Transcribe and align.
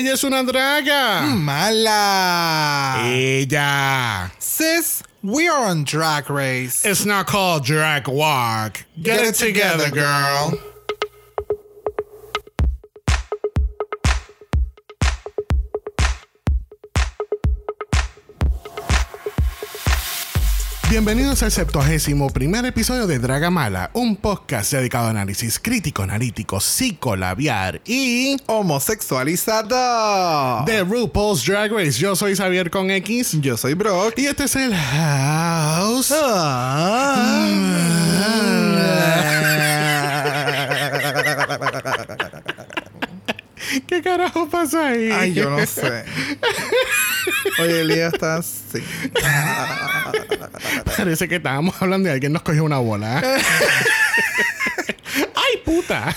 Ella 0.00 0.14
es 0.14 0.24
una 0.24 0.42
draga. 0.42 1.20
Mala. 1.36 3.02
Ella. 3.04 4.32
Sis, 4.38 5.02
we 5.22 5.46
are 5.46 5.66
on 5.66 5.84
Drag 5.84 6.30
Race. 6.30 6.86
It's 6.86 7.04
not 7.04 7.26
called 7.26 7.66
drag 7.66 8.08
walk. 8.08 8.82
Get, 9.02 9.20
it, 9.20 9.34
together, 9.34 9.90
girl. 9.90 10.58
Bienvenidos 20.90 21.42
al 21.44 21.52
71 21.52 22.30
primer 22.30 22.66
episodio 22.66 23.06
de 23.06 23.20
Dragamala, 23.20 23.92
un 23.94 24.16
podcast 24.16 24.72
dedicado 24.72 25.06
a 25.06 25.10
análisis 25.10 25.60
crítico, 25.60 26.02
analítico, 26.02 26.58
psicolabiar 26.58 27.80
y 27.86 28.36
Homosexualizado. 28.46 30.64
de 30.66 30.82
RuPaul's 30.82 31.46
Drag 31.46 31.70
Race. 31.70 31.92
Yo 31.92 32.16
soy 32.16 32.34
Xavier 32.34 32.72
con 32.72 32.90
X 32.90 33.40
Yo 33.40 33.56
soy 33.56 33.74
Brock. 33.74 34.18
y 34.18 34.26
este 34.26 34.42
es 34.44 34.56
el 34.56 34.74
House. 34.74 36.12
¿Qué 43.86 44.02
carajo 44.02 44.48
pasa 44.48 44.88
ahí? 44.88 45.10
Ay, 45.10 45.34
yo 45.34 45.50
no 45.50 45.64
sé. 45.66 46.04
Hoy 47.58 47.70
el 47.72 47.88
día 47.88 48.08
está 48.08 48.36
así. 48.36 48.82
Parece 50.96 51.28
que 51.28 51.36
estábamos 51.36 51.80
hablando 51.80 52.08
y 52.08 52.12
alguien 52.12 52.32
nos 52.32 52.42
cogió 52.42 52.64
una 52.64 52.78
bola. 52.78 53.20
¡Ay, 55.34 55.56
puta! 55.64 56.14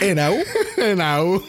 Enau. 0.00 0.36
Nau. 0.96 1.42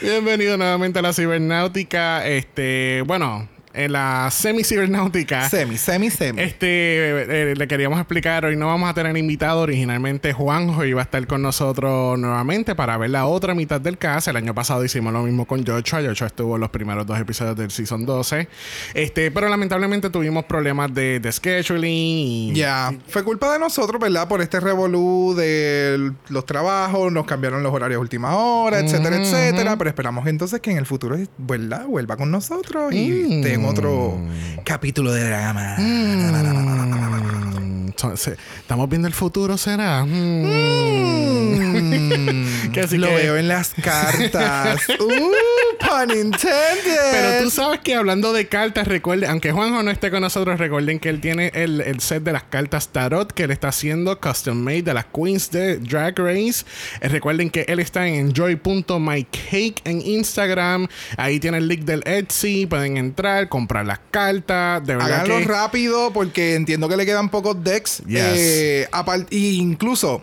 Bienvenido 0.00 0.56
nuevamente 0.56 0.98
a 0.98 1.02
la 1.02 1.12
cibernáutica. 1.12 2.26
Este, 2.26 3.02
bueno, 3.06 3.48
en 3.78 3.92
la 3.92 4.28
semi-cibernáutica. 4.32 5.48
Semi, 5.48 5.78
semi, 5.78 6.10
semi. 6.10 6.42
Este, 6.42 7.50
eh, 7.50 7.54
le 7.54 7.68
queríamos 7.68 8.00
explicar, 8.00 8.44
hoy 8.44 8.56
no 8.56 8.66
vamos 8.66 8.90
a 8.90 8.94
tener 8.94 9.16
invitado. 9.16 9.60
Originalmente 9.60 10.32
Juanjo 10.32 10.84
iba 10.84 11.00
a 11.00 11.04
estar 11.04 11.24
con 11.28 11.42
nosotros 11.42 12.18
nuevamente 12.18 12.74
para 12.74 12.98
ver 12.98 13.10
la 13.10 13.26
otra 13.26 13.54
mitad 13.54 13.80
del 13.80 13.96
cast. 13.96 14.26
El 14.26 14.36
año 14.36 14.52
pasado 14.52 14.84
hicimos 14.84 15.12
lo 15.12 15.22
mismo 15.22 15.46
con 15.46 15.64
Joshua. 15.64 16.02
Joshua 16.04 16.26
estuvo 16.26 16.56
en 16.56 16.60
los 16.60 16.70
primeros 16.70 17.06
dos 17.06 17.20
episodios 17.20 17.56
del 17.56 17.70
Season 17.70 18.04
12. 18.04 18.48
Este, 18.94 19.30
pero 19.30 19.48
lamentablemente 19.48 20.10
tuvimos 20.10 20.44
problemas 20.46 20.92
de, 20.92 21.20
de 21.20 21.30
scheduling. 21.30 22.56
Ya, 22.56 22.92
fue 23.06 23.22
culpa 23.22 23.52
de 23.52 23.60
nosotros, 23.60 24.00
¿verdad? 24.00 24.26
Por 24.26 24.42
este 24.42 24.58
revolú 24.58 25.34
de 25.36 26.12
los 26.30 26.46
trabajos, 26.46 27.12
nos 27.12 27.26
cambiaron 27.26 27.62
los 27.62 27.72
horarios 27.72 27.98
a 27.98 28.00
última 28.00 28.36
hora, 28.36 28.80
etcétera, 28.80 29.18
etcétera. 29.18 29.78
Pero 29.78 29.88
esperamos 29.88 30.26
entonces 30.26 30.60
que 30.60 30.72
en 30.72 30.78
el 30.78 30.86
futuro, 30.86 31.16
¿verdad? 31.36 31.86
Vuelva 31.86 32.16
con 32.16 32.32
nosotros 32.32 32.92
y 32.92 33.44
en 33.46 33.67
otro 33.68 34.18
capítulo 34.64 35.12
de 35.12 35.24
drama. 35.28 35.74
Mm, 35.78 37.86
entonces, 37.88 38.38
¿Estamos 38.60 38.88
viendo 38.88 39.08
el 39.08 39.14
futuro, 39.14 39.58
será? 39.58 40.04
Mm. 40.04 41.58
Que 42.72 42.80
así 42.80 42.98
Lo 42.98 43.08
que- 43.08 43.14
veo 43.16 43.36
en 43.38 43.48
las 43.48 43.70
cartas. 43.74 44.82
uh, 45.00 45.32
pun 45.80 46.10
intended. 46.16 47.12
Pero 47.12 47.44
tú 47.44 47.50
sabes 47.50 47.80
que 47.80 47.94
hablando 47.94 48.32
de 48.32 48.46
cartas, 48.46 48.86
recuerden, 48.86 49.30
aunque 49.30 49.52
Juanjo 49.52 49.82
no 49.82 49.90
esté 49.90 50.10
con 50.10 50.20
nosotros, 50.20 50.58
recuerden 50.58 50.98
que 51.00 51.08
él 51.08 51.20
tiene 51.20 51.50
el, 51.54 51.80
el 51.80 52.00
set 52.00 52.22
de 52.22 52.32
las 52.32 52.44
cartas 52.44 52.88
Tarot 52.88 53.32
que 53.32 53.44
él 53.44 53.50
está 53.50 53.68
haciendo 53.68 54.20
custom 54.20 54.58
made 54.58 54.82
de 54.82 54.94
las 54.94 55.06
Queens 55.06 55.50
de 55.50 55.78
Drag 55.78 56.18
Race. 56.18 56.64
Eh, 57.00 57.08
recuerden 57.08 57.50
que 57.50 57.64
él 57.68 57.80
está 57.80 58.06
en 58.06 58.14
enjoy.mycake 58.28 59.80
en 59.84 60.02
Instagram. 60.02 60.88
Ahí 61.16 61.40
tiene 61.40 61.58
el 61.58 61.68
link 61.68 61.82
del 61.82 62.02
Etsy. 62.06 62.66
Pueden 62.66 62.96
entrar, 62.98 63.47
comprar 63.48 63.86
las 63.86 64.00
cartas. 64.10 64.84
De 64.86 64.94
verdad 64.94 65.20
Háganlo 65.20 65.38
que. 65.38 65.44
rápido 65.44 66.12
porque 66.12 66.54
entiendo 66.54 66.88
que 66.88 66.96
le 66.96 67.06
quedan 67.06 67.28
pocos 67.28 67.62
decks. 67.62 68.02
Yes. 68.06 68.20
Eh, 68.22 68.88
y 69.30 69.56
incluso, 69.56 70.20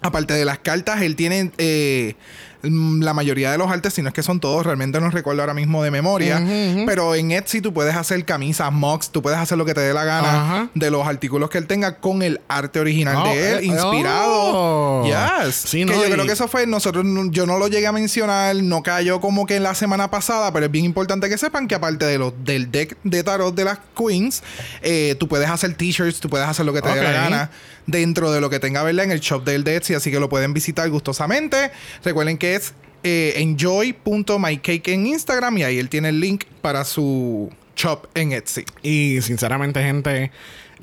aparte 0.00 0.34
de 0.34 0.44
las 0.44 0.58
cartas, 0.58 1.02
él 1.02 1.16
tiene 1.16 1.50
eh, 1.58 2.14
la 2.62 3.14
mayoría 3.14 3.50
de 3.52 3.58
los 3.58 3.70
artes, 3.70 3.94
si 3.94 4.02
no 4.02 4.08
es 4.08 4.14
que 4.14 4.22
son 4.22 4.40
todos, 4.40 4.64
realmente 4.66 5.00
no 5.00 5.10
recuerdo 5.10 5.40
ahora 5.42 5.54
mismo 5.54 5.82
de 5.82 5.90
memoria. 5.90 6.42
Pero 6.86 7.14
en 7.14 7.30
Etsy 7.30 7.60
tú 7.60 7.72
puedes 7.72 7.94
hacer 7.96 8.24
camisas, 8.24 8.72
mugs, 8.72 9.10
tú 9.10 9.22
puedes 9.22 9.38
hacer 9.38 9.56
lo 9.58 9.64
que 9.64 9.74
te 9.74 9.80
dé 9.80 9.94
la 9.94 10.04
gana 10.04 10.70
de 10.74 10.90
los 10.90 11.06
artículos 11.06 11.50
que 11.50 11.58
él 11.58 11.66
tenga 11.66 11.96
con 11.96 12.22
el 12.22 12.40
arte 12.48 12.80
original 12.80 13.16
Oh, 13.18 13.24
de 13.28 13.52
él, 13.52 13.58
eh, 13.60 13.64
inspirado. 13.66 14.30
oh. 14.32 15.04
Yes. 15.06 15.54
Sí, 15.54 15.78
que 15.84 15.86
no, 15.86 16.00
yo 16.02 16.08
y- 16.08 16.12
creo 16.12 16.26
que 16.26 16.32
eso 16.32 16.48
fue, 16.48 16.66
nosotros, 16.66 17.04
no- 17.04 17.30
yo 17.30 17.46
no 17.46 17.58
lo 17.58 17.68
llegué 17.68 17.86
a 17.86 17.92
mencionar, 17.92 18.56
no 18.56 18.82
cayó 18.82 19.20
como 19.20 19.46
que 19.46 19.56
en 19.56 19.62
la 19.62 19.74
semana 19.74 20.10
pasada, 20.10 20.52
pero 20.52 20.66
es 20.66 20.72
bien 20.72 20.84
importante 20.84 21.28
que 21.28 21.38
sepan 21.38 21.66
que 21.68 21.74
aparte 21.74 22.04
de 22.04 22.18
los 22.18 22.32
del 22.44 22.70
deck 22.70 22.96
de 23.04 23.22
tarot 23.22 23.54
de 23.54 23.64
las 23.64 23.78
queens, 23.96 24.42
eh, 24.82 25.14
tú 25.18 25.28
puedes 25.28 25.48
hacer 25.48 25.74
t-shirts, 25.74 26.20
tú 26.20 26.28
puedes 26.28 26.46
hacer 26.48 26.66
lo 26.66 26.72
que 26.72 26.82
te 26.82 26.88
dé 26.90 27.02
la 27.02 27.12
gana 27.12 27.50
dentro 27.90 28.32
de 28.32 28.40
lo 28.40 28.50
que 28.50 28.58
tenga, 28.58 28.82
¿verdad? 28.82 29.04
En 29.04 29.12
el 29.12 29.20
shop 29.20 29.44
del 29.44 29.64
de 29.64 29.76
Etsy, 29.76 29.94
así 29.94 30.10
que 30.10 30.20
lo 30.20 30.28
pueden 30.28 30.52
visitar 30.52 30.88
gustosamente. 30.90 31.70
Recuerden 32.04 32.38
que 32.38 32.56
es 32.56 32.74
eh, 33.02 33.34
enjoy.mycake 33.36 34.88
en 34.88 35.06
Instagram 35.06 35.58
y 35.58 35.62
ahí 35.64 35.78
él 35.78 35.88
tiene 35.88 36.10
el 36.10 36.20
link 36.20 36.44
para 36.60 36.84
su 36.84 37.50
shop 37.80 38.06
en 38.14 38.32
Etsy. 38.32 38.64
Y 38.82 39.20
sinceramente, 39.22 39.82
gente, 39.82 40.30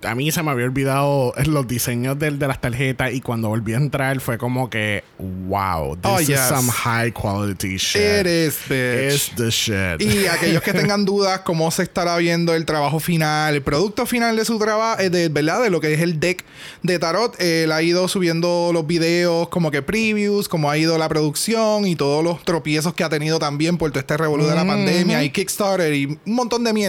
a 0.03 0.13
mí 0.13 0.31
se 0.31 0.43
me 0.43 0.51
había 0.51 0.65
olvidado 0.65 1.33
los 1.45 1.67
diseños 1.67 2.19
del, 2.19 2.37
de 2.37 2.47
las 2.47 2.61
tarjetas 2.61 3.13
y 3.13 3.21
cuando 3.21 3.49
volví 3.49 3.73
a 3.73 3.77
entrar 3.77 4.19
fue 4.19 4.37
como 4.37 4.69
que, 4.69 5.03
wow, 5.17 5.95
this 5.95 6.05
Oh, 6.11 6.19
is 6.21 6.27
yes. 6.27 6.39
some 6.49 6.69
high 6.71 7.11
quality 7.11 7.77
shit. 7.77 7.99
It 7.99 8.27
is, 8.27 8.59
bitch. 8.69 9.13
It's 9.13 9.35
the 9.35 9.49
shit. 9.49 10.01
Y 10.01 10.27
aquellos 10.27 10.61
que 10.61 10.73
tengan 10.73 11.03
dudas 11.05 11.39
cómo 11.39 11.71
se 11.71 11.81
estará 11.83 12.15
viendo 12.17 12.53
el 12.53 12.65
trabajo 12.65 12.99
final, 12.99 13.55
el 13.55 13.63
producto 13.63 14.05
final 14.05 14.35
de 14.35 14.45
su 14.45 14.59
trabajo, 14.59 15.01
de 15.01 15.29
verdad, 15.29 15.63
de 15.63 15.71
lo 15.71 15.81
que 15.81 15.93
es 15.93 16.01
el 16.01 16.19
deck 16.19 16.45
de 16.83 16.99
tarot, 16.99 17.35
él 17.41 17.71
ha 17.71 17.81
ido 17.81 18.07
subiendo 18.07 18.69
los 18.71 18.85
videos 18.85 19.49
como 19.49 19.71
que 19.71 19.81
previews, 19.81 20.47
cómo 20.47 20.69
ha 20.69 20.77
ido 20.77 20.97
la 20.99 21.09
producción 21.09 21.87
y 21.87 21.95
todos 21.95 22.23
los 22.23 22.43
tropiezos 22.45 22.93
que 22.93 23.03
ha 23.03 23.09
tenido 23.09 23.39
también 23.39 23.77
por 23.79 23.89
todo 23.89 23.99
este 23.99 24.15
revolú 24.15 24.45
de 24.45 24.53
la 24.53 24.65
pandemia 24.65 25.23
y 25.23 25.31
Kickstarter 25.31 25.91
y 25.93 26.05
un 26.05 26.19
montón 26.35 26.63
de 26.63 26.71
mierda. 26.73 26.86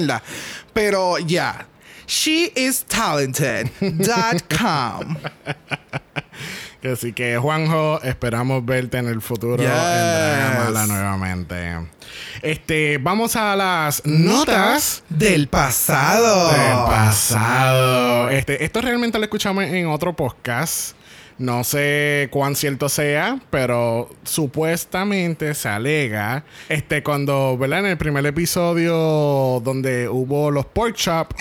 Pero 0.72 1.18
ya. 1.18 1.66
She 2.06 2.52
is 2.56 2.84
talented.com. 2.84 5.16
Así 6.92 7.12
que, 7.12 7.36
Juanjo, 7.36 8.00
esperamos 8.02 8.64
verte 8.64 8.98
en 8.98 9.08
el 9.08 9.20
futuro 9.20 9.56
Yes. 9.56 9.66
en 9.66 9.72
Dragamala 9.74 10.86
nuevamente. 10.86 11.76
Este, 12.40 12.98
vamos 12.98 13.34
a 13.36 13.54
las 13.56 14.00
notas 14.06 15.02
del 15.08 15.48
pasado. 15.48 16.52
del 16.52 16.84
pasado. 16.86 18.28
Este, 18.30 18.64
esto 18.64 18.80
realmente 18.80 19.18
lo 19.18 19.24
escuchamos 19.24 19.64
en 19.64 19.88
otro 19.88 20.14
podcast. 20.14 20.92
No 21.38 21.62
sé 21.62 22.28
cuán 22.32 22.56
cierto 22.56 22.88
sea, 22.88 23.40
pero 23.50 24.10
supuestamente 24.24 25.54
se 25.54 25.68
alega, 25.68 26.44
este, 26.68 27.04
cuando, 27.04 27.56
¿verdad? 27.56 27.80
En 27.80 27.86
el 27.86 27.98
primer 27.98 28.26
episodio 28.26 29.60
donde 29.64 30.08
hubo 30.08 30.50
los 30.50 30.66
pork 30.66 30.96
chop, 30.96 31.32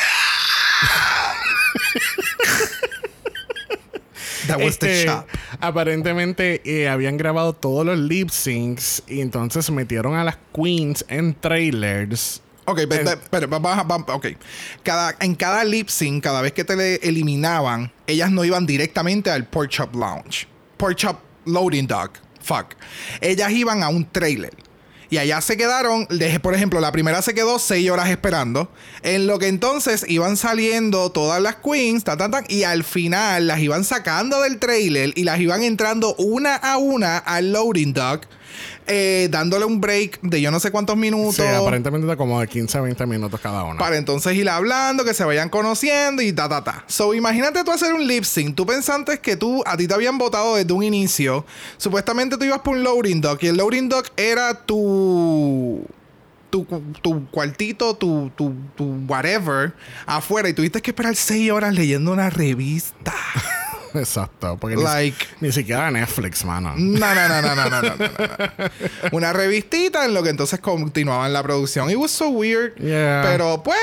That 4.47 4.61
was 4.61 4.77
the 4.79 4.87
este, 4.87 5.05
shop. 5.05 5.25
aparentemente 5.59 6.61
eh, 6.63 6.87
habían 6.87 7.17
grabado 7.17 7.53
todos 7.53 7.85
los 7.85 7.97
lip 7.97 8.29
syncs 8.29 9.03
y 9.07 9.21
entonces 9.21 9.69
metieron 9.71 10.15
a 10.15 10.23
las 10.23 10.37
queens 10.53 11.03
en 11.09 11.33
trailers. 11.33 12.41
Ok, 12.69 12.81
pero, 12.89 13.11
pero, 13.31 13.47
vamos 13.47 13.77
a- 13.77 13.83
vamos- 13.83 14.07
ok. 14.09 14.27
Cada, 14.83 15.15
en 15.21 15.35
cada 15.35 15.63
lip 15.63 15.87
sync, 15.87 16.21
cada 16.23 16.41
vez 16.41 16.51
que 16.51 16.65
te 16.65 16.75
le 16.75 16.95
eliminaban, 16.95 17.91
ellas 18.07 18.29
no 18.29 18.43
iban 18.43 18.65
directamente 18.65 19.31
al 19.31 19.45
Pork 19.45 19.69
Chop 19.69 19.95
Lounge. 19.95 20.47
Pork 20.75 20.95
Chop 20.97 21.17
Loading 21.45 21.87
Dock. 21.87 22.11
Fuck. 22.43 22.75
Ellas 23.21 23.51
iban 23.51 23.83
a 23.83 23.89
un 23.89 24.05
trailer. 24.11 24.53
Y 25.09 25.17
allá 25.17 25.39
se 25.39 25.55
quedaron, 25.55 26.05
por 26.41 26.53
ejemplo, 26.53 26.81
la 26.81 26.91
primera 26.91 27.21
se 27.21 27.33
quedó 27.33 27.59
seis 27.59 27.89
horas 27.89 28.09
esperando. 28.09 28.69
En 29.03 29.25
lo 29.27 29.39
que 29.39 29.47
entonces 29.47 30.03
iban 30.09 30.35
saliendo 30.35 31.09
todas 31.13 31.41
las 31.41 31.55
queens, 31.55 32.03
ta, 32.03 32.17
ta, 32.17 32.29
ta, 32.29 32.43
y 32.49 32.63
al 32.63 32.83
final 32.83 33.47
las 33.47 33.59
iban 33.59 33.85
sacando 33.85 34.41
del 34.41 34.59
trailer 34.59 35.13
y 35.15 35.23
las 35.23 35.39
iban 35.39 35.63
entrando 35.63 36.13
una 36.15 36.55
a 36.55 36.77
una 36.77 37.17
al 37.19 37.53
loading 37.53 37.93
dock, 37.93 38.25
eh, 38.87 39.27
dándole 39.29 39.65
un 39.65 39.81
break 39.81 40.19
de 40.21 40.41
yo 40.41 40.51
no 40.51 40.59
sé 40.59 40.71
cuántos 40.71 40.97
minutos. 40.97 41.35
Sí, 41.35 41.43
aparentemente 41.43 42.07
de 42.07 42.17
como 42.17 42.39
de 42.39 42.47
15 42.47 42.77
a 42.77 42.81
20 42.81 43.05
minutos 43.05 43.39
cada 43.39 43.63
uno. 43.63 43.77
Para 43.77 43.97
entonces 43.97 44.35
ir 44.35 44.49
hablando, 44.49 45.03
que 45.03 45.13
se 45.13 45.23
vayan 45.23 45.49
conociendo 45.49 46.21
y 46.21 46.31
ta, 46.33 46.47
ta, 46.49 46.63
ta. 46.63 46.83
So, 46.87 47.13
imagínate 47.13 47.63
tú 47.63 47.71
hacer 47.71 47.93
un 47.93 48.07
lip 48.07 48.23
sync. 48.23 48.55
Tú 48.55 48.65
pensaste 48.65 49.19
que 49.19 49.35
tú, 49.35 49.63
a 49.65 49.77
ti 49.77 49.87
te 49.87 49.93
habían 49.93 50.17
votado 50.17 50.55
desde 50.55 50.71
un 50.73 50.83
inicio. 50.83 51.45
Supuestamente 51.77 52.37
tú 52.37 52.45
ibas 52.45 52.59
por 52.59 52.75
un 52.75 52.83
loading 52.83 53.21
dock 53.21 53.43
y 53.43 53.47
el 53.47 53.57
loading 53.57 53.89
dock 53.89 54.07
era 54.15 54.53
tu. 54.65 55.85
Tu, 56.49 56.65
tu 57.01 57.29
cuartito, 57.29 57.93
tu, 57.95 58.31
tu, 58.33 58.53
tu 58.75 58.85
whatever, 59.05 59.73
afuera, 60.05 60.47
y 60.47 60.53
tuviste 60.53 60.81
que 60.81 60.91
esperar 60.91 61.13
seis 61.17 61.51
horas 61.51 61.73
leyendo 61.73 62.13
una 62.13 62.29
revista. 62.29 63.13
Exacto. 63.99 64.57
Porque 64.59 64.75
like, 64.75 65.17
ni, 65.41 65.51
siquiera 65.51 65.89
Netflix, 65.91 66.43
mano. 66.45 66.73
No, 66.77 67.15
no, 67.15 67.27
no, 67.27 67.41
no, 67.41 67.55
no, 67.55 67.69
no, 67.69 67.81
no, 67.81 67.95
no, 67.97 68.09
Una 69.11 69.33
revistita 69.33 70.05
en 70.05 70.13
lo 70.13 70.23
que 70.23 70.29
entonces 70.29 70.59
continuaban 70.59 71.33
la 71.33 71.43
producción. 71.43 71.89
It 71.89 71.97
was 71.97 72.11
so 72.11 72.29
weird. 72.29 72.75
Yeah. 72.77 73.23
Pero 73.23 73.63
pues. 73.63 73.79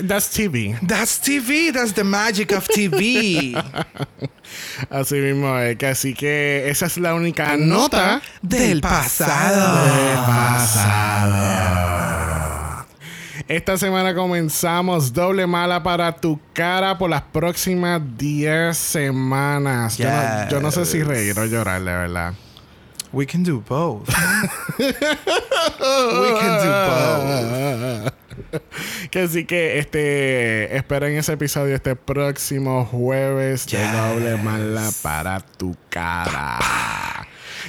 That's 0.00 0.28
TV. 0.30 0.78
That's 0.86 1.18
TV. 1.18 1.72
That's 1.72 1.92
the 1.92 2.04
magic 2.04 2.52
of 2.52 2.68
TV. 2.68 3.54
así 4.90 5.16
mismo 5.16 5.58
es 5.58 5.76
que 5.76 5.86
así 5.86 6.14
que 6.14 6.68
esa 6.68 6.86
es 6.86 6.98
la 6.98 7.14
única 7.14 7.56
nota, 7.56 8.14
nota 8.14 8.22
del 8.42 8.80
pasado. 8.80 9.84
Del 9.84 10.18
pasado. 10.24 12.17
Esta 13.48 13.78
semana 13.78 14.14
comenzamos 14.14 15.10
doble 15.12 15.46
mala 15.46 15.82
para 15.82 16.12
tu 16.14 16.38
cara 16.52 16.98
por 16.98 17.08
las 17.08 17.22
próximas 17.22 18.00
10 18.18 18.76
semanas. 18.76 19.96
Yo, 19.96 20.06
no, 20.10 20.48
yo 20.50 20.60
no 20.60 20.70
sé 20.70 20.84
si 20.84 21.02
reír 21.02 21.38
o 21.38 21.46
llorar, 21.46 21.80
de 21.80 21.90
verdad. 21.92 22.34
We 23.10 23.24
can 23.26 23.42
do 23.42 23.64
both. 23.66 24.06
We 24.78 24.92
can 26.40 26.58
do 26.62 26.70
both. 26.90 28.12
Que 29.10 29.20
así 29.22 29.46
que 29.46 29.78
este 29.78 30.76
esperen 30.76 31.16
ese 31.16 31.32
episodio 31.32 31.74
este 31.74 31.96
próximo 31.96 32.84
jueves 32.84 33.64
de 33.66 33.78
Yes. 33.78 33.92
doble 33.92 34.36
mala 34.36 34.90
para 35.02 35.40
tu 35.40 35.74
cara. 35.88 36.58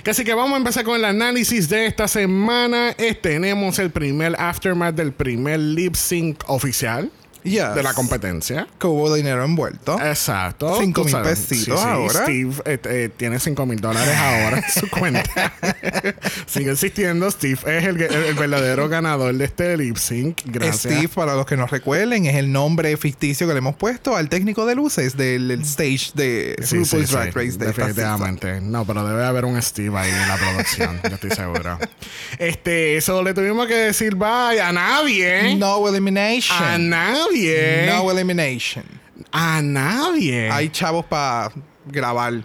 Así 0.05 0.23
que 0.23 0.33
vamos 0.33 0.53
a 0.53 0.57
empezar 0.57 0.83
con 0.83 0.95
el 0.95 1.05
análisis 1.05 1.69
de 1.69 1.85
esta 1.85 2.07
semana. 2.07 2.95
Eh, 2.97 3.13
tenemos 3.13 3.79
el 3.79 3.91
primer 3.91 4.35
aftermath 4.39 4.95
del 4.95 5.11
primer 5.11 5.59
lip 5.59 5.95
sync 5.95 6.43
oficial 6.47 7.11
Yes. 7.49 7.75
de 7.75 7.83
la 7.83 7.93
competencia. 7.93 8.67
Que 8.79 8.87
hubo 8.87 9.13
dinero 9.13 9.43
envuelto. 9.43 9.99
Exacto. 10.01 10.77
Cinco 10.79 11.01
Tú 11.01 11.05
mil 11.05 11.11
sabes. 11.11 11.39
pesitos 11.39 11.79
ahora. 11.81 12.23
Steve 12.23 12.53
eh, 12.65 12.79
eh, 12.83 13.09
tiene 13.15 13.39
cinco 13.39 13.65
mil 13.65 13.79
dólares 13.79 14.15
ahora 14.17 14.57
en 14.59 14.81
su 14.81 14.89
cuenta. 14.89 15.53
Sigue 16.45 16.71
existiendo. 16.71 17.29
Steve 17.31 17.59
es 17.65 17.83
el, 17.85 18.01
el- 18.01 18.13
el 18.29 18.33
verdadero 18.35 18.87
ganador 18.89 19.33
de 19.35 19.45
este 19.45 19.75
lip 19.77 19.97
sync. 19.97 20.41
Gracias. 20.45 20.79
Steve, 20.93 21.07
para 21.09 21.35
los 21.35 21.45
que 21.45 21.57
no 21.57 21.67
recuerden, 21.67 22.25
es 22.25 22.35
el 22.35 22.51
nombre 22.51 22.95
ficticio 22.97 23.47
que 23.47 23.53
le 23.53 23.59
hemos 23.59 23.75
puesto 23.75 24.15
al 24.15 24.29
técnico 24.29 24.65
de 24.65 24.75
luces 24.75 25.17
del 25.17 25.51
el 25.51 25.61
stage 25.61 26.11
de 26.13 26.55
Sí, 26.61 26.77
RuPaul's 26.77 26.89
sí, 26.89 27.05
sí, 27.07 27.13
Drag 27.13 27.35
Race 27.35 27.57
de 27.57 27.65
definitivamente. 27.67 28.61
No, 28.61 28.85
pero 28.85 29.07
debe 29.07 29.25
haber 29.25 29.45
un 29.45 29.61
Steve 29.61 29.97
ahí 29.97 30.11
en 30.11 30.27
la 30.27 30.37
producción. 30.37 30.99
yo 31.03 31.15
estoy 31.15 31.31
seguro. 31.31 31.77
Este, 32.37 32.97
eso 32.97 33.23
le 33.23 33.33
tuvimos 33.33 33.67
que 33.67 33.75
decir 33.75 34.15
bye 34.15 34.61
a 34.61 34.71
nadie. 34.71 35.55
No 35.55 35.87
elimination. 35.87 36.57
A 36.63 36.77
nadie. 36.77 37.38
No 37.87 38.11
elimination. 38.11 38.83
A 39.31 39.61
nadie. 39.61 40.49
Hay 40.49 40.69
chavos 40.69 41.05
para 41.05 41.51
grabar. 41.85 42.43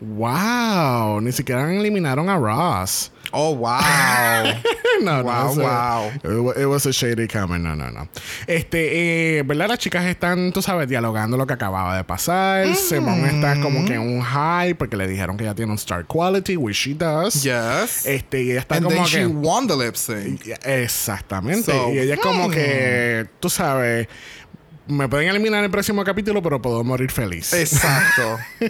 Wow. 0.00 1.20
Ni 1.20 1.32
siquiera 1.32 1.72
eliminaron 1.72 2.28
a 2.28 2.36
Ross. 2.36 3.10
Oh, 3.38 3.50
wow. 3.54 4.44
no, 5.02 5.22
Wow, 5.22 5.54
no, 5.54 5.62
wow. 5.62 6.10
It, 6.24 6.62
it 6.62 6.66
was 6.66 6.86
a 6.86 6.92
shady 6.92 7.28
comment. 7.28 7.62
No, 7.62 7.74
no, 7.74 7.90
no. 7.90 8.08
Este, 8.46 9.38
eh, 9.38 9.42
¿verdad? 9.42 9.68
Las 9.68 9.78
chicas 9.78 10.06
están, 10.06 10.52
tú 10.52 10.62
sabes, 10.62 10.88
dialogando 10.88 11.36
lo 11.36 11.46
que 11.46 11.52
acababa 11.52 11.98
de 11.98 12.04
pasar. 12.04 12.74
Simone 12.74 13.28
está 13.28 13.60
como 13.60 13.84
que 13.84 13.94
en 13.94 14.00
un 14.00 14.22
high 14.22 14.72
porque 14.72 14.96
le 14.96 15.06
dijeron 15.06 15.36
que 15.36 15.44
ya 15.44 15.54
tiene 15.54 15.70
un 15.70 15.76
star 15.76 16.06
quality, 16.06 16.56
which 16.56 16.76
she 16.76 16.94
does. 16.94 17.42
yes. 17.42 18.06
Este, 18.06 18.42
y 18.42 18.52
ella 18.52 18.60
está 18.60 18.76
And 18.76 18.84
como 18.86 18.96
then 18.96 19.04
que. 19.04 19.10
she 19.10 19.26
won 19.26 19.66
the 19.66 19.76
lip 19.76 19.96
sync. 19.96 20.40
Exactamente. 20.64 21.70
So, 21.70 21.92
y 21.92 21.98
ella 21.98 22.14
es 22.14 22.20
como 22.20 22.48
hmm. 22.48 22.52
que, 22.52 23.26
tú 23.38 23.50
sabes, 23.50 24.08
me 24.88 25.08
pueden 25.08 25.28
eliminar 25.28 25.58
en 25.60 25.64
el 25.66 25.70
próximo 25.70 26.04
capítulo, 26.04 26.42
pero 26.42 26.60
puedo 26.62 26.82
morir 26.84 27.10
feliz. 27.10 27.52
Exacto. 27.52 28.38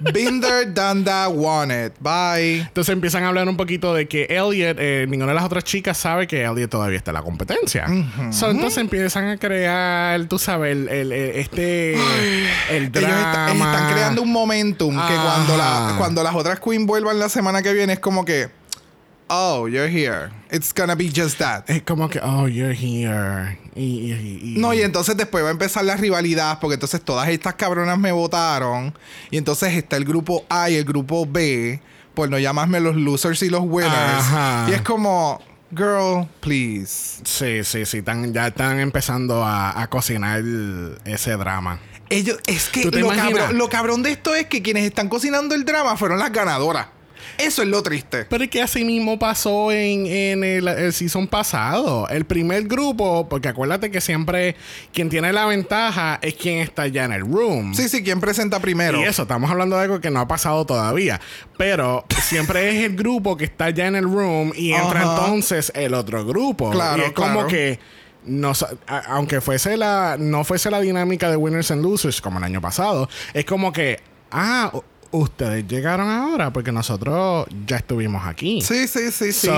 That, 0.00 1.32
won 1.34 1.70
it. 1.72 1.92
Bye. 2.00 2.60
Entonces 2.60 2.92
empiezan 2.92 3.24
a 3.24 3.28
hablar 3.28 3.48
un 3.48 3.56
poquito 3.56 3.94
de 3.94 4.06
que 4.06 4.26
Elliot, 4.30 4.76
eh, 4.78 5.06
ninguna 5.08 5.32
de 5.32 5.34
las 5.36 5.44
otras 5.44 5.64
chicas 5.64 5.98
sabe 5.98 6.26
que 6.28 6.44
Elliot 6.44 6.70
todavía 6.70 6.98
está 6.98 7.10
en 7.10 7.14
la 7.16 7.22
competencia. 7.22 7.86
So, 8.30 8.50
entonces 8.50 8.78
empiezan 8.78 9.28
a 9.28 9.36
crear, 9.38 10.24
tú 10.26 10.38
sabes, 10.38 10.72
el, 10.72 10.88
el- 10.88 11.12
el- 11.12 11.36
este, 11.36 11.94
el 11.94 12.00
Ellos 12.84 12.92
drama. 12.92 13.18
está- 13.48 13.52
están 13.52 13.92
creando 13.92 14.22
un 14.22 14.32
momentum 14.32 14.90
que 14.94 15.14
cuando, 15.14 15.56
la, 15.56 15.94
cuando 15.98 16.22
las 16.22 16.34
otras 16.34 16.60
queens 16.60 16.86
vuelvan 16.86 17.18
la 17.18 17.28
semana 17.28 17.62
que 17.62 17.72
viene 17.72 17.94
es 17.94 17.98
como 18.00 18.24
que, 18.24 18.48
oh, 19.28 19.66
you're 19.68 19.88
here. 19.90 20.30
It's 20.52 20.72
gonna 20.72 20.94
be 20.94 21.10
just 21.14 21.38
that. 21.38 21.64
Es 21.68 21.82
como 21.82 22.08
que, 22.08 22.20
oh, 22.22 22.46
you're 22.46 22.72
here. 22.74 23.58
Y, 23.78 24.12
y- 24.12 24.40
y- 24.56 24.58
No, 24.58 24.74
y 24.74 24.82
entonces 24.82 25.16
después 25.16 25.44
va 25.44 25.48
a 25.48 25.52
empezar 25.52 25.84
la 25.84 25.96
rivalidad 25.96 26.58
porque 26.60 26.74
entonces 26.74 27.00
todas 27.00 27.28
estas 27.28 27.54
cabronas 27.54 27.98
me 27.98 28.10
votaron 28.12 28.92
y 29.30 29.36
entonces 29.38 29.74
está 29.74 29.96
el 29.96 30.04
grupo 30.04 30.44
A 30.48 30.68
y 30.70 30.74
el 30.76 30.84
grupo 30.84 31.24
B, 31.26 31.80
por 32.14 32.28
no 32.28 32.38
llamarme 32.38 32.80
los 32.80 32.96
losers 32.96 33.40
y 33.42 33.48
los 33.50 33.62
winners. 33.64 33.94
Ajá. 33.94 34.66
Y 34.68 34.72
es 34.72 34.82
como, 34.82 35.40
girl, 35.70 36.26
please. 36.40 37.20
Sí, 37.24 37.62
sí, 37.62 37.86
sí. 37.86 37.98
están- 37.98 38.32
ya 38.32 38.48
están 38.48 38.80
empezando 38.80 39.44
a, 39.44 39.80
a 39.80 39.88
cocinar 39.88 40.40
el- 40.40 40.98
ese 41.04 41.32
drama. 41.36 41.78
Ellos, 42.10 42.38
es 42.46 42.70
que 42.70 42.82
¿Tú 42.82 42.90
te 42.90 43.00
lo 43.00 43.08
cabrón, 43.10 43.56
lo 43.58 43.68
cabrón 43.68 44.02
de 44.02 44.10
esto 44.12 44.34
es 44.34 44.46
que 44.46 44.62
quienes 44.62 44.84
están 44.84 45.08
cocinando 45.08 45.54
el 45.54 45.64
drama 45.64 45.96
fueron 45.96 46.18
las 46.18 46.32
ganadoras. 46.32 46.86
Eso 47.36 47.62
es 47.62 47.68
lo 47.68 47.82
triste. 47.82 48.24
Pero 48.30 48.44
es 48.44 48.50
que 48.50 48.62
así 48.62 48.84
mismo 48.84 49.18
pasó 49.18 49.70
en, 49.72 50.06
en 50.06 50.44
el, 50.44 50.66
el 50.68 50.92
season 50.92 51.26
pasado. 51.28 52.08
El 52.08 52.24
primer 52.24 52.64
grupo, 52.64 53.28
porque 53.28 53.48
acuérdate 53.48 53.90
que 53.90 54.00
siempre 54.00 54.56
quien 54.92 55.08
tiene 55.08 55.32
la 55.32 55.46
ventaja 55.46 56.18
es 56.22 56.34
quien 56.34 56.58
está 56.58 56.86
ya 56.86 57.04
en 57.04 57.12
el 57.12 57.20
room. 57.20 57.74
Sí, 57.74 57.88
sí, 57.88 58.02
¿quién 58.02 58.20
presenta 58.20 58.60
primero? 58.60 59.00
Y 59.00 59.04
eso, 59.04 59.22
estamos 59.22 59.50
hablando 59.50 59.76
de 59.76 59.82
algo 59.82 60.00
que 60.00 60.10
no 60.10 60.20
ha 60.20 60.28
pasado 60.28 60.64
todavía. 60.64 61.20
Pero 61.56 62.04
siempre 62.22 62.70
es 62.78 62.84
el 62.84 62.96
grupo 62.96 63.36
que 63.36 63.44
está 63.44 63.70
ya 63.70 63.86
en 63.86 63.96
el 63.96 64.04
room 64.04 64.52
y 64.56 64.72
entra 64.72 65.02
Ajá. 65.02 65.14
entonces 65.26 65.70
el 65.74 65.94
otro 65.94 66.24
grupo. 66.24 66.70
Claro, 66.70 67.02
y 67.02 67.06
es 67.06 67.12
como 67.12 67.46
que. 67.46 67.78
No, 68.24 68.52
a- 68.86 68.98
aunque 69.14 69.40
fuese 69.40 69.76
la, 69.76 70.16
no 70.18 70.44
fuese 70.44 70.70
la 70.70 70.80
dinámica 70.80 71.30
de 71.30 71.36
winners 71.36 71.70
and 71.70 71.82
losers 71.82 72.20
como 72.20 72.38
el 72.38 72.44
año 72.44 72.60
pasado, 72.60 73.08
es 73.32 73.44
como 73.46 73.72
que, 73.72 74.00
ah, 74.32 74.70
ustedes 75.10 75.66
llegaron 75.66 76.08
ahora 76.10 76.52
porque 76.52 76.70
nosotros 76.72 77.46
ya 77.66 77.76
estuvimos 77.76 78.26
aquí. 78.26 78.60
Sí, 78.62 78.86
sí, 78.88 79.10
sí, 79.10 79.32
sí. 79.32 79.48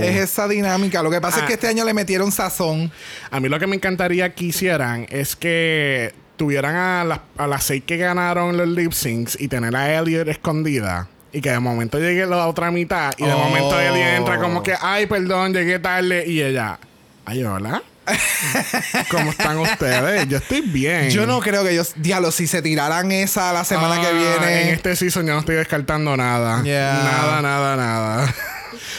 Es 0.00 0.16
esa 0.16 0.46
dinámica. 0.48 1.02
Lo 1.02 1.10
que 1.10 1.20
pasa 1.20 1.38
es 1.38 1.42
Ah. 1.42 1.46
que 1.46 1.54
este 1.54 1.68
año 1.68 1.84
le 1.84 1.92
metieron 1.94 2.30
sazón. 2.32 2.90
A 3.30 3.40
mí 3.40 3.48
lo 3.48 3.58
que 3.58 3.66
me 3.66 3.76
encantaría 3.76 4.34
que 4.34 4.46
hicieran 4.46 5.06
es 5.10 5.34
que 5.36 6.14
tuvieran 6.36 6.74
a 6.76 7.04
las, 7.04 7.20
a 7.38 7.46
las 7.46 7.64
seis 7.64 7.82
que 7.86 7.96
ganaron 7.96 8.56
los 8.56 8.68
lip 8.68 8.92
syncs 8.92 9.40
y 9.40 9.48
tener 9.48 9.74
a 9.74 9.92
Elliot 9.98 10.28
escondida. 10.28 11.08
Y 11.32 11.40
que 11.40 11.50
de 11.50 11.58
momento 11.58 11.98
llegue 11.98 12.24
la 12.26 12.46
otra 12.46 12.70
mitad 12.70 13.12
y 13.18 13.24
de 13.24 13.32
Oh. 13.32 13.38
momento 13.38 13.78
Elliot 13.78 14.16
entra 14.18 14.38
como 14.40 14.62
que, 14.62 14.74
ay, 14.80 15.06
perdón, 15.06 15.52
llegué 15.52 15.78
tarde. 15.78 16.24
Y 16.26 16.40
ella, 16.42 16.78
ay, 17.24 17.42
hola. 17.44 17.82
¿Cómo 19.10 19.30
están 19.30 19.58
ustedes? 19.58 20.28
Yo 20.28 20.38
estoy 20.38 20.60
bien. 20.62 21.10
Yo 21.10 21.26
no 21.26 21.40
creo 21.40 21.64
que 21.64 21.72
ellos, 21.72 21.92
diablo, 21.96 22.30
si 22.30 22.46
se 22.46 22.62
tiraran 22.62 23.10
esa 23.12 23.52
la 23.52 23.64
semana 23.64 24.00
que 24.00 24.06
Ah, 24.06 24.10
viene. 24.12 24.62
En 24.62 24.68
este 24.68 24.96
season 24.96 25.26
yo 25.26 25.34
no 25.34 25.40
estoy 25.40 25.56
descartando 25.56 26.16
nada. 26.16 26.62
Yeah. 26.62 27.00
Nada, 27.02 27.42
nada, 27.42 27.76
nada. 27.76 28.34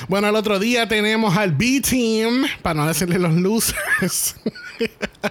Bueno, 0.08 0.30
el 0.30 0.36
otro 0.36 0.60
día 0.60 0.88
tenemos 0.88 1.36
al 1.38 1.52
B-Team, 1.52 2.46
para 2.62 2.76
no 2.82 2.88
decirle 2.88 3.20
los 3.20 3.34
losers. 3.34 4.36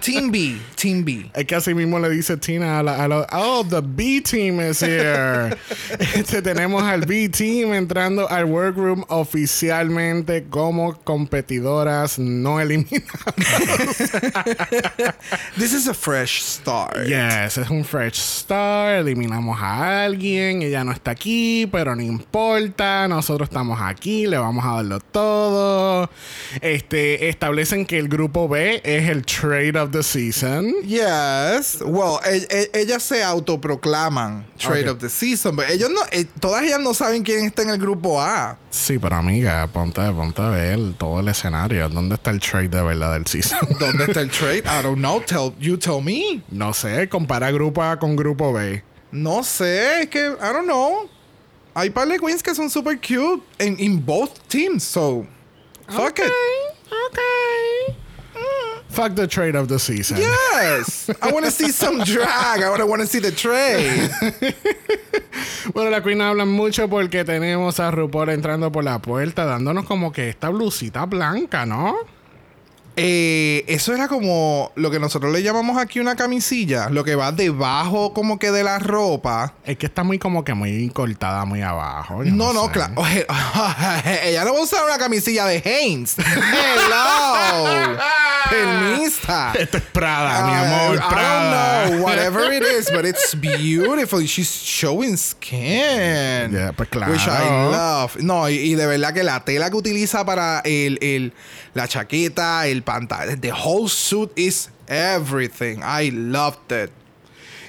Team 0.03 0.29
B, 0.29 0.57
Team 0.75 1.05
B. 1.05 1.31
Es 1.33 1.45
que 1.45 1.55
así 1.55 1.73
mismo 1.73 1.97
le 1.99 2.09
dice 2.09 2.35
Tina 2.35 2.79
a 2.79 2.83
la, 2.83 3.01
a 3.03 3.07
la- 3.07 3.27
Oh, 3.31 3.65
the 3.67 3.79
B 3.81 4.21
team 4.21 4.59
is 4.59 4.81
here. 4.83 5.55
este, 6.15 6.41
tenemos 6.41 6.83
al 6.83 7.05
B 7.05 7.29
team 7.29 7.73
entrando 7.73 8.29
al 8.29 8.43
workroom 8.45 9.05
oficialmente 9.07 10.45
como 10.49 10.97
competidoras 11.03 12.19
no 12.19 12.59
eliminadas. 12.59 13.07
This 15.57 15.73
is 15.73 15.87
a 15.87 15.93
fresh 15.93 16.41
start. 16.41 17.07
yes, 17.07 17.57
es 17.57 17.69
un 17.69 17.85
fresh 17.85 18.17
start. 18.19 18.99
Eliminamos 19.07 19.57
a 19.61 20.03
alguien. 20.03 20.61
Ella 20.61 20.83
no 20.83 20.91
está 20.91 21.11
aquí, 21.11 21.67
pero 21.71 21.95
no 21.95 22.01
importa. 22.01 23.07
Nosotros 23.07 23.47
estamos 23.47 23.79
aquí. 23.81 24.26
Le 24.27 24.37
vamos 24.37 24.65
a 24.65 24.75
darlo 24.75 24.99
todo. 24.99 26.09
Este, 26.61 27.29
establecen 27.29 27.85
que 27.85 27.97
el 27.97 28.07
grupo 28.09 28.47
B 28.47 28.81
es 28.83 29.09
el 29.09 29.25
trade 29.25 29.79
of 29.79 29.91
the 29.91 30.03
season. 30.03 30.73
Yes. 30.83 31.79
Well, 31.85 32.19
e- 32.25 32.47
e- 32.49 32.71
ellas 32.79 33.03
se 33.03 33.23
autoproclaman 33.23 34.45
Trade 34.57 34.89
Ok. 34.89 34.95
of 34.95 35.01
the 35.01 35.09
Season, 35.09 35.55
pero 35.55 35.71
ellos 35.71 35.89
no, 35.89 36.01
eh, 36.11 36.25
todas 36.39 36.63
ellas 36.63 36.79
no 36.79 36.93
saben 36.93 37.23
quién 37.23 37.45
está 37.45 37.61
en 37.61 37.69
el 37.69 37.77
grupo 37.77 38.21
A. 38.21 38.57
Sí, 38.69 38.97
pero 38.99 39.15
amiga, 39.15 39.65
ponte, 39.67 40.01
ponte 40.11 40.41
a 40.41 40.49
ver 40.49 40.79
todo 40.97 41.19
el 41.19 41.27
escenario. 41.27 41.87
¿Dónde 41.89 42.15
está 42.15 42.31
el 42.31 42.39
trade 42.39 42.69
de 42.69 42.81
verdad 42.81 43.13
del 43.13 43.25
season? 43.27 43.59
¿Dónde 43.79 44.05
está 44.05 44.21
el 44.21 44.29
trade? 44.31 44.59
I 44.65 44.83
don't 44.83 44.97
know. 44.97 45.21
Tell 45.21 45.53
you 45.59 45.77
tell 45.77 46.01
me. 46.01 46.41
no 46.49 46.73
sé, 46.73 47.07
compara 47.09 47.51
grupo 47.51 47.81
A 47.83 47.97
con 47.97 48.15
grupo 48.15 48.51
B. 48.53 48.83
No 49.11 49.43
sé, 49.43 50.01
es 50.03 50.09
que 50.09 50.19
I 50.27 50.53
don't 50.53 50.65
know. 50.65 51.09
Hay 51.77 51.91
par 51.91 52.07
de 52.07 52.17
queens 52.17 52.41
que 52.41 52.55
son 52.55 52.71
super 52.71 52.97
cute 52.97 53.43
en 53.59 53.79
in 53.79 54.03
both 54.03 54.31
teams, 54.47 54.83
so 54.83 55.27
fuck 55.87 56.17
it. 56.17 56.31
Ok. 57.05 57.19
Fuck 58.89 59.13
the 59.13 59.27
trade 59.27 59.55
of 59.55 59.67
the 59.67 59.77
season. 59.77 60.17
Yes. 60.17 61.07
I 61.21 61.31
want 61.31 61.45
to 61.45 61.51
see 61.51 61.69
some 61.69 62.03
drag. 62.03 62.63
I 62.63 62.83
want 62.83 63.03
to 63.03 63.07
see 63.07 63.19
the 63.19 63.31
trade. 63.31 64.09
Bueno, 65.73 65.91
la 65.91 66.01
Queen 66.01 66.21
hablan 66.21 66.47
mucho 66.47 66.87
porque 66.87 67.23
tenemos 67.23 67.79
a 67.79 67.91
RuPaul 67.91 68.29
entrando 68.29 68.71
por 68.71 68.83
la 68.83 68.99
puerta, 68.99 69.45
dándonos 69.45 69.85
como 69.85 70.11
que 70.11 70.29
esta 70.29 70.49
blusita 70.49 71.05
blanca, 71.05 71.65
¿no? 71.65 71.97
Eh, 72.99 73.63
eso 73.67 73.93
era 73.93 74.07
como 74.07 74.71
lo 74.73 74.89
que 74.89 74.99
nosotros 74.99 75.31
le 75.31 75.43
llamamos 75.43 75.77
aquí 75.77 75.99
una 75.99 76.15
camisilla, 76.15 76.89
lo 76.89 77.03
que 77.03 77.13
va 77.13 77.31
debajo 77.31 78.11
como 78.11 78.39
que 78.39 78.49
de 78.49 78.63
la 78.63 78.79
ropa. 78.79 79.53
Es 79.65 79.77
que 79.77 79.85
está 79.85 80.03
muy 80.03 80.17
como 80.17 80.43
que 80.43 80.55
muy 80.55 80.89
cortada 80.89 81.45
muy 81.45 81.61
abajo. 81.61 82.23
No, 82.23 82.53
no, 82.53 82.71
claro. 82.71 82.95
Ella 84.23 84.43
no 84.45 84.53
va 84.53 84.59
a 84.59 84.63
usar 84.63 84.83
una 84.83 84.97
camisilla 84.97 85.45
de 85.45 85.57
Hanes. 85.57 86.15
Hello. 86.17 87.97
Permista. 88.49 89.53
Esto 89.59 89.77
es 89.77 89.83
Prada, 89.83 90.47
mi 90.47 90.53
amor, 90.53 90.95
I 90.95 90.99
Prada. 91.09 91.83
don't 91.83 91.97
know, 91.97 92.03
whatever 92.07 92.51
it 92.51 92.63
is, 92.63 92.89
but 92.91 93.05
it's 93.05 93.35
beautiful. 93.35 94.21
She's 94.25 94.49
showing 94.49 95.17
skin. 95.17 96.51
Yeah, 96.51 96.71
pues 96.75 96.89
claro. 96.89 97.11
Which 97.11 97.27
I 97.27 97.69
love. 97.71 98.17
No, 98.21 98.49
y, 98.49 98.55
y 98.55 98.75
de 98.75 98.87
verdad 98.87 99.13
que 99.13 99.23
la 99.23 99.43
tela 99.43 99.69
que 99.69 99.75
utiliza 99.75 100.25
para 100.25 100.61
el, 100.65 100.97
el, 101.01 101.33
la 101.77 101.87
chaqueta, 101.87 102.67
el 102.67 102.81
pantalón, 102.83 103.39
the 103.39 103.51
whole 103.51 103.87
suit 103.87 104.31
is 104.35 104.69
everything. 104.87 105.79
I 105.83 106.09
loved 106.11 106.71
it. 106.71 106.91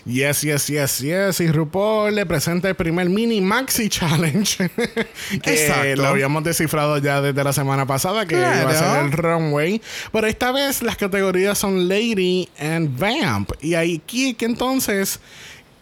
Yes, 0.07 0.43
yes, 0.43 0.69
yes, 0.71 1.01
yes. 1.01 1.39
Y 1.41 1.49
RuPaul 1.53 2.15
le 2.15 2.25
presenta 2.25 2.67
el 2.71 2.75
primer 2.77 3.11
mini 3.11 3.43
maxi 3.43 3.91
challenge. 3.91 4.57
que 5.43 5.51
Exacto. 5.53 5.97
lo 5.97 6.07
habíamos 6.09 6.43
descifrado 6.45 6.97
ya 6.97 7.21
desde 7.21 7.45
la 7.45 7.53
semana 7.53 7.85
pasada, 7.85 8.25
que 8.25 8.37
iba 8.37 8.49
a 8.51 8.63
Claro. 8.63 8.79
ser 8.79 9.05
el 9.05 9.13
runway. 9.13 9.83
Pero 10.11 10.27
esta 10.27 10.51
vez 10.51 10.81
las 10.83 10.97
categorías 10.97 11.59
son 11.59 11.89
Lady 11.89 12.49
and 12.59 12.99
Vamp. 12.99 13.51
Y 13.61 13.75
aquí 13.75 14.33
que 14.33 14.47
entonces 14.47 15.21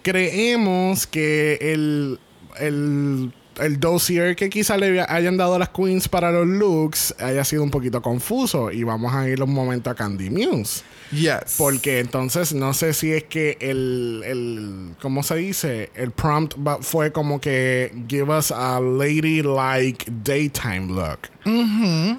creemos 0.02 1.06
que 1.06 1.58
el, 1.60 2.18
el, 2.58 3.32
el 3.60 3.80
dossier 3.80 4.36
que 4.36 4.50
quizá 4.50 4.76
le 4.76 5.00
hayan 5.00 5.36
dado 5.36 5.54
a 5.54 5.58
las 5.58 5.70
queens 5.70 6.08
para 6.08 6.30
los 6.30 6.46
looks 6.46 7.14
haya 7.18 7.44
sido 7.44 7.62
un 7.62 7.70
poquito 7.70 8.02
confuso. 8.02 8.70
Y 8.70 8.84
vamos 8.84 9.14
a 9.14 9.28
ir 9.28 9.42
un 9.42 9.52
momento 9.52 9.90
a 9.90 9.94
Candy 9.94 10.30
Muse. 10.30 10.82
Yes. 11.12 11.54
Porque 11.56 12.00
entonces 12.00 12.52
no 12.52 12.74
sé 12.74 12.92
si 12.92 13.12
es 13.12 13.24
que 13.24 13.56
el, 13.60 14.22
el 14.24 14.96
¿cómo 15.00 15.22
se 15.22 15.36
dice? 15.36 15.90
El 15.94 16.10
prompt 16.10 16.54
fue 16.80 17.12
como 17.12 17.40
que 17.40 17.92
give 18.08 18.36
us 18.36 18.50
a 18.50 18.80
ladylike 18.80 20.04
daytime 20.24 20.88
look. 20.88 21.20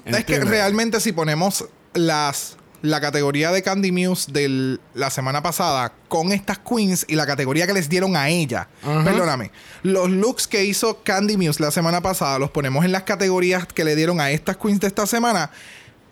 Es 0.04 0.24
que 0.24 0.40
realmente 0.40 1.00
si 1.00 1.12
ponemos 1.12 1.66
las 1.94 2.56
la 2.82 3.00
categoría 3.00 3.50
de 3.50 3.62
Candy 3.62 3.92
Muse 3.92 4.30
de 4.30 4.78
la 4.94 5.10
semana 5.10 5.42
pasada 5.42 5.92
con 6.08 6.32
estas 6.32 6.58
queens 6.58 7.04
y 7.08 7.16
la 7.16 7.26
categoría 7.26 7.66
que 7.66 7.72
les 7.72 7.88
dieron 7.88 8.16
a 8.16 8.28
ella. 8.28 8.68
Perdóname. 8.82 9.50
Los 9.82 10.10
looks 10.10 10.46
que 10.46 10.64
hizo 10.64 11.02
Candy 11.02 11.36
Muse 11.36 11.62
la 11.62 11.70
semana 11.70 12.00
pasada 12.00 12.38
los 12.38 12.50
ponemos 12.50 12.84
en 12.84 12.92
las 12.92 13.02
categorías 13.02 13.66
que 13.66 13.84
le 13.84 13.96
dieron 13.96 14.20
a 14.20 14.30
estas 14.30 14.56
queens 14.56 14.80
de 14.80 14.86
esta 14.86 15.06
semana. 15.06 15.50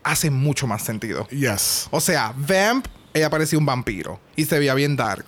Hace 0.02 0.30
mucho 0.30 0.66
más 0.66 0.82
sentido. 0.82 1.26
Yes. 1.28 1.88
O 1.90 2.00
sea, 2.00 2.32
Vamp, 2.36 2.86
ella 3.12 3.30
parecía 3.30 3.58
un 3.58 3.66
vampiro 3.66 4.20
y 4.36 4.44
se 4.44 4.58
veía 4.58 4.74
bien 4.74 4.94
dark. 4.96 5.24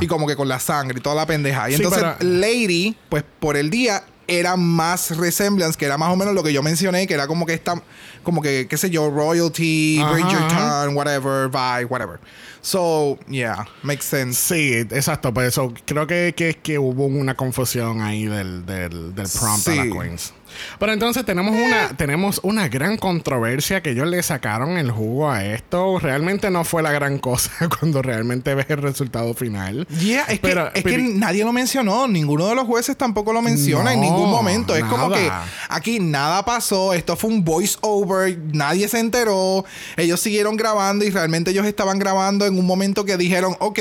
Y 0.00 0.06
como 0.06 0.26
que 0.26 0.36
con 0.36 0.48
la 0.48 0.58
sangre 0.58 0.98
y 0.98 1.00
toda 1.02 1.14
la 1.14 1.26
pendeja. 1.26 1.70
Y 1.70 1.76
Sí, 1.76 1.82
entonces, 1.82 2.04
Lady, 2.20 2.96
pues 3.08 3.24
por 3.40 3.56
el 3.56 3.70
día 3.70 4.02
era 4.28 4.56
más 4.56 5.16
resemblance, 5.16 5.76
que 5.76 5.86
era 5.86 5.98
más 5.98 6.12
o 6.12 6.16
menos 6.16 6.34
lo 6.34 6.42
que 6.42 6.52
yo 6.52 6.62
mencioné, 6.62 7.06
que 7.06 7.14
era 7.14 7.26
como 7.26 7.46
que 7.46 7.54
esta, 7.54 7.82
como 8.22 8.42
que, 8.42 8.68
qué 8.68 8.76
sé 8.76 8.90
yo, 8.90 9.10
royalty, 9.10 9.98
Ajá, 10.00 10.12
Bridgerton, 10.12 10.96
whatever, 10.96 11.48
vibe, 11.48 11.86
whatever. 11.86 12.20
So, 12.60 13.18
yeah, 13.28 13.66
makes 13.82 14.04
sense. 14.04 14.38
Sí, 14.38 14.74
exacto. 14.74 15.32
Por 15.32 15.44
eso 15.44 15.72
creo 15.86 16.06
que, 16.06 16.34
que, 16.36 16.54
que 16.54 16.78
hubo 16.78 17.06
una 17.06 17.34
confusión 17.34 18.02
ahí 18.02 18.26
del, 18.26 18.66
del, 18.66 19.14
del 19.14 19.26
prompt 19.28 19.68
a 19.68 19.74
las 19.74 19.86
queens. 19.86 20.34
Pero 20.78 20.92
entonces 20.92 21.24
tenemos 21.24 21.54
una, 21.54 21.88
tenemos 21.96 22.40
una 22.42 22.68
gran 22.68 22.96
controversia 22.96 23.82
que 23.82 23.90
ellos 23.90 24.06
le 24.06 24.22
sacaron 24.22 24.78
el 24.78 24.90
jugo 24.90 25.30
a 25.30 25.44
esto. 25.44 25.98
Realmente 25.98 26.50
no 26.50 26.64
fue 26.64 26.82
la 26.82 26.92
gran 26.92 27.18
cosa 27.18 27.50
cuando 27.78 28.02
realmente 28.02 28.54
ves 28.54 28.66
el 28.70 28.78
resultado 28.82 29.34
final. 29.34 29.86
Yeah, 30.00 30.24
es, 30.24 30.38
Pero- 30.40 30.72
que, 30.72 30.78
es 30.80 30.84
pero- 30.84 30.96
que 30.96 31.02
nadie 31.14 31.44
lo 31.44 31.52
mencionó, 31.52 32.08
ninguno 32.08 32.46
de 32.48 32.54
los 32.54 32.64
jueces 32.66 32.96
tampoco 32.96 33.32
lo 33.32 33.42
menciona 33.42 33.92
en 33.92 34.00
ningún 34.00 34.30
momento. 34.30 34.74
Es 34.76 34.84
como 34.84 35.10
que 35.10 35.30
aquí 35.68 36.00
nada 36.00 36.44
pasó, 36.44 36.92
esto 36.94 37.16
fue 37.16 37.30
un 37.30 37.44
voice 37.44 37.76
over, 37.80 38.38
nadie 38.52 38.88
se 38.88 38.98
enteró, 39.00 39.64
ellos 39.96 40.20
siguieron 40.20 40.56
grabando 40.56 41.04
y 41.04 41.10
realmente 41.10 41.50
ellos 41.50 41.66
estaban 41.66 41.98
grabando 41.98 42.46
en 42.46 42.58
un 42.58 42.66
momento 42.66 43.04
que 43.04 43.16
dijeron, 43.16 43.56
ok, 43.60 43.78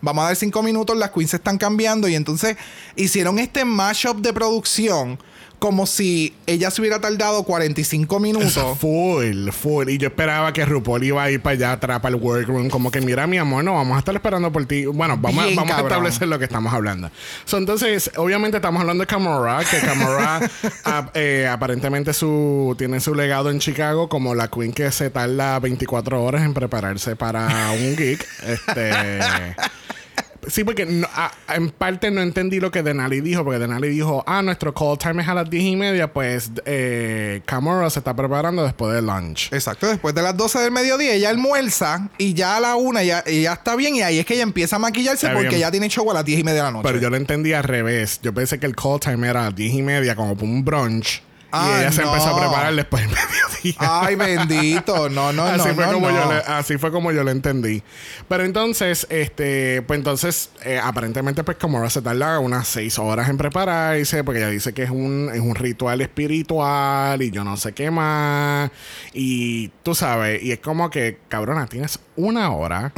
vamos 0.00 0.22
a 0.22 0.26
dar 0.28 0.36
cinco 0.36 0.62
minutos, 0.62 0.96
las 0.96 1.10
queens 1.10 1.30
se 1.30 1.36
están 1.36 1.58
cambiando 1.58 2.08
y 2.08 2.14
entonces 2.14 2.56
hicieron 2.96 3.38
este 3.38 3.64
mashup 3.64 4.18
de 4.18 4.32
producción 4.32 5.18
como 5.60 5.86
si 5.86 6.34
ella 6.46 6.70
se 6.72 6.80
hubiera 6.80 7.00
tardado 7.00 7.44
45 7.44 8.18
minutos. 8.18 8.52
Full, 8.80 9.50
full. 9.50 9.88
Y 9.90 9.98
yo 9.98 10.08
esperaba 10.08 10.52
que 10.52 10.64
RuPaul 10.64 11.04
iba 11.04 11.22
a 11.22 11.30
ir 11.30 11.40
para 11.40 11.54
allá 11.54 11.72
atrás, 11.72 12.00
para 12.00 12.16
el 12.16 12.20
workroom. 12.20 12.68
Como 12.70 12.90
que, 12.90 13.00
mira, 13.00 13.28
mi 13.28 13.38
amor, 13.38 13.62
no, 13.62 13.74
vamos 13.74 13.94
a 13.94 14.00
estar 14.00 14.14
esperando 14.14 14.50
por 14.50 14.66
ti. 14.66 14.86
Bueno, 14.86 15.16
vamos, 15.16 15.44
Bien 15.44 15.54
vamos 15.54 15.76
a 15.76 15.80
establecer 15.82 16.26
lo 16.26 16.38
que 16.38 16.46
estamos 16.46 16.72
hablando. 16.74 17.10
So, 17.44 17.58
entonces, 17.58 18.10
obviamente 18.16 18.56
estamos 18.56 18.80
hablando 18.80 19.02
de 19.02 19.06
Camora, 19.06 19.60
que 19.70 19.78
Camora 19.78 20.40
ap- 20.84 21.10
eh, 21.14 21.46
aparentemente 21.46 22.12
su, 22.14 22.74
tiene 22.76 22.98
su 22.98 23.14
legado 23.14 23.50
en 23.50 23.60
Chicago 23.60 24.08
como 24.08 24.34
la 24.34 24.48
queen 24.48 24.72
que 24.72 24.90
se 24.90 25.10
tarda 25.10 25.58
24 25.60 26.22
horas 26.24 26.42
en 26.42 26.54
prepararse 26.54 27.14
para 27.14 27.70
un 27.72 27.96
gig. 27.96 28.18
Este... 28.46 29.20
Sí, 30.46 30.64
porque 30.64 30.86
no- 30.86 31.06
a- 31.14 31.32
en 31.54 31.70
parte 31.70 32.10
no 32.10 32.22
entendí 32.22 32.60
lo 32.60 32.70
que 32.70 32.82
Denali 32.82 33.20
dijo, 33.20 33.44
porque 33.44 33.58
Denali 33.58 33.88
dijo, 33.88 34.24
ah, 34.26 34.40
nuestro 34.42 34.72
call 34.72 34.96
time 34.98 35.22
es 35.22 35.28
a 35.28 35.34
las 35.34 35.50
10 35.50 35.64
y 35.64 35.76
media, 35.76 36.12
pues 36.12 36.50
eh, 36.64 37.42
Camora 37.44 37.90
se 37.90 37.98
está 38.00 38.14
preparando 38.16 38.62
después 38.64 38.94
del 38.94 39.06
lunch. 39.06 39.52
Exacto, 39.52 39.86
después 39.88 40.14
de 40.14 40.22
las 40.22 40.36
12 40.36 40.58
del 40.60 40.72
mediodía 40.72 41.12
ella 41.14 41.28
almuerza 41.30 42.08
y 42.18 42.34
ya 42.34 42.56
a 42.56 42.60
la 42.60 42.76
una 42.76 43.02
ya, 43.02 43.18
está 43.20 43.76
bien 43.76 43.96
y 43.96 44.02
ahí 44.02 44.18
es 44.18 44.26
que 44.26 44.34
ella 44.34 44.42
empieza 44.44 44.76
a 44.76 44.78
maquillarse 44.78 45.26
Está 45.26 45.34
porque 45.34 45.48
bien. 45.50 45.60
ya 45.60 45.70
tiene 45.70 45.88
show 45.88 46.10
a 46.10 46.14
las 46.14 46.24
10 46.24 46.40
y 46.40 46.44
media 46.44 46.58
de 46.60 46.64
la 46.64 46.70
noche. 46.72 46.88
Pero 46.88 46.98
yo 47.00 47.10
lo 47.10 47.16
entendí 47.16 47.52
al 47.52 47.64
revés. 47.64 48.20
Yo 48.22 48.32
pensé 48.32 48.58
que 48.58 48.66
el 48.66 48.74
call 48.74 48.98
time 49.00 49.28
era 49.28 49.40
a 49.42 49.44
las 49.46 49.54
10 49.56 49.74
y 49.74 49.82
media, 49.82 50.16
como 50.16 50.32
un 50.32 50.64
brunch. 50.64 51.22
Ah, 51.52 51.68
y 51.76 51.80
ella 51.80 51.92
se 51.92 52.02
no. 52.02 52.08
empezó 52.12 52.36
a 52.36 52.38
preparar 52.40 52.74
después 52.74 53.02
del 53.02 53.10
mediodía. 53.62 53.74
Ay, 53.78 54.14
bendito. 54.14 55.08
No, 55.08 55.32
no, 55.32 55.44
así, 55.44 55.68
no, 55.68 55.74
fue 55.74 55.86
no, 55.86 55.92
como. 55.94 56.10
Yo 56.10 56.32
le- 56.32 56.38
así 56.52 56.78
fue 56.78 56.90
como 56.92 57.12
yo 57.12 57.24
lo 57.24 57.30
entendí. 57.30 57.82
Pero 58.28 58.44
entonces, 58.44 59.06
este, 59.10 59.82
pues 59.82 59.98
entonces, 59.98 60.50
eh, 60.64 60.80
aparentemente, 60.82 61.42
pues 61.44 61.56
como 61.58 61.88
se 61.90 62.02
tarda 62.02 62.38
unas 62.38 62.68
seis 62.68 62.98
horas 62.98 63.28
en 63.28 63.36
prepararse, 63.36 64.22
porque 64.24 64.40
ella 64.40 64.50
dice 64.50 64.72
que 64.72 64.84
es 64.84 64.90
un, 64.90 65.30
es 65.32 65.40
un 65.40 65.54
ritual 65.54 66.00
espiritual 66.00 67.20
y 67.22 67.30
yo 67.30 67.44
no 67.44 67.56
sé 67.56 67.72
qué 67.72 67.90
más. 67.90 68.70
Y 69.12 69.68
tú 69.82 69.94
sabes, 69.94 70.42
y 70.42 70.52
es 70.52 70.60
como 70.60 70.90
que, 70.90 71.18
cabrona, 71.28 71.66
tienes 71.66 71.98
una 72.16 72.50
hora 72.50 72.92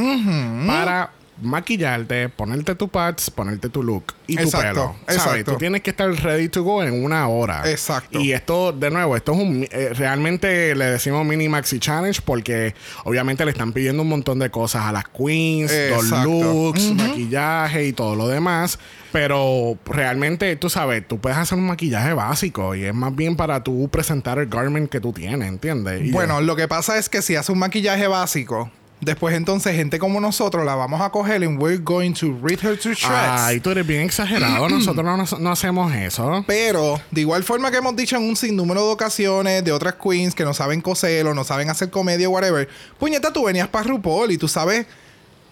para 0.67 1.11
maquillarte, 1.43 2.29
ponerte 2.29 2.75
tu 2.75 2.89
pads, 2.89 3.31
ponerte 3.31 3.69
tu 3.69 3.83
look 3.83 4.15
y 4.27 4.37
tu 4.37 4.43
Exacto, 4.45 4.69
pelo. 4.69 4.97
¿Sabes? 5.07 5.17
exacto. 5.17 5.53
Tú 5.53 5.59
tienes 5.59 5.81
que 5.83 5.91
estar 5.91 6.11
ready 6.11 6.49
to 6.49 6.63
go 6.63 6.83
en 6.83 7.05
una 7.05 7.27
hora. 7.29 7.69
Exacto. 7.71 8.19
Y 8.21 8.33
esto, 8.33 8.73
de 8.73 8.91
nuevo, 8.91 9.17
esto 9.17 9.33
es 9.33 9.39
un. 9.39 9.67
eh, 9.71 9.91
realmente 9.95 10.75
le 10.75 10.85
decimos 10.87 11.27
mini 11.27 11.49
maxi 11.49 11.79
challenge 11.79 12.21
porque 12.25 12.75
obviamente 13.05 13.45
le 13.45 13.51
están 13.51 13.73
pidiendo 13.73 14.03
un 14.03 14.09
montón 14.09 14.39
de 14.39 14.51
cosas 14.51 14.83
a 14.83 14.93
las 14.93 15.05
queens, 15.09 15.71
los 15.91 16.05
Exacto. 16.05 16.29
looks, 16.31 16.95
maquillaje 16.95 17.87
y 17.87 17.93
todo 17.93 18.15
lo 18.17 18.29
demás. 18.29 18.79
Pero 19.13 19.77
realmente, 19.85 20.57
tú 20.57 20.71
sabes, 20.71 21.07
tú 21.07 21.19
puedes 21.19 21.37
hacer 21.37 21.59
un 21.59 21.67
maquillaje 21.67 22.15
básico 22.15 22.75
y 22.75 22.85
es 22.85 22.95
más 22.95 23.15
bien 23.15 23.37
para 23.37 23.63
tú 23.63 23.89
presentar 23.91 24.39
el 24.39 24.47
garment 24.47 24.89
que 24.91 25.01
tú 25.01 25.13
tienes, 25.13 25.49
¿entiendes? 25.49 26.03
Y 26.03 26.11
Bueno, 26.13 26.41
lo 26.41 26.57
que 26.57 26.67
pasa 26.67 26.97
es 26.99 27.09
que 27.11 27.21
si 27.21 27.37
hace 27.37 27.53
un 27.53 27.59
maquillaje 27.59 28.07
básico, 28.07 28.71
después 29.03 29.35
entonces 29.35 29.75
gente 29.75 29.99
como 29.99 30.21
nosotros 30.21 30.65
la 30.65 30.75
vamos 30.77 31.01
a 31.01 31.11
coger 31.11 31.43
and 31.43 31.61
we're 31.61 31.77
going 31.83 32.13
to 32.13 32.39
read 32.43 32.61
her 32.63 32.79
to 32.79 32.91
shreds. 32.95 33.43
Ay, 33.43 33.61
tú 33.61 33.71
eres 33.71 33.87
bien 33.87 34.03
exagerado. 34.03 34.69
Nosotros 34.69 35.05
no, 35.41 35.51
hacemos 35.51 35.93
eso. 35.95 36.45
Pero, 36.47 37.01
de 37.11 37.21
igual 37.21 37.43
forma 37.43 37.71
que 37.71 37.79
hemos 37.79 37.97
dicho 37.97 38.17
en 38.17 38.23
un 38.23 38.37
sinnúmero 38.37 38.87
de 38.87 38.93
ocasiones 38.93 39.65
de 39.65 39.73
otras 39.73 39.95
queens 39.95 40.35
que 40.35 40.45
no 40.45 40.55
saben 40.55 40.81
coser 40.81 41.27
o 41.27 41.35
no 41.35 41.45
saben 41.45 41.69
hacer 41.69 41.91
comedia 41.91 42.29
o 42.29 42.33
whatever, 42.33 42.69
puñeta, 42.99 43.33
tú 43.33 43.45
venías 43.45 43.69
para 43.69 43.89
RuPaul 43.89 44.31
y 44.31 44.39
tú 44.39 44.47
sabes. 44.49 44.87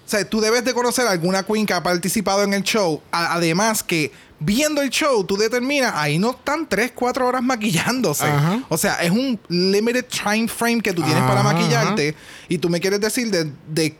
O 0.06 0.08
sea, 0.10 0.24
tú 0.24 0.40
debes 0.40 0.64
de 0.64 0.72
conocer 0.74 1.06
a 1.06 1.10
alguna 1.12 1.42
queen 1.44 1.66
que 1.66 1.72
ha 1.72 1.82
participado 1.82 2.42
en 2.42 2.54
el 2.54 2.62
show. 2.62 3.00
A- 3.12 3.34
además 3.34 3.82
que 3.82 4.10
viendo 4.40 4.80
el 4.82 4.90
show, 4.90 5.22
tú 5.24 5.36
determinas, 5.36 5.92
ahí 5.94 6.18
no 6.18 6.30
están 6.30 6.66
3, 6.68 6.92
4 6.94 7.26
horas 7.28 7.42
maquillándose. 7.42 8.24
Ajá. 8.24 8.62
O 8.68 8.76
sea, 8.76 8.94
es 9.02 9.10
un 9.10 9.38
limited 9.48 10.06
time 10.06 10.48
frame 10.48 10.80
que 10.80 10.92
tú 10.92 11.02
tienes 11.02 11.22
para 11.22 11.40
Ajá. 11.40 11.52
maquillarte. 11.52 12.16
Y 12.48 12.58
tú 12.58 12.68
me 12.68 12.80
quieres 12.80 13.00
decir 13.00 13.30
de, 13.30 13.52
de 13.68 13.96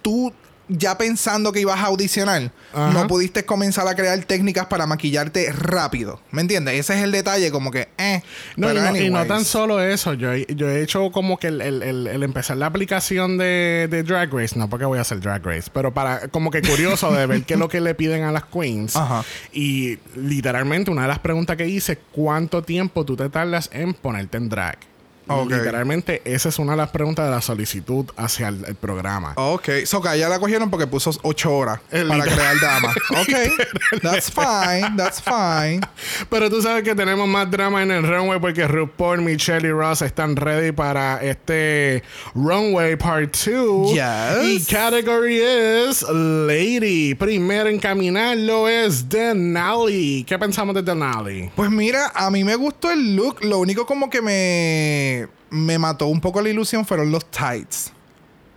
tú 0.00 0.32
ya 0.68 0.98
pensando 0.98 1.52
que 1.52 1.60
ibas 1.60 1.78
a 1.80 1.86
audicionar, 1.86 2.50
Ajá. 2.72 2.92
no 2.92 3.06
pudiste 3.06 3.44
comenzar 3.44 3.86
a 3.88 3.94
crear 3.94 4.18
técnicas 4.24 4.66
para 4.66 4.86
maquillarte 4.86 5.50
rápido. 5.52 6.20
¿Me 6.30 6.42
entiendes? 6.42 6.74
Ese 6.78 6.94
es 6.96 7.02
el 7.02 7.12
detalle, 7.12 7.50
como 7.50 7.70
que, 7.70 7.88
eh. 7.98 8.22
No, 8.56 8.70
y 8.70 8.74
no, 8.74 8.80
y 8.80 8.82
no 8.82 8.88
anyways. 9.18 9.28
tan 9.28 9.44
solo 9.44 9.80
eso, 9.82 10.14
yo, 10.14 10.32
he- 10.32 10.46
yo 10.54 10.68
he 10.68 10.82
hecho 10.82 11.10
como 11.10 11.38
que 11.38 11.46
el, 11.48 11.60
el- 11.60 11.82
el- 11.82 12.06
el 12.06 12.22
empezar 12.22 12.56
la 12.56 12.66
aplicación 12.66 13.38
de, 13.38 13.88
de 13.90 14.02
Drag 14.02 14.32
Race, 14.32 14.58
no 14.58 14.68
porque 14.68 14.84
voy 14.84 14.98
a 14.98 15.02
hacer 15.02 15.20
Drag 15.20 15.44
Race, 15.44 15.70
pero 15.72 15.92
para 15.94 16.28
como 16.28 16.50
que 16.50 16.60
curioso 16.62 17.12
de 17.12 17.26
ver 17.26 17.42
qué 17.44 17.54
es 17.54 17.58
lo 17.60 17.68
que 17.68 17.80
le 17.80 17.94
piden 17.94 18.24
a 18.24 18.32
las 18.32 18.44
queens. 18.44 18.94
Ajá. 18.96 19.24
Y 19.52 19.98
literalmente 20.16 20.90
una 20.90 21.02
de 21.02 21.08
las 21.08 21.18
preguntas 21.18 21.56
que 21.56 21.66
hice, 21.66 21.98
¿cuánto 22.12 22.62
tiempo 22.62 23.04
tú 23.04 23.16
te 23.16 23.28
tardas 23.28 23.70
en 23.72 23.94
ponerte 23.94 24.36
en 24.36 24.48
drag? 24.48 24.78
Y 25.28 25.32
Ok. 25.32 25.50
Literalmente 25.50 26.22
esa 26.24 26.48
es 26.48 26.58
una 26.58 26.72
de 26.72 26.78
las 26.78 26.90
preguntas 26.90 27.24
de 27.24 27.30
la 27.30 27.40
solicitud 27.40 28.06
hacia 28.16 28.48
el, 28.48 28.64
el 28.66 28.74
programa. 28.74 29.32
Ok, 29.36 29.68
so 29.84 30.00
que 30.00 30.08
a 30.08 30.16
ella 30.16 30.28
la 30.28 30.38
cogieron 30.38 30.70
porque 30.70 30.86
puso 30.86 31.10
ocho 31.22 31.54
horas 31.54 31.80
El 31.90 32.08
para 32.08 32.24
crear 32.24 32.60
dama. 32.60 32.94
Ok, 33.10 34.00
that's 34.02 34.30
fine, 34.30 34.96
that's 34.96 35.22
fine. 35.22 35.80
Pero 36.30 36.50
tú 36.50 36.62
sabes 36.62 36.82
que 36.82 36.94
tenemos 36.94 37.26
más 37.28 37.50
drama 37.50 37.82
en 37.82 37.90
el 37.90 38.02
runway 38.06 38.38
porque 38.38 38.66
RuPaul, 38.66 39.22
Michelle 39.22 39.66
y 39.66 39.72
Ross 39.72 40.02
están 40.02 40.36
ready 40.36 40.72
para 40.72 41.22
este 41.22 42.02
runway 42.34 42.96
part 42.96 43.34
2. 43.36 43.92
Yes. 43.92 44.44
Y 44.44 44.64
category 44.72 45.40
es 45.40 46.02
Lady. 46.02 47.14
Primero 47.14 47.68
en 47.68 47.78
caminarlo 47.78 48.68
es 48.68 49.08
Denali. 49.08 50.24
¿Qué 50.24 50.38
pensamos 50.38 50.74
de 50.74 50.82
Denali? 50.82 51.50
Pues 51.56 51.70
mira, 51.70 52.12
a 52.14 52.30
mí 52.30 52.44
me 52.44 52.54
gustó 52.56 52.90
el 52.90 53.16
look. 53.16 53.44
Lo 53.44 53.58
único 53.58 53.86
como 53.86 54.08
que 54.10 54.22
me, 54.22 55.17
me 55.50 55.78
mató 55.78 56.06
un 56.06 56.20
poco 56.20 56.40
la 56.40 56.48
ilusión 56.48 56.84
fueron 56.86 57.10
los 57.10 57.24
tights. 57.30 57.92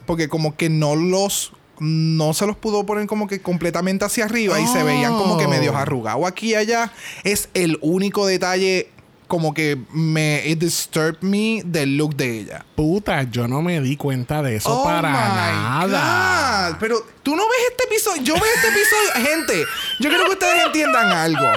Porque 0.05 0.27
como 0.29 0.55
que 0.55 0.69
no 0.69 0.95
los... 0.95 1.53
No 1.79 2.33
se 2.33 2.45
los 2.45 2.55
pudo 2.57 2.85
poner 2.85 3.07
como 3.07 3.27
que 3.27 3.41
completamente 3.41 4.05
hacia 4.05 4.25
arriba 4.25 4.59
y 4.59 4.67
se 4.67 4.83
veían 4.83 5.13
como 5.17 5.35
que 5.37 5.47
medio 5.47 5.71
Oh. 5.73 5.77
arrugados 5.77 6.27
aquí 6.27 6.49
y 6.51 6.55
allá. 6.55 6.91
Es 7.23 7.49
el 7.55 7.79
único 7.81 8.27
detalle 8.27 8.91
como 9.27 9.53
que 9.55 9.79
me 9.91 10.43
it 10.45 10.59
disturbed 10.59 11.21
me 11.21 11.63
del 11.65 11.97
look 11.97 12.15
de 12.15 12.39
ella. 12.41 12.65
Puta, 12.75 13.23
yo 13.23 13.47
no 13.47 13.63
me 13.63 13.79
di 13.81 13.95
cuenta 13.97 14.43
de 14.43 14.57
eso 14.57 14.69
Oh 14.69 14.83
para 14.83 15.09
my 15.09 15.87
nada. 15.87 16.69
God. 16.71 16.77
Pero 16.79 17.03
tú 17.23 17.35
no 17.35 17.43
ves 17.47 17.59
este 17.71 17.83
episodio. 17.85 18.21
Yo 18.23 18.33
veo 18.35 18.43
este 18.55 18.67
episodio. 18.67 19.27
Gente, 19.31 19.63
yo 20.01 20.09
quiero 20.09 20.25
que 20.25 20.31
ustedes 20.33 20.65
entiendan 20.67 21.07
algo. 21.07 21.47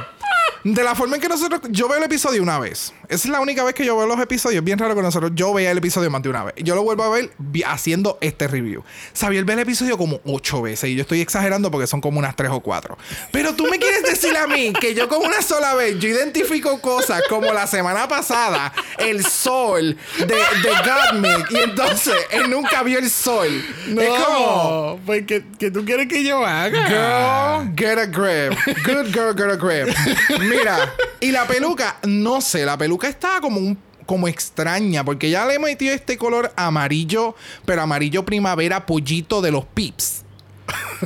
De 0.64 0.82
la 0.82 0.94
forma 0.94 1.16
en 1.16 1.20
que 1.20 1.28
nosotros. 1.28 1.60
Yo 1.70 1.88
veo 1.88 1.98
el 1.98 2.04
episodio 2.04 2.42
una 2.42 2.58
vez. 2.58 2.94
Esa 3.08 3.28
es 3.28 3.30
la 3.30 3.40
única 3.40 3.62
vez 3.64 3.74
que 3.74 3.84
yo 3.84 3.96
veo 3.98 4.06
los 4.06 4.18
episodios. 4.18 4.64
Bien 4.64 4.78
raro 4.78 4.94
que 4.94 5.02
nosotros. 5.02 5.32
Yo 5.34 5.52
veía 5.52 5.70
el 5.70 5.76
episodio 5.76 6.10
más 6.10 6.22
de 6.22 6.30
una 6.30 6.44
vez. 6.44 6.54
Yo 6.56 6.74
lo 6.74 6.82
vuelvo 6.82 7.02
a 7.04 7.10
ver 7.10 7.30
haciendo 7.66 8.16
este 8.22 8.48
review. 8.48 8.82
Xavier 9.18 9.44
ve 9.44 9.52
el 9.52 9.58
episodio 9.58 9.98
como 9.98 10.20
ocho 10.24 10.62
veces. 10.62 10.88
Y 10.88 10.94
yo 10.94 11.02
estoy 11.02 11.20
exagerando 11.20 11.70
porque 11.70 11.86
son 11.86 12.00
como 12.00 12.18
unas 12.18 12.34
tres 12.34 12.50
o 12.50 12.60
cuatro. 12.60 12.96
Pero 13.30 13.54
tú 13.54 13.66
me 13.66 13.78
quieres 13.78 14.04
decir 14.04 14.34
a 14.38 14.46
mí 14.46 14.72
que 14.72 14.94
yo 14.94 15.06
con 15.06 15.20
una 15.26 15.42
sola 15.42 15.74
vez. 15.74 15.98
Yo 15.98 16.08
identifico 16.08 16.80
cosas 16.80 17.22
como 17.28 17.52
la 17.52 17.66
semana 17.66 18.08
pasada. 18.08 18.72
El 18.96 19.22
sol 19.26 19.98
de, 20.18 20.24
de 20.26 20.70
Gottmik. 21.20 21.50
Y 21.50 21.56
entonces 21.58 22.14
él 22.30 22.48
nunca 22.48 22.82
vio 22.82 22.98
el 23.00 23.10
sol. 23.10 23.48
No, 23.88 24.00
Es 24.00 24.08
como. 24.08 25.00
pues 25.04 25.26
que, 25.26 25.44
que 25.58 25.70
tú 25.70 25.84
quieres 25.84 26.08
que 26.08 26.24
yo 26.24 26.42
haga. 26.44 26.86
Girl, 26.88 27.72
get 27.76 27.98
a 27.98 28.06
grip. 28.06 28.58
Good 28.86 29.12
girl, 29.12 29.34
get 29.36 29.50
a 29.50 29.56
grip. 29.56 29.94
Mira, 30.56 30.94
y 31.20 31.30
la 31.30 31.46
peluca, 31.46 31.96
no 32.04 32.40
sé, 32.40 32.64
la 32.64 32.76
peluca 32.76 33.08
está 33.08 33.40
como 33.40 33.58
un 33.58 33.78
como 34.06 34.28
extraña, 34.28 35.02
porque 35.04 35.30
ya 35.30 35.46
le 35.46 35.58
metió 35.58 35.90
este 35.92 36.18
color 36.18 36.52
amarillo, 36.56 37.34
pero 37.64 37.82
amarillo 37.82 38.24
primavera 38.24 38.84
pollito 38.84 39.40
de 39.40 39.50
los 39.50 39.64
pips. 39.64 40.24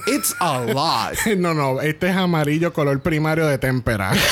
It's 0.07 0.35
a 0.41 0.61
lot. 0.61 1.17
No, 1.37 1.55
no, 1.55 1.81
este 1.81 2.09
es 2.09 2.17
amarillo 2.17 2.73
color 2.73 3.01
primario 3.01 3.47
de 3.47 3.59
témpera. 3.59 4.13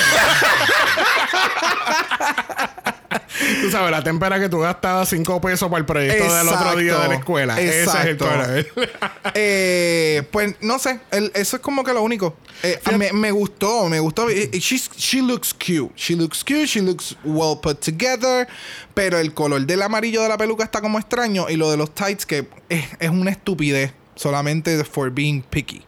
tú 3.62 3.70
sabes, 3.70 3.90
la 3.90 4.02
témpera 4.02 4.38
que 4.40 4.48
tú 4.48 4.58
gastabas 4.60 5.08
5 5.08 5.40
pesos 5.40 5.68
para 5.68 5.78
el 5.80 5.86
proyecto 5.86 6.34
del 6.34 6.48
otro 6.48 6.76
día 6.76 6.98
de 6.98 7.08
la 7.08 7.14
escuela. 7.14 7.60
Ese 7.60 7.82
es 7.82 7.94
el 7.94 8.08
Exacto. 8.08 8.26
color. 8.28 8.66
Eh, 9.34 10.22
pues 10.30 10.54
no 10.60 10.78
sé, 10.78 11.00
el- 11.10 11.30
eso 11.34 11.56
es 11.56 11.62
como 11.62 11.84
que 11.84 11.92
lo 11.92 12.02
único. 12.02 12.36
Eh, 12.62 12.78
me, 12.96 13.12
me 13.12 13.30
gustó, 13.32 13.88
me 13.88 14.00
gustó. 14.00 14.30
Eh, 14.30 14.44
eh, 14.52 14.58
she's- 14.58 14.90
she 14.96 15.20
looks 15.20 15.52
cute. 15.52 15.92
She 15.96 16.14
looks 16.16 16.42
cute, 16.42 16.66
she 16.66 16.80
looks 16.80 17.16
well 17.24 17.58
put 17.60 17.80
together. 17.80 18.46
Pero 18.94 19.18
el 19.18 19.34
color 19.34 19.66
del 19.66 19.82
amarillo 19.82 20.22
de 20.22 20.28
la 20.28 20.38
peluca 20.38 20.64
está 20.64 20.80
como 20.80 20.98
extraño. 20.98 21.50
Y 21.50 21.56
lo 21.56 21.70
de 21.70 21.76
los 21.76 21.94
tights, 21.94 22.24
que 22.24 22.48
es, 22.68 22.84
es 22.98 23.10
una 23.10 23.30
estupidez. 23.30 23.92
Solamente 24.14 24.82
for 24.84 25.10
being 25.10 25.42
picky. 25.42 25.82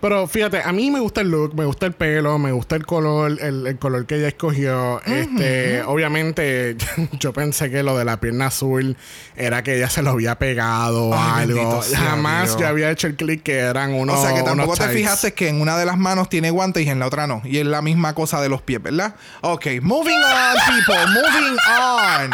Pero 0.00 0.26
fíjate, 0.26 0.62
a 0.62 0.72
mí 0.72 0.90
me 0.90 1.00
gusta 1.00 1.20
el 1.20 1.30
look, 1.30 1.54
me 1.54 1.64
gusta 1.64 1.86
el 1.86 1.92
pelo, 1.92 2.38
me 2.38 2.52
gusta 2.52 2.76
el 2.76 2.86
color, 2.86 3.38
el, 3.40 3.66
el 3.66 3.78
color 3.78 4.06
que 4.06 4.16
ella 4.16 4.28
escogió. 4.28 5.00
Este, 5.04 5.82
obviamente, 5.82 6.76
yo 7.18 7.32
pensé 7.32 7.70
que 7.70 7.82
lo 7.82 7.96
de 7.98 8.04
la 8.04 8.18
pierna 8.20 8.46
azul 8.46 8.96
era 9.36 9.62
que 9.62 9.76
ella 9.76 9.88
se 9.90 10.02
lo 10.02 10.10
había 10.10 10.36
pegado 10.38 11.06
o 11.06 11.14
algo. 11.14 11.82
sea 11.82 11.98
Jamás 11.98 12.50
Dios. 12.50 12.60
yo 12.60 12.68
había 12.68 12.90
hecho 12.90 13.06
el 13.06 13.16
clic 13.16 13.42
que 13.42 13.58
eran 13.58 13.92
unos. 13.94 14.18
o 14.18 14.22
sea 14.22 14.34
que 14.34 14.42
tampoco 14.42 14.76
te 14.76 14.88
fijaste 14.88 15.34
que 15.34 15.48
en 15.48 15.60
una 15.60 15.76
de 15.76 15.86
las 15.86 15.96
manos 15.98 16.28
tiene 16.28 16.50
guantes 16.50 16.84
y 16.86 16.88
en 16.90 16.98
la 16.98 17.06
otra 17.06 17.26
no. 17.26 17.42
Y 17.44 17.58
es 17.58 17.66
la 17.66 17.82
misma 17.82 18.14
cosa 18.14 18.40
de 18.40 18.48
los 18.48 18.62
pies, 18.62 18.82
¿verdad? 18.82 19.14
Ok, 19.40 19.66
moving 19.82 20.18
on, 20.18 20.56
people, 20.66 21.06
moving 21.08 21.56
on. 21.68 22.30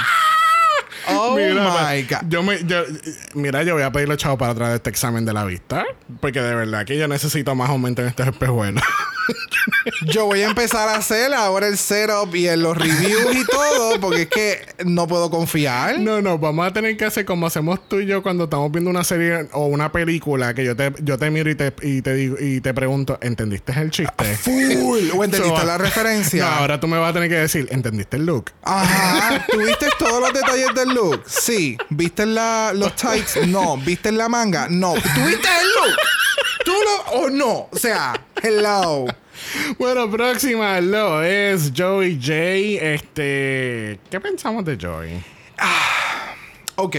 Oh 1.15 1.35
Mira, 1.37 1.93
my 1.93 2.03
God. 2.03 2.19
Yo 2.29 2.43
me, 2.43 2.59
yo- 2.65 2.85
mira, 3.35 3.63
yo 3.63 3.75
voy 3.75 3.83
a 3.83 3.91
pedirle 3.93 4.17
chavo 4.17 4.39
para 4.39 4.53
atrás 4.53 4.71
de 4.71 4.77
este 4.77 4.91
examen 4.91 5.25
de 5.25 5.33
la 5.33 5.45
vista. 5.45 5.85
Porque 6.21 6.41
de 6.41 6.55
verdad 6.55 6.85
que 6.85 6.97
yo 6.99 7.09
necesito 7.09 7.55
más 7.55 7.71
aumento 7.71 8.03
en 8.03 8.09
estos 8.09 8.27
espejuelos. 8.27 8.83
Yo 10.07 10.27
voy 10.27 10.43
a 10.43 10.49
empezar 10.49 10.89
a 10.89 10.97
hacer 10.97 11.33
ahora 11.33 11.69
el 11.69 11.77
setup 11.79 12.35
y 12.35 12.49
en 12.49 12.63
los 12.63 12.77
reviews 12.77 13.35
y 13.37 13.45
todo, 13.45 14.01
porque 14.01 14.23
es 14.23 14.29
que 14.29 14.67
no 14.85 15.07
puedo 15.07 15.31
confiar. 15.31 15.99
no, 16.01 16.21
no, 16.21 16.39
vamos 16.39 16.67
a 16.67 16.73
tener 16.73 16.97
que 16.97 17.05
hacer 17.05 17.25
como 17.25 17.47
hacemos 17.47 17.87
tú 17.89 18.01
y 18.01 18.07
yo 18.07 18.23
cuando 18.23 18.45
estamos 18.45 18.73
viendo 18.73 18.91
una 18.91 19.05
serie 19.05 19.47
o 19.53 19.67
una 19.67 19.93
película 19.93 20.53
que 20.55 20.65
yo 20.65 20.75
te, 20.75 20.93
yo 21.03 21.17
te 21.19 21.31
miro 21.31 21.49
y 21.51 21.55
te, 21.55 21.73
y 21.83 22.03
te 22.03 22.15
digo 22.15 22.37
y 22.41 22.61
te 22.61 22.75
pregunto, 22.75 23.19
¿entendiste 23.21 23.73
el 23.81 23.91
chiste? 23.91 24.25
Full. 24.37 25.11
¿O 25.15 25.23
entendiste 25.25 25.61
So, 25.61 25.67
la 25.67 25.79
referencia? 25.79 26.45
No, 26.45 26.51
ahora 26.51 26.81
tú 26.81 26.89
me 26.89 26.99
vas 26.99 27.11
a 27.11 27.13
tener 27.13 27.29
que 27.29 27.37
decir, 27.37 27.69
¿entendiste 27.71 28.17
el 28.17 28.27
look? 28.27 28.51
Ajá. 28.63 29.47
¿Tuviste 29.51 29.87
todos 29.99 30.21
los 30.21 30.33
detalles 30.33 30.75
del 30.75 30.89
look? 30.89 31.00
Sí. 31.27 31.77
¿Viste 31.89 32.27
la, 32.27 32.73
los 32.75 32.95
tights? 32.97 33.47
No. 33.47 33.77
¿Viste 33.77 34.11
la 34.13 34.29
manga? 34.29 34.67
No. 34.71 34.95
¿Tuviste 34.95 35.49
el 35.49 35.67
look? 35.69 35.97
¿Tú 36.65 36.73
lo 36.73 37.21
o 37.21 37.31
no? 37.31 37.69
O 37.73 37.77
sea, 37.79 38.13
hello. 38.43 39.07
Bueno, 39.79 40.11
próxima 40.11 40.81
lo 40.81 41.23
es 41.23 41.73
Joey 41.77 42.17
J. 42.21 42.33
Este, 42.95 43.99
¿qué 44.11 44.21
pensamos 44.21 44.65
de 44.65 44.77
Joey? 44.81 45.23
Ok. 46.77 46.97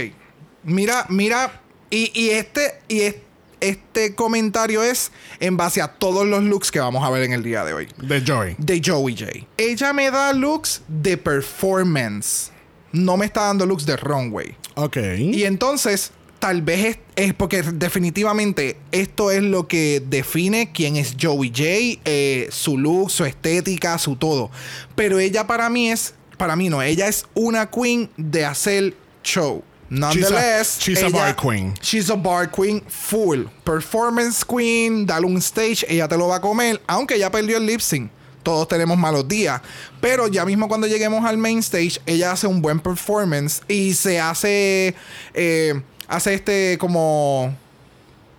Mira, 0.64 1.06
mira. 1.08 1.60
Y, 1.90 2.10
y 2.18 2.30
este, 2.30 2.80
y 2.88 3.00
es- 3.02 3.16
este 3.60 4.14
comentario 4.14 4.82
es 4.82 5.12
en 5.38 5.56
base 5.56 5.80
a 5.82 5.88
todos 5.88 6.26
los 6.26 6.42
looks 6.42 6.70
que 6.72 6.80
vamos 6.80 7.04
a 7.04 7.10
ver 7.10 7.22
en 7.22 7.32
el 7.32 7.42
día 7.42 7.64
de 7.64 7.74
hoy. 7.74 7.88
De 7.98 8.22
Joey. 8.26 8.56
de 8.58 8.80
Joey 8.84 9.16
J. 9.16 9.46
Ella 9.56 9.92
me 9.92 10.10
da 10.10 10.32
looks 10.32 10.82
de 10.88 11.16
performance. 11.16 12.50
No 12.92 13.16
me 13.16 13.26
está 13.26 13.42
dando 13.46 13.66
looks 13.66 13.86
de 13.86 13.96
runway. 13.96 14.54
Ok. 14.74 14.96
Y 15.18 15.44
entonces, 15.44 16.12
tal 16.38 16.62
vez 16.62 16.84
es, 16.84 16.98
es 17.16 17.34
porque 17.34 17.62
definitivamente 17.62 18.76
esto 18.90 19.30
es 19.30 19.42
lo 19.42 19.68
que 19.68 20.02
define 20.06 20.72
quién 20.72 20.96
es 20.96 21.14
Joey 21.20 21.48
J, 21.50 22.00
eh, 22.04 22.48
su 22.50 22.76
look, 22.78 23.10
su 23.10 23.24
estética, 23.24 23.98
su 23.98 24.16
todo. 24.16 24.50
Pero 24.96 25.18
ella 25.18 25.46
para 25.46 25.70
mí 25.70 25.90
es, 25.90 26.14
para 26.36 26.56
mí 26.56 26.68
no, 26.68 26.82
ella 26.82 27.06
es 27.08 27.24
una 27.34 27.70
queen 27.70 28.10
de 28.16 28.44
hacer 28.44 28.94
show. 29.22 29.62
Nonetheless, 29.88 30.78
she's 30.80 31.02
a 31.02 31.06
ella- 31.08 31.18
bar 31.18 31.36
queen. 31.36 31.74
She's 31.82 32.08
a 32.10 32.14
bar 32.16 32.50
queen 32.50 32.82
full. 32.88 33.44
Performance 33.62 34.42
queen, 34.44 35.04
dale 35.06 35.26
un 35.26 35.36
stage, 35.36 35.84
ella 35.88 36.08
te 36.08 36.16
lo 36.16 36.28
va 36.28 36.36
a 36.36 36.40
comer, 36.40 36.80
aunque 36.86 37.18
ya 37.18 37.30
perdió 37.30 37.58
el 37.58 37.66
lip 37.66 37.80
sync. 37.80 38.10
Todos 38.42 38.68
tenemos 38.68 38.96
malos 38.98 39.26
días. 39.28 39.60
Pero 40.00 40.28
ya 40.28 40.44
mismo 40.44 40.68
cuando 40.68 40.86
lleguemos 40.86 41.24
al 41.24 41.38
main 41.38 41.58
stage, 41.58 42.00
ella 42.06 42.32
hace 42.32 42.46
un 42.46 42.60
buen 42.62 42.80
performance 42.80 43.62
y 43.68 43.94
se 43.94 44.20
hace. 44.20 44.94
eh, 45.34 45.80
hace 46.08 46.34
este 46.34 46.76
como. 46.78 47.54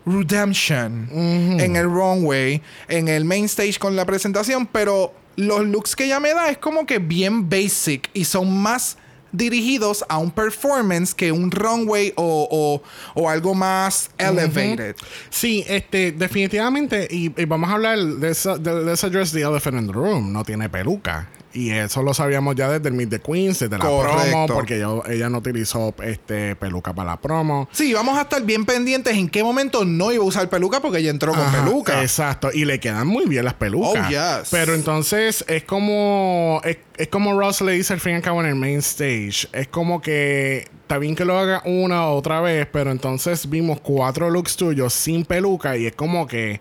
Redemption 0.06 1.08
en 1.14 1.78
el 1.78 1.86
runway, 1.86 2.62
en 2.90 3.08
el 3.08 3.24
main 3.24 3.46
stage 3.46 3.80
con 3.80 3.96
la 3.96 4.04
presentación, 4.06 4.68
pero 4.68 5.14
los 5.38 5.66
looks 5.66 5.96
que 5.96 6.04
ella 6.04 6.20
me 6.20 6.34
da 6.34 6.50
es 6.50 6.58
como 6.58 6.86
que 6.86 7.00
bien 7.00 7.50
basic 7.50 8.10
y 8.14 8.26
son 8.26 8.58
más 8.58 8.98
dirigidos 9.34 10.06
a 10.08 10.18
un 10.20 10.32
performance 10.32 11.14
que 11.14 11.32
un 11.34 11.52
runway 11.52 12.14
o, 12.16 12.48
o- 12.50 13.22
o 13.22 13.30
algo 13.30 13.54
más 13.54 14.10
elevated. 14.18 14.96
Sí, 15.30 15.66
este, 15.68 16.14
definitivamente, 16.14 17.08
y, 17.12 17.26
y 17.40 17.46
vamos 17.46 17.70
a 17.70 17.74
hablar 17.74 18.00
de 18.00 18.30
esa, 18.30 18.58
de, 18.58 18.86
let's 18.86 19.04
address 19.04 19.32
the 19.34 19.42
elephant 19.42 19.78
in 19.78 19.88
the 19.88 19.94
room, 19.94 20.32
no 20.32 20.44
tiene 20.46 20.70
peluca. 20.70 21.28
Y 21.54 21.70
eso 21.70 22.02
lo 22.02 22.14
sabíamos 22.14 22.56
ya 22.56 22.70
desde 22.70 22.90
el 22.90 22.96
Meet 22.96 23.10
the 23.10 23.20
Queens, 23.20 23.60
desde 23.60 23.78
la 23.78 23.84
promo, 23.84 24.48
porque 24.48 24.78
ella, 24.78 24.90
ella 25.08 25.30
no 25.30 25.38
utilizó 25.38 25.94
este 26.04 26.56
peluca 26.56 26.94
para 26.94 27.12
la 27.12 27.22
promo. 27.22 27.70
Sí, 27.72 27.94
vamos 27.94 28.18
a 28.18 28.24
estar 28.24 28.42
bien 28.42 28.66
pendientes 28.66 29.16
en 29.16 29.30
qué 29.30 29.44
momento 29.44 29.86
no 29.86 30.12
iba 30.12 30.24
a 30.24 30.28
usar 30.28 30.50
peluca 30.50 30.80
porque 30.80 30.98
ella 31.00 31.12
entró 31.12 31.34
con 31.34 31.52
peluca. 31.52 32.02
Exacto. 32.02 32.50
Y 32.52 32.66
le 32.66 32.80
quedan 32.80 33.08
muy 33.08 33.26
bien 33.26 33.46
las 33.46 33.54
pelucas. 33.54 34.08
Oh, 34.08 34.10
yes. 34.10 34.50
Pero 34.50 34.74
entonces 34.74 35.46
es 35.48 35.64
como. 35.64 36.60
Es, 36.64 36.78
es 36.98 37.08
como 37.10 37.40
Ross 37.40 37.62
le 37.62 37.74
dice 37.74 37.94
al 37.94 38.00
fin 38.00 38.14
y 38.14 38.16
al 38.16 38.22
cabo 38.22 38.42
en 38.42 38.48
el 38.48 38.56
main 38.56 38.80
stage. 38.80 39.48
Es 39.52 39.68
como 39.68 40.02
que. 40.02 40.68
Está 40.82 40.98
bien 40.98 41.16
que 41.16 41.24
lo 41.24 41.38
haga 41.38 41.62
una 41.66 42.08
o 42.08 42.16
otra 42.16 42.42
vez. 42.42 42.68
Pero 42.72 42.92
entonces 42.92 43.50
vimos 43.50 43.80
cuatro 43.80 44.30
looks 44.30 44.56
tuyos 44.56 44.94
sin 44.94 45.24
peluca. 45.26 45.78
Y 45.78 45.86
es 45.86 45.96
como 45.96 46.28
que. 46.28 46.60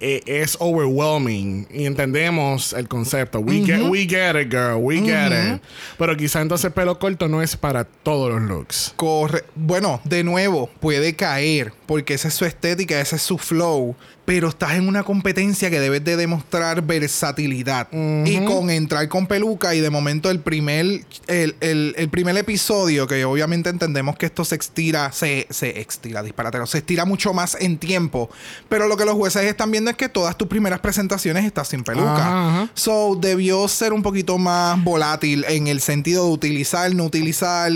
Eh, 0.00 0.22
es 0.24 0.56
overwhelming 0.60 1.66
y 1.70 1.84
entendemos 1.84 2.72
el 2.72 2.88
concepto. 2.88 3.40
We, 3.40 3.64
get, 3.64 3.82
we 3.82 4.06
get 4.06 4.34
it, 4.34 4.50
girl. 4.50 4.76
We 4.76 5.00
get 5.00 5.30
it. 5.32 5.62
Pero 5.98 6.16
quizá 6.16 6.40
entonces 6.40 6.72
pelo 6.72 6.98
corto 6.98 7.28
no 7.28 7.42
es 7.42 7.56
para 7.56 7.84
todos 7.84 8.30
los 8.30 8.42
looks. 8.42 8.94
Corre 8.96 9.44
bueno, 9.54 10.00
de 10.04 10.24
nuevo, 10.24 10.70
puede 10.80 11.14
caer 11.14 11.72
porque 11.86 12.14
esa 12.14 12.28
es 12.28 12.34
su 12.34 12.44
estética, 12.44 13.00
ese 13.00 13.16
es 13.16 13.22
su 13.22 13.36
flow. 13.36 13.94
Pero 14.30 14.48
estás 14.48 14.74
en 14.74 14.86
una 14.86 15.02
competencia 15.02 15.70
que 15.70 15.80
debes 15.80 16.04
de 16.04 16.14
demostrar 16.16 16.82
versatilidad. 16.82 17.88
Y 17.90 18.44
con 18.44 18.70
entrar 18.70 19.08
con 19.08 19.26
peluca 19.26 19.74
y 19.74 19.80
de 19.80 19.90
momento 19.90 20.30
el 20.30 20.38
primer, 20.38 20.86
el, 21.26 21.56
el- 21.60 21.94
el 21.96 22.08
primer 22.10 22.36
episodio, 22.36 23.08
que 23.08 23.24
obviamente 23.24 23.70
entendemos 23.70 24.14
que 24.16 24.26
esto 24.26 24.44
se 24.44 24.54
estira, 24.54 25.10
se, 25.10 25.48
se 25.50 25.80
estira, 25.80 26.22
disparatero, 26.22 26.64
se 26.66 26.78
estira 26.78 27.04
mucho 27.04 27.32
más 27.32 27.56
en 27.60 27.76
tiempo. 27.78 28.30
Pero 28.68 28.86
lo 28.86 28.96
que 28.96 29.04
los 29.04 29.14
jueces 29.14 29.42
están 29.42 29.72
viendo 29.72 29.90
es 29.90 29.96
que 29.96 30.08
todas 30.08 30.38
tus 30.38 30.46
primeras 30.46 30.78
presentaciones 30.78 31.44
estás 31.44 31.66
sin 31.66 31.82
peluca. 31.82 32.70
So, 32.74 33.16
debió 33.20 33.66
ser 33.66 33.92
un 33.92 34.02
poquito 34.04 34.38
más 34.38 34.80
volátil 34.84 35.44
en 35.48 35.66
el 35.66 35.80
sentido 35.80 36.26
de 36.26 36.30
utilizar, 36.30 36.94
no 36.94 37.02
utilizar 37.04 37.72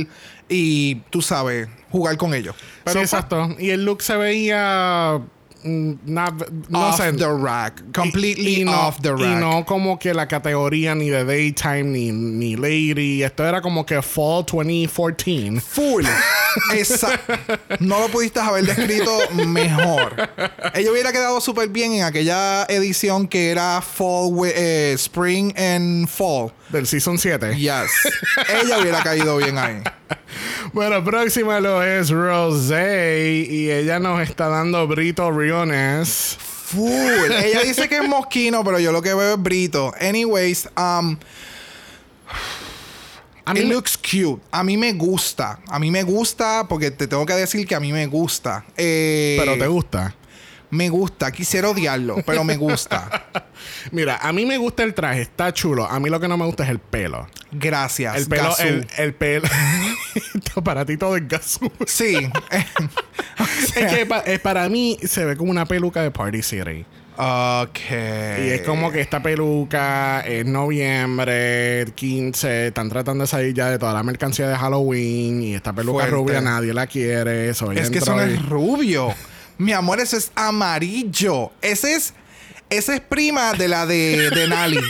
y, 0.48 0.96
tú 1.10 1.20
sabes, 1.20 1.66
jugar 1.90 2.16
con 2.16 2.32
ellos. 2.32 2.54
sí, 2.86 2.98
exacto. 3.00 3.56
Y 3.58 3.70
el 3.70 3.84
look 3.84 4.02
se 4.02 4.14
veía. 4.16 5.20
Mm, 5.64 5.92
na- 6.06 6.34
no 6.68 6.88
off 6.90 7.00
sé. 7.00 7.12
the 7.16 7.26
rack. 7.28 7.82
Completely 7.92 8.58
Y- 8.58 8.60
y 8.60 8.64
no- 8.64 8.88
off 8.88 9.00
the 9.00 9.10
rack. 9.12 9.20
Y 9.22 9.40
no 9.40 9.64
como 9.64 9.98
que 9.98 10.12
la 10.14 10.28
categoría 10.28 10.94
ni 10.94 11.08
de 11.08 11.24
daytime 11.24 11.84
ni, 11.84 12.12
ni 12.12 12.56
lady. 12.56 13.22
Esto 13.22 13.46
era 13.46 13.60
como 13.60 13.84
que 13.86 14.00
fall 14.02 14.44
2014. 14.44 15.60
Full. 15.60 16.04
Esa- 16.74 17.18
no 17.80 17.98
lo 18.00 18.08
pudiste 18.08 18.38
haber 18.40 18.64
descrito 18.66 19.10
mejor. 19.46 20.14
Ella 20.74 20.92
hubiera 20.92 21.10
quedado 21.12 21.40
súper 21.40 21.68
bien 21.68 21.94
en 21.94 22.02
aquella 22.04 22.64
edición 22.68 23.26
que 23.26 23.50
era 23.50 23.80
Fall, 23.82 24.30
eh, 24.54 24.92
Spring 24.96 25.52
and 25.58 26.06
Fall. 26.08 26.52
Del 26.68 26.86
season 26.86 27.18
7. 27.18 27.54
Yes. 27.56 27.90
Ella 28.48 28.78
hubiera 28.78 29.02
caído 29.02 29.36
bien 29.36 29.58
ahí. 29.58 29.82
Bueno, 30.72 31.04
próxima 31.04 31.60
lo 31.60 31.82
es 31.82 32.10
Rosé. 32.10 33.46
Y 33.48 33.70
ella 33.70 33.98
nos 33.98 34.20
está 34.20 34.48
dando 34.48 34.86
Brito 34.86 35.30
Riones. 35.30 36.36
Full. 36.40 37.30
Ella 37.44 37.62
dice 37.62 37.88
que 37.88 37.98
es 37.98 38.08
mosquino, 38.08 38.64
pero 38.64 38.78
yo 38.78 38.90
lo 38.90 39.02
que 39.02 39.14
veo 39.14 39.34
es 39.34 39.42
brito. 39.42 39.92
Anyways, 40.00 40.68
um, 40.76 41.16
A 43.46 43.52
mí 43.52 43.60
It 43.60 43.66
looks 43.66 43.98
cute. 43.98 44.42
A 44.50 44.64
mí 44.64 44.76
me 44.76 44.92
gusta. 44.94 45.60
A 45.68 45.78
mí 45.78 45.90
me 45.90 46.02
gusta 46.02 46.66
porque 46.66 46.90
te 46.90 47.06
tengo 47.06 47.26
que 47.26 47.34
decir 47.34 47.66
que 47.66 47.74
a 47.74 47.80
mí 47.80 47.92
me 47.92 48.06
gusta. 48.06 48.64
Eh, 48.76 49.36
Pero 49.38 49.58
te 49.58 49.66
gusta. 49.66 50.14
Me 50.74 50.88
gusta. 50.88 51.30
Quisiera 51.32 51.70
odiarlo, 51.70 52.16
pero 52.26 52.42
me 52.44 52.56
gusta. 52.56 53.26
Mira, 53.92 54.18
a 54.20 54.32
mí 54.32 54.44
me 54.44 54.58
gusta 54.58 54.82
el 54.82 54.92
traje, 54.94 55.22
está 55.22 55.52
chulo. 55.52 55.86
A 55.86 56.00
mí 56.00 56.10
lo 56.10 56.18
que 56.20 56.28
no 56.28 56.36
me 56.36 56.44
gusta 56.44 56.64
es 56.64 56.70
el 56.70 56.78
pelo. 56.80 57.26
Gracias. 57.52 58.16
El 58.16 58.26
pelo, 58.26 58.44
Gazú. 58.50 58.62
el, 58.64 58.86
el 58.98 59.14
pelo. 59.14 59.48
para 60.64 60.84
ti 60.84 60.96
todo 60.96 61.16
es 61.16 61.26
gasú. 61.28 61.70
Sí. 61.86 62.16
Es 63.76 63.92
que 63.92 64.06
pa- 64.06 64.22
para 64.42 64.68
mí 64.68 64.98
se 65.04 65.24
ve 65.24 65.36
como 65.36 65.50
una 65.50 65.66
peluca 65.66 66.02
de 66.02 66.10
Party 66.10 66.42
City. 66.42 66.84
ok. 67.16 67.78
Y 67.90 68.48
es 68.50 68.62
como 68.62 68.90
que 68.92 69.00
esta 69.00 69.22
peluca 69.22 70.20
es 70.20 70.46
noviembre 70.46 71.84
15, 71.94 72.68
están 72.68 72.88
tratando 72.88 73.22
de 73.24 73.28
salir 73.28 73.54
ya 73.54 73.70
de 73.70 73.78
toda 73.78 73.92
la 73.92 74.02
mercancía 74.02 74.48
de 74.48 74.56
Halloween 74.56 75.42
y 75.42 75.54
esta 75.54 75.72
peluca 75.72 76.00
Fuerte. 76.06 76.10
rubia 76.14 76.40
nadie 76.40 76.72
la 76.74 76.86
quiere. 76.86 77.44
Ella 77.50 77.72
Es 77.82 77.90
que 77.90 77.98
eso 77.98 78.14
no 78.14 78.22
es 78.22 78.44
rubio. 78.48 79.14
Mi 79.58 79.72
amor, 79.72 80.00
eso 80.00 80.16
es 80.16 80.30
amarillo. 80.34 81.50
Ese 81.62 81.94
es. 81.94 82.14
Esa 82.70 82.94
es 82.94 83.00
prima 83.00 83.52
de 83.52 83.68
la 83.68 83.86
de, 83.86 84.30
de 84.34 84.48
Nali. 84.48 84.80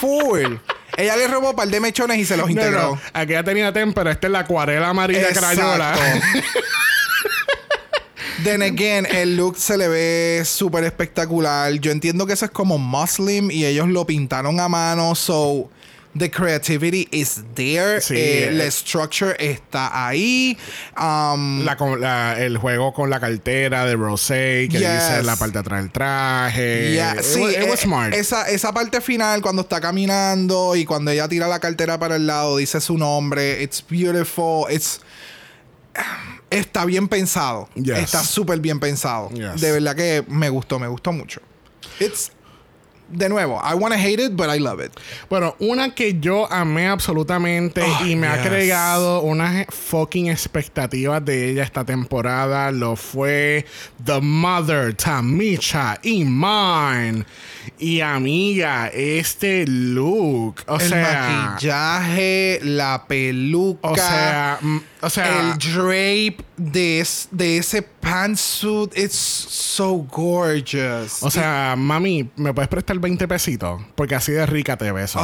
Full. 0.00 0.54
Ella 0.96 1.16
le 1.16 1.26
robó 1.28 1.50
un 1.50 1.56
par 1.56 1.68
de 1.68 1.80
mechones 1.80 2.18
y 2.18 2.24
se 2.24 2.36
los 2.36 2.46
No, 2.46 2.52
integró. 2.52 2.94
no, 2.94 3.00
aquella 3.12 3.42
tenía 3.44 3.72
témpera, 3.72 4.12
esta 4.12 4.26
es 4.28 4.32
la 4.32 4.40
acuarela 4.40 4.88
amarilla 4.88 5.28
crayola. 5.32 5.94
Exacto. 5.94 6.48
Then 8.44 8.62
again, 8.62 9.06
el 9.06 9.36
look 9.36 9.58
se 9.58 9.76
le 9.76 9.88
ve 9.88 10.42
súper 10.46 10.84
espectacular. 10.84 11.72
Yo 11.74 11.90
entiendo 11.92 12.26
que 12.26 12.32
eso 12.32 12.46
es 12.46 12.50
como 12.50 12.78
Muslim 12.78 13.50
y 13.50 13.66
ellos 13.66 13.88
lo 13.88 14.06
pintaron 14.06 14.58
a 14.60 14.68
mano. 14.68 15.14
So, 15.14 15.70
the 16.18 16.28
creativity 16.30 17.06
is 17.12 17.42
there. 17.54 18.00
Sí, 18.00 18.14
Eh, 18.16 18.48
eh. 18.48 18.52
la 18.52 18.70
structure 18.70 19.36
está 19.38 20.06
ahí. 20.08 20.58
Um, 20.96 21.64
La 21.64 21.76
con- 21.76 22.00
la- 22.00 22.36
el 22.38 22.56
juego 22.58 22.92
con 22.92 23.10
la 23.10 23.20
cartera 23.20 23.84
de 23.86 23.94
Rosé, 23.96 24.68
que 24.70 24.78
Yes. 24.78 24.80
dice 25.08 25.22
la 25.22 25.36
parte 25.36 25.58
atrás 25.58 25.80
del 25.82 25.92
traje. 25.92 26.92
Yeah, 26.92 27.14
It 27.14 27.22
sí, 27.22 27.42
it 27.44 27.68
was 27.68 27.80
eh, 27.80 27.82
smart. 27.84 28.12
Esa, 28.14 28.48
esa 28.50 28.72
parte 28.72 29.00
final, 29.00 29.40
cuando 29.40 29.62
está 29.62 29.80
caminando 29.80 30.74
y 30.74 30.84
cuando 30.84 31.10
ella 31.12 31.28
tira 31.28 31.46
la 31.46 31.60
cartera 31.60 31.98
para 31.98 32.16
el 32.16 32.26
lado, 32.26 32.56
dice 32.56 32.80
su 32.80 32.98
nombre. 32.98 33.62
It's 33.62 33.84
beautiful. 33.88 34.64
It's. 34.70 35.00
Está 36.50 36.84
bien 36.84 37.06
pensado. 37.08 37.68
Yes. 37.76 37.98
Está 37.98 38.24
súper 38.24 38.58
bien 38.58 38.80
pensado. 38.80 39.30
Yes. 39.30 39.60
De 39.60 39.70
verdad 39.70 39.94
que 39.94 40.24
me 40.28 40.48
gustó, 40.48 40.78
me 40.80 40.88
gustó 40.88 41.12
mucho. 41.12 41.40
It's. 42.00 42.32
De 43.10 43.28
nuevo, 43.28 43.60
I 43.64 43.74
wanna 43.74 43.96
hate 43.98 44.20
it, 44.24 44.32
but 44.36 44.46
I 44.48 44.58
love 44.60 44.80
it. 44.84 44.92
Bueno, 45.28 45.56
una 45.58 45.94
que 45.94 46.18
yo 46.20 46.50
amé 46.52 46.86
absolutamente 46.88 47.82
Oh, 47.82 48.06
y 48.06 48.14
me 48.16 48.26
ha 48.28 48.42
creado 48.42 49.20
unas 49.22 49.66
fucking 49.68 50.28
expectativas 50.28 51.24
de 51.24 51.50
ella 51.50 51.62
esta 51.64 51.84
temporada 51.84 52.70
lo 52.70 52.94
fue 52.96 53.66
The 54.04 54.20
Mother, 54.20 54.94
Tamisha 54.94 55.98
Iman. 56.02 57.26
Y 57.78 58.00
amiga, 58.00 58.88
este 58.88 59.66
look, 59.66 60.56
o 60.66 60.76
el 60.76 60.88
sea, 60.88 61.50
maquillaje, 61.52 62.60
la 62.62 63.04
peluca. 63.06 63.88
o 63.88 63.96
sea, 63.96 64.58
mm, 64.60 64.80
o 65.02 65.10
sea, 65.10 65.40
el 65.40 65.58
drape 65.58 66.36
de, 66.56 67.00
es- 67.00 67.28
de 67.30 67.58
ese 67.58 67.82
pantsuit, 68.00 68.96
it's 68.96 69.16
so 69.16 70.06
gorgeous. 70.10 71.22
o 71.22 71.30
sea, 71.30 71.74
mami, 71.76 72.30
¿me 72.36 72.52
puedes 72.54 72.68
prestar 72.68 72.98
20 72.98 73.28
pesitos? 73.28 73.80
Porque 73.94 74.14
así 74.14 74.32
de 74.32 74.46
rica 74.46 74.76
te 74.76 74.90
ves. 74.92 75.16
hoy. 75.16 75.22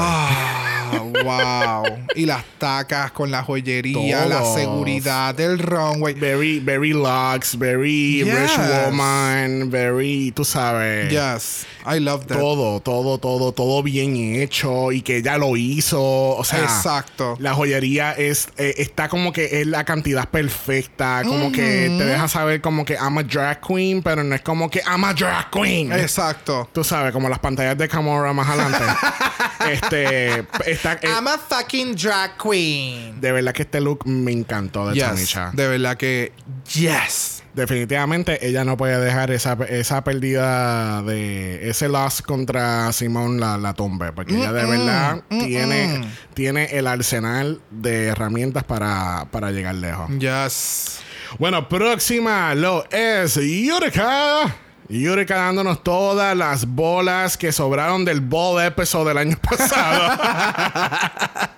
Ah, 0.93 1.83
wow. 1.85 1.99
Y 2.15 2.27
las 2.27 2.45
tacas 2.59 3.11
con 3.13 3.31
la 3.31 3.43
joyería, 3.43 4.27
la 4.27 4.45
seguridad 4.55 5.35
del 5.35 5.59
runway. 5.59 6.15
Very, 6.15 6.61
very 6.61 6.93
luxe, 6.93 7.57
very 7.57 8.25
Yes. 8.25 8.35
rich 8.35 8.59
woman, 8.59 9.71
very, 9.71 10.33
tú 10.35 10.45
sabes. 10.45 11.11
Yes, 11.11 11.67
I 11.87 12.01
love 12.01 12.27
that. 12.27 12.37
Todo, 12.39 12.81
todo, 12.81 13.19
todo, 13.19 13.53
todo 13.53 13.83
bien 13.83 14.17
hecho 14.17 14.93
y 14.93 15.03
que 15.03 15.19
ella 15.19 15.39
lo 15.39 15.57
hizo. 15.57 16.01
O 16.03 16.45
sea, 16.45 16.61
Exacto. 16.63 17.37
la 17.41 17.55
joyería 17.55 18.13
es 18.13 18.49
eh, 18.57 18.75
está 18.79 19.09
como 19.09 19.33
que 19.33 19.61
es 19.61 19.67
la 19.67 19.85
cantidad 19.85 20.29
perfecta, 20.29 21.23
como 21.25 21.53
que 21.53 21.87
te 21.99 22.05
deja 22.05 22.29
saber 22.29 22.61
como 22.61 22.85
que 22.85 22.95
I'm 22.95 23.19
a 23.19 23.23
drag 23.23 23.61
queen, 23.61 24.03
pero 24.03 24.23
no 24.25 24.35
es 24.35 24.43
como 24.43 24.71
que 24.71 24.81
I'm 24.87 25.05
a 25.05 25.13
drag 25.15 25.51
queen. 25.51 25.93
Exacto. 25.93 26.69
Tú 26.73 26.83
sabes, 26.85 27.13
como 27.13 27.29
las 27.29 27.39
pantallas 27.39 27.77
de 27.77 27.89
Camora 27.89 28.33
más 28.33 28.49
adelante. 28.49 28.85
este, 29.71 30.45
está, 30.77 30.95
eh, 30.95 31.09
I'm 31.09 31.27
a 31.27 31.39
fucking 31.39 31.95
drag 31.97 32.37
queen. 32.39 33.21
de 33.21 33.33
verdad 33.33 33.53
que 33.53 33.63
este 33.63 33.81
look 33.81 34.07
me 34.07 34.33
encantó 34.33 34.89
de 34.89 34.95
Yes, 34.95 35.37
de 35.53 35.69
verdad 35.69 35.97
que 35.97 36.33
yes. 36.73 37.43
Definitivamente 37.55 38.47
ella 38.47 38.65
no 38.67 38.77
puede 38.77 39.03
dejar 39.03 39.31
esa, 39.31 39.57
esa 39.71 40.05
pérdida 40.05 41.03
de 41.03 41.71
ese 41.71 41.89
loss 41.89 42.21
contra 42.21 42.93
Simón 42.93 43.41
la, 43.41 43.57
la 43.57 43.73
tumbe. 43.73 44.13
Porque 44.13 44.37
ella 44.37 44.53
de 44.53 44.67
verdad 44.67 45.23
tiene, 45.31 46.05
tiene 46.35 46.65
el 46.77 46.87
arsenal 46.87 47.63
de 47.71 48.09
herramientas 48.09 48.63
para, 48.65 49.29
para 49.31 49.53
llegar 49.53 49.75
lejos. 49.77 50.11
Yes. 50.19 50.99
Bueno, 51.39 51.67
próxima 51.67 52.55
lo 52.55 52.85
es 52.91 53.37
Yurika. 53.37 54.55
Yurika 54.89 55.37
dándonos 55.37 55.83
todas 55.83 56.37
las 56.37 56.67
bolas 56.67 57.37
que 57.37 57.51
sobraron 57.53 58.05
del 58.05 58.21
ball 58.21 58.65
episode 58.65 59.09
del 59.09 59.19
año 59.19 59.37
pasado. 59.39 60.17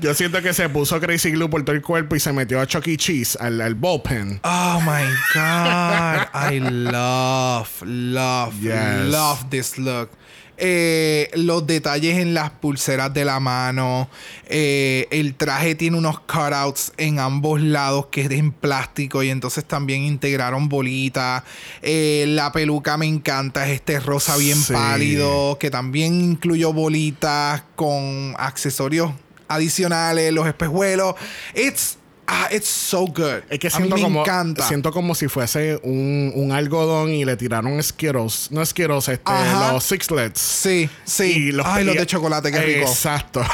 Yo 0.00 0.14
siento 0.14 0.40
que 0.42 0.52
se 0.52 0.68
puso 0.68 1.00
Crazy 1.00 1.30
Glue 1.32 1.48
por 1.48 1.64
todo 1.64 1.74
el 1.74 1.82
cuerpo 1.82 2.14
y 2.14 2.20
se 2.20 2.32
metió 2.32 2.60
a 2.60 2.66
Chuck 2.66 2.86
E. 2.88 2.96
Cheese, 2.96 3.36
al, 3.40 3.60
al 3.60 3.74
bullpen. 3.74 4.40
Oh 4.44 4.80
my 4.82 5.04
God. 5.34 6.26
I 6.34 6.60
love, 6.60 7.68
love, 7.82 8.54
Yes. 8.60 9.06
love 9.06 9.44
this 9.50 9.78
look. 9.78 10.10
Eh, 10.60 11.30
los 11.34 11.66
detalles 11.68 12.18
en 12.18 12.34
las 12.34 12.50
pulseras 12.50 13.14
de 13.14 13.24
la 13.24 13.38
mano. 13.38 14.08
Eh, 14.46 15.06
el 15.10 15.34
traje 15.34 15.76
tiene 15.76 15.96
unos 15.96 16.18
cutouts 16.20 16.92
en 16.96 17.20
ambos 17.20 17.60
lados 17.60 18.06
que 18.10 18.22
es 18.22 18.30
en 18.32 18.50
plástico 18.50 19.22
y 19.22 19.30
entonces 19.30 19.64
también 19.64 20.02
integraron 20.02 20.68
bolitas. 20.68 21.44
Eh, 21.82 22.24
la 22.28 22.50
peluca 22.50 22.96
me 22.96 23.06
encanta, 23.06 23.66
es 23.68 23.74
este 23.74 24.00
rosa 24.00 24.36
bien 24.36 24.58
Sí. 24.58 24.72
pálido 24.72 25.58
que 25.60 25.70
también 25.70 26.20
incluyó 26.20 26.72
bolitas 26.72 27.62
con 27.76 28.34
accesorios 28.38 29.12
adicionales, 29.46 30.32
los 30.32 30.46
espejuelos. 30.46 31.14
It's, 31.54 31.97
ah, 32.28 32.48
it's 32.52 32.68
so 32.68 33.06
good. 33.06 33.42
Es 33.50 33.58
que 33.58 33.66
A 33.68 33.70
mí 33.70 33.76
siento 33.76 33.96
me 33.96 34.02
como, 34.02 34.20
encanta. 34.20 34.68
siento 34.68 34.92
como 34.92 35.14
si 35.16 35.26
fuese 35.28 35.80
un, 35.82 36.30
un 36.36 36.52
algodón 36.52 37.10
y 37.10 37.24
le 37.24 37.36
tiraron 37.36 37.82
Skittles. 37.82 38.50
No 38.52 38.64
Skittles, 38.64 39.08
este, 39.08 39.22
Ajá. 39.32 39.72
los 39.72 39.82
Sixlets. 39.84 40.40
Sí, 40.40 40.88
sí. 41.04 41.24
Y 41.48 41.52
los, 41.52 41.66
Ay, 41.66 41.84
los 41.84 41.96
de 41.96 42.06
chocolate, 42.06 42.52
qué 42.52 42.60
rico. 42.60 42.88
Exacto. 42.88 43.42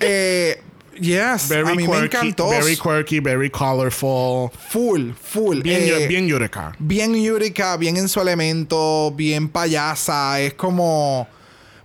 Eh, 0.00 0.60
yes, 1.00 1.48
very 1.48 1.62
a 1.68 1.74
mí 1.74 1.84
quirky, 1.86 1.92
me 2.00 2.04
encantó. 2.06 2.48
very 2.50 2.76
quirky, 2.76 3.20
very 3.20 3.48
colorful. 3.50 4.50
Full, 4.70 5.12
full. 5.20 5.60
Bien, 5.62 5.80
Eh, 5.82 6.06
bien 6.06 6.28
Eureka. 6.28 6.72
bien 6.78 7.14
Yurika, 7.14 7.76
bien 7.76 7.96
en 7.96 8.08
su 8.08 8.20
elemento, 8.20 9.12
bien 9.16 9.48
payasa. 9.48 10.40
Es 10.40 10.54
como. 10.54 11.26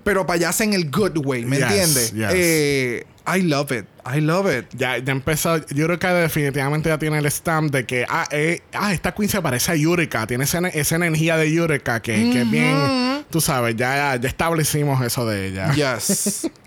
Pero 0.04 0.26
payasa 0.26 0.64
en 0.64 0.74
el 0.74 0.90
good 0.90 1.18
way, 1.26 1.44
¿me 1.46 1.58
Yes, 1.58 1.66
entiendes? 1.68 2.14
yes. 2.14 2.30
Eh, 2.34 3.06
I 3.28 3.42
love 3.42 3.72
it. 3.74 3.86
I 4.16 4.22
love 4.22 4.48
it. 4.52 4.66
Ya, 4.74 4.98
ya 4.98 5.12
empezó. 5.12 5.56
Eureka 5.76 6.14
definitivamente 6.14 6.90
ya 6.90 6.98
tiene 6.98 7.18
el 7.20 7.26
stamp 7.28 7.72
de 7.72 7.86
que, 7.86 8.06
ah, 8.08 8.28
eh, 8.32 8.62
ah 8.74 8.94
esta 8.94 9.14
queen 9.14 9.30
se 9.30 9.42
parece 9.42 9.72
a 9.72 9.76
Eureka. 9.76 10.26
Tiene 10.28 10.44
esa, 10.46 10.60
esa 10.60 10.96
energía 10.96 11.38
de 11.38 11.48
Eureka 11.54 12.02
que, 12.02 12.14
que 12.32 12.42
es 12.42 12.52
bien. 12.52 13.26
Tú 13.30 13.42
sabes, 13.42 13.76
ya, 13.76 14.16
ya 14.16 14.28
establecimos 14.30 15.04
eso 15.06 15.26
de 15.26 15.48
ella. 15.48 15.74
Yes. 15.74 16.50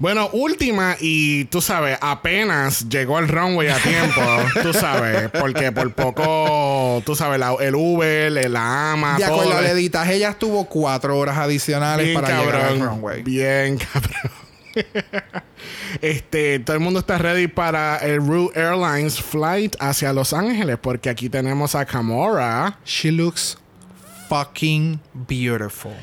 Bueno, 0.00 0.28
última, 0.32 0.96
y 0.98 1.44
tú 1.44 1.60
sabes, 1.60 1.96
apenas 2.00 2.88
llegó 2.88 3.18
el 3.18 3.28
runway 3.28 3.68
a 3.68 3.76
tiempo, 3.76 4.20
tú 4.62 4.72
sabes, 4.72 5.30
porque 5.30 5.70
por 5.70 5.92
poco, 5.92 7.02
tú 7.04 7.14
sabes, 7.14 7.38
la- 7.38 7.54
el 7.60 7.74
Uber, 7.76 8.32
la 8.50 8.92
ama, 8.92 9.16
ya 9.18 9.28
con 9.28 9.48
la 9.48 9.60
editaje 9.70 10.14
ella 10.16 10.30
estuvo 10.30 10.64
cuatro 10.64 11.16
horas 11.18 11.38
adicionales 11.38 12.06
bien 12.06 12.20
para 12.20 12.40
llegar 12.40 12.54
al 12.56 12.62
cabrón, 12.78 12.88
runway. 12.88 13.22
bien 13.22 13.78
cabrón. 13.92 14.32
Este, 16.00 16.58
todo 16.60 16.76
el 16.76 16.80
mundo 16.82 17.00
está 17.00 17.18
ready 17.18 17.46
para 17.46 17.98
el 17.98 18.18
Root 18.18 18.56
Airlines 18.56 19.20
flight 19.20 19.76
hacia 19.80 20.12
Los 20.12 20.32
Ángeles, 20.32 20.78
porque 20.80 21.10
aquí 21.10 21.28
tenemos 21.28 21.74
a 21.74 21.84
Camora. 21.84 22.78
She 22.84 23.10
looks 23.10 23.56
fucking 24.28 25.00
beautiful. 25.28 25.94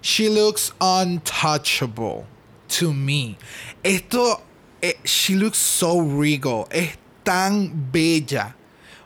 She 0.00 0.28
looks 0.28 0.72
untouchable 0.80 2.26
to 2.68 2.92
me. 2.92 3.36
Esto, 3.82 4.42
eh, 4.82 4.94
she 5.04 5.34
looks 5.34 5.58
so 5.58 6.00
regal. 6.00 6.66
Es 6.70 6.98
tan 7.22 7.90
bella. 7.92 8.54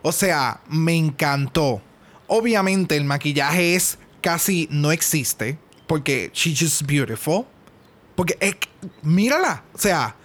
O 0.02 0.12
sea, 0.12 0.60
me 0.68 0.96
encantó. 0.96 1.82
Obviamente 2.26 2.96
el 2.96 3.04
maquillaje 3.04 3.74
es 3.74 3.98
casi 4.20 4.68
no 4.70 4.90
existe 4.92 5.58
porque 5.86 6.30
she's 6.32 6.58
just 6.58 6.82
beautiful. 6.86 7.46
Porque 8.14 8.36
es, 8.40 8.56
mírala, 9.02 9.62
o 9.72 9.78
sea, 9.78 10.16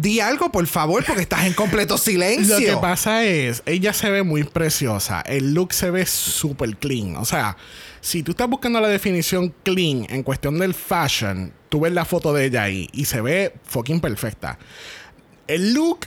di 0.00 0.20
algo 0.20 0.50
por 0.50 0.66
favor 0.66 1.04
porque 1.04 1.22
estás 1.22 1.46
en 1.46 1.54
completo 1.54 1.98
silencio. 1.98 2.58
Lo 2.60 2.66
que 2.66 2.76
pasa 2.76 3.24
es, 3.24 3.62
ella 3.66 3.92
se 3.92 4.10
ve 4.10 4.22
muy 4.22 4.44
preciosa. 4.44 5.20
El 5.22 5.54
look 5.54 5.72
se 5.72 5.90
ve 5.90 6.06
súper 6.06 6.76
clean. 6.76 7.16
O 7.16 7.24
sea, 7.24 7.56
si 8.00 8.22
tú 8.22 8.32
estás 8.32 8.48
buscando 8.48 8.80
la 8.80 8.88
definición 8.88 9.54
clean 9.62 10.06
en 10.08 10.22
cuestión 10.22 10.58
del 10.58 10.74
fashion, 10.74 11.52
tú 11.68 11.80
ves 11.80 11.92
la 11.92 12.04
foto 12.04 12.32
de 12.32 12.46
ella 12.46 12.64
ahí 12.64 12.88
y 12.92 13.06
se 13.06 13.20
ve 13.20 13.54
fucking 13.64 14.00
perfecta. 14.00 14.58
El 15.46 15.74
look, 15.74 16.06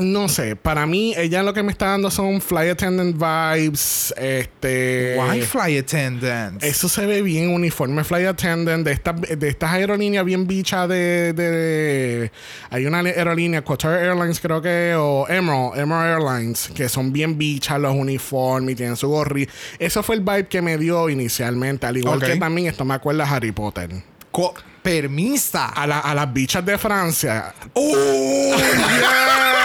no 0.00 0.28
sé, 0.28 0.56
para 0.56 0.86
mí 0.86 1.14
ella 1.16 1.42
lo 1.42 1.52
que 1.54 1.62
me 1.62 1.72
está 1.72 1.86
dando 1.86 2.10
son 2.10 2.40
fly 2.40 2.68
attendant 2.68 3.16
vibes. 3.16 4.12
Este. 4.16 5.16
Why 5.18 5.42
fly 5.42 5.78
attendants? 5.78 6.64
Eso 6.64 6.88
se 6.88 7.06
ve 7.06 7.22
bien 7.22 7.48
uniforme 7.50 8.02
fly 8.04 8.24
attendant 8.26 8.84
de 8.84 8.92
estas 8.92 9.20
de 9.20 9.48
estas 9.48 9.72
aerolíneas 9.72 10.24
bien 10.24 10.46
bichas 10.46 10.88
de, 10.88 11.32
de- 11.32 12.32
hay 12.70 12.86
una 12.86 12.98
aerolínea 13.00 13.62
Qatar 13.64 14.02
Airlines 14.02 14.40
creo 14.40 14.60
que 14.62 14.94
o 14.96 15.26
Emerald 15.28 15.78
Emerald 15.78 16.22
Airlines 16.22 16.70
que 16.74 16.88
son 16.88 17.12
bien 17.12 17.36
bichas 17.38 17.78
los 17.80 17.94
uniformes 17.94 18.72
y 18.72 18.76
tienen 18.76 18.96
su 18.96 19.08
gorri 19.08 19.48
eso 19.78 20.02
fue 20.02 20.16
el 20.16 20.20
vibe 20.22 20.48
que 20.48 20.62
me 20.62 20.76
dio 20.78 21.08
inicialmente 21.08 21.86
al 21.86 21.96
igual 21.96 22.20
que 22.20 22.36
también 22.36 22.68
esto 22.68 22.84
me 22.84 22.94
acuerda 22.94 23.24
a 23.24 23.34
Harry 23.36 23.52
Potter 23.52 23.90
Co- 24.30 24.54
permisa. 24.82 25.66
a, 25.66 25.86
la- 25.86 25.98
a 26.00 26.14
las 26.14 26.32
bichas 26.32 26.64
de 26.64 26.78
Francia 26.78 27.52
¡Oh, 27.74 28.56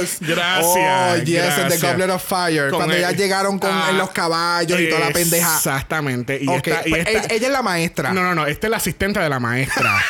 yes! 0.00 0.18
Gracias, 0.20 0.64
Oh, 0.64 1.16
yes, 1.16 1.26
en 1.44 1.54
The 1.54 1.60
gracias. 1.60 1.82
Goblet 1.82 2.10
of 2.10 2.24
Fire. 2.24 2.70
Con 2.70 2.78
cuando 2.78 2.94
el- 2.94 3.00
ellas 3.00 3.16
llegaron 3.16 3.58
con 3.58 3.70
Ah, 3.72 3.92
los 3.92 4.10
caballos 4.10 4.80
y 4.80 4.88
toda 4.88 5.00
la 5.06 5.10
pendeja. 5.10 5.56
exactamente 5.56 6.38
y 6.40 6.48
Ok, 6.48 6.66
esta- 6.68 6.82
y 6.88 6.90
pues 6.90 7.06
esta- 7.06 7.10
ella, 7.26 7.34
ella 7.34 7.46
es 7.46 7.52
la 7.52 7.62
maestra. 7.62 8.12
No, 8.12 8.22
no, 8.22 8.34
no. 8.34 8.46
Esta 8.46 8.66
es 8.66 8.70
la 8.70 8.76
asistente 8.78 9.20
de 9.20 9.28
la 9.28 9.40
maestra. 9.40 9.96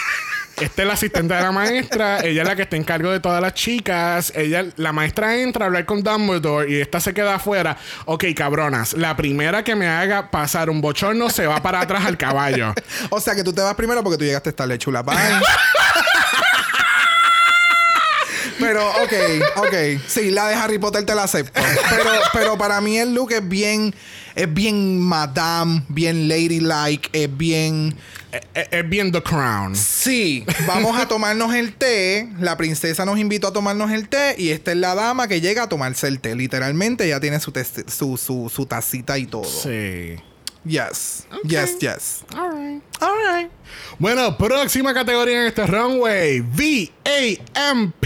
Esta 0.61 0.83
es 0.83 0.89
la 0.89 0.95
asistente 0.95 1.35
de 1.35 1.41
la 1.41 1.53
maestra. 1.53 2.19
Ella 2.19 2.43
es 2.43 2.49
la 2.49 2.57
que 2.57 2.63
está 2.63 2.75
en 2.75 2.83
cargo 2.83 3.13
de 3.13 3.21
todas 3.21 3.41
las 3.41 3.55
chicas. 3.55 4.33
Ella, 4.35 4.65
la 4.75 4.93
maestra 4.93 5.37
entra 5.37 5.65
a 5.65 5.67
hablar 5.69 5.85
con 5.87 6.03
Dumbledore 6.03 6.69
y 6.69 6.81
esta 6.81 6.99
se 6.99 7.15
queda 7.15 7.37
afuera. 7.37 7.77
Ok, 8.07 8.25
cabronas. 8.35 8.95
La 8.95 9.17
primera 9.17 9.63
que 9.63 9.77
me 9.77 9.87
haga 9.87 10.33
pasar 10.33 10.69
un 10.69 10.81
bochorno 10.81 11.31
se 11.31 11.47
va 11.47 11.63
para 11.63 11.81
atrás 11.81 12.05
al 12.07 12.19
caballo. 12.19 12.75
O 13.11 13.21
sea 13.21 13.37
que 13.37 13.45
tú 13.45 13.53
te 13.53 13.61
vas 13.63 13.75
primero 13.77 14.03
porque 14.03 14.19
tú 14.19 14.25
llegaste 14.25 14.53
tarde, 14.53 14.77
chula. 14.79 15.03
Bye. 15.03 15.15
Pero, 18.59 18.89
ok, 19.03 19.13
ok. 19.57 19.75
Sí, 20.07 20.31
la 20.31 20.49
de 20.49 20.55
Harry 20.55 20.79
Potter 20.79 21.05
te 21.05 21.15
la 21.15 21.25
acepto. 21.25 21.61
Pero, 21.91 22.11
pero 22.33 22.59
para 22.59 22.81
mí 22.81 22.99
el 22.99 23.15
look 23.15 23.33
es 23.33 23.47
bien, 23.47 23.95
es 24.35 24.53
bien 24.53 25.01
madame, 25.01 25.83
bien 25.89 26.29
ladylike, 26.29 27.11
es 27.13 27.37
bien. 27.37 27.97
Es, 28.55 28.89
bien 28.89 29.11
The 29.11 29.23
Crown. 29.23 29.75
Sí, 29.75 30.45
vamos 30.67 31.01
a 31.01 31.09
tomarnos 31.09 31.55
el 31.55 31.73
té. 31.75 32.29
La 32.39 32.57
princesa 32.59 33.07
nos 33.07 33.19
invitó 33.19 33.49
a 33.49 33.53
tomarnos 33.53 33.91
el 33.91 34.09
té 34.09 34.35
y 34.37 34.51
esta 34.51 34.73
es 34.73 34.77
la 34.77 34.95
dama 34.95 35.29
que 35.29 35.41
llega 35.41 35.63
a 35.63 35.69
tomarse 35.69 36.09
el 36.09 36.21
té. 36.21 36.35
Literalmente 36.35 37.09
ya 37.09 37.21
tiene 37.21 37.41
su, 37.41 37.53
su, 37.87 38.17
su, 38.19 38.53
su 38.55 38.67
tacita 38.67 39.17
y 39.17 39.27
todo. 39.27 39.45
Sí. 39.45 40.17
Yes, 40.65 41.27
yes, 41.45 41.79
yes. 41.81 42.25
Alright. 42.35 42.83
All 43.01 43.17
right. 43.17 43.51
Bueno, 43.99 44.37
próxima 44.37 44.93
categoría 44.93 45.41
en 45.43 45.47
este 45.49 45.67
runway. 45.67 46.41
VAMP. 46.41 48.05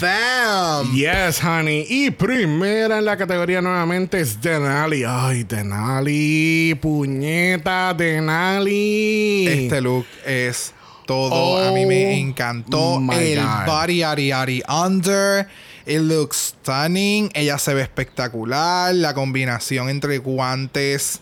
Damn. 0.00 0.92
Yes, 0.94 1.40
honey. 1.42 1.86
Y 1.88 2.10
primera 2.10 2.98
en 2.98 3.04
la 3.04 3.16
categoría 3.16 3.60
nuevamente 3.62 4.20
es 4.20 4.40
Denali. 4.40 5.04
Ay, 5.06 5.44
Denali. 5.44 6.74
Puñeta, 6.80 7.94
Denali. 7.94 9.46
Este 9.48 9.80
look 9.80 10.06
es 10.26 10.72
todo. 11.06 11.58
a 11.62 11.72
mí 11.72 11.86
me 11.86 12.06
Oh 12.06 12.18
encantó. 12.18 13.00
el 13.12 13.40
God. 13.40 13.66
body 13.66 14.02
ari 14.02 14.30
ari 14.32 14.62
under. 14.68 15.48
It 15.86 16.00
looks 16.00 16.54
stunning. 16.62 17.30
Ella 17.34 17.58
se 17.58 17.74
ve 17.74 17.82
espectacular. 17.82 18.94
La 18.94 19.12
combinación 19.14 19.88
entre 19.90 20.18
guantes, 20.18 21.20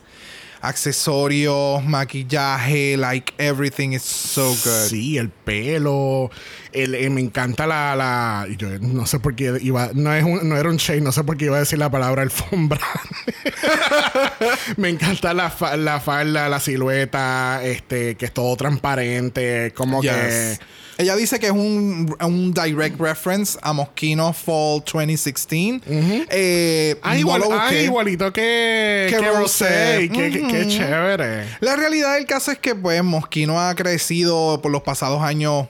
accesorios, 0.63 1.85
maquillaje, 1.85 2.97
like 2.97 3.35
everything 3.39 3.93
is 3.93 4.03
so 4.03 4.49
good. 4.65 4.89
Sí, 4.89 5.19
el 5.19 5.29
pelo. 5.29 6.31
El, 6.73 6.95
eh, 6.95 7.11
me 7.11 7.21
encanta 7.21 7.67
la, 7.67 7.95
la. 7.97 8.47
Yo 8.57 8.69
no 8.79 9.05
sé 9.07 9.19
por 9.19 9.35
qué 9.35 9.59
iba. 9.61 9.91
No, 9.93 10.15
es 10.15 10.25
un- 10.25 10.49
no 10.49 10.57
era 10.57 10.71
un 10.71 10.77
shade, 10.79 11.01
no 11.03 11.13
sé 11.13 11.23
por 11.25 11.37
qué 11.37 11.47
iba 11.47 11.57
a 11.57 11.61
decir 11.61 11.79
la 11.79 11.91
palabra 11.91 12.23
alfombra. 12.23 12.81
me 14.77 14.89
encanta 14.89 15.35
la, 15.35 15.51
fa- 15.51 15.77
la 15.77 16.01
falda, 16.01 16.49
la 16.49 16.61
silueta, 16.61 17.61
este, 17.63 18.15
que 18.17 18.25
es 18.27 18.33
todo 18.33 18.57
transparente. 18.57 19.73
Como 19.77 20.03
Yes. 20.03 20.13
que. 20.13 20.59
Ella 21.03 21.17
dice 21.17 21.41
que 21.41 21.47
es 21.47 21.53
un, 21.53 22.15
un 22.21 22.55
direct 22.55 22.99
reference 23.01 23.59
a 23.61 23.73
Moschino 23.73 24.33
Fall 24.33 24.83
2016. 24.85 25.83
Eh, 25.87 26.97
Ah, 27.03 27.15
no 27.15 27.19
igual, 27.19 27.41
lo 27.41 27.53
ah, 27.53 27.75
igualito 27.75 28.33
que, 28.33 29.09
Que 29.11 29.17
que 29.17 29.31
Rosé. 29.31 30.09
Rosé. 30.09 30.11
Qué, 30.11 30.67
chévere. 30.69 31.47
La 31.61 31.75
realidad 31.77 32.15
del 32.15 32.27
caso 32.27 32.53
es 32.53 32.59
que, 32.59 32.75
pues, 32.75 33.03
Moschino 33.03 33.61
ha 33.61 33.75
crecido 33.75 34.61
por 34.63 34.71
los 34.71 34.83
pasados 34.83 35.23
años 35.23 35.67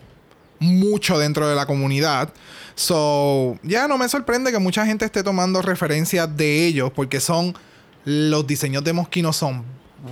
mucho 0.58 1.18
dentro 1.18 1.48
de 1.48 1.56
la 1.56 1.66
comunidad. 1.66 2.28
So, 2.74 3.58
ya 3.62 3.88
no 3.88 3.98
me 3.98 4.08
sorprende 4.08 4.52
que 4.52 4.58
mucha 4.58 4.84
gente 4.84 5.04
esté 5.04 5.22
tomando 5.22 5.62
referencias 5.62 6.34
de 6.36 6.66
ellos 6.66 6.90
porque 6.94 7.20
son. 7.20 7.54
Los 8.04 8.48
diseños 8.48 8.82
de 8.82 8.92
Moschino 8.92 9.32
son 9.32 9.64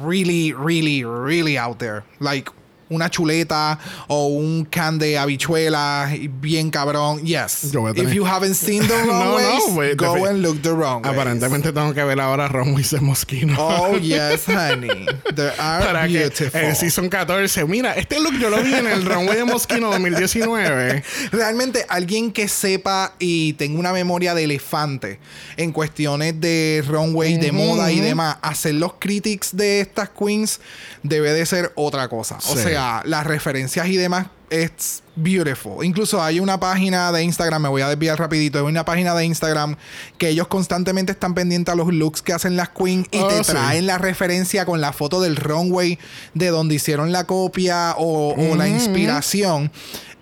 really, 0.04 0.52
really, 0.52 1.02
really 1.02 1.56
out 1.56 1.78
there. 1.78 2.04
Like, 2.20 2.48
una 2.90 3.08
chuleta 3.08 3.78
o 4.08 4.26
un 4.26 4.64
can 4.66 4.98
de 4.98 5.16
habichuelas 5.16 6.10
bien 6.40 6.70
cabrón. 6.70 7.24
Yes. 7.24 7.70
Yo 7.72 7.80
voy 7.82 7.92
a 7.96 8.02
If 8.02 8.12
you 8.12 8.24
haven't 8.26 8.54
seen 8.54 8.86
the 8.86 8.88
No, 9.06 9.06
no, 9.06 9.38
runways, 9.38 9.64
güey, 9.74 9.94
go 9.96 10.26
and 10.26 10.42
look 10.42 10.60
the 10.62 10.70
runways. 10.70 11.06
Aparentemente 11.06 11.72
tengo 11.72 11.94
que 11.94 12.04
ver 12.04 12.20
ahora 12.20 12.48
Runways 12.48 12.90
de 12.90 13.00
Mosquino. 13.00 13.54
Oh, 13.58 13.96
yes, 14.00 14.46
honey. 14.48 15.06
They 15.34 15.48
are 15.58 15.84
Para 15.84 16.06
que 16.06 16.18
beautiful. 16.18 16.60
el 16.60 16.76
Season 16.76 17.08
14. 17.08 17.64
Mira, 17.66 17.94
este 17.94 18.18
look 18.20 18.34
yo 18.38 18.50
lo 18.50 18.62
vi 18.62 18.74
en 18.74 18.86
el 18.86 19.04
Runway 19.04 19.36
de 19.36 19.44
Mosquino 19.44 19.90
2019. 19.90 21.02
Realmente 21.32 21.86
alguien 21.88 22.32
que 22.32 22.48
sepa 22.48 23.14
y 23.18 23.52
tenga 23.54 23.78
una 23.78 23.92
memoria 23.92 24.34
de 24.34 24.44
elefante 24.44 25.18
en 25.56 25.72
cuestiones 25.72 26.40
de 26.40 26.82
runway, 26.86 27.36
de 27.38 27.52
moda 27.52 27.90
y 27.92 28.00
demás, 28.00 28.36
hacer 28.42 28.74
los 28.74 28.94
critics 28.98 29.56
de 29.56 29.80
estas 29.80 30.10
queens 30.10 30.60
debe 31.02 31.32
de 31.32 31.46
ser 31.46 31.72
otra 31.76 32.08
cosa. 32.08 32.36
O 32.48 32.56
Sí. 32.56 32.62
sea, 32.64 32.79
las 33.04 33.26
referencias 33.26 33.86
y 33.88 33.96
demás 33.96 34.26
es 34.50 35.02
beautiful. 35.14 35.84
Incluso 35.84 36.20
hay 36.22 36.40
una 36.40 36.58
página 36.58 37.12
de 37.12 37.22
Instagram, 37.22 37.62
me 37.62 37.68
voy 37.68 37.82
a 37.82 37.88
desviar 37.88 38.18
rapidito, 38.18 38.58
hay 38.58 38.64
una 38.64 38.84
página 38.84 39.14
de 39.14 39.24
Instagram 39.24 39.76
que 40.18 40.28
ellos 40.30 40.48
constantemente 40.48 41.12
están 41.12 41.34
pendientes 41.34 41.72
a 41.72 41.76
los 41.76 41.92
looks 41.92 42.20
que 42.20 42.32
hacen 42.32 42.56
las 42.56 42.70
queens 42.70 43.06
y 43.12 43.18
Oh, 43.20 43.28
te 43.28 43.44
sí. 43.44 43.52
traen 43.52 43.86
la 43.86 43.98
referencia 43.98 44.64
con 44.64 44.80
la 44.80 44.92
foto 44.92 45.20
del 45.20 45.36
runway 45.36 45.98
de 46.34 46.48
donde 46.48 46.74
hicieron 46.74 47.12
la 47.12 47.24
copia 47.24 47.94
o, 47.96 48.34
o 48.34 48.56
la 48.56 48.66
inspiración. 48.68 49.70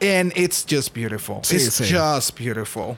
And 0.01 0.33
it's 0.37 0.65
just 0.69 0.95
beautiful. 0.95 1.39
Sí, 1.43 1.57
it's 1.57 1.75
sí. 1.77 1.85
just 1.91 2.39
beautiful. 2.39 2.97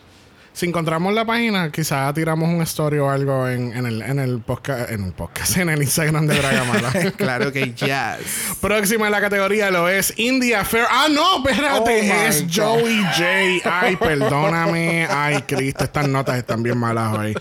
Si 0.53 0.67
encontramos 0.67 1.15
la 1.15 1.25
página, 1.25 1.71
quizás 1.71 2.13
tiramos 2.13 2.49
un 2.49 2.61
story 2.63 2.99
o 2.99 3.09
algo 3.09 3.49
en, 3.49 3.73
en 3.75 3.87
el, 3.87 4.03
en 4.03 4.19
el 4.19 4.41
podcast, 4.41 4.91
en 4.91 5.05
el 5.05 5.13
podcast, 5.13 5.57
en 5.59 5.71
el 5.71 5.81
Instagram 5.83 6.27
de 6.27 6.37
Dragamala. 6.37 6.93
claro 7.17 7.53
que 7.53 7.73
yes. 7.73 8.57
Próxima 8.61 9.07
en 9.07 9.13
la 9.13 9.21
categoría 9.21 9.71
lo 9.71 9.89
es 9.89 10.13
India 10.19 10.65
Fair. 10.65 10.85
Ah, 10.91 11.07
no, 11.11 11.39
espérate, 11.39 12.11
Oh 12.11 12.27
es 12.27 12.43
God. 12.43 12.53
Joey 12.63 13.03
J. 13.17 13.81
Ay, 13.81 13.97
perdóname. 13.97 15.07
Ay, 15.09 15.43
Cristo, 15.43 15.85
estas 15.85 16.09
notas 16.09 16.37
están 16.37 16.63
bien 16.63 16.77
malas 16.77 17.17
hoy. 17.17 17.35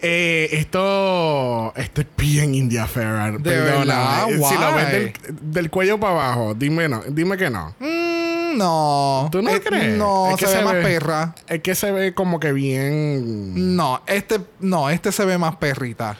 Eh, 0.00 0.48
esto, 0.52 1.72
esto 1.76 2.00
es 2.00 2.06
bien 2.16 2.54
India 2.54 2.86
Fair. 2.86 3.38
¿De 3.38 3.50
Perdóname. 3.50 4.32
Si 4.32 4.54
lo 4.54 4.74
ves 4.74 5.12
del 5.42 5.70
cuello 5.70 6.00
para 6.00 6.12
abajo, 6.14 6.54
dime, 6.54 6.88
no, 6.88 7.02
dime 7.08 7.36
que 7.36 7.50
no. 7.50 7.74
Mm, 7.78 8.25
no. 8.56 9.28
¿Tú 9.30 9.42
no 9.42 9.50
Eh, 9.50 9.60
crees? 9.60 9.96
No, 9.96 10.30
Es 10.30 10.36
que 10.36 10.46
se, 10.46 10.52
ve 10.52 10.58
se 10.58 10.64
más 10.64 10.74
ve- 10.74 10.82
perra. 10.82 11.34
Es 11.48 11.60
que 11.62 11.74
se 11.74 11.92
ve 11.92 12.14
como 12.14 12.40
que 12.40 12.52
bien. 12.52 13.76
No, 13.76 14.00
este, 14.06 14.40
no, 14.60 14.90
este 14.90 15.12
se 15.12 15.24
ve 15.24 15.38
más 15.38 15.56
perrita. 15.56 16.16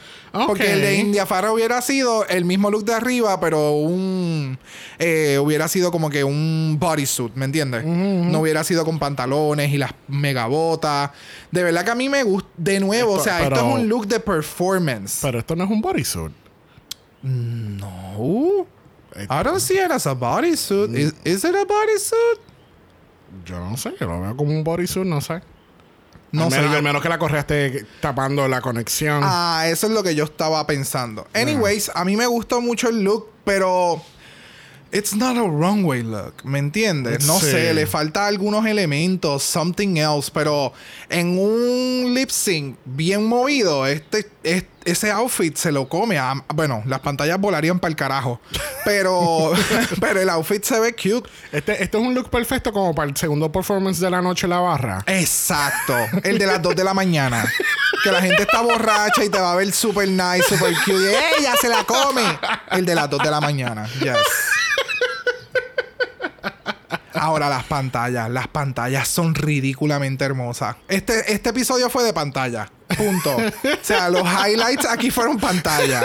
Porque 0.46 0.70
el 0.74 0.82
de 0.82 0.96
India 0.96 1.24
Farah 1.24 1.50
hubiera 1.50 1.80
sido 1.80 2.26
el 2.28 2.44
mismo 2.44 2.70
look 2.70 2.84
de 2.84 2.92
arriba, 2.92 3.40
pero 3.40 3.70
un. 3.72 4.58
eh, 4.98 5.38
hubiera 5.40 5.66
sido 5.66 5.90
como 5.90 6.10
que 6.10 6.24
un 6.24 6.76
bodysuit, 6.78 7.34
¿me 7.36 7.46
entiendes? 7.46 7.86
No 7.86 8.40
hubiera 8.40 8.62
sido 8.62 8.84
con 8.84 8.98
pantalones 8.98 9.72
y 9.72 9.78
las 9.78 9.92
megabotas. 10.08 11.10
De 11.50 11.62
verdad 11.62 11.86
que 11.86 11.90
a 11.90 11.94
mí 11.94 12.10
me 12.10 12.22
gusta. 12.22 12.50
De 12.58 12.80
nuevo, 12.80 13.12
Esto- 13.16 13.20
o 13.22 13.24
sea, 13.24 13.38
pero- 13.44 13.56
esto 13.56 13.68
es 13.68 13.74
un 13.76 13.88
look 13.88 14.06
de 14.08 14.20
performance. 14.20 15.20
Pero 15.22 15.38
esto 15.38 15.56
no 15.56 15.64
es 15.64 15.70
un 15.70 15.80
bodysuit. 15.80 16.32
no. 17.22 18.66
I 19.30 19.42
don't 19.42 19.60
see 19.60 19.78
it 19.78 19.90
as 19.90 20.06
a 20.06 20.14
bodysuit. 20.14 20.94
Is, 20.94 21.14
is 21.24 21.44
it 21.44 21.54
a 21.54 21.64
bodysuit? 21.64 22.40
Yo 23.44 23.58
no 23.58 23.76
sé, 23.76 23.94
yo 23.98 24.06
lo 24.06 24.20
veo 24.20 24.36
como 24.36 24.50
un 24.52 24.62
bodysuit, 24.64 25.06
no 25.06 25.20
sé. 25.20 25.40
No 26.32 26.44
al 26.44 26.50
sé. 26.50 26.58
menos, 26.58 26.74
al 26.76 26.82
menos 26.82 27.02
que 27.02 27.08
la 27.08 27.18
correa 27.18 27.40
esté 27.40 27.86
tapando 28.00 28.46
la 28.48 28.60
conexión. 28.60 29.20
Ah, 29.24 29.64
eso 29.68 29.86
es 29.86 29.92
lo 29.92 30.02
que 30.02 30.14
yo 30.14 30.24
estaba 30.24 30.66
pensando. 30.66 31.26
Anyways, 31.34 31.90
a 31.94 32.04
mí 32.04 32.16
me 32.16 32.26
gustó 32.26 32.60
mucho 32.60 32.88
el 32.88 33.02
look, 33.02 33.30
pero 33.44 34.02
it's 34.96 35.14
not 35.14 35.36
a 35.36 35.40
runway 35.42 36.02
look, 36.02 36.44
¿me 36.44 36.58
entiendes? 36.58 37.24
No 37.26 37.38
Sí. 37.38 37.46
sé, 37.50 37.74
le 37.74 37.86
falta 37.86 38.26
algunos 38.26 38.64
elementos, 38.66 39.42
something 39.42 39.96
else, 39.96 40.30
pero 40.32 40.72
en 41.08 41.38
un 41.38 42.14
lip 42.14 42.30
sync 42.30 42.76
bien 42.84 43.24
movido, 43.26 43.86
este, 43.86 44.28
es- 44.42 44.64
ese 44.84 45.10
outfit 45.10 45.56
se 45.56 45.72
lo 45.72 45.88
come. 45.88 46.16
a- 46.18 46.44
bueno, 46.54 46.82
las 46.86 47.00
pantallas 47.00 47.40
volarían 47.40 47.80
para 47.80 47.90
el 47.90 47.96
carajo, 47.96 48.40
pero, 48.84 49.52
pero 50.00 50.20
el 50.20 50.28
outfit 50.30 50.62
se 50.64 50.78
ve 50.80 50.94
cute. 50.94 51.28
Este, 51.52 51.82
este 51.82 51.98
es 51.98 52.02
un 52.04 52.14
look 52.14 52.30
perfecto 52.30 52.72
como 52.72 52.94
para 52.94 53.10
el 53.10 53.16
segundo 53.16 53.50
performance 53.50 53.98
de 54.00 54.10
la 54.10 54.22
noche 54.22 54.46
en 54.46 54.50
la 54.50 54.60
barra. 54.60 55.02
Exacto, 55.06 55.94
el 56.22 56.38
de 56.38 56.46
las 56.46 56.62
2 56.62 56.74
de 56.76 56.84
la 56.84 56.94
mañana. 56.94 57.44
Que 58.04 58.12
la 58.12 58.20
gente 58.22 58.42
está 58.42 58.60
borracha 58.60 59.24
y 59.24 59.28
te 59.28 59.38
va 59.40 59.52
a 59.52 59.56
ver 59.56 59.72
super 59.72 60.06
nice, 60.08 60.44
super 60.48 60.72
cute. 60.84 61.10
Y 61.12 61.40
ella 61.40 61.54
se 61.60 61.68
la 61.68 61.82
come. 61.82 62.22
El 62.70 62.86
de 62.86 62.94
las 62.94 63.10
2 63.10 63.20
de 63.22 63.30
la 63.30 63.40
mañana. 63.40 63.88
Yes. 64.00 64.14
Ahora 67.18 67.48
las 67.48 67.64
pantallas. 67.64 68.30
Las 68.30 68.48
pantallas 68.48 69.08
son 69.08 69.34
ridículamente 69.34 70.24
hermosas. 70.24 70.76
Este, 70.88 71.32
este 71.32 71.50
episodio 71.50 71.90
fue 71.90 72.04
de 72.04 72.12
pantalla. 72.12 72.70
Punto. 72.96 73.36
O 73.36 73.78
sea, 73.82 74.08
los 74.08 74.22
highlights 74.22 74.86
aquí 74.86 75.10
fueron 75.10 75.38
pantalla. 75.38 76.02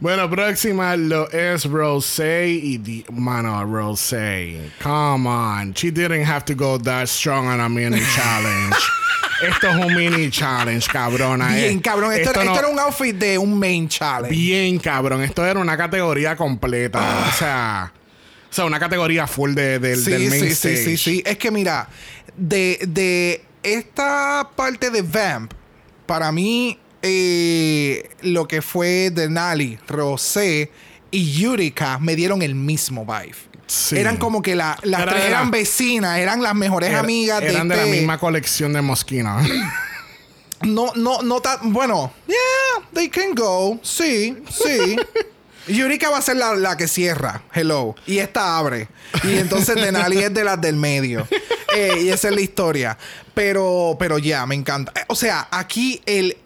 Bueno, 0.00 0.28
próxima 0.28 0.94
lo 0.96 1.30
es 1.30 1.64
Rosé 1.64 2.48
y 2.48 2.78
di 2.78 3.04
mano 3.12 3.64
Rosé. 3.64 4.70
Come 4.82 5.28
on, 5.28 5.72
she 5.72 5.90
didn't 5.90 6.26
have 6.26 6.44
to 6.44 6.54
go 6.54 6.78
that 6.78 7.06
strong 7.08 7.46
on 7.48 7.60
a 7.60 7.68
mini 7.68 8.00
challenge. 8.14 8.76
Esto 9.42 9.68
es 9.68 9.76
un 9.76 9.94
mini 9.94 10.30
challenge, 10.30 10.86
cabrona. 10.88 11.48
Bien, 11.48 11.78
eh. 11.78 11.82
cabrón. 11.82 12.12
Esto, 12.12 12.30
Esto 12.30 12.40
esto 12.40 12.52
no- 12.52 12.58
era 12.58 12.68
un 12.68 12.78
outfit 12.78 13.16
de 13.16 13.38
un 13.38 13.58
main 13.58 13.88
challenge. 13.88 14.34
Bien, 14.34 14.78
cabrón. 14.78 15.22
Esto 15.22 15.44
era 15.44 15.60
una 15.60 15.76
categoría 15.76 16.36
completa. 16.36 16.98
Ah. 17.00 17.28
O 17.28 17.32
sea, 17.32 17.92
o 18.50 18.54
sea, 18.54 18.64
una 18.64 18.78
categoría 18.78 19.26
full 19.26 19.54
de, 19.54 19.78
del- 19.78 20.02
Sí, 20.02 20.10
del 20.10 20.28
main 20.28 20.40
sí, 20.42 20.48
sí, 20.48 20.68
stage. 20.68 20.76
sí, 20.84 20.96
sí. 20.96 21.22
Es 21.26 21.36
que 21.38 21.50
mira, 21.50 21.88
de, 22.36 22.78
de 22.88 23.44
esta 23.62 24.50
parte 24.56 24.90
de 24.90 25.02
Vamp, 25.02 25.52
para 26.06 26.30
mí, 26.32 26.78
eh, 27.02 28.08
lo 28.22 28.46
que 28.48 28.62
fue 28.62 29.10
Denali, 29.10 29.78
Rosé 29.88 30.70
y 31.10 31.32
Yurika 31.32 31.98
me 31.98 32.16
dieron 32.16 32.42
el 32.42 32.54
mismo 32.54 33.04
vibe. 33.04 33.36
Sí. 33.66 33.96
Eran 33.98 34.16
como 34.16 34.42
que 34.42 34.54
la- 34.54 34.78
las 34.84 35.00
Era- 35.02 35.10
tres 35.12 35.24
era- 35.24 35.38
eran 35.38 35.50
vecinas, 35.50 36.18
eran 36.18 36.40
las 36.42 36.54
mejores 36.54 36.90
Era- 36.90 37.00
amigas 37.00 37.40
de 37.40 37.48
eran 37.48 37.66
de 37.68 37.76
la 37.76 37.84
este- 37.84 37.96
misma 37.96 38.18
colección 38.18 38.72
de 38.72 38.80
Mosquina. 38.82 39.42
No, 40.62 40.92
no, 40.94 41.20
no 41.22 41.40
tan. 41.40 41.72
Bueno, 41.72 42.12
yeah, 42.26 42.88
they 42.94 43.08
can 43.10 43.34
go. 43.34 43.78
Sí, 43.82 44.36
sí. 44.50 44.96
Yurika 45.68 46.10
va 46.10 46.18
a 46.18 46.22
ser 46.22 46.36
la, 46.36 46.54
la 46.54 46.76
que 46.76 46.88
cierra. 46.88 47.42
Hello. 47.52 47.94
Y 48.06 48.18
esta 48.18 48.56
abre. 48.58 48.88
Y 49.24 49.36
entonces 49.38 49.74
Denali 49.76 50.18
es 50.18 50.32
de 50.32 50.44
las 50.44 50.60
del 50.60 50.76
medio. 50.76 51.26
Eh, 51.74 52.02
y 52.04 52.08
esa 52.10 52.28
es 52.28 52.34
la 52.34 52.40
historia. 52.40 52.98
Pero, 53.34 53.96
pero 53.98 54.18
ya, 54.18 54.46
me 54.46 54.54
encanta. 54.54 54.92
Eh, 54.94 55.04
O 55.08 55.14
sea, 55.14 55.48
aquí 55.50 56.00
el. 56.06 56.36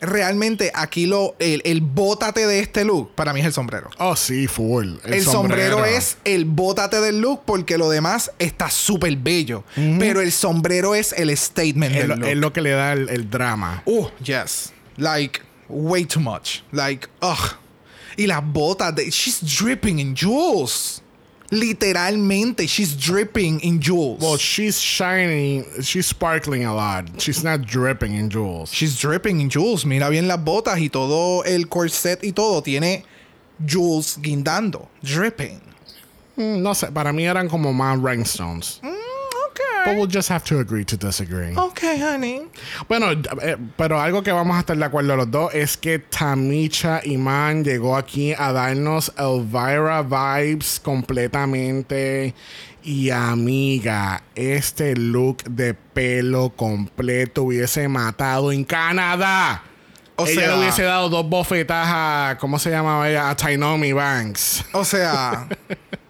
Realmente, 0.00 0.70
aquí 0.74 1.06
lo. 1.06 1.34
El, 1.40 1.60
el 1.64 1.80
bótate 1.80 2.46
de 2.46 2.60
este 2.60 2.84
look, 2.84 3.14
para 3.16 3.32
mí 3.32 3.40
es 3.40 3.46
el 3.46 3.52
sombrero. 3.52 3.90
oh, 3.98 4.14
sí, 4.14 4.46
full. 4.46 4.94
El, 5.04 5.24
sombrero. 5.24 5.84
es 5.84 6.18
el 6.24 6.44
bótate 6.44 7.00
del 7.00 7.20
look 7.20 7.42
porque 7.44 7.76
lo 7.78 7.90
demás 7.90 8.30
está 8.38 8.70
súper 8.70 9.16
bello. 9.16 9.64
Pero 9.98 10.20
el 10.20 10.30
sombrero 10.30 10.94
es 10.94 11.12
el 11.14 11.36
statement 11.36 11.94
Es 11.96 12.00
del 12.02 12.08
lo, 12.10 12.16
look. 12.16 12.28
es 12.28 12.36
lo 12.36 12.52
que 12.52 12.60
le 12.60 12.70
da 12.70 12.92
el, 12.92 13.08
el 13.08 13.28
drama. 13.28 13.82
Oh, 13.86 14.10
yes. 14.22 14.72
Like, 14.96 15.40
way 15.68 16.04
too 16.04 16.20
much. 16.20 16.60
Like, 16.70 17.08
ugh. 17.20 17.56
Y 18.18 18.26
las 18.26 18.42
botas 18.42 18.94
de. 18.94 19.10
She's 19.10 19.40
dripping 19.40 20.00
in 20.00 20.14
jewels. 20.14 21.00
Literalmente, 21.50 22.68
she's 22.68 22.94
dripping 22.94 23.60
in 23.60 23.80
jewels. 23.80 24.20
Well, 24.20 24.36
she's 24.36 24.78
shining, 24.78 25.64
she's 25.80 26.06
sparkling 26.06 26.66
a 26.66 26.74
lot. 26.74 27.22
She's 27.22 27.42
not 27.42 27.62
dripping 27.62 28.14
in 28.14 28.28
jewels. 28.28 28.70
she's 28.70 29.00
dripping 29.00 29.40
in 29.40 29.48
jewels. 29.48 29.86
Mira 29.86 30.10
bien 30.10 30.28
las 30.28 30.44
botas 30.44 30.78
y 30.78 30.90
todo 30.90 31.42
el 31.44 31.68
corset 31.68 32.22
y 32.22 32.32
todo 32.32 32.60
tiene 32.60 33.04
jewels 33.66 34.18
guindando. 34.20 34.88
Dripping. 35.02 35.60
Mm, 36.36 36.62
no 36.62 36.74
sé, 36.74 36.92
para 36.92 37.12
mí 37.14 37.24
eran 37.26 37.48
como 37.48 37.72
más 37.72 37.98
rhinestones. 37.98 38.80
Mm, 38.82 38.88
But 39.84 39.96
we'll 39.96 40.06
just 40.10 40.28
have 40.30 40.44
to 40.44 40.58
agree 40.60 40.84
to 40.84 40.96
disagree. 40.96 41.56
Okay, 41.56 41.98
honey. 42.00 42.42
Bueno, 42.88 43.12
eh, 43.42 43.56
pero 43.76 44.00
algo 44.00 44.22
que 44.22 44.32
vamos 44.32 44.56
a 44.56 44.60
estar 44.60 44.76
de 44.76 44.84
acuerdo 44.84 45.16
los 45.16 45.30
dos 45.30 45.54
es 45.54 45.76
que 45.76 45.98
Tamicha 45.98 47.00
Iman 47.04 47.64
llegó 47.64 47.96
aquí 47.96 48.34
a 48.36 48.52
darnos 48.52 49.12
Elvira 49.18 50.02
vibes 50.02 50.80
completamente. 50.80 52.34
Y 52.84 53.10
amiga, 53.10 54.22
este 54.34 54.94
look 54.96 55.42
de 55.44 55.74
pelo 55.74 56.50
completo 56.50 57.42
hubiese 57.44 57.88
matado 57.88 58.50
en 58.52 58.64
Canadá. 58.64 59.62
O 60.16 60.26
ella 60.26 60.40
sea- 60.40 60.50
le 60.54 60.58
hubiese 60.60 60.82
dado 60.82 61.08
dos 61.08 61.28
bofetas 61.28 61.86
a, 61.88 62.36
¿cómo 62.40 62.58
se 62.58 62.70
llamaba 62.70 63.08
ella? 63.08 63.30
A 63.30 63.36
Tainomi 63.36 63.92
Banks. 63.92 64.64
O 64.72 64.84
sea, 64.84 65.46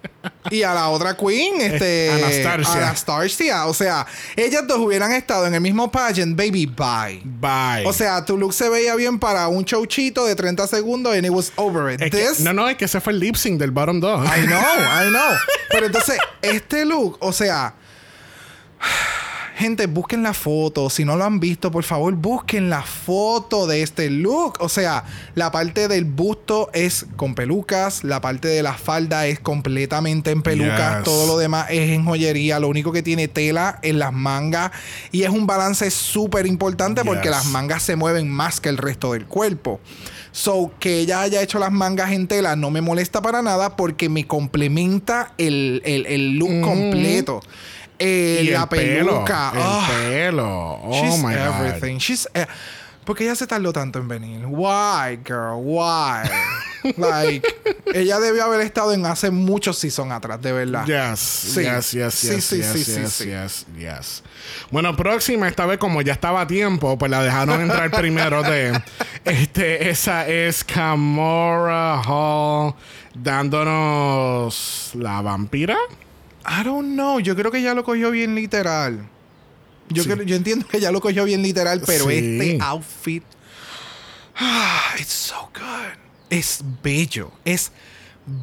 y 0.50 0.62
a 0.62 0.74
la 0.74 0.88
otra 0.88 1.16
queen, 1.16 1.60
este, 1.60 2.10
Anastasia. 2.44 2.82
Anastasia. 2.88 3.66
O 3.66 3.74
sea, 3.74 4.06
ellas 4.36 4.66
dos 4.66 4.78
hubieran 4.78 5.12
estado 5.12 5.46
en 5.46 5.54
el 5.54 5.60
mismo 5.60 5.90
pageant, 5.90 6.36
baby, 6.36 6.66
bye. 6.66 7.20
Bye. 7.24 7.86
O 7.86 7.92
sea, 7.92 8.24
tu 8.24 8.36
look 8.36 8.52
se 8.54 8.68
veía 8.68 8.94
bien 8.94 9.18
para 9.18 9.48
un 9.48 9.64
showchito 9.64 10.24
de 10.26 10.34
30 10.34 10.66
segundos 10.66 11.14
and 11.14 11.24
it 11.26 11.30
was 11.32 11.52
over 11.56 11.92
it. 11.92 12.00
Es 12.02 12.10
que- 12.10 12.18
This- 12.28 12.40
no, 12.40 12.52
no, 12.52 12.68
es 12.68 12.76
que 12.76 12.84
ese 12.86 13.00
fue 13.00 13.12
el 13.12 13.20
lip 13.20 13.36
sync 13.36 13.58
del 13.58 13.70
bottom 13.70 14.00
2. 14.00 14.26
I 14.26 14.46
know, 14.46 14.60
I 14.60 15.08
know. 15.10 15.36
Pero 15.70 15.86
entonces, 15.86 16.18
este 16.42 16.84
look, 16.84 17.16
o 17.20 17.32
sea, 17.32 17.74
gente, 19.58 19.86
busquen 19.86 20.22
la 20.22 20.32
foto. 20.32 20.88
Si 20.88 21.04
no 21.04 21.16
lo 21.16 21.24
han 21.24 21.40
visto, 21.40 21.70
por 21.70 21.84
favor, 21.84 22.14
busquen 22.14 22.70
la 22.70 22.82
foto 22.82 23.66
de 23.66 23.82
este 23.82 24.08
look. 24.10 24.54
O 24.60 24.68
sea, 24.68 25.04
la 25.34 25.50
parte 25.50 25.88
del 25.88 26.04
busto 26.04 26.70
es 26.72 27.06
con 27.16 27.34
pelucas, 27.34 28.04
la 28.04 28.20
parte 28.20 28.48
de 28.48 28.62
la 28.62 28.74
falda 28.74 29.26
es 29.26 29.40
completamente 29.40 30.30
en 30.30 30.42
pelucas, 30.42 30.96
Yes. 30.98 31.04
todo 31.04 31.26
lo 31.26 31.38
demás 31.38 31.66
es 31.70 31.90
en 31.90 32.04
joyería. 32.04 32.60
Lo 32.60 32.68
único 32.68 32.92
que 32.92 33.02
tiene 33.02 33.28
tela 33.28 33.78
en 33.82 33.98
las 33.98 34.12
mangas 34.12 34.70
y 35.12 35.24
es 35.24 35.30
un 35.30 35.46
balance 35.46 35.90
súper 35.90 36.46
importante 36.46 37.04
porque 37.04 37.28
las 37.30 37.46
mangas 37.46 37.82
se 37.82 37.96
mueven 37.96 38.30
más 38.30 38.60
que 38.60 38.68
el 38.68 38.78
resto 38.78 39.12
del 39.12 39.26
cuerpo. 39.26 39.80
So, 40.30 40.70
que 40.78 41.00
ella 41.00 41.22
haya 41.22 41.42
hecho 41.42 41.58
las 41.58 41.72
mangas 41.72 42.12
en 42.12 42.28
tela 42.28 42.54
no 42.54 42.70
me 42.70 42.80
molesta 42.80 43.20
para 43.22 43.42
nada 43.42 43.76
porque 43.76 44.08
me 44.08 44.26
complementa 44.26 45.32
el, 45.38 45.82
el- 45.84 46.06
el 46.06 46.38
look 46.38 46.60
completo. 46.60 47.40
Eh, 47.98 48.40
Y 48.44 48.50
la 48.50 48.62
el 48.62 48.68
pelo. 48.68 49.06
peluca. 49.24 49.50
El 49.54 49.60
ah, 49.62 49.88
pelo. 49.90 50.80
Oh 50.82 51.02
she's 51.02 51.18
my 51.22 51.34
God. 51.34 51.66
everything. 51.66 51.98
She's, 51.98 52.28
eh, 52.34 52.46
¿Por 53.04 53.16
qué 53.16 53.24
ella 53.24 53.34
se 53.34 53.46
tardó 53.46 53.72
tanto 53.72 53.98
en 53.98 54.06
venir? 54.06 54.44
Why, 54.46 55.18
girl? 55.24 55.56
Why? 55.62 56.28
like, 56.98 57.42
ella 57.94 58.20
debió 58.20 58.44
haber 58.44 58.60
estado 58.60 58.92
en 58.92 59.06
hace 59.06 59.30
muchos 59.30 59.78
seasons 59.78 60.12
atrás, 60.12 60.42
de 60.42 60.52
verdad. 60.52 60.84
Yes, 60.84 61.18
Sí. 61.18 61.62
yes, 61.62 61.92
yes, 61.92 62.14
Sí, 62.14 62.28
yes, 62.28 62.44
sí, 62.44 62.56
yes, 62.58 62.66
sí, 62.68 62.84
sí, 62.84 63.00
yes, 63.00 63.12
sí. 63.12 63.24
yes, 63.24 63.66
yes. 63.78 64.22
Bueno, 64.70 64.94
próxima, 64.94 65.48
esta 65.48 65.64
vez 65.64 65.78
como 65.78 66.02
ya 66.02 66.12
estaba 66.12 66.42
a 66.42 66.46
tiempo, 66.46 66.98
pues 66.98 67.10
la 67.10 67.22
dejaron 67.22 67.62
entrar 67.62 67.90
primero 67.90 68.42
de... 68.42 68.78
Este, 69.24 69.88
esa 69.90 70.28
es 70.28 70.62
Camora 70.62 72.00
Hall 72.02 72.74
dándonos 73.14 74.90
la 74.94 75.20
vampira. 75.22 75.76
I 76.48 76.64
don't 76.64 76.94
know. 76.94 77.20
Yo 77.20 77.34
creo 77.36 77.50
que 77.50 77.58
ella 77.58 77.74
lo 77.74 77.84
cogió 77.84 78.10
bien 78.10 78.34
literal. 78.34 79.06
Yo, 79.90 80.02
Sí. 80.02 80.08
creo- 80.10 80.24
yo 80.24 80.36
entiendo 80.36 80.66
que 80.66 80.78
ella 80.78 80.90
lo 80.90 81.00
cogió 81.00 81.24
bien 81.24 81.42
literal, 81.42 81.82
pero 81.86 82.06
Sí. 82.08 82.14
este 82.16 82.58
outfit. 82.62 83.22
Ah, 84.36 84.94
it's 84.98 85.12
so 85.12 85.50
good. 85.54 85.98
Es 86.30 86.62
bello. 86.82 87.32
Es 87.44 87.72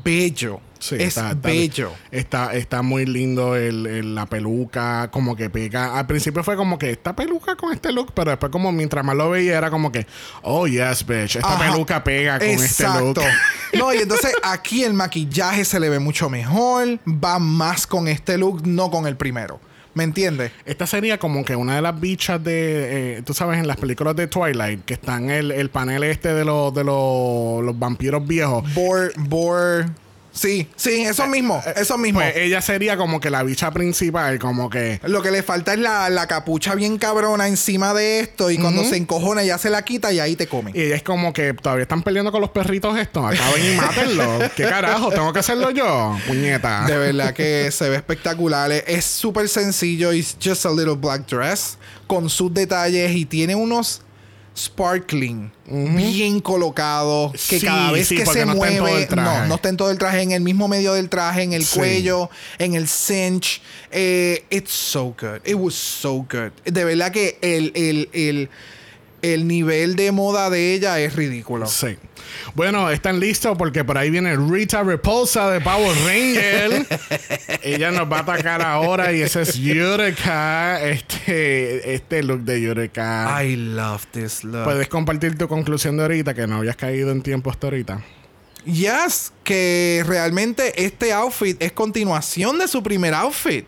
bello. 0.04 0.60
Sí, 0.78 0.96
es 0.96 1.02
está, 1.18 1.32
está- 1.32 1.48
bello. 1.50 1.92
Está, 2.12 2.54
está 2.54 2.82
muy 2.82 3.06
lindo 3.06 3.56
el, 3.56 3.88
el- 3.88 4.14
la 4.16 4.26
peluca, 4.28 5.10
como 5.10 5.36
que 5.36 5.50
pega. 5.50 5.98
Al 5.98 6.06
principio 6.06 6.44
fue 6.44 6.56
como 6.56 6.78
que 6.78 6.92
esta 6.92 7.16
peluca 7.16 7.56
con 7.56 7.74
este 7.74 7.92
look, 7.92 8.12
pero 8.14 8.30
después 8.32 8.52
como 8.52 8.72
mientras 8.72 9.04
más 9.04 9.16
lo 9.16 9.30
veía 9.32 9.58
era 9.58 9.72
como 9.72 9.92
que, 9.92 10.06
oh 10.44 10.68
yes, 10.68 11.06
bitch, 11.06 11.38
esta 11.38 11.56
Ajá. 11.56 11.72
peluca 11.72 12.04
pega 12.04 12.38
con 12.40 12.48
este 12.50 12.84
look. 12.84 13.18
Exacto. 13.18 13.22
No, 13.78 13.94
y 13.94 13.98
entonces 13.98 14.32
aquí 14.42 14.84
el 14.86 14.94
maquillaje 14.94 15.66
se 15.66 15.80
le 15.82 15.90
ve 15.90 16.00
mucho 16.00 16.30
mejor. 16.30 17.00
Va 17.08 17.40
más 17.40 17.86
con 17.88 18.08
este 18.08 18.38
look, 18.38 18.66
no 18.66 18.90
con 18.90 19.06
el 19.06 19.18
primero. 19.18 19.60
¿Me 19.96 20.04
entiendes? 20.04 20.52
Esta 20.66 20.86
sería 20.86 21.18
como 21.18 21.44
que 21.46 21.56
una 21.56 21.78
de 21.78 21.82
las 21.82 22.00
bichas 22.00 22.44
de, 22.44 23.18
eh, 23.18 23.22
tú 23.24 23.34
sabes, 23.34 23.60
en 23.60 23.68
las 23.68 23.78
películas 23.78 24.16
de 24.16 24.28
Twilight, 24.28 24.84
que 24.84 24.94
están 24.94 25.30
el, 25.30 25.52
el 25.52 25.70
panel 25.70 26.04
este 26.04 26.34
de 26.34 26.44
los 26.44 26.74
de 26.74 26.84
los, 26.84 27.64
los 27.64 27.80
vampiros 27.80 28.28
viejos. 28.28 28.72
Bor, 28.74 29.14
bor. 29.18 29.86
Sí, 30.36 30.68
sí, 30.76 31.04
eso 31.04 31.26
mismo. 31.28 31.64
Eso 31.78 31.98
mismo. 31.98 32.20
Pues 32.20 32.36
ella 32.36 32.62
sería 32.62 32.98
como 32.98 33.22
que 33.22 33.30
la 33.30 33.42
bicha 33.44 33.72
principal, 33.72 34.38
como 34.38 34.70
que... 34.70 35.00
Lo 35.04 35.22
que 35.22 35.32
le 35.32 35.44
falta 35.44 35.74
es 35.74 35.80
la, 35.80 36.10
la 36.10 36.28
capucha 36.28 36.76
bien 36.76 36.98
cabrona 36.98 37.48
encima 37.48 37.94
de 37.94 38.20
esto. 38.20 38.52
Y 38.52 38.58
cuando 38.58 38.84
se 38.84 38.98
encojona, 38.98 39.44
ya 39.44 39.58
se 39.58 39.70
la 39.70 39.84
quita 39.84 40.12
y 40.12 40.20
ahí 40.20 40.36
te 40.36 40.48
comen. 40.48 40.76
Y 40.76 40.82
ella 40.82 40.98
es 40.98 41.04
como 41.04 41.32
que 41.32 41.54
todavía 41.54 41.84
están 41.84 42.04
peleando 42.04 42.34
con 42.34 42.42
los 42.42 42.50
perritos 42.50 42.98
estos. 43.00 43.24
Acaben 43.24 43.74
y 43.74 43.76
mátenlo. 43.78 44.40
¿Qué 44.56 44.64
carajo? 44.64 45.10
¿Tengo 45.10 45.32
que 45.32 45.40
hacerlo 45.40 45.72
yo? 45.72 46.18
Puñeta. 46.28 46.86
De 46.86 46.98
verdad 46.98 47.34
que 47.34 47.72
se 47.72 47.90
ve 47.90 47.96
espectacular. 47.96 48.72
Es 48.72 49.06
súper 49.06 49.48
sencillo. 49.48 50.12
It's 50.12 50.36
just 50.44 50.66
a 50.66 50.72
little 50.72 50.96
black 50.96 51.28
dress. 51.28 51.78
Con 52.08 52.30
sus 52.30 52.54
detalles. 52.54 53.16
Y 53.16 53.26
tiene 53.26 53.56
unos 53.56 54.02
sparkling 54.58 55.52
bien 55.68 56.40
colocados. 56.40 57.32
Que 57.50 57.60
Sí, 57.60 57.66
cada 57.66 57.92
vez 57.92 58.08
sí, 58.08 58.16
que 58.18 58.26
se 58.26 58.46
no 58.46 58.54
está 58.54 58.68
en 58.70 58.78
todo 58.78 58.88
mueve. 58.88 59.02
el 59.04 59.08
traje. 59.08 59.40
No, 59.42 59.46
no 59.48 59.56
está 59.56 59.70
en 59.70 59.78
todo 59.78 59.92
el 59.92 59.98
traje. 59.98 60.22
En 60.22 60.32
el 60.32 60.42
mismo 60.42 60.68
medio 60.68 60.94
del 60.94 61.10
traje. 61.10 61.44
En 61.44 61.54
el 61.54 61.66
Sí. 61.66 61.78
cuello. 61.78 62.30
En 62.58 62.74
el 62.76 62.88
cinch. 62.88 63.62
Eh, 63.92 64.44
it's 64.50 64.72
so 64.72 65.16
good. 65.20 65.42
It 65.46 65.56
was 65.56 65.76
so 65.76 66.18
good. 66.30 66.52
De 66.66 66.84
verdad 66.84 67.12
que 67.12 67.38
el, 67.42 67.72
el, 67.76 68.10
el, 68.14 68.50
el 69.22 69.48
nivel 69.48 69.96
de 69.96 70.12
moda 70.12 70.50
de 70.50 70.74
ella 70.74 71.00
es 71.00 71.16
ridículo. 71.16 71.66
Sí. 71.68 71.98
Bueno, 72.54 72.90
están 72.90 73.20
listos 73.20 73.58
porque 73.58 73.84
por 73.84 73.98
ahí 73.98 74.10
viene 74.10 74.36
Rita 74.36 74.84
Repulsa 74.84 75.50
de 75.52 75.62
Power 75.62 75.96
Ranger. 76.06 76.86
Ella 77.64 77.92
nos 77.92 78.12
va 78.12 78.18
a 78.18 78.22
atacar 78.22 78.62
ahora 78.62 79.12
y 79.12 79.22
ese 79.22 79.42
es 79.42 79.56
Yurika. 79.56 80.82
Este, 80.84 81.94
este 81.96 82.24
look 82.24 82.42
de 82.42 82.62
Yurika. 82.62 83.44
I 83.44 83.56
love 83.56 84.06
this 84.12 84.44
look. 84.44 84.64
Puedes 84.64 84.88
compartir 84.88 85.38
tu 85.38 85.48
conclusión 85.48 85.98
de 85.98 86.04
ahorita 86.04 86.34
que 86.34 86.48
no 86.48 86.58
habías 86.58 86.76
caído 86.76 87.12
en 87.12 87.22
tiempo 87.22 87.50
hasta 87.50 87.68
ahorita. 87.68 88.02
Yes, 88.66 89.32
que 89.44 90.04
realmente 90.08 90.84
este 90.84 91.14
outfit 91.14 91.62
es 91.62 91.72
continuación 91.72 92.58
de 92.58 92.68
su 92.68 92.82
primer 92.82 93.14
outfit. 93.14 93.66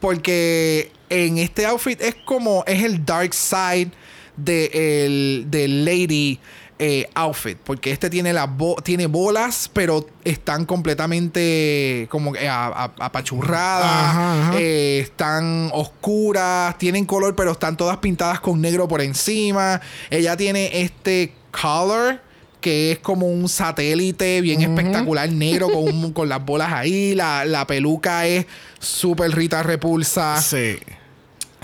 Porque 0.00 0.90
en 1.08 1.38
este 1.38 1.66
outfit 1.66 2.00
es 2.00 2.16
como, 2.24 2.64
es 2.66 2.82
el 2.82 3.04
dark 3.04 3.34
side 3.34 3.90
de 4.36 4.70
el 5.04 5.50
del 5.50 5.84
lady 5.84 6.40
eh, 6.82 7.08
outfit. 7.14 7.58
Porque 7.58 7.90
este 7.92 8.08
tiene, 8.08 8.32
las 8.32 8.48
bo- 8.56 8.76
tiene 8.82 9.06
bolas, 9.06 9.70
pero 9.72 10.06
están 10.24 10.64
completamente 10.64 12.08
como 12.10 12.32
a- 12.34 12.66
a- 12.84 12.92
apachurradas. 13.04 13.84
Ajá, 13.84 14.48
ajá. 14.48 14.58
eh, 14.58 15.00
están 15.00 15.70
oscuras, 15.74 16.78
tienen 16.78 17.04
color, 17.04 17.36
pero 17.36 17.52
están 17.52 17.76
todas 17.76 17.98
pintadas 17.98 18.40
con 18.40 18.60
negro 18.60 18.88
por 18.88 19.02
encima. 19.02 19.80
Ella 20.08 20.36
tiene 20.36 20.80
este 20.80 21.34
color 21.52 22.20
que 22.62 22.92
es 22.92 22.98
como 22.98 23.26
un 23.26 23.48
satélite 23.48 24.40
bien 24.42 24.60
espectacular, 24.62 25.30
negro, 25.32 25.68
con, 25.70 25.82
un- 25.84 26.12
con 26.12 26.28
las 26.28 26.44
bolas 26.44 26.72
ahí. 26.72 27.14
La, 27.14 27.44
la 27.44 27.66
peluca 27.66 28.26
es 28.26 28.46
súper 28.78 29.30
Rita 29.34 29.62
Repulsa. 29.62 30.40
Sí. 30.40 30.76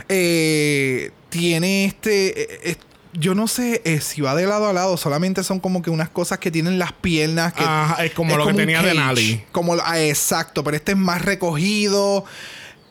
Eh, 0.08 1.10
tiene 1.28 1.86
este. 1.86 2.42
eh, 2.42 2.60
eh, 2.64 2.76
yo 3.18 3.34
no 3.34 3.48
sé 3.48 3.82
eh, 3.84 4.00
si 4.00 4.20
va 4.20 4.34
de 4.34 4.46
lado 4.46 4.68
a 4.68 4.72
lado, 4.72 4.96
solamente 4.96 5.42
son 5.42 5.60
como 5.60 5.82
que 5.82 5.90
unas 5.90 6.08
cosas 6.08 6.38
que 6.38 6.50
tienen 6.50 6.78
las 6.78 6.92
piernas. 6.92 7.52
Que 7.52 7.64
Ajá, 7.64 8.04
es 8.04 8.12
como 8.12 8.36
lo 8.36 8.46
que 8.46 8.54
tenía 8.54 8.82
de. 8.82 8.94
Nali. 8.94 9.44
Como, 9.52 9.74
ah, 9.82 10.00
exacto, 10.00 10.62
pero 10.64 10.76
este 10.76 10.92
es 10.92 10.98
más 10.98 11.22
recogido. 11.22 12.24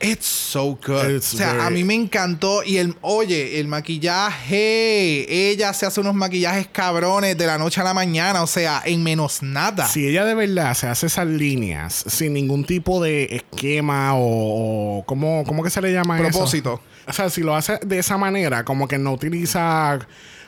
It's 0.02 0.26
so 0.26 0.78
good. 0.86 1.10
It's 1.10 1.34
o 1.34 1.38
sea, 1.38 1.54
very- 1.54 1.66
a 1.66 1.70
mí 1.70 1.84
me 1.84 1.94
encantó. 1.94 2.64
Y 2.64 2.78
el, 2.78 2.96
oye, 3.02 3.60
el 3.60 3.68
maquillaje. 3.68 5.50
Ella 5.52 5.74
se 5.74 5.86
hace 5.86 6.02
unos 6.02 6.14
maquillajes 6.14 6.68
cabrones 6.68 7.38
de 7.38 7.48
la 7.48 7.58
noche 7.58 7.82
a 7.82 7.84
la 7.84 7.94
mañana. 7.94 8.44
O 8.44 8.48
sea, 8.48 8.82
en 8.86 9.02
menos 9.04 9.42
nada. 9.42 9.88
Si 9.88 10.06
ella 10.06 10.26
de 10.26 10.36
verdad 10.36 10.74
se 10.74 10.88
hace 10.88 11.08
esas 11.08 11.28
líneas 11.28 12.04
sin 12.08 12.34
ningún 12.34 12.66
tipo 12.66 13.02
de 13.02 13.36
esquema 13.36 14.16
o, 14.16 15.00
o 15.00 15.06
¿cómo, 15.06 15.44
cómo 15.48 15.64
que 15.64 15.70
se 15.70 15.82
le 15.82 15.94
llama 15.94 16.20
eso? 16.20 16.30
Propósito. 16.30 16.82
O 17.08 17.14
sea, 17.14 17.30
si 17.30 17.42
lo 17.42 17.56
hace 17.56 17.80
de 17.86 18.00
esa 18.00 18.18
manera, 18.18 18.66
como 18.66 18.88
que 18.88 18.98
no 18.98 19.14
utiliza 19.14 20.00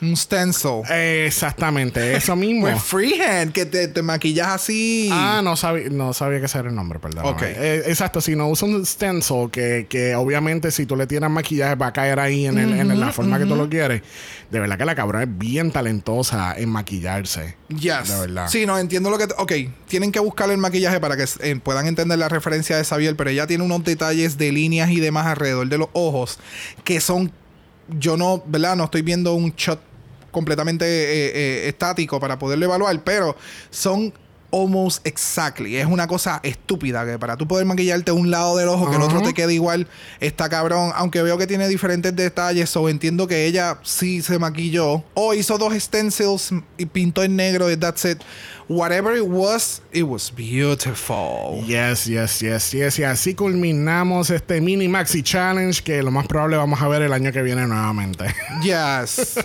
Un 0.02 0.16
stencil. 0.16 0.82
eh, 0.90 1.26
exactamente 1.28 2.16
eso 2.16 2.36
mismo. 2.36 2.68
Pues 2.68 2.82
freehand, 2.84 3.52
que 3.52 3.66
te, 3.66 3.88
te 3.88 4.02
maquillas 4.02 4.48
así. 4.48 5.10
Ah, 5.12 5.42
no 5.44 5.56
sabía, 5.56 5.90
no 5.90 6.14
sabía 6.14 6.40
que 6.40 6.46
ese 6.46 6.60
era 6.60 6.70
el 6.70 6.76
nombre, 6.76 7.00
perdón. 7.00 7.26
Ok. 7.26 7.42
exacto, 7.44 8.22
si 8.22 8.36
no 8.36 8.48
usa 8.50 8.68
un 8.68 8.86
stencil, 8.86 9.50
que, 9.52 9.88
que 9.90 10.16
obviamente 10.16 10.70
si 10.72 10.86
tú 10.86 10.96
le 10.96 11.08
tiras 11.08 11.30
maquillaje 11.32 11.76
va 11.76 11.88
a 11.88 11.94
caer 11.94 12.20
ahí 12.20 12.46
en, 12.46 12.58
el- 12.58 12.74
en 12.80 13.00
la 13.00 13.12
forma 13.12 13.40
que 13.40 13.46
tú 13.46 13.56
lo 13.56 13.70
quieres. 13.70 14.02
De 14.52 14.60
verdad 14.60 14.78
que 14.78 14.86
la 14.86 14.96
cabrona 14.96 15.24
es 15.24 15.38
bien 15.38 15.72
talentosa 15.72 16.54
en 16.58 16.70
maquillarse. 16.70 17.56
Yes. 17.70 18.08
De 18.10 18.20
verdad. 18.20 18.48
Sí, 18.50 18.66
no, 18.66 18.78
entiendo 18.78 19.10
lo 19.10 19.18
que... 19.18 19.26
Ok, 19.38 19.52
tienen 19.88 20.12
que 20.12 20.20
buscar 20.20 20.50
el 20.52 20.58
maquillaje 20.58 21.00
para 21.00 21.18
que 21.18 21.26
eh, 21.42 21.56
puedan 21.62 21.86
entender 21.88 22.18
la 22.18 22.30
referencia 22.30 22.78
de 22.78 22.84
Xavier, 22.86 23.16
pero 23.16 23.30
ella 23.30 23.46
tiene 23.48 23.64
unos 23.64 23.84
detalles 23.84 24.38
de 24.38 24.52
líneas 24.52 24.90
y 24.92 25.00
demás 25.00 25.26
alrededor 25.28 25.68
de 25.68 25.78
los 25.78 25.90
ojos 25.94 26.40
que 26.84 27.02
son... 27.02 27.32
Yo 27.90 28.18
no, 28.18 28.44
¿verdad? 28.46 28.76
No 28.76 28.84
estoy 28.84 29.02
viendo 29.02 29.34
un 29.34 29.54
shot 29.56 29.80
completamente 30.38 30.86
eh, 30.86 31.32
eh, 31.34 31.68
estático 31.68 32.20
para 32.20 32.38
poderlo 32.38 32.66
evaluar, 32.66 33.04
pero 33.04 33.36
son 33.72 34.14
almost 34.52 35.06
exactly. 35.06 35.78
Es 35.78 35.88
una 35.88 36.08
cosa 36.08 36.40
estúpida 36.44 37.04
que 37.08 37.18
para 37.18 37.38
tú 37.38 37.48
poder 37.48 37.66
maquillarte 37.66 38.12
un 38.12 38.30
lado 38.30 38.56
del 38.56 38.70
ojo, 38.70 38.88
que 38.88 38.98
el 38.98 39.02
otro 39.02 39.24
te 39.24 39.34
quede 39.34 39.56
igual, 39.56 39.88
está 40.20 40.48
cabrón. 40.48 40.92
Aunque 40.96 41.24
veo 41.24 41.40
que 41.40 41.48
tiene 41.48 41.68
diferentes 41.68 42.16
detalles, 42.16 42.76
o 42.76 42.88
entiendo 42.88 43.28
que 43.28 43.48
ella 43.48 43.80
sí 43.82 44.22
se 44.22 44.38
maquilló. 44.38 45.04
O 45.16 45.34
hizo 45.34 45.58
dos 45.58 45.74
stencils 45.74 46.52
y 46.78 46.86
pintó 46.86 47.24
en 47.24 47.36
negro, 47.36 47.72
y 47.72 47.78
that's 47.78 48.06
it. 48.06 48.20
Whatever 48.70 49.16
it 49.16 49.26
was, 49.26 49.82
it 49.94 50.04
was 50.04 50.30
beautiful. 50.30 51.64
Yes, 51.66 52.06
yes, 52.06 52.42
yes, 52.42 52.74
yes. 52.74 53.00
Y 53.00 53.04
así 53.04 53.34
culminamos 53.34 54.30
este 54.30 54.60
mini 54.60 54.90
maxi 54.90 55.24
challenge 55.24 55.82
que 55.82 56.04
lo 56.04 56.12
más 56.12 56.28
probable 56.28 56.58
vamos 56.58 56.82
a 56.82 56.88
ver 56.90 57.02
el 57.02 57.14
año 57.14 57.32
que 57.32 57.42
viene 57.44 57.66
nuevamente. 57.66 58.26
Yes. 58.64 59.38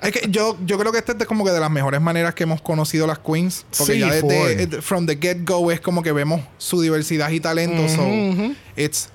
es 0.00 0.12
que 0.12 0.28
yo, 0.30 0.56
yo 0.64 0.78
creo 0.78 0.92
que 0.92 0.98
esta 0.98 1.12
es 1.12 1.26
como 1.26 1.44
que 1.44 1.50
de 1.50 1.60
las 1.60 1.70
mejores 1.70 2.00
maneras 2.00 2.34
que 2.34 2.44
hemos 2.44 2.62
conocido 2.62 3.06
las 3.06 3.18
queens. 3.18 3.66
Porque 3.76 3.92
Sí, 3.94 3.98
ya 3.98 4.12
desde 4.12 4.62
eh, 4.62 4.68
from 4.80 5.04
the 5.06 5.18
get 5.20 5.38
go 5.44 5.70
es 5.70 5.80
como 5.80 6.02
que 6.02 6.12
vemos 6.12 6.40
su 6.56 6.80
diversidad 6.80 7.28
y 7.30 7.40
talento. 7.40 7.86
so 7.88 8.06
it's 8.76 9.10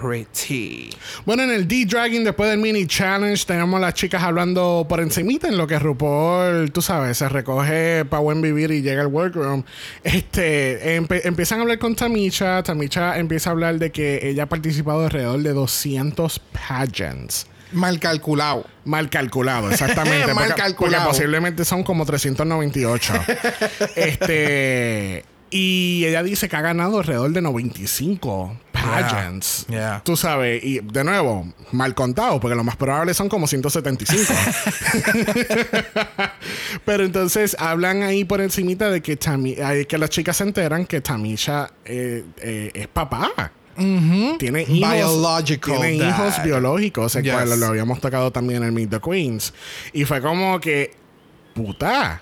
pretty. 0.00 0.90
Bueno, 1.24 1.42
en 1.44 1.50
el 1.50 1.66
D-Dragging, 1.66 2.24
después 2.24 2.50
del 2.50 2.58
mini 2.58 2.86
challenge, 2.86 3.44
tenemos 3.46 3.80
las 3.80 3.94
chicas 3.94 4.22
hablando 4.22 4.86
por 4.88 5.00
encimita 5.00 5.48
en 5.48 5.56
lo 5.56 5.66
que 5.66 5.78
RuPaul, 5.78 6.70
tú 6.72 6.82
sabes, 6.82 7.18
se 7.18 7.28
recoge 7.28 8.04
para 8.04 8.20
buen 8.20 8.40
vivir 8.42 8.70
y 8.70 8.82
llega 8.82 9.02
al 9.02 9.08
workroom. 9.08 9.64
Este, 10.04 10.98
empe- 11.00 11.22
empiezan 11.24 11.58
a 11.58 11.62
hablar 11.62 11.78
con 11.78 11.94
Tamisha. 11.96 12.62
Tamisha 12.62 13.18
empieza 13.18 13.50
a 13.50 13.52
hablar 13.52 13.78
de 13.78 13.90
que 13.90 14.20
ella 14.28 14.44
ha 14.44 14.48
participado 14.48 15.04
alrededor 15.04 15.40
de 15.42 15.52
200 15.52 16.38
pageants. 16.38 17.46
Mal 17.72 18.00
calculado. 18.00 18.64
Mal 18.86 19.10
calculado, 19.10 19.70
exactamente. 19.70 20.32
Mal 20.32 20.46
porque, 20.48 20.60
calculado. 20.62 21.04
porque 21.04 21.18
posiblemente 21.18 21.64
son 21.66 21.82
como 21.82 22.06
398. 22.06 23.12
este. 23.96 25.24
Y 25.50 26.04
ella 26.06 26.22
dice 26.22 26.48
que 26.48 26.56
ha 26.56 26.60
ganado 26.60 26.98
alrededor 26.98 27.30
de 27.32 27.40
95 27.40 28.54
pageants. 28.72 29.66
Yeah, 29.68 29.78
yeah. 29.78 30.02
Tú 30.04 30.16
sabes, 30.16 30.62
y 30.62 30.80
de 30.80 31.04
nuevo, 31.04 31.52
mal 31.72 31.94
contado, 31.94 32.38
porque 32.38 32.54
lo 32.54 32.64
más 32.64 32.76
probable 32.76 33.14
son 33.14 33.28
como 33.28 33.46
175. 33.46 34.32
Pero 36.84 37.04
entonces 37.04 37.56
hablan 37.58 38.02
ahí 38.02 38.24
por 38.24 38.40
encimita 38.40 38.90
de 38.90 39.00
que, 39.00 39.18
Tami- 39.18 39.86
que 39.86 39.98
las 39.98 40.10
chicas 40.10 40.36
se 40.36 40.44
enteran 40.44 40.86
que 40.86 41.00
Tamisha 41.00 41.70
eh, 41.84 42.24
eh, 42.40 42.70
es 42.74 42.88
papá. 42.88 43.52
Tiene 44.38 44.62
hijos, 44.62 45.44
tiene 45.64 45.94
hijos 45.94 46.42
biológicos, 46.42 47.14
el 47.14 47.22
Yes. 47.22 47.32
cual 47.32 47.60
lo 47.60 47.66
habíamos 47.66 48.00
tocado 48.00 48.32
también 48.32 48.64
en 48.64 48.74
Meet 48.74 48.90
the 48.90 49.00
Queens. 49.00 49.54
Y 49.92 50.04
fue 50.04 50.20
como 50.20 50.58
que, 50.58 50.90
puta, 51.54 52.20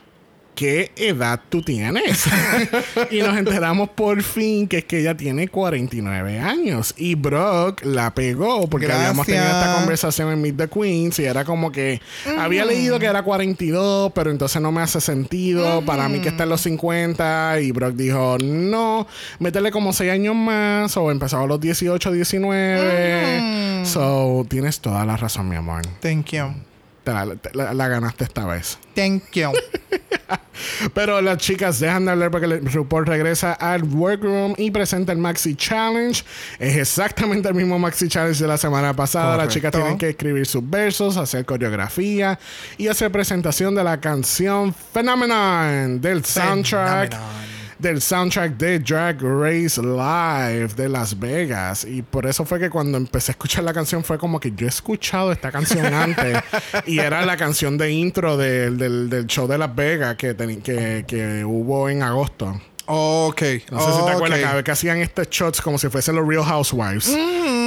¿qué 0.57 0.90
edad 0.96 1.40
tú 1.48 1.62
tienes? 1.62 2.24
y 3.11 3.20
nos 3.20 3.36
enteramos 3.36 3.90
por 3.90 4.22
fin 4.22 4.66
que 4.66 4.78
es 4.78 4.84
que 4.84 5.00
ella 5.00 5.16
tiene 5.16 5.46
49 5.48 6.40
años. 6.40 6.94
Y 6.96 7.14
Brock 7.14 7.84
la 7.84 8.12
pegó 8.14 8.66
porque 8.68 8.90
habíamos 8.90 9.26
tenido 9.26 9.44
esta 9.44 9.59
Gracias. 9.59 9.76
conversación 9.76 10.32
en 10.32 10.42
Meet 10.42 10.57
the 10.57 10.68
Queens 10.68 11.18
y 11.20 11.24
era 11.24 11.44
como 11.44 11.70
que 11.70 12.00
había 12.38 12.64
leído 12.64 12.98
que 12.98 13.07
era 13.07 13.22
42, 13.22 14.12
pero 14.14 14.30
entonces 14.30 14.61
no 14.61 14.72
me 14.72 14.80
hace 14.80 15.00
sentido 15.00 15.82
para 15.84 16.09
mí 16.09 16.20
que 16.20 16.30
está 16.30 16.44
en 16.44 16.48
los 16.48 16.62
50. 16.62 17.61
Y 17.61 17.70
Brock 17.70 17.94
dijo, 17.94 18.38
no, 18.42 19.07
métele 19.38 19.70
como 19.70 19.92
6 19.92 20.11
años 20.11 20.34
más 20.34 20.96
o 20.96 21.11
empezaba 21.11 21.44
a 21.44 21.46
los 21.46 21.61
18, 21.61 22.11
19. 22.12 23.84
So, 23.84 24.46
tienes 24.48 24.80
toda 24.80 25.04
la 25.04 25.16
razón, 25.16 25.48
mi 25.48 25.57
amor. 25.57 25.82
Thank 26.00 26.30
you. 26.32 26.76
La, 27.12 27.36
te 27.36 27.54
la- 27.54 27.74
la 27.74 27.88
ganaste 27.88 28.24
esta 28.24 28.44
vez. 28.46 28.78
Thank 28.94 29.24
you. 29.32 29.50
Pero 30.94 31.20
las 31.20 31.38
chicas 31.38 31.78
dejan 31.80 32.07
de 32.07 32.12
hablar 32.12 32.30
porque 32.30 32.46
RuPaul 32.46 33.07
regresa 33.07 33.52
al 33.52 33.84
workroom 33.84 34.54
y 34.57 34.70
presenta 34.70 35.12
el 35.12 35.18
Maxi 35.18 35.54
Challenge. 35.54 36.22
Es 36.59 36.76
exactamente 36.76 37.48
el 37.48 37.54
mismo 37.54 37.78
Maxi 37.78 38.09
Challenge 38.09 38.40
de 38.40 38.48
la 38.48 38.57
semana 38.59 38.94
pasada. 38.94 39.36
Las 39.36 39.48
chicas 39.48 39.70
Correcto. 39.70 39.78
tienen 39.86 39.98
que 39.98 40.09
escribir 40.11 40.46
sus 40.46 40.68
versos, 40.68 41.16
hacer 41.18 41.44
coreografía 41.44 42.38
y 42.78 42.88
hacer 42.88 43.12
presentación 43.12 43.74
de 43.74 43.84
la 43.84 44.00
canción 44.00 44.74
Phenomenon 44.92 46.00
del 46.00 46.24
soundtrack. 46.24 47.11
Phenomenon. 47.11 47.55
Del 47.79 48.01
soundtrack 48.01 48.57
de 48.57 48.79
Drag 48.79 49.20
Race 49.20 49.81
Live 49.83 50.68
de 50.77 50.89
Las 50.89 51.18
Vegas. 51.18 51.85
Y 51.85 52.01
por 52.01 52.24
eso 52.27 52.45
fue 52.47 52.59
que 52.59 52.70
cuando 52.70 52.97
empecé 52.97 53.33
a 53.33 53.35
escuchar 53.35 53.64
la 53.64 53.74
canción 53.74 54.03
fue 54.03 54.16
como 54.18 54.41
que 54.41 54.51
yo 54.53 54.64
he 54.66 54.68
escuchado 54.70 55.31
esta 55.31 55.53
canción 55.53 55.93
antes. 55.93 56.39
y 56.87 56.99
era 57.01 57.27
la 57.27 57.37
canción 57.37 57.77
de 57.77 57.91
intro 57.93 58.37
del, 58.39 58.79
del- 58.79 59.11
del 59.11 59.27
show 59.27 59.47
de 59.47 59.59
Las 59.59 59.74
Vegas 59.74 60.16
que, 60.16 60.35
que, 60.64 61.05
que 61.07 61.45
hubo 61.45 61.91
en 61.91 62.03
agosto. 62.03 62.59
Ok. 62.87 63.43
No 63.70 63.81
sé 63.81 63.93
si 63.99 64.05
te 64.07 64.11
acuerdas 64.12 64.39
ok. 64.39 64.43
cada 64.45 64.55
vez 64.55 64.64
que 64.64 64.70
hacían 64.70 64.99
estos 64.99 65.29
shots 65.29 65.61
como 65.61 65.77
si 65.77 65.89
fuesen 65.89 66.14
los 66.16 66.27
Real 66.27 66.45
Housewives. 66.45 67.14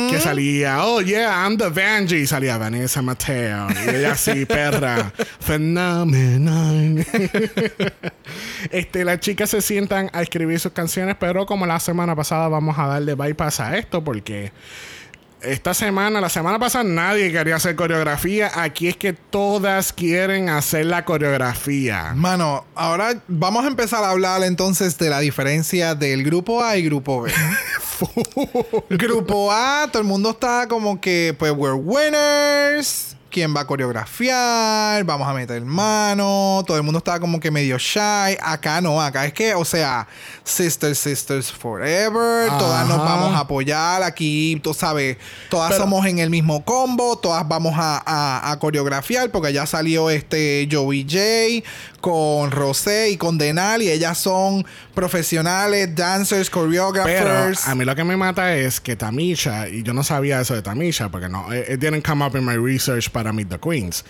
Que 0.09 0.19
salía, 0.19 0.83
oh 0.83 1.01
yeah, 1.01 1.45
I'm 1.45 1.57
the 1.57 1.69
Vanjie. 1.69 2.25
Salía 2.25 2.57
Vanessa 2.57 3.01
Mateo. 3.01 3.67
Y 3.69 3.89
ella 3.95 4.13
así, 4.13 4.45
perra. 4.47 5.11
Phenomenal. 5.39 7.05
este, 8.71 9.05
las 9.05 9.19
chicas 9.19 9.49
se 9.49 9.61
sientan 9.61 10.09
a 10.13 10.21
escribir 10.21 10.59
sus 10.59 10.71
canciones, 10.71 11.15
pero 11.19 11.45
como 11.45 11.65
la 11.65 11.79
semana 11.79 12.15
pasada 12.15 12.47
vamos 12.47 12.77
a 12.77 12.87
darle 12.87 13.15
bypass 13.15 13.59
a 13.59 13.77
esto 13.77 14.03
porque 14.03 14.51
esta 15.41 15.73
semana, 15.73 16.19
la 16.21 16.29
semana 16.29 16.59
pasada 16.59 16.83
nadie 16.83 17.31
quería 17.31 17.55
hacer 17.55 17.75
coreografía. 17.75 18.51
Aquí 18.61 18.87
es 18.87 18.97
que 18.97 19.13
todas 19.13 19.93
quieren 19.93 20.49
hacer 20.49 20.85
la 20.85 21.05
coreografía. 21.05 22.13
Mano, 22.15 22.65
ahora 22.75 23.21
vamos 23.27 23.63
a 23.65 23.67
empezar 23.67 24.03
a 24.03 24.09
hablar 24.09 24.43
entonces 24.43 24.97
de 24.97 25.09
la 25.09 25.19
diferencia 25.19 25.95
del 25.95 26.23
grupo 26.23 26.63
A 26.63 26.77
y 26.77 26.83
grupo 26.83 27.21
B. 27.21 27.31
grupo 28.89 29.51
A, 29.51 29.87
todo 29.91 30.01
el 30.01 30.07
mundo 30.07 30.31
está 30.31 30.67
como 30.67 30.99
que, 30.99 31.35
pues, 31.37 31.51
we're 31.51 31.73
winners. 31.73 33.08
¿Quién 33.31 33.55
va 33.55 33.61
a 33.61 33.67
coreografiar? 33.67 35.03
Vamos 35.03 35.27
a 35.27 35.33
meter 35.33 35.63
mano. 35.63 36.63
Todo 36.65 36.77
el 36.77 36.83
mundo 36.83 36.97
estaba 36.97 37.19
como 37.19 37.39
que 37.39 37.51
medio 37.51 37.77
shy. 37.77 38.35
Acá 38.41 38.81
no, 38.81 38.99
acá 39.01 39.25
es 39.27 39.33
que, 39.33 39.53
o 39.53 39.63
sea, 39.63 40.07
sisters, 40.43 40.97
sisters 40.97 41.51
forever. 41.51 42.49
Todas 42.57 42.87
nos 42.87 42.97
vamos 42.97 43.35
a 43.35 43.41
apoyar. 43.41 44.01
Aquí, 44.01 44.59
tú 44.63 44.73
sabes, 44.73 45.17
todas 45.49 45.69
Pero- 45.71 45.83
somos 45.83 46.05
en 46.07 46.17
el 46.19 46.29
mismo 46.31 46.65
combo. 46.65 47.17
Todas 47.19 47.47
vamos 47.47 47.75
a, 47.77 48.01
a- 48.05 48.51
a 48.51 48.57
coreografiar 48.59 49.29
porque 49.29 49.53
ya 49.53 49.65
salió 49.67 50.09
este 50.09 50.67
Joey 50.71 51.03
J 51.03 51.69
con 52.01 52.49
Rosé 52.49 53.11
y 53.11 53.17
con 53.17 53.37
Denal. 53.37 53.81
Y 53.83 53.91
ellas 53.91 54.17
son 54.17 54.65
profesionales, 54.99 55.95
dancers, 55.95 56.49
Pero 56.49 56.65
choreographers. 56.65 57.67
a 57.67 57.75
mí 57.75 57.85
lo 57.85 57.95
que 57.95 58.03
me 58.03 58.17
mata 58.17 58.55
es 58.55 58.81
que 58.81 58.95
Tamisha, 58.95 59.69
y 59.69 59.81
yo 59.83 59.93
no 59.93 60.03
sabía 60.03 60.41
eso 60.41 60.55
de 60.55 60.61
Tamisha, 60.61 61.09
porque 61.09 61.29
no, 61.29 61.53
it, 61.53 61.69
it 61.69 61.79
didn't 61.79 62.05
come 62.05 62.25
up 62.25 62.35
in 62.35 62.43
my 62.43 62.57
research 62.57 63.09
para 63.09 63.31
Meet 63.31 63.49
the 63.49 63.59
Queens. 63.59 64.03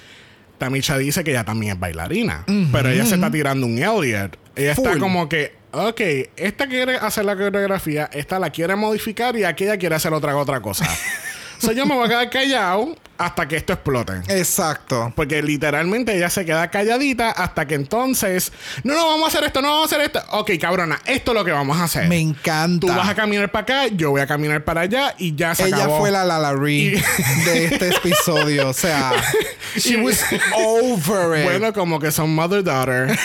Tamisha 0.57 0.97
dice 0.97 1.23
que 1.23 1.31
ella 1.31 1.43
también 1.43 1.73
es 1.73 1.79
bailarina, 1.79 2.43
pero 2.71 2.89
ella 2.89 3.05
se 3.05 3.15
está 3.15 3.31
tirando 3.31 3.65
un 3.65 3.77
Elliot. 3.77 4.37
Ella 4.55 4.71
está 4.73 4.97
como 4.97 5.29
que, 5.29 5.55
ok, 5.71 6.01
esta 6.35 6.67
quiere 6.67 6.97
hacer 6.97 7.23
la 7.25 7.35
coreografía, 7.35 8.09
esta 8.11 8.39
la 8.39 8.49
quiere 8.49 8.75
modificar 8.75 9.37
y 9.37 9.45
aquella 9.45 9.77
quiere 9.77 9.95
hacer 9.95 10.11
otra, 10.11 10.35
otra 10.35 10.59
cosa. 10.61 10.85
so 11.59 11.71
yo 11.71 11.85
me 11.85 11.95
voy 11.95 12.05
a 12.05 12.09
quedar 12.09 12.29
callado 12.29 12.95
hasta 13.17 13.47
que 13.49 13.57
esto 13.57 13.73
explote. 13.73 14.13
Exacto. 14.29 15.11
Porque 15.13 15.41
literalmente 15.41 16.15
ella 16.15 16.29
se 16.29 16.45
queda 16.45 16.69
calladita 16.71 17.31
hasta 17.31 17.67
que 17.67 17.75
entonces, 17.75 18.53
no, 18.85 18.93
no, 18.95 19.05
vamos 19.07 19.25
a 19.25 19.27
hacer 19.27 19.43
esto, 19.43 19.61
no 19.61 19.67
vamos 19.71 19.91
a 19.91 19.95
hacer 19.97 20.05
esto. 20.05 20.21
Ok, 20.31 20.51
cabrona, 20.59 20.97
esto 21.05 21.31
es 21.31 21.35
lo 21.37 21.43
que 21.43 21.51
vamos 21.51 21.77
a 21.77 21.83
hacer. 21.83 22.07
Me 22.07 22.17
encanta. 22.19 22.87
Tú 22.87 22.93
vas 22.93 23.09
a 23.09 23.15
caminar 23.15 23.51
para 23.51 23.63
acá, 23.63 23.87
yo 23.87 24.11
voy 24.11 24.21
a 24.21 24.27
caminar 24.27 24.63
para 24.63 24.81
allá 24.81 25.13
y 25.17 25.35
ya 25.35 25.53
se 25.53 25.65
Ella 25.67 25.77
acabó. 25.77 25.99
fue 25.99 26.11
la 26.11 26.23
Lala 26.23 26.53
Ree 26.53 26.95
Y- 26.95 27.43
de 27.45 27.65
este 27.65 27.89
episodio. 27.89 28.69
O 28.69 28.73
sea, 28.73 29.11
she 29.75 29.97
was 29.97 30.23
over 30.55 31.37
it. 31.39 31.43
Bueno, 31.43 31.73
como 31.73 31.99
que 31.99 32.11
son 32.13 32.33
mother-daughter. 32.33 33.19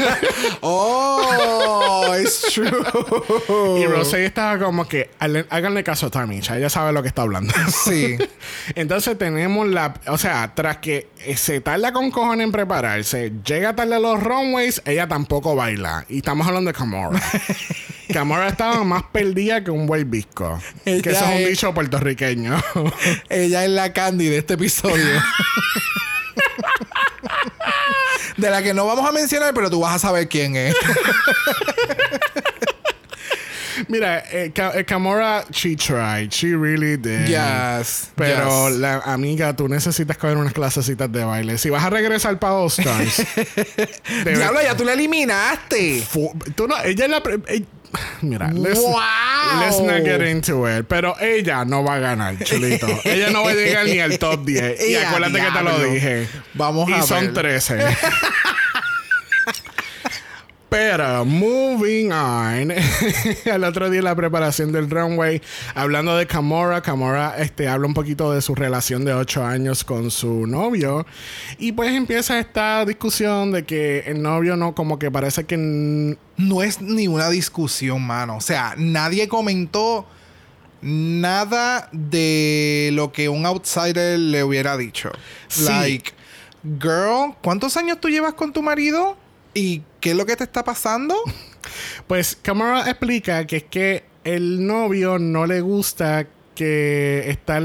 oh, 0.60 1.99
it's 2.30 2.52
true. 2.54 3.80
y 3.80 3.86
Rosé 3.86 4.24
estaba 4.24 4.58
como 4.58 4.86
que, 4.86 5.10
"Háganle- 5.18 5.82
caso 5.84 6.06
a 6.06 6.10
Tamisha, 6.10 6.56
ella 6.58 6.70
sabe 6.70 6.92
lo 6.92 7.02
que 7.02 7.08
está 7.08 7.22
hablando. 7.22 7.52
Sí. 7.84 8.16
Entonces 8.74 9.16
tenemos 9.18 9.66
la, 9.68 9.94
o 10.06 10.18
sea, 10.18 10.52
tras 10.54 10.78
que 10.78 11.08
eh, 11.24 11.36
se 11.36 11.60
tarda 11.60 11.92
con 11.92 12.10
cojones 12.10 12.44
en 12.44 12.52
prepararse, 12.52 13.32
llega 13.44 13.74
tarde 13.74 13.94
a 13.96 13.98
los 13.98 14.22
runways, 14.22 14.82
ella 14.84 15.08
tampoco 15.08 15.54
baila. 15.56 16.04
Y 16.08 16.18
estamos 16.18 16.46
hablando 16.46 16.68
de 16.70 16.74
Camora. 16.76 17.20
Camora 18.12 18.48
estaba 18.48 18.82
más 18.84 19.04
perdida 19.12 19.62
que 19.62 19.70
un 19.70 19.86
buen 19.86 20.10
visco. 20.10 20.60
Ella 20.84 21.02
que 21.02 21.10
eso 21.10 21.24
es 21.24 21.42
un 21.44 21.48
dicho 21.48 21.72
puertorriqueño. 21.74 22.60
Ella 23.28 23.64
es 23.64 23.70
la 23.70 23.92
Candy 23.92 24.26
de 24.26 24.38
este 24.38 24.54
episodio. 24.54 25.22
de 28.36 28.50
la 28.50 28.62
que 28.62 28.74
no 28.74 28.86
vamos 28.86 29.08
a 29.08 29.12
mencionar, 29.12 29.52
pero 29.54 29.70
tú 29.70 29.80
vas 29.80 29.94
a 29.96 29.98
saber 29.98 30.28
quién 30.28 30.56
es. 30.56 30.74
Mira, 33.90 34.22
eh, 34.30 34.52
eh, 34.54 34.84
Kamora, 34.84 35.44
she 35.52 35.74
tried. 35.74 36.30
She 36.32 36.54
really 36.54 36.96
did. 36.96 37.26
Yes. 37.26 38.10
Pero 38.14 38.68
yes. 38.68 38.78
la 38.78 38.98
amiga, 39.04 39.54
tú 39.56 39.68
necesitas 39.68 40.16
coger 40.16 40.36
unas 40.36 40.52
clasecitas 40.52 41.10
de 41.10 41.24
baile. 41.24 41.58
Si 41.58 41.70
vas 41.70 41.82
a 41.82 41.90
regresar 41.90 42.38
para 42.38 42.54
All 42.54 42.68
Stars, 42.68 43.20
Diablo, 44.24 44.62
ya 44.62 44.76
tú 44.76 44.84
la 44.84 44.92
eliminaste. 44.92 46.02
fu- 46.08 46.32
tú 46.54 46.68
no, 46.68 46.76
ella 46.84 47.04
es 47.06 47.10
la. 47.10 47.22
eh, 47.48 47.64
mira, 48.22 48.52
let's, 48.52 48.78
Wow. 48.78 48.94
let's 49.60 49.80
not 49.80 50.04
get 50.04 50.22
into 50.22 50.68
it. 50.68 50.86
Pero 50.86 51.16
ella 51.20 51.64
no 51.64 51.82
va 51.82 51.96
a 51.96 51.98
ganar, 51.98 52.38
chulito. 52.44 52.86
ella 53.04 53.30
no 53.30 53.42
va 53.42 53.50
a 53.50 53.54
llegar 53.54 53.86
ni 53.86 53.98
al 53.98 54.20
top 54.20 54.44
10. 54.44 54.80
y 54.88 54.94
¡Ea, 54.94 55.08
acuérdate 55.08 55.40
que 55.44 55.50
te 55.50 55.64
lo 55.64 55.78
dije. 55.82 56.28
Vamos 56.54 56.88
y 56.88 56.92
a 56.92 57.02
son 57.02 57.24
ver. 57.34 57.58
13. 57.60 57.78
Pero, 60.70 61.24
moving 61.24 62.12
on. 62.12 62.70
El 63.44 63.64
otro 63.64 63.90
día 63.90 63.98
en 63.98 64.04
la 64.04 64.14
preparación 64.14 64.70
del 64.70 64.88
runway, 64.88 65.42
hablando 65.74 66.16
de 66.16 66.28
Kamora, 66.28 66.80
Kamora 66.80 67.34
este, 67.38 67.66
habla 67.66 67.88
un 67.88 67.94
poquito 67.94 68.32
de 68.32 68.40
su 68.40 68.54
relación 68.54 69.04
de 69.04 69.12
8 69.12 69.44
años 69.44 69.82
con 69.82 70.12
su 70.12 70.46
novio. 70.46 71.06
Y 71.58 71.72
pues 71.72 71.90
empieza 71.92 72.38
esta 72.38 72.84
discusión 72.84 73.50
de 73.50 73.64
que 73.64 74.04
el 74.06 74.22
novio 74.22 74.56
no, 74.56 74.76
como 74.76 75.00
que 75.00 75.10
parece 75.10 75.44
que 75.44 75.56
No 75.56 76.62
es 76.62 76.80
ni 76.80 77.08
una 77.08 77.28
discusión, 77.30 78.06
mano. 78.06 78.36
O 78.36 78.40
sea, 78.40 78.74
nadie 78.78 79.26
comentó 79.26 80.06
nada 80.82 81.88
de 81.90 82.90
lo 82.92 83.10
que 83.10 83.28
un 83.28 83.44
outsider 83.44 84.20
le 84.20 84.44
hubiera 84.44 84.76
dicho. 84.76 85.10
Sí. 85.48 85.64
Like, 85.64 86.12
girl, 86.80 87.34
¿cuántos 87.42 87.76
años 87.76 88.00
tú 88.00 88.08
llevas 88.08 88.34
con 88.34 88.52
tu 88.52 88.62
marido? 88.62 89.16
¿Y 89.52 89.82
qué 90.00 90.10
es 90.10 90.16
lo 90.16 90.26
que 90.26 90.36
te 90.36 90.44
está 90.44 90.64
pasando? 90.64 91.14
Pues 92.06 92.36
Kamara 92.40 92.88
explica 92.90 93.46
que 93.46 93.56
es 93.58 93.64
que 93.64 94.04
el 94.24 94.66
novio 94.66 95.18
no 95.18 95.46
le 95.46 95.60
gusta 95.60 96.26
que 96.54 97.24
estar 97.30 97.62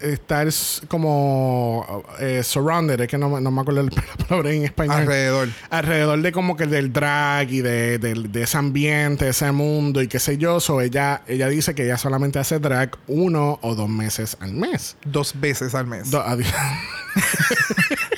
estar 0.00 0.48
como 0.88 2.02
eh, 2.18 2.42
surrounded, 2.42 3.00
es 3.00 3.06
que 3.06 3.16
no, 3.18 3.28
me- 3.28 3.40
no 3.40 3.52
me 3.52 3.60
acuerdo 3.60 3.84
la 3.84 3.90
palabra 4.28 4.50
en 4.50 4.64
español. 4.64 4.96
Alrededor. 4.96 5.48
Alrededor 5.70 6.20
de 6.22 6.32
como 6.32 6.56
que 6.56 6.66
del 6.66 6.92
drag 6.92 7.48
y 7.52 7.60
de, 7.60 7.98
del- 7.98 8.32
de 8.32 8.42
ese 8.42 8.58
ambiente, 8.58 9.28
ese 9.28 9.52
mundo 9.52 10.02
y 10.02 10.08
qué 10.08 10.18
sé 10.18 10.38
yo. 10.38 10.58
So 10.58 10.80
ella, 10.80 11.22
ella 11.28 11.46
dice 11.48 11.76
que 11.76 11.84
ella 11.84 11.98
solamente 11.98 12.40
hace 12.40 12.58
drag 12.58 12.96
uno 13.06 13.60
o 13.62 13.76
dos 13.76 13.88
meses 13.88 14.36
al 14.40 14.54
mes. 14.54 14.96
Dos 15.04 15.34
veces 15.38 15.72
al 15.76 15.86
mes. 15.86 16.10
Do- 16.10 16.24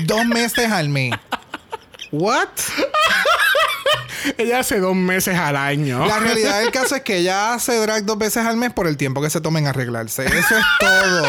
Dos 0.06 0.24
meses 0.26 0.70
al 0.70 0.88
mes. 0.88 1.12
What? 2.12 2.48
ella 4.38 4.60
hace 4.60 4.80
dos 4.80 4.94
meses 4.94 5.36
al 5.36 5.56
año. 5.56 6.06
La 6.06 6.18
realidad 6.18 6.60
del 6.60 6.70
caso 6.70 6.96
es 6.96 7.02
que 7.02 7.18
ella 7.18 7.54
hace 7.54 7.76
drag 7.76 8.04
dos 8.04 8.18
veces 8.18 8.44
al 8.44 8.56
mes 8.56 8.72
por 8.72 8.86
el 8.86 8.96
tiempo 8.96 9.22
que 9.22 9.30
se 9.30 9.40
tomen 9.40 9.66
a 9.66 9.70
arreglarse. 9.70 10.24
Eso 10.26 10.56
es 10.56 10.64
todo. 10.80 11.26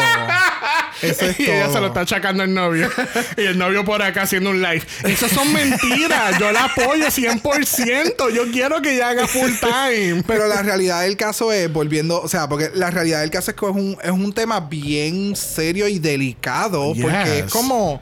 Eso 1.02 1.26
es 1.26 1.40
y 1.40 1.44
ella 1.44 1.66
se 1.66 1.74
lo 1.74 1.78
todo. 1.78 1.86
está 1.88 2.00
achacando 2.00 2.42
al 2.42 2.52
novio. 2.52 2.90
y 3.36 3.42
el 3.42 3.58
novio 3.58 3.84
por 3.84 4.02
acá 4.02 4.22
haciendo 4.22 4.50
un 4.50 4.62
live. 4.62 4.82
Eso 5.04 5.28
son 5.28 5.52
mentiras. 5.52 6.38
Yo 6.38 6.52
la 6.52 6.64
apoyo 6.64 7.06
100%. 7.06 8.32
Yo 8.32 8.50
quiero 8.50 8.80
que 8.82 8.94
ella 8.94 9.10
haga 9.10 9.26
full 9.26 9.52
time. 9.60 10.22
Pero 10.26 10.46
la 10.46 10.62
realidad 10.62 11.02
del 11.02 11.16
caso 11.16 11.52
es, 11.52 11.72
volviendo, 11.72 12.20
o 12.20 12.28
sea, 12.28 12.48
porque 12.48 12.70
la 12.74 12.90
realidad 12.90 13.20
del 13.20 13.30
caso 13.30 13.50
es 13.50 13.56
que 13.56 13.66
es 13.66 13.72
un, 13.72 13.98
es 14.02 14.10
un 14.10 14.32
tema 14.32 14.60
bien 14.60 15.36
serio 15.36 15.88
y 15.88 15.98
delicado, 15.98 16.92
porque 17.00 17.40
es 17.40 17.52
como, 17.52 18.00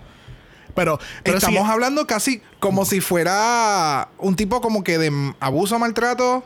Pero, 0.74 0.98
estamos 1.24 1.68
hablando 1.68 2.06
casi 2.06 2.42
como 2.58 2.84
si 2.84 3.00
fuera 3.00 4.08
un 4.18 4.36
tipo 4.36 4.60
como 4.60 4.84
que 4.84 4.98
de 4.98 5.34
abuso, 5.40 5.78
maltrato. 5.78 6.44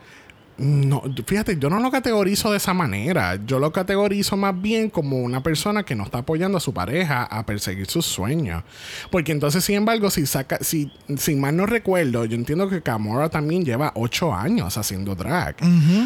No, 0.58 1.02
fíjate, 1.24 1.56
yo 1.56 1.70
no 1.70 1.78
lo 1.78 1.90
categorizo 1.90 2.50
de 2.50 2.56
esa 2.56 2.74
manera. 2.74 3.38
Yo 3.46 3.60
lo 3.60 3.72
categorizo 3.72 4.36
más 4.36 4.60
bien 4.60 4.90
como 4.90 5.18
una 5.18 5.40
persona 5.40 5.84
que 5.84 5.94
no 5.94 6.02
está 6.02 6.18
apoyando 6.18 6.58
a 6.58 6.60
su 6.60 6.74
pareja 6.74 7.22
a 7.22 7.46
perseguir 7.46 7.86
sus 7.86 8.04
sueños. 8.04 8.64
Porque 9.10 9.30
entonces, 9.30 9.64
sin 9.64 9.76
embargo, 9.76 10.10
si 10.10 10.26
saca, 10.26 10.58
si, 10.60 10.90
si 11.16 11.36
mal 11.36 11.56
no 11.56 11.64
recuerdo, 11.64 12.24
yo 12.24 12.34
entiendo 12.34 12.68
que 12.68 12.82
Kamora 12.82 13.28
también 13.28 13.64
lleva 13.64 13.92
ocho 13.94 14.34
años 14.34 14.76
haciendo 14.76 15.14
drag. 15.14 15.56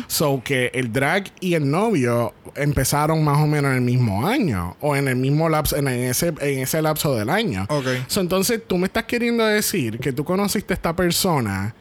So 0.07 0.43
que 0.45 0.71
el 0.75 0.93
drag 0.93 1.33
y 1.41 1.55
el 1.55 1.71
novio 1.71 2.35
empezaron 2.55 3.25
más 3.25 3.39
o 3.39 3.47
menos 3.47 3.71
en 3.71 3.79
el 3.79 3.83
mismo 3.83 4.27
año. 4.27 4.77
O 4.81 4.95
en 4.95 5.09
el 5.09 5.17
mismo 5.17 5.49
lapso, 5.49 5.77
en 5.77 5.89
ese, 5.89 6.35
en 6.41 6.59
ese 6.59 6.83
lapso 6.83 7.15
del 7.17 7.31
año. 7.31 7.65
Ok. 7.71 7.87
So, 8.07 8.21
entonces, 8.21 8.61
tú 8.67 8.77
me 8.77 8.87
estás 8.87 9.05
queriendo 9.05 9.47
decir 9.47 9.99
que 9.99 10.13
tú 10.13 10.25
conociste 10.25 10.75
a 10.75 10.77
esta 10.77 10.95
persona. 10.95 11.75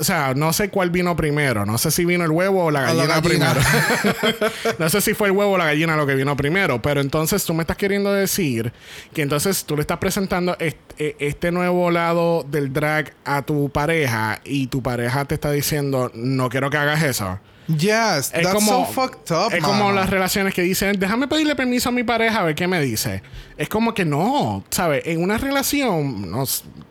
O 0.00 0.04
sea, 0.04 0.34
no 0.34 0.52
sé 0.52 0.68
cuál 0.68 0.90
vino 0.90 1.16
primero. 1.16 1.64
No 1.64 1.78
sé 1.78 1.90
si 1.90 2.04
vino 2.04 2.24
el 2.24 2.30
huevo 2.30 2.66
o 2.66 2.70
la 2.70 2.82
gallina, 2.82 3.22
primero. 3.22 3.60
no 4.78 4.88
sé 4.90 5.00
si 5.00 5.14
fue 5.14 5.28
el 5.28 5.32
huevo 5.32 5.52
o 5.52 5.58
la 5.58 5.64
gallina 5.66 5.96
lo 5.96 6.06
que 6.06 6.14
vino 6.14 6.36
primero. 6.36 6.82
Pero 6.82 7.00
entonces 7.00 7.44
tú 7.44 7.54
me 7.54 7.62
estás 7.62 7.76
queriendo 7.76 8.12
decir 8.12 8.72
que 9.14 9.22
entonces 9.22 9.64
tú 9.64 9.76
le 9.76 9.80
estás 9.82 9.98
presentando 9.98 10.56
este, 10.58 11.16
este 11.26 11.50
nuevo 11.52 11.90
lado 11.90 12.44
del 12.48 12.72
drag 12.72 13.14
a 13.24 13.42
tu 13.42 13.70
pareja 13.70 14.40
y 14.44 14.66
tu 14.66 14.82
pareja 14.82 15.24
te 15.24 15.34
está 15.34 15.50
diciendo, 15.50 16.10
no 16.14 16.48
quiero 16.48 16.70
que 16.70 16.76
hagas 16.76 17.02
eso. 17.02 17.38
Yes, 17.68 18.32
Es 18.32 18.44
that's 18.44 18.54
como, 18.54 18.86
so 18.86 18.92
fucked 18.92 19.30
up. 19.30 19.52
es 19.52 19.62
como 19.62 19.92
las 19.92 20.08
relaciones 20.08 20.54
que 20.54 20.62
dicen, 20.62 20.98
déjame 20.98 21.28
pedirle 21.28 21.54
permiso 21.54 21.90
a 21.90 21.92
mi 21.92 22.02
pareja 22.02 22.40
a 22.40 22.44
ver 22.44 22.54
qué 22.54 22.66
me 22.66 22.80
dice. 22.80 23.22
Es 23.58 23.68
como 23.68 23.92
que 23.92 24.06
no, 24.06 24.64
¿sabes? 24.70 25.02
En 25.04 25.22
una 25.22 25.36
relación, 25.36 26.30
no, 26.30 26.44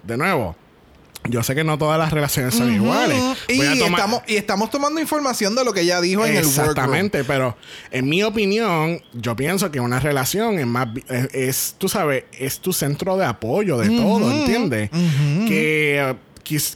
de 0.03 0.17
nuevo, 0.17 0.55
yo 1.29 1.43
sé 1.43 1.55
que 1.55 1.63
no 1.63 1.77
todas 1.77 1.97
las 1.99 2.11
relaciones 2.11 2.55
son 2.55 2.73
iguales. 2.73 3.17
Y 3.47 3.57
tomar- 3.79 3.99
estamos, 3.99 4.21
y 4.27 4.35
estamos 4.35 4.69
tomando 4.69 4.99
información 5.01 5.55
de 5.55 5.63
lo 5.63 5.73
que 5.73 5.81
ella 5.81 6.01
dijo 6.01 6.25
en 6.25 6.35
el 6.37 6.45
workroom. 6.45 6.67
Exactamente, 6.69 7.23
pero 7.23 7.57
en 7.91 8.07
mi 8.09 8.23
opinión, 8.23 9.01
yo 9.13 9.35
pienso 9.35 9.71
que 9.71 9.79
una 9.79 9.99
relación 9.99 10.59
es 10.59 10.67
más, 10.67 10.87
es, 11.09 11.29
es, 11.33 11.75
tú 11.77 11.89
sabes, 11.89 12.25
es 12.37 12.59
tu 12.59 12.73
centro 12.73 13.17
de 13.17 13.25
apoyo 13.25 13.77
de 13.77 13.89
todo, 13.89 14.31
¿entiendes? 14.31 14.89
Que, 15.47 15.99
eh, 15.99 16.15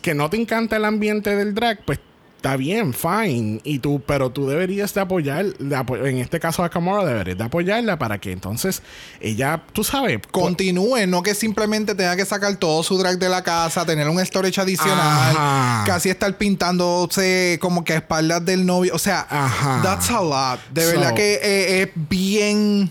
que 0.02 0.14
no 0.14 0.30
te 0.30 0.38
encanta 0.38 0.76
el 0.76 0.86
ambiente 0.86 1.36
del 1.36 1.54
drag, 1.56 1.84
pues 1.86 2.00
está 2.42 2.58
bien, 2.58 2.92
fine. 2.92 3.62
Y 3.64 3.78
tú, 3.78 4.02
pero 4.04 4.32
tú 4.32 4.48
deberías 4.48 4.92
de 4.96 5.02
apoyar, 5.02 5.46
de 5.46 5.76
en 6.10 6.18
este 6.18 6.40
caso 6.40 6.64
a 6.64 6.70
Kamora, 6.70 7.06
deberías 7.06 7.38
de 7.38 7.44
apoyarla 7.44 8.00
para 8.00 8.18
que 8.18 8.32
entonces 8.32 8.82
ella, 9.20 9.62
tú 9.74 9.84
sabes, 9.84 10.20
co- 10.32 10.42
Continúe, 10.42 11.06
no 11.08 11.22
que 11.22 11.36
simplemente 11.36 11.94
tenga 11.94 12.16
que 12.16 12.26
sacar 12.26 12.56
todo 12.56 12.82
su 12.82 12.98
drag 12.98 13.20
de 13.20 13.30
la 13.30 13.44
casa, 13.44 13.86
tener 13.86 14.10
un 14.10 14.20
storage 14.26 14.60
adicional, 14.60 14.98
Ajá. 15.38 15.84
casi 15.86 16.10
estar 16.10 16.36
pintándose 16.38 17.60
como 17.62 17.84
que 17.84 17.94
a 17.94 17.98
espaldas 17.98 18.44
del 18.44 18.66
novio. 18.66 18.96
O 18.96 19.00
sea, 19.00 19.28
Ajá. 19.30 19.82
that's 19.84 20.10
a 20.10 20.20
lot. 20.22 20.60
De 20.74 20.82
So- 20.84 20.88
verdad 20.94 21.14
que 21.14 21.34
eh, 21.44 21.82
es 21.84 21.90
bien 22.10 22.90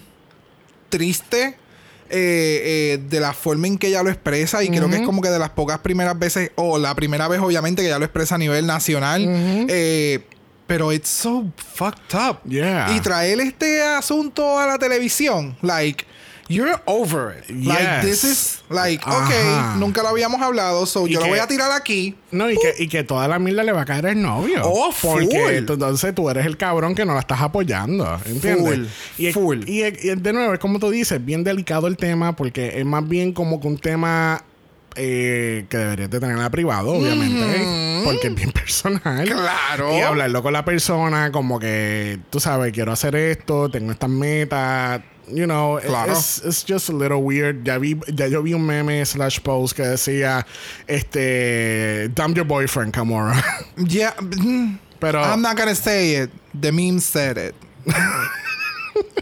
triste. 0.90 1.56
Eh, 2.10 2.94
eh, 2.94 3.00
de 3.08 3.20
la 3.20 3.32
forma 3.32 3.66
en 3.66 3.78
que 3.78 3.88
ella 3.88 4.02
lo 4.02 4.10
expresa 4.10 4.62
y 4.64 4.68
creo 4.68 4.88
que 4.88 4.96
es 4.96 5.02
como 5.02 5.22
que 5.22 5.28
de 5.28 5.38
las 5.38 5.50
pocas 5.50 5.78
primeras 5.78 6.18
veces 6.18 6.50
o 6.56 6.78
la 6.78 6.94
primera 6.94 7.28
vez 7.28 7.40
obviamente 7.40 7.82
que 7.82 7.88
ella 7.88 7.98
lo 7.98 8.04
expresa 8.04 8.34
a 8.34 8.38
nivel 8.38 8.66
nacional 8.66 9.24
eh, 9.68 10.20
pero 10.66 10.92
it's 10.92 11.08
so 11.08 11.46
fucked 11.56 12.14
up. 12.14 12.38
Yeah. 12.44 12.94
y 12.94 13.00
traer 13.00 13.40
este 13.40 13.82
asunto 13.82 14.58
a 14.58 14.66
la 14.66 14.78
televisión 14.78 15.56
like 15.62 16.04
you're 16.50 16.80
over 16.86 17.32
it 17.38 17.48
like 17.64 18.00
this 18.02 18.24
is 18.24 18.62
like 18.68 19.00
Ajá. 19.06 19.74
ok 19.74 19.78
nunca 19.78 20.02
lo 20.02 20.08
habíamos 20.08 20.42
hablado 20.42 20.84
so 20.84 21.06
yo 21.06 21.20
lo 21.20 21.28
voy 21.28 21.38
a 21.38 21.46
tirar 21.46 21.70
aquí 21.70 22.16
No, 22.32 22.50
y 22.50 22.56
que, 22.58 22.74
y 22.82 22.88
que 22.88 23.04
toda 23.04 23.28
la 23.28 23.38
mierda 23.38 23.62
le 23.62 23.72
va 23.72 23.82
a 23.82 23.84
caer 23.84 24.06
al 24.08 24.20
novio. 24.20 24.60
Oh, 24.64 24.90
Porque 25.00 25.26
full. 25.26 25.64
tú- 25.66 25.72
entonces 25.74 26.14
tú 26.14 26.28
eres 26.30 26.44
el 26.46 26.56
cabrón 26.56 26.94
que 26.94 27.04
no 27.04 27.14
la 27.14 27.20
estás 27.20 27.40
apoyando. 27.40 28.20
¿Entiendes? 28.24 28.88
Full, 29.16 29.24
Y, 29.26 29.32
full. 29.32 29.58
Y, 29.66 29.80
de 29.82 30.32
nuevo, 30.32 30.52
es 30.54 30.60
como 30.60 30.78
tú 30.78 30.90
dices, 30.90 31.24
bien 31.24 31.42
delicado 31.44 31.86
el 31.88 31.96
tema 31.96 32.36
porque 32.36 32.78
es 32.78 32.84
más 32.86 33.08
bien 33.08 33.32
como 33.32 33.60
que 33.60 33.66
un 33.68 33.78
tema 33.78 34.44
eh, 34.96 35.66
que 35.68 35.76
deberías 35.76 36.10
de 36.10 36.20
tenerla 36.20 36.50
privado, 36.50 36.92
obviamente. 36.92 37.40
¿eh? 37.56 38.02
Porque 38.04 38.28
es 38.28 38.34
bien 38.34 38.52
personal. 38.52 39.24
Claro. 39.28 39.96
Y 39.96 40.00
hablarlo 40.00 40.42
con 40.42 40.52
la 40.52 40.64
persona 40.64 41.30
como 41.32 41.58
que, 41.58 42.18
tú 42.30 42.38
sabes, 42.40 42.72
quiero 42.72 42.92
hacer 42.92 43.14
esto, 43.16 43.68
tengo 43.70 43.90
estas 43.92 44.10
metas. 44.10 45.00
You 45.32 45.46
know, 45.46 45.78
Claro. 45.82 46.12
it's, 46.12 46.40
it's 46.44 46.62
just 46.64 46.88
a 46.88 46.92
little 46.92 47.22
weird. 47.22 47.66
Ya, 47.66 47.78
vi, 47.78 47.94
ya 48.16 48.26
yo 48.26 48.42
vi 48.42 48.52
un 48.54 48.66
meme 48.66 49.04
slash 49.04 49.40
post 49.42 49.76
que 49.76 49.84
decía, 49.84 50.44
este, 50.88 52.08
dump 52.14 52.36
your 52.36 52.44
boyfriend, 52.46 52.92
Kamora. 52.92 53.34
yeah 53.76 54.12
mm, 54.14 54.78
Pero, 55.00 55.20
I'm 55.20 55.40
not 55.42 55.56
gonna 55.56 55.74
say 55.74 56.14
it 56.16 56.30
the 56.54 56.70
meme 56.72 56.98
said 57.00 57.38
it 57.38 57.54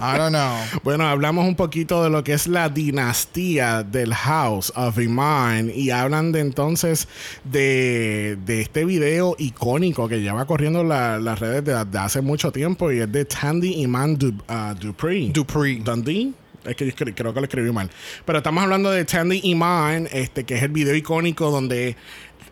I 0.01 0.17
don't 0.17 0.31
know 0.31 0.57
bueno, 0.85 1.07
hablamos 1.09 1.47
un 1.47 1.57
poquito 1.57 2.03
de 2.05 2.11
lo 2.11 2.23
que 2.25 2.33
es 2.35 2.47
la 2.47 2.69
dinastía 2.69 3.83
del 3.83 4.15
House 4.15 4.73
of 4.77 4.99
Iman 4.99 5.71
y 5.75 5.91
hablan 5.91 6.33
de 6.33 6.41
entonces 6.41 7.09
de, 7.45 8.39
de 8.45 8.61
este 8.61 8.85
video 8.85 9.35
icónico 9.39 10.09
que 10.09 10.21
lleva 10.21 10.47
corriendo 10.47 10.85
la- 10.85 11.19
las 11.19 11.39
redes 11.41 11.65
de, 11.65 11.85
de 11.85 11.99
hace 11.99 12.21
mucho 12.21 12.53
tiempo 12.53 12.93
y 12.93 13.01
es 13.01 13.11
de 13.11 13.25
Tandy 13.25 13.81
Iman 13.83 14.17
Du, 14.19 14.33
ah, 14.49 14.75
Dupree. 14.79 15.31
Dupree 15.33 15.81
Dundee. 15.83 16.33
Es 16.65 16.77
que 16.77 16.87
yo 16.87 16.93
creo 17.15 17.33
que 17.33 17.41
lo 17.41 17.47
escribí 17.47 17.71
mal. 17.73 17.89
Pero 18.27 18.39
estamos 18.39 18.63
hablando 18.63 18.91
de 18.91 19.05
Tandy 19.05 19.41
Iman, 19.45 20.07
este, 20.13 20.45
que 20.45 20.57
es 20.57 20.63
el 20.63 20.69
video 20.71 20.95
icónico 20.95 21.51
donde, 21.51 21.97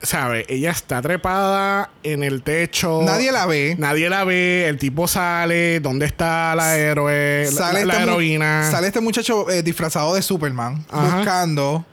¿sabes? 0.02 0.44
Ella 0.48 0.70
está 0.70 1.00
trepada 1.02 1.90
en 2.02 2.22
el 2.22 2.42
techo. 2.42 3.02
Nadie 3.02 3.32
la 3.32 3.46
ve. 3.46 3.76
Nadie 3.78 4.08
la 4.08 4.24
ve. 4.24 4.66
El 4.68 4.78
tipo 4.78 5.08
sale. 5.08 5.80
¿Dónde 5.80 6.06
está 6.06 6.54
la 6.54 6.76
héroe? 6.78 7.48
Sale, 7.52 7.80
la, 7.80 7.86
la 7.86 7.92
este 7.94 8.02
heroína. 8.10 8.70
sale 8.70 8.86
este 8.88 9.00
muchacho 9.00 9.48
eh, 9.50 9.62
disfrazado 9.62 10.14
de 10.14 10.22
Superman 10.22 10.84
Ajá. 10.90 11.16
buscando 11.16 11.84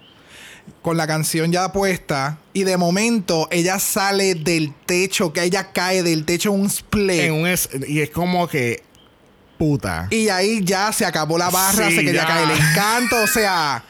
con 0.82 0.96
la 0.98 1.06
canción 1.08 1.52
ya 1.52 1.72
puesta 1.74 2.38
y 2.54 2.64
de 2.64 2.78
momento 2.78 3.48
ella 3.52 3.80
sale 3.80 4.36
del 4.36 4.74
techo, 4.86 5.34
que 5.34 5.44
ella 5.44 5.72
cae 5.74 6.04
del 6.04 6.24
techo 6.26 6.54
en 6.54 6.62
un 6.62 6.66
split. 6.68 7.20
en 7.22 7.34
un 7.34 7.48
es- 7.48 7.70
y 7.88 8.02
es 8.02 8.10
como 8.10 8.48
que. 8.48 8.84
Puta. 9.58 10.08
Y 10.10 10.30
ahí 10.30 10.62
ya 10.64 10.92
se 10.92 11.06
acabó 11.06 11.38
la 11.38 11.50
barra, 11.50 11.88
Sí, 11.90 11.96
se 11.98 12.04
quería 12.04 12.28
ya. 12.28 12.44
el 12.44 12.52
encanto. 12.52 13.16
O 13.24 13.28
sea, 13.28 13.84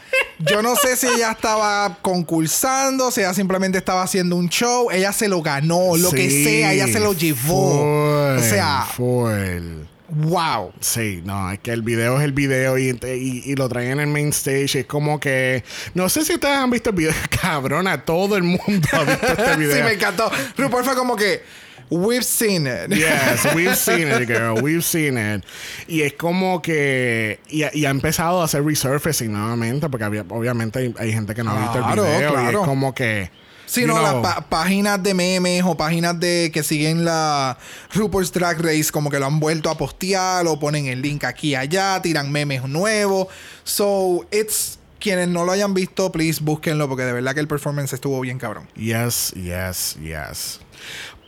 yo 0.46 0.62
no 0.62 0.76
sé 0.76 0.96
si 0.96 1.08
ella 1.08 1.32
estaba 1.32 1.98
concursando, 2.02 3.12
si 3.12 3.22
ella 3.22 3.34
simplemente 3.34 3.78
estaba 3.78 4.04
haciendo 4.04 4.36
un 4.36 4.50
show. 4.50 4.90
Ella 4.92 5.12
se 5.14 5.28
lo 5.28 5.42
ganó, 5.42 5.96
lo 5.98 6.12
que 6.12 6.30
sea, 6.30 6.74
ella 6.74 6.88
se 6.88 7.00
lo 7.00 7.14
llevó. 7.14 8.34
o 8.34 8.40
full, 8.40 8.44
sea, 8.50 8.88
full. 8.96 9.84
wow. 10.10 10.72
Sí, 10.80 11.22
no, 11.26 11.52
es 11.52 11.60
que 11.60 11.72
el 11.72 11.82
video 11.82 12.18
es 12.18 12.24
el 12.24 12.32
video 12.34 12.78
y, 12.78 12.90
y, 12.90 13.44
y 13.46 13.56
lo 13.56 13.70
traen 13.70 13.92
en 13.94 14.00
el 14.02 14.08
main 14.08 14.30
stage. 14.30 14.80
Es 14.80 14.86
como 14.86 15.20
que. 15.20 15.64
No 15.94 16.10
sé 16.10 16.26
si 16.26 16.34
ustedes 16.34 16.58
han 16.58 16.70
visto 16.70 16.90
el 16.92 16.96
video. 16.96 17.14
Cabrona, 17.42 18.04
todo 18.04 18.36
el 18.38 18.44
mundo 18.44 18.88
ha 18.94 19.04
visto 19.04 19.28
este 19.28 19.56
video. 19.58 19.78
sí, 19.78 19.84
me 19.84 19.94
encantó. 19.94 20.32
RuPaul 20.58 20.84
fue 20.84 20.96
como 20.96 21.16
que, 21.16 21.44
we've 21.90 22.24
seen 22.26 22.68
it. 22.68 22.90
Yes, 22.96 23.46
we've 23.56 23.76
seen 23.76 24.08
it, 24.10 24.28
girl. 24.28 24.62
We've 24.62 24.84
seen 24.84 25.18
it. 25.18 25.44
Y 25.88 26.02
es 26.02 26.14
como 26.14 26.62
que. 26.62 27.40
Y, 27.50 27.64
y 27.78 27.86
ha 27.86 27.90
empezado 27.90 28.42
a 28.42 28.46
hacer 28.46 28.64
resurfacing 28.64 29.32
nuevamente, 29.32 29.90
porque 29.90 30.04
había- 30.06 30.26
obviamente 30.30 30.80
hay, 30.80 30.96
hay 30.98 31.12
gente 31.14 31.34
que 31.36 31.44
no 31.44 31.52
ha 31.52 31.60
visto 31.62 31.78
el 31.78 31.84
Claro, 31.84 32.04
video. 32.04 32.30
Y 32.30 32.34
claro. 32.34 32.62
es 32.62 32.66
como 32.68 32.94
que. 32.94 33.32
Sí, 33.66 33.82
you 33.82 33.88
no, 33.88 33.94
know, 33.94 34.04
las 34.04 34.36
pa- 34.36 34.50
páginas 34.50 35.02
de 35.02 35.14
memes 35.16 35.64
o 35.66 35.76
páginas 35.76 36.20
de 36.20 36.52
que 36.54 36.62
siguen 36.62 37.06
la 37.06 37.58
RuPaul's 37.94 38.32
Drag 38.32 38.62
Race 38.62 38.92
como 38.92 39.10
que 39.10 39.18
lo 39.20 39.26
han 39.26 39.40
vuelto 39.40 39.70
a 39.72 39.78
postear 39.78 40.46
o 40.46 40.60
ponen 40.60 40.86
el 40.88 41.02
link 41.02 41.24
aquí 41.24 41.50
y 41.52 41.56
allá, 41.56 42.00
tiran 42.02 42.32
memes 42.32 42.64
nuevos. 42.68 43.28
So, 43.64 44.28
it's 44.32 44.78
quienes 45.00 45.28
no 45.30 45.44
lo 45.44 45.52
hayan 45.54 45.74
visto, 45.74 46.12
please 46.12 46.40
búsquenlo 46.44 46.88
porque 46.88 47.04
de 47.04 47.14
verdad 47.14 47.34
que 47.34 47.40
el 47.40 47.48
performance 47.48 47.94
estuvo 47.94 48.20
bien 48.22 48.38
cabrón. 48.38 48.68
Yes, 48.76 49.34
yes, 49.36 49.98
yes. 50.00 50.60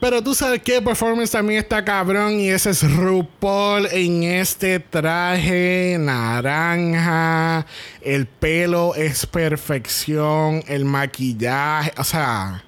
Pero 0.02 0.22
tú 0.22 0.36
sabes 0.36 0.62
que 0.62 0.82
performance 0.82 1.32
también 1.32 1.60
está 1.60 1.84
cabrón 1.84 2.40
y 2.40 2.50
ese 2.50 2.72
es 2.72 2.84
RuPaul 2.84 3.88
en 3.92 4.24
este 4.24 4.80
traje 4.80 5.98
naranja. 6.00 7.66
El 8.02 8.28
pelo 8.28 8.94
es 8.96 9.26
perfección, 9.26 10.64
el 10.68 10.86
maquillaje, 10.86 11.94
o 11.98 12.04
sea, 12.04 12.64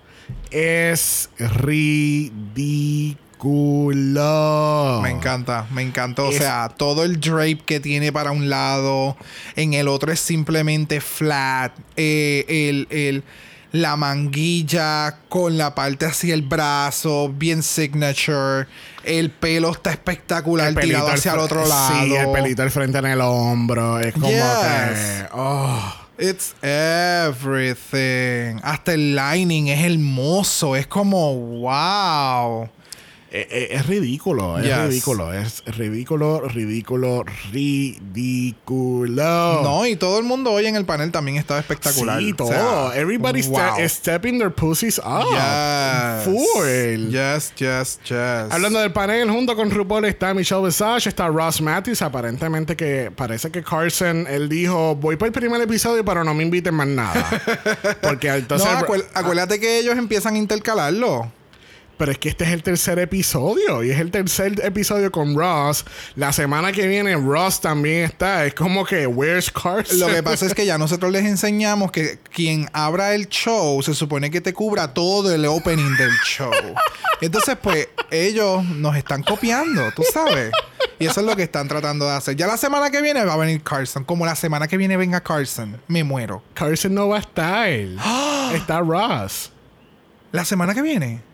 es 0.51 1.29
ridículo. 1.37 3.17
Me 5.03 5.11
encanta, 5.11 5.67
me 5.71 5.81
encantó. 5.83 6.27
O 6.27 6.31
Es- 6.31 6.37
sea, 6.37 6.69
todo 6.69 7.03
el 7.03 7.19
drape 7.19 7.61
que 7.65 7.79
tiene 7.79 8.11
para 8.11 8.31
un 8.31 8.49
lado, 8.49 9.15
en 9.55 9.73
el 9.73 9.87
otro 9.87 10.11
es 10.11 10.19
simplemente 10.19 11.01
flat. 11.01 11.73
Eh, 11.97 12.45
el, 12.47 12.87
el- 12.89 13.23
la 13.71 13.95
manguilla 13.95 15.19
con 15.29 15.57
la 15.57 15.75
parte 15.75 16.05
hacia 16.05 16.33
el 16.33 16.41
brazo, 16.41 17.29
bien 17.33 17.63
signature. 17.63 18.67
El 19.03 19.29
pelo 19.31 19.71
está 19.71 19.91
espectacular, 19.91 20.69
El 20.69 20.75
tirado 20.75 21.09
hacia 21.09 21.33
el 21.33 21.39
otro 21.39 21.65
lado. 21.65 22.05
Sí, 22.05 22.15
el 22.15 22.31
pelito 22.31 22.61
al 22.61 22.71
frente 22.71 22.97
en 22.99 23.05
el 23.05 23.21
hombro. 23.21 23.99
Es 23.99 24.13
como 24.13 24.27
Yes. 24.29 24.39
que. 24.39 25.25
Oh. 25.33 25.93
It's 26.19 26.55
everything. 26.63 28.59
Hasta 28.63 28.93
el 28.93 29.15
lining 29.15 29.67
es 29.67 29.83
hermoso. 29.85 30.75
Es 30.75 30.87
como, 30.87 31.35
wow. 31.35 32.69
Eh, 33.29 33.45
eh, 33.51 33.67
Es, 33.71 33.85
ridículo, 33.87 34.57
es 34.57 34.65
Yes. 34.65 34.77
ridículo, 34.87 35.33
es 35.33 35.61
ridículo, 35.65 36.47
ridículo, 36.47 37.25
ridículo. 37.51 39.61
No, 39.63 39.85
y 39.85 39.95
todo 39.95 40.17
el 40.19 40.23
mundo 40.23 40.51
hoy 40.51 40.67
en 40.67 40.75
el 40.75 40.85
panel 40.85 41.11
también 41.11 41.37
estaba 41.37 41.59
espectacular. 41.59 42.19
Sí, 42.19 42.31
O 42.31 42.35
todo. 42.35 42.49
sea, 42.91 42.99
Everybody 42.99 43.41
wow. 43.43 43.59
ste- 43.59 43.89
stepping 43.89 44.37
their 44.39 44.51
pussies 44.51 44.99
up. 44.99 45.25
Yes. 45.31 46.23
Full. 46.25 47.09
Yes, 47.09 47.53
yes, 47.57 47.99
yes. 48.05 48.51
Hablando 48.51 48.79
del 48.79 48.91
panel, 48.93 49.29
junto 49.29 49.55
con 49.55 49.69
RuPaul 49.71 50.05
está 50.05 50.33
Michelle 50.33 50.65
Visage, 50.65 51.09
está 51.09 51.27
Ross 51.27 51.61
Matthews. 51.61 52.01
Aparentemente 52.01 52.75
que 52.75 53.11
parece 53.15 53.51
que 53.51 53.63
Carson, 53.63 54.25
él 54.29 54.47
dijo, 54.49 54.95
voy 54.95 55.15
para 55.17 55.27
el 55.27 55.33
primer 55.33 55.61
episodio, 55.61 56.03
pero 56.05 56.23
no 56.23 56.33
me 56.33 56.43
inviten 56.43 56.73
más 56.75 56.87
nada. 56.87 57.25
Porque 58.01 58.29
entonces... 58.29 58.67
acuer- 58.69 59.05
acuérdate 59.13 59.59
que 59.59 59.79
ellos 59.79 59.97
empiezan 59.97 60.35
a 60.35 60.37
intercalarlo. 60.37 61.31
Pero 61.97 62.11
es 62.11 62.19
que 62.19 62.29
este 62.29 62.43
es 62.43 62.51
el 62.51 62.61
tercer 62.61 62.99
episodio 62.99 63.83
y 63.83 63.89
es 63.89 63.99
el 63.99 64.11
tercer 64.11 64.63
episodio 64.63 65.11
con 65.11 65.35
Ross. 65.35 65.83
La 66.15 66.31
semana 66.31 66.71
que 66.71 66.87
viene 66.87 67.15
Ross 67.15 67.59
también 67.59 68.03
está. 68.03 68.45
Es 68.45 68.53
como 68.53 68.85
que, 68.85 69.07
where's 69.07 69.51
Carson? 69.51 69.99
Lo 69.99 70.07
que 70.07 70.21
pasa 70.21 70.45
es 70.45 70.53
que 70.53 70.65
ya 70.65 70.77
nosotros 70.77 71.11
les 71.11 71.25
enseñamos 71.25 71.91
que 71.91 72.19
quien 72.31 72.69
abra 72.71 73.15
el 73.15 73.27
show 73.29 73.81
se 73.81 73.95
supone 73.95 74.29
que 74.29 74.41
te 74.41 74.53
cubra 74.53 74.93
todo 74.93 75.33
el 75.33 75.45
opening 75.45 75.95
del 75.97 76.11
show. 76.23 76.51
Entonces, 77.19 77.57
pues, 77.61 77.89
ellos 78.11 78.63
nos 78.63 78.95
están 78.95 79.23
copiando, 79.23 79.91
tú 79.95 80.03
sabes. 80.13 80.51
Y 80.99 81.05
eso 81.05 81.19
es 81.19 81.25
lo 81.25 81.35
que 81.35 81.43
están 81.43 81.67
tratando 81.67 82.05
de 82.05 82.11
hacer. 82.11 82.35
Ya 82.35 82.47
la 82.47 82.57
semana 82.57 82.89
que 82.89 83.01
viene 83.01 83.23
va 83.23 83.33
a 83.33 83.37
venir 83.37 83.61
Carson. 83.61 84.03
Como 84.03 84.25
la 84.25 84.35
semana 84.35 84.67
que 84.67 84.77
viene 84.77 84.97
venga 84.97 85.21
Carson, 85.21 85.79
me 85.87 86.03
muero. 86.03 86.43
Carson 86.53 86.93
no 86.93 87.09
va 87.09 87.17
a 87.17 87.19
estar. 87.19 87.69
está 88.53 88.79
Ross. 88.81 89.51
La 90.31 90.45
semana 90.45 90.73
que 90.73 90.81
viene. 90.81 91.26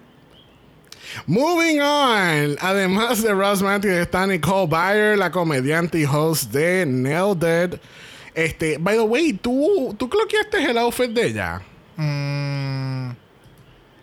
Moving 1.28 1.80
on. 1.82 2.58
Además 2.60 3.22
de 3.22 3.34
Ross 3.34 3.62
Matthews 3.62 3.94
está 3.96 4.26
Nicole 4.28 4.68
Byer, 4.68 5.18
la 5.18 5.32
comediante 5.32 6.00
y 6.00 6.06
host 6.06 6.52
de 6.52 6.86
Nailed 6.86 7.74
It. 7.74 7.80
Este, 8.36 8.78
by 8.80 8.96
the 8.96 9.02
way, 9.04 9.34
¿tú, 9.34 9.96
tú 9.98 10.10
cloqueaste 10.10 10.64
el 10.64 10.78
outfit 10.78 11.12
de 11.12 11.28
ella? 11.28 11.62
Mm, 11.98 13.12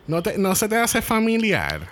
¿No, 0.06 0.22
te- 0.22 0.38
no 0.38 0.54
se 0.54 0.68
te 0.68 0.76
hace 0.76 1.02
familiar? 1.02 1.88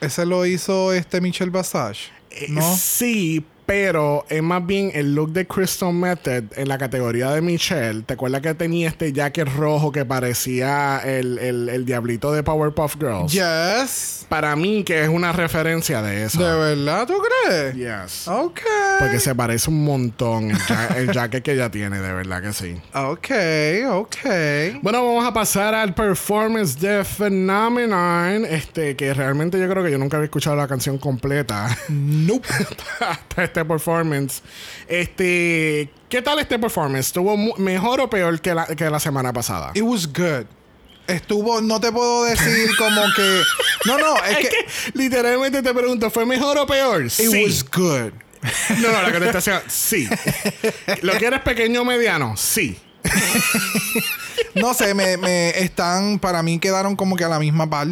ese 0.00 0.24
lo 0.24 0.46
hizo 0.46 0.94
este 0.94 1.20
Michelle 1.20 1.50
Basage. 1.50 2.10
Eh, 2.30 2.46
¿No? 2.48 2.62
Sí, 2.76 3.44
pero 3.70 4.26
es 4.28 4.42
más 4.42 4.66
bien 4.66 4.90
el 4.94 5.14
look 5.14 5.30
de 5.32 5.46
Crystal 5.46 5.92
Method 5.92 6.42
en 6.56 6.66
la 6.68 6.76
categoría 6.76 7.30
de 7.30 7.40
Michelle. 7.40 8.02
¿Te 8.02 8.14
acuerdas 8.14 8.40
que 8.42 8.52
tenía 8.54 8.88
este 8.88 9.12
jacket 9.12 9.46
rojo 9.54 9.92
que 9.92 10.04
parecía 10.04 10.98
el, 11.04 11.38
el- 11.38 11.68
el 11.68 11.84
diablito 11.84 12.32
de 12.32 12.42
Powerpuff 12.42 12.96
Girls? 12.98 13.30
Yes. 13.32 14.26
Para 14.28 14.56
mí 14.56 14.82
que 14.82 15.04
es 15.04 15.08
una 15.08 15.30
referencia 15.30 16.02
de 16.02 16.24
eso. 16.24 16.42
¿De 16.44 16.52
verdad 16.52 17.06
tú 17.06 17.14
crees? 17.46 17.74
Yes. 17.76 18.26
Ok. 18.26 18.58
Porque 18.98 19.20
se 19.20 19.36
parece 19.36 19.70
un 19.70 19.84
montón 19.84 20.50
el, 20.50 20.58
ja- 20.58 20.88
el 20.96 21.12
jacket 21.12 21.44
que 21.44 21.52
ella 21.52 21.70
tiene, 21.70 22.00
de 22.00 22.12
verdad 22.12 22.42
que 22.42 22.52
sí. 22.52 22.74
Ok, 22.92 23.28
ok. 23.88 24.16
Bueno, 24.82 25.06
vamos 25.06 25.24
a 25.24 25.32
pasar 25.32 25.76
al 25.76 25.94
performance 25.94 26.76
de 26.80 27.04
Phenomenon. 27.04 28.44
Este, 28.46 28.96
que 28.96 29.14
realmente 29.14 29.60
yo 29.60 29.68
creo 29.68 29.84
que 29.84 29.92
yo 29.92 29.98
nunca 29.98 30.16
había 30.16 30.24
escuchado 30.24 30.56
la 30.56 30.66
canción 30.66 30.98
completa. 30.98 31.68
Nope. 31.88 32.48
hasta 33.00 33.44
este 33.44 33.59
performance. 33.64 34.42
Este, 34.88 35.90
¿qué 36.08 36.22
tal 36.22 36.38
este 36.38 36.58
performance? 36.58 37.06
¿Estuvo 37.06 37.36
mejor 37.58 38.00
o 38.00 38.10
peor 38.10 38.40
que 38.40 38.54
la, 38.54 38.66
que 38.66 38.88
la 38.90 39.00
semana 39.00 39.32
pasada? 39.32 39.72
It 39.74 39.82
was 39.82 40.06
good. 40.06 40.46
Estuvo, 41.06 41.60
no 41.60 41.80
te 41.80 41.90
puedo 41.90 42.24
decir 42.24 42.68
como 42.78 43.02
que. 43.16 43.42
No, 43.86 43.98
no, 43.98 44.16
es, 44.24 44.30
Es 44.30 44.36
que. 44.38 44.48
que 44.48 44.66
literalmente 44.94 45.62
te 45.62 45.74
pregunto, 45.74 46.10
¿fue 46.10 46.24
mejor 46.24 46.58
o 46.58 46.66
peor? 46.66 47.04
It 47.04 47.10
sí. 47.10 47.44
was 47.44 47.64
good. 47.64 48.12
No, 48.80 48.90
no, 48.90 49.02
la 49.02 49.12
contestación, 49.12 49.60
sí. 49.68 50.08
¿Lo 51.02 51.12
quieres 51.14 51.40
pequeño 51.40 51.82
o 51.82 51.84
mediano? 51.84 52.36
Sí. 52.36 52.78
No 54.54 54.74
sé, 54.74 54.94
me, 54.94 55.16
me 55.16 55.50
están. 55.60 56.18
Para 56.18 56.42
mí 56.42 56.58
quedaron 56.58 56.96
como 56.96 57.14
que 57.16 57.24
a 57.24 57.28
la 57.28 57.38
misma 57.38 57.70
par. 57.70 57.86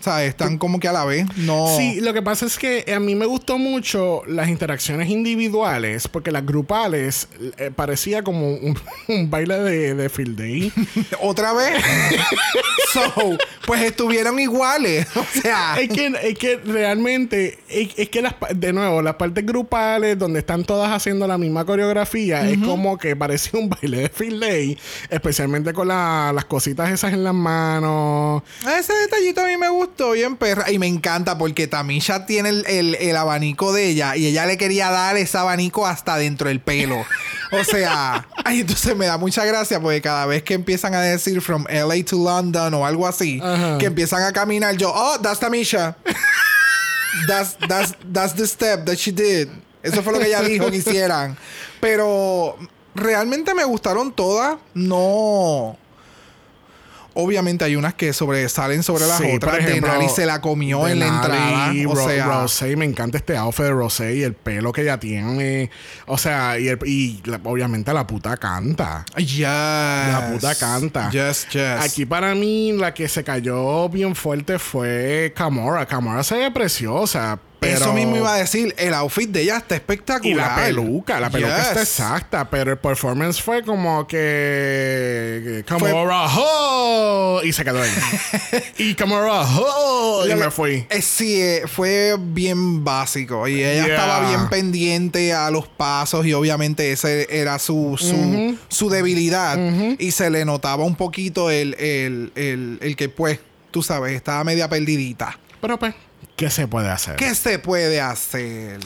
O 0.00 0.02
sea, 0.02 0.24
están 0.24 0.56
como 0.56 0.80
que 0.80 0.88
a 0.88 0.92
la 0.92 1.04
vez. 1.04 1.26
No. 1.36 1.76
Sí, 1.76 2.00
lo 2.00 2.14
que 2.14 2.22
pasa 2.22 2.46
es 2.46 2.56
que 2.58 2.90
a 2.94 2.98
mí 2.98 3.14
me 3.14 3.26
gustó 3.26 3.58
mucho 3.58 4.22
las 4.26 4.48
interacciones 4.48 5.10
individuales, 5.10 6.08
porque 6.08 6.30
las 6.32 6.46
grupales 6.46 7.28
eh, 7.58 7.70
parecía 7.74 8.22
como 8.22 8.48
un, 8.54 8.78
un 9.08 9.28
baile 9.30 9.58
de, 9.58 9.94
de 9.94 10.08
field 10.08 10.38
day. 10.38 10.72
Otra 11.20 11.52
vez. 11.52 11.74
so, 12.92 13.36
pues 13.66 13.82
estuvieron 13.82 14.38
iguales. 14.40 15.06
O 15.14 15.24
sea. 15.42 15.76
es, 15.80 15.88
que, 15.90 16.06
es 16.22 16.38
que 16.38 16.56
realmente, 16.56 17.58
es, 17.68 17.90
es 17.96 18.08
que 18.08 18.22
las, 18.22 18.34
de 18.54 18.72
nuevo, 18.72 19.02
las 19.02 19.16
partes 19.16 19.44
grupales 19.44 20.18
donde 20.18 20.40
están 20.40 20.64
todas 20.64 20.90
haciendo 20.92 21.26
la 21.26 21.38
misma 21.38 21.64
coreografía, 21.64 22.48
es 22.48 22.58
como 22.58 22.96
que 22.98 23.14
parecía 23.16 23.60
un 23.60 23.68
baile 23.68 23.98
de 23.98 24.08
field 24.08 24.40
day, 24.42 24.78
especialmente 25.10 25.72
con 25.72 25.88
la- 25.88 26.32
las 26.34 26.44
cositas 26.46 26.90
esas 26.90 27.12
en 27.12 27.22
las 27.22 27.34
manos. 27.34 28.42
Ese 28.78 28.92
detallito 28.94 29.42
a 29.42 29.46
mí 29.46 29.56
me 29.56 29.68
gustó 29.90 30.12
bien 30.12 30.36
perra 30.36 30.70
y 30.70 30.78
me 30.78 30.86
encanta 30.86 31.36
porque 31.36 31.66
Tamisha 31.66 32.24
tiene 32.26 32.48
el, 32.50 32.64
el- 32.66 32.94
el 32.94 33.16
abanico 33.16 33.72
de 33.72 33.86
ella 33.88 34.16
y 34.16 34.26
ella 34.26 34.46
le 34.46 34.56
quería 34.56 34.90
dar 34.90 35.16
ese 35.16 35.36
abanico 35.36 35.86
hasta 35.86 36.16
dentro 36.16 36.48
del 36.48 36.60
pelo. 36.60 37.04
O 37.52 37.64
sea, 37.64 38.26
ay, 38.44 38.60
entonces 38.60 38.96
me 38.96 39.06
da 39.06 39.18
mucha 39.18 39.44
gracia 39.44 39.80
porque 39.80 40.00
cada 40.00 40.26
vez 40.26 40.42
que 40.42 40.54
empiezan 40.54 40.94
a 40.94 41.00
decir 41.02 41.40
from 41.42 41.64
LA 41.68 42.04
to 42.04 42.16
London 42.16 42.72
o 42.74 42.86
algo 42.86 43.06
así, 43.06 43.40
Ajá. 43.42 43.78
que 43.78 43.86
empiezan 43.86 44.22
a 44.22 44.32
caminar, 44.32 44.76
yo, 44.76 44.92
oh, 44.94 45.18
that's 45.20 45.40
Tamisha. 45.40 45.96
that's, 47.26 47.56
that's, 47.68 47.94
that's 48.12 48.34
the 48.34 48.46
step 48.46 48.84
that 48.86 48.96
she 48.96 49.10
did. 49.12 49.48
Eso 49.82 50.02
fue 50.02 50.12
lo 50.12 50.18
que 50.18 50.26
ella 50.26 50.42
dijo 50.42 50.70
que 50.70 50.76
hicieran. 50.76 51.36
Pero 51.80 52.56
realmente 52.94 53.54
me 53.54 53.64
gustaron 53.64 54.12
todas. 54.12 54.58
No. 54.74 55.76
Obviamente 57.14 57.64
hay 57.64 57.76
unas 57.76 57.94
que 57.94 58.12
sobresalen 58.12 58.82
sobre 58.82 59.06
las 59.06 59.18
Sí, 59.18 59.24
por 59.24 59.34
otras. 59.50 59.58
ejemplo, 59.58 59.88
Denali 59.92 60.08
se 60.08 60.26
la 60.26 60.40
comió 60.40 60.86
en 60.88 61.00
la 61.00 61.06
entrada. 61.08 61.72
O 61.88 61.94
Ro- 61.94 62.06
sea, 62.08 62.26
Rosé, 62.26 62.76
me 62.76 62.84
encanta 62.84 63.18
este 63.18 63.36
outfit 63.36 63.64
de 63.64 63.70
Rosé 63.72 64.14
y 64.16 64.22
el 64.22 64.34
pelo 64.34 64.72
que 64.72 64.82
ella 64.82 64.98
tiene. 65.00 65.70
O 66.06 66.16
sea, 66.18 66.58
y, 66.58 66.68
el- 66.68 66.78
y 66.86 67.20
la- 67.24 67.40
obviamente 67.44 67.92
la 67.92 68.06
puta 68.06 68.36
canta. 68.36 69.04
yes. 69.16 69.40
La 69.40 70.30
puta 70.32 70.54
canta. 70.54 71.10
Yes, 71.10 71.48
yes. 71.50 71.80
Aquí 71.80 72.06
para 72.06 72.34
mí 72.34 72.72
la 72.72 72.94
que 72.94 73.08
se 73.08 73.24
cayó 73.24 73.88
bien 73.88 74.14
fuerte 74.14 74.58
fue 74.58 75.32
Camora. 75.36 75.86
Camora 75.86 76.22
se 76.22 76.36
ve 76.36 76.50
preciosa. 76.50 77.38
Pero... 77.60 77.76
Eso 77.76 77.92
mismo 77.92 78.16
iba 78.16 78.34
a 78.34 78.38
decir. 78.38 78.74
El 78.78 78.94
outfit 78.94 79.28
de 79.30 79.42
ella 79.42 79.58
está 79.58 79.74
espectacular. 79.74 80.26
Y 80.26 80.34
la 80.34 80.56
peluca, 80.56 81.20
la 81.20 81.28
peluca 81.30 81.56
Yes. 81.58 81.66
está 81.68 81.82
exacta, 81.82 82.48
pero 82.50 82.72
el 82.72 82.78
performance 82.78 83.40
fue 83.40 83.62
como 83.62 84.06
que. 84.70 85.64
Camora, 85.66 86.26
¡ho! 86.36 87.40
Y 87.44 87.52
se 87.52 87.64
quedó 87.64 87.82
ahí. 87.82 87.90
y 88.78 88.94
Camora, 88.94 89.42
¡ho! 89.42 90.26
Y 90.26 90.34
me 90.34 90.50
fui. 90.50 90.86
eh, 90.88 91.02
sí, 91.02 91.40
eh, 91.40 91.62
fue 91.66 92.16
bien 92.18 92.84
básico. 92.84 93.46
Y 93.48 93.62
ella 93.62 93.86
Yeah. 93.86 93.94
estaba 93.94 94.28
bien 94.28 94.48
pendiente 94.48 95.32
a 95.32 95.50
los 95.50 95.66
pasos. 95.68 96.26
Y 96.26 96.32
obviamente 96.32 96.92
ese 96.92 97.26
era 97.30 97.58
su, 97.58 97.96
su, 97.98 98.56
su 98.68 98.90
debilidad. 98.90 99.58
Y 99.98 100.10
se 100.12 100.30
le 100.30 100.44
notaba 100.44 100.84
un 100.84 100.96
poquito 100.96 101.50
el, 101.50 101.74
el, 101.78 102.32
el, 102.34 102.78
el 102.82 102.96
que, 102.96 103.08
pues, 103.08 103.38
tú 103.70 103.82
sabes, 103.82 104.12
estaba 104.14 104.44
media 104.44 104.68
perdidita. 104.68 105.38
Pero 105.60 105.78
pues, 105.78 105.94
¿qué 106.36 106.48
se 106.48 106.66
puede 106.66 106.88
hacer? 106.88 107.16
¿Qué 107.16 107.34
se 107.34 107.58
puede 107.58 108.00
hacer? 108.00 108.80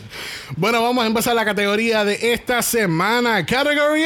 Bueno, 0.57 0.83
vamos 0.83 1.05
a 1.05 1.07
empezar 1.07 1.37
la 1.37 1.45
categoría 1.45 2.05
de 2.05 2.33
esta 2.33 2.63
semana. 2.63 3.47
Category 3.47 4.03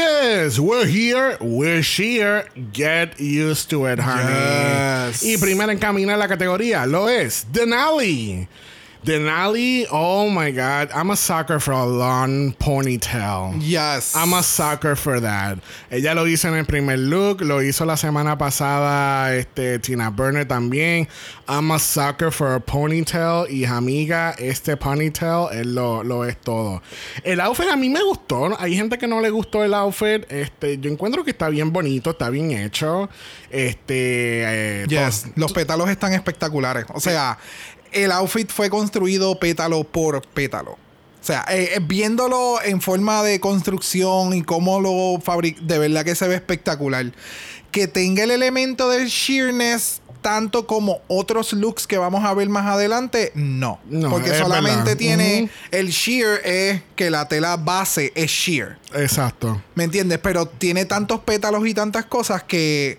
is 0.47 0.59
We're 0.59 0.87
here, 0.87 1.39
we're 1.41 1.83
here. 1.83 2.45
Get 2.73 3.19
used 3.19 3.71
to 3.71 3.91
it, 3.91 4.01
honey. 4.01 5.13
Yes. 5.13 5.23
Y 5.23 5.39
primero 5.39 5.73
en 5.73 5.79
caminar 5.79 6.19
la 6.19 6.29
categoría 6.29 6.85
lo 6.85 7.09
es 7.09 7.47
Denali. 7.51 8.47
Denali, 9.09 9.87
oh 9.91 10.29
my 10.29 10.51
god, 10.51 10.91
I'm 10.93 11.09
a 11.09 11.17
sucker 11.17 11.59
for 11.59 11.73
a 11.73 11.87
long 11.87 12.53
ponytail. 12.53 13.57
Yes. 13.59 14.15
I'm 14.15 14.35
a 14.35 14.43
sucker 14.43 14.97
for 14.97 15.19
that. 15.21 15.61
Ella 15.91 16.13
lo 16.15 16.27
hizo 16.27 16.49
en 16.49 16.59
el 16.59 16.67
primer 16.67 16.99
look, 16.99 17.41
lo 17.41 17.63
hizo 17.63 17.87
la 17.87 17.95
semana 17.95 18.37
pasada 18.37 19.35
este, 19.35 19.79
Tina 19.79 20.11
Burner 20.11 20.45
también. 20.45 21.09
I'm 21.49 21.71
a 21.71 21.79
sucker 21.79 22.31
for 22.31 22.57
a 22.57 22.61
ponytail 22.61 23.47
y 23.51 23.65
amiga, 23.65 24.35
este 24.39 24.77
ponytail 24.77 25.49
él 25.53 25.75
lo, 25.75 26.05
lo 26.05 26.27
es 26.27 26.37
todo. 26.37 26.83
El 27.25 27.41
outfit 27.41 27.71
a 27.71 27.77
mí 27.77 27.89
me 27.89 28.03
gustó. 28.03 28.61
Hay 28.61 28.77
gente 28.77 28.99
que 28.99 29.07
no 29.07 29.23
le 29.23 29.31
gustó 29.31 29.65
el 29.65 29.73
outfit. 29.73 30.31
Este, 30.31 30.77
yo 30.77 30.91
encuentro 30.91 31.25
que 31.25 31.31
está 31.31 31.49
bien 31.49 31.73
bonito, 31.73 32.11
está 32.11 32.29
bien 32.29 32.51
hecho. 32.51 33.09
Este, 33.49 34.83
eh, 34.83 34.87
Yes, 34.87 35.29
los 35.35 35.55
pétalos 35.55 35.89
están 35.89 36.13
espectaculares. 36.13 36.85
O 36.93 37.01
sea, 37.01 37.39
el 37.93 38.13
outfit 38.13 38.51
fue 38.51 38.71
construido 38.71 39.39
pétalo 39.39 39.85
por 39.85 40.23
pétalo. 40.23 40.73
O 40.73 41.25
sea, 41.29 41.45
eh, 41.51 41.73
eh, 41.75 41.81
viéndolo 41.83 42.63
en 42.63 42.81
forma 42.81 43.23
de 43.23 43.41
construcción 43.41 44.33
y 44.35 44.43
cómo 44.43 44.81
lo 44.81 45.21
fabrica, 45.21 45.61
de 45.63 45.79
verdad 45.79 46.05
que 46.05 46.15
se 46.15 46.29
ve 46.29 46.37
espectacular. 46.37 47.13
Que 47.71 47.87
tenga 47.87 48.23
el 48.23 48.31
elemento 48.31 48.89
del 48.89 49.09
sheerness 49.09 50.01
tanto 50.23 50.67
como 50.67 51.01
otros 51.09 51.53
looks 51.53 51.87
que 51.87 51.99
vamos 51.99 52.25
a 52.25 52.35
ver 52.35 52.49
más 52.49 52.67
adelante, 52.67 53.33
no. 53.35 53.81
No, 53.89 54.11
Porque 54.11 54.35
solamente 54.35 54.95
verdad. 54.95 54.97
tiene 54.97 55.51
el 55.71 55.89
sheer 55.89 56.41
es 56.45 56.83
que 56.97 57.11
la 57.11 57.29
tela 57.29 57.57
base 57.57 58.13
es 58.15 58.31
sheer. 58.31 58.79
Exacto. 58.95 59.63
¿Me 59.75 59.85
entiendes? 59.85 60.19
Pero 60.19 60.47
tiene 60.47 60.85
tantos 60.85 61.21
pétalos 61.21 61.67
y 61.67 61.75
tantas 61.75 62.07
cosas 62.07 62.43
que 62.43 62.99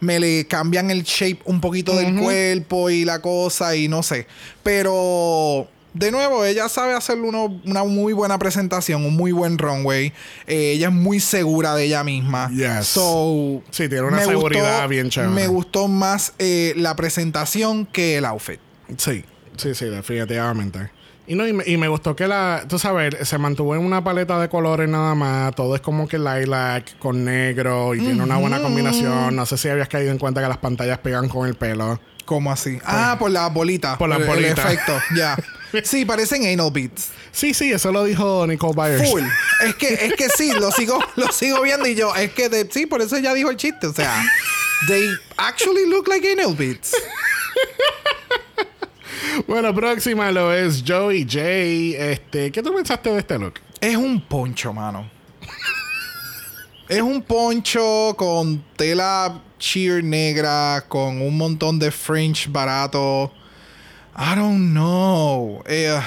me 0.00 0.18
le 0.18 0.46
cambian 0.46 0.90
el 0.90 1.02
shape 1.04 1.40
un 1.44 1.60
poquito 1.60 1.94
del 1.94 2.18
cuerpo 2.18 2.90
y 2.90 3.04
la 3.04 3.20
cosa 3.20 3.76
y 3.76 3.86
no 3.88 4.02
sé. 4.02 4.26
Pero 4.62 5.68
de 5.92 6.10
nuevo, 6.12 6.44
ella 6.44 6.68
sabe 6.68 6.94
hacer 6.94 7.18
uno- 7.18 7.60
una 7.66 7.84
muy 7.84 8.12
buena 8.12 8.38
presentación, 8.38 9.04
un 9.04 9.16
muy 9.16 9.32
buen 9.32 9.58
runway. 9.58 10.12
Eh, 10.46 10.72
ella 10.76 10.88
es 10.88 10.94
muy 10.94 11.20
segura 11.20 11.74
de 11.74 11.84
ella 11.84 12.04
misma. 12.04 12.48
Yes. 12.50 12.86
So, 12.86 13.62
Sí, 13.70 13.88
tiene 13.88 14.02
una 14.02 14.22
seguridad 14.24 14.88
bien 14.88 15.10
chévere. 15.10 15.32
Me 15.32 15.48
gustó 15.48 15.88
más 15.88 16.32
eh, 16.38 16.72
la 16.76 16.94
presentación 16.96 17.86
que 17.86 18.16
el 18.18 18.24
outfit. 18.24 18.60
Sí, 18.96 19.24
sí, 19.56 19.74
sí, 19.74 19.84
definitivamente. 19.86 20.90
Y, 21.30 21.36
no, 21.36 21.46
y, 21.46 21.52
me, 21.52 21.62
y 21.64 21.76
me 21.76 21.86
gustó 21.86 22.16
que 22.16 22.26
la, 22.26 22.64
tú 22.68 22.76
sabes, 22.76 23.14
se 23.22 23.38
mantuvo 23.38 23.76
en 23.76 23.82
una 23.82 24.02
paleta 24.02 24.40
de 24.40 24.48
colores 24.48 24.88
nada 24.88 25.14
más. 25.14 25.54
Todo 25.54 25.76
es 25.76 25.80
como 25.80 26.08
que 26.08 26.18
lilac 26.18 26.98
con 26.98 27.24
negro 27.24 27.94
y 27.94 28.00
tiene 28.00 28.20
una 28.20 28.36
buena 28.38 28.60
combinación. 28.60 29.36
No 29.36 29.46
sé 29.46 29.56
si 29.56 29.68
habías 29.68 29.86
caído 29.86 30.10
en 30.10 30.18
cuenta 30.18 30.42
que 30.42 30.48
las 30.48 30.58
pantallas 30.58 30.98
pegan 30.98 31.28
con 31.28 31.46
el 31.46 31.54
pelo. 31.54 32.00
¿Cómo 32.24 32.50
así? 32.50 32.80
Ah, 32.84 33.14
por 33.16 33.30
las 33.30 33.54
bolitas. 33.54 33.96
Por 33.96 34.08
las 34.08 34.26
bolitas. 34.26 34.58
El 34.58 34.72
efecto, 34.72 35.00
ya. 35.14 35.36
Sí, 35.84 36.04
parecen 36.04 36.44
anal 36.52 36.72
beats. 36.72 37.10
Sí, 37.30 37.54
sí, 37.54 37.70
eso 37.70 37.92
lo 37.92 38.02
dijo 38.02 38.44
Nicole 38.48 38.74
Byers. 38.74 39.08
Full. 39.08 39.22
Es 39.68 39.76
que, 39.76 39.94
es 39.94 40.14
que 40.14 40.28
sí, 40.30 40.50
lo 40.58 40.72
sigo, 40.72 40.98
lo 41.14 41.30
sigo 41.30 41.62
viendo 41.62 41.86
y 41.86 41.94
yo, 41.94 42.12
es 42.16 42.32
que 42.32 42.48
de- 42.48 42.68
sí, 42.68 42.86
por 42.86 43.00
eso 43.02 43.16
ya 43.18 43.32
dijo 43.34 43.50
el 43.50 43.56
chiste. 43.56 43.86
O 43.86 43.92
sea, 43.92 44.20
they 44.88 45.08
actually 45.36 45.88
look 45.88 46.08
like 46.08 46.28
anal 46.28 46.56
beats. 46.56 46.92
Bueno, 49.46 49.74
próxima 49.74 50.30
lo 50.30 50.52
es 50.52 50.82
Joey 50.86 51.24
J. 51.24 51.40
Este, 52.12 52.50
¿Qué 52.50 52.62
tú 52.62 52.74
pensaste 52.74 53.10
de 53.10 53.18
este 53.18 53.38
look? 53.38 53.54
Es 53.80 53.96
un 53.96 54.20
poncho, 54.20 54.72
mano. 54.72 55.10
Es 56.88 57.00
un 57.00 57.22
poncho 57.22 58.14
con 58.16 58.64
tela 58.76 59.40
sheer 59.58 60.02
negra, 60.02 60.84
con 60.88 61.22
un 61.22 61.36
montón 61.36 61.78
de 61.78 61.90
fringe 61.90 62.48
barato. 62.48 63.32
I 64.16 64.34
don't 64.34 64.72
know. 64.72 65.62
Eh, 65.66 66.00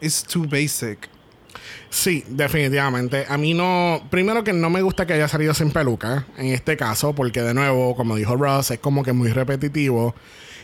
it's 0.00 0.22
too 0.22 0.46
basic. 0.48 1.08
Sí, 1.90 2.24
definitivamente. 2.28 3.26
A 3.28 3.36
mí 3.36 3.54
no. 3.54 4.02
Primero 4.10 4.42
que 4.42 4.52
no 4.52 4.70
me 4.70 4.82
gusta 4.82 5.06
que 5.06 5.12
haya 5.12 5.28
salido 5.28 5.54
sin 5.54 5.70
peluca 5.70 6.26
en 6.36 6.46
este 6.46 6.76
caso, 6.76 7.14
porque 7.14 7.42
de 7.42 7.54
nuevo, 7.54 7.94
como 7.94 8.16
dijo 8.16 8.36
Ross, 8.36 8.70
es 8.70 8.78
como 8.78 9.02
que 9.02 9.12
muy 9.12 9.30
repetitivo. 9.30 10.14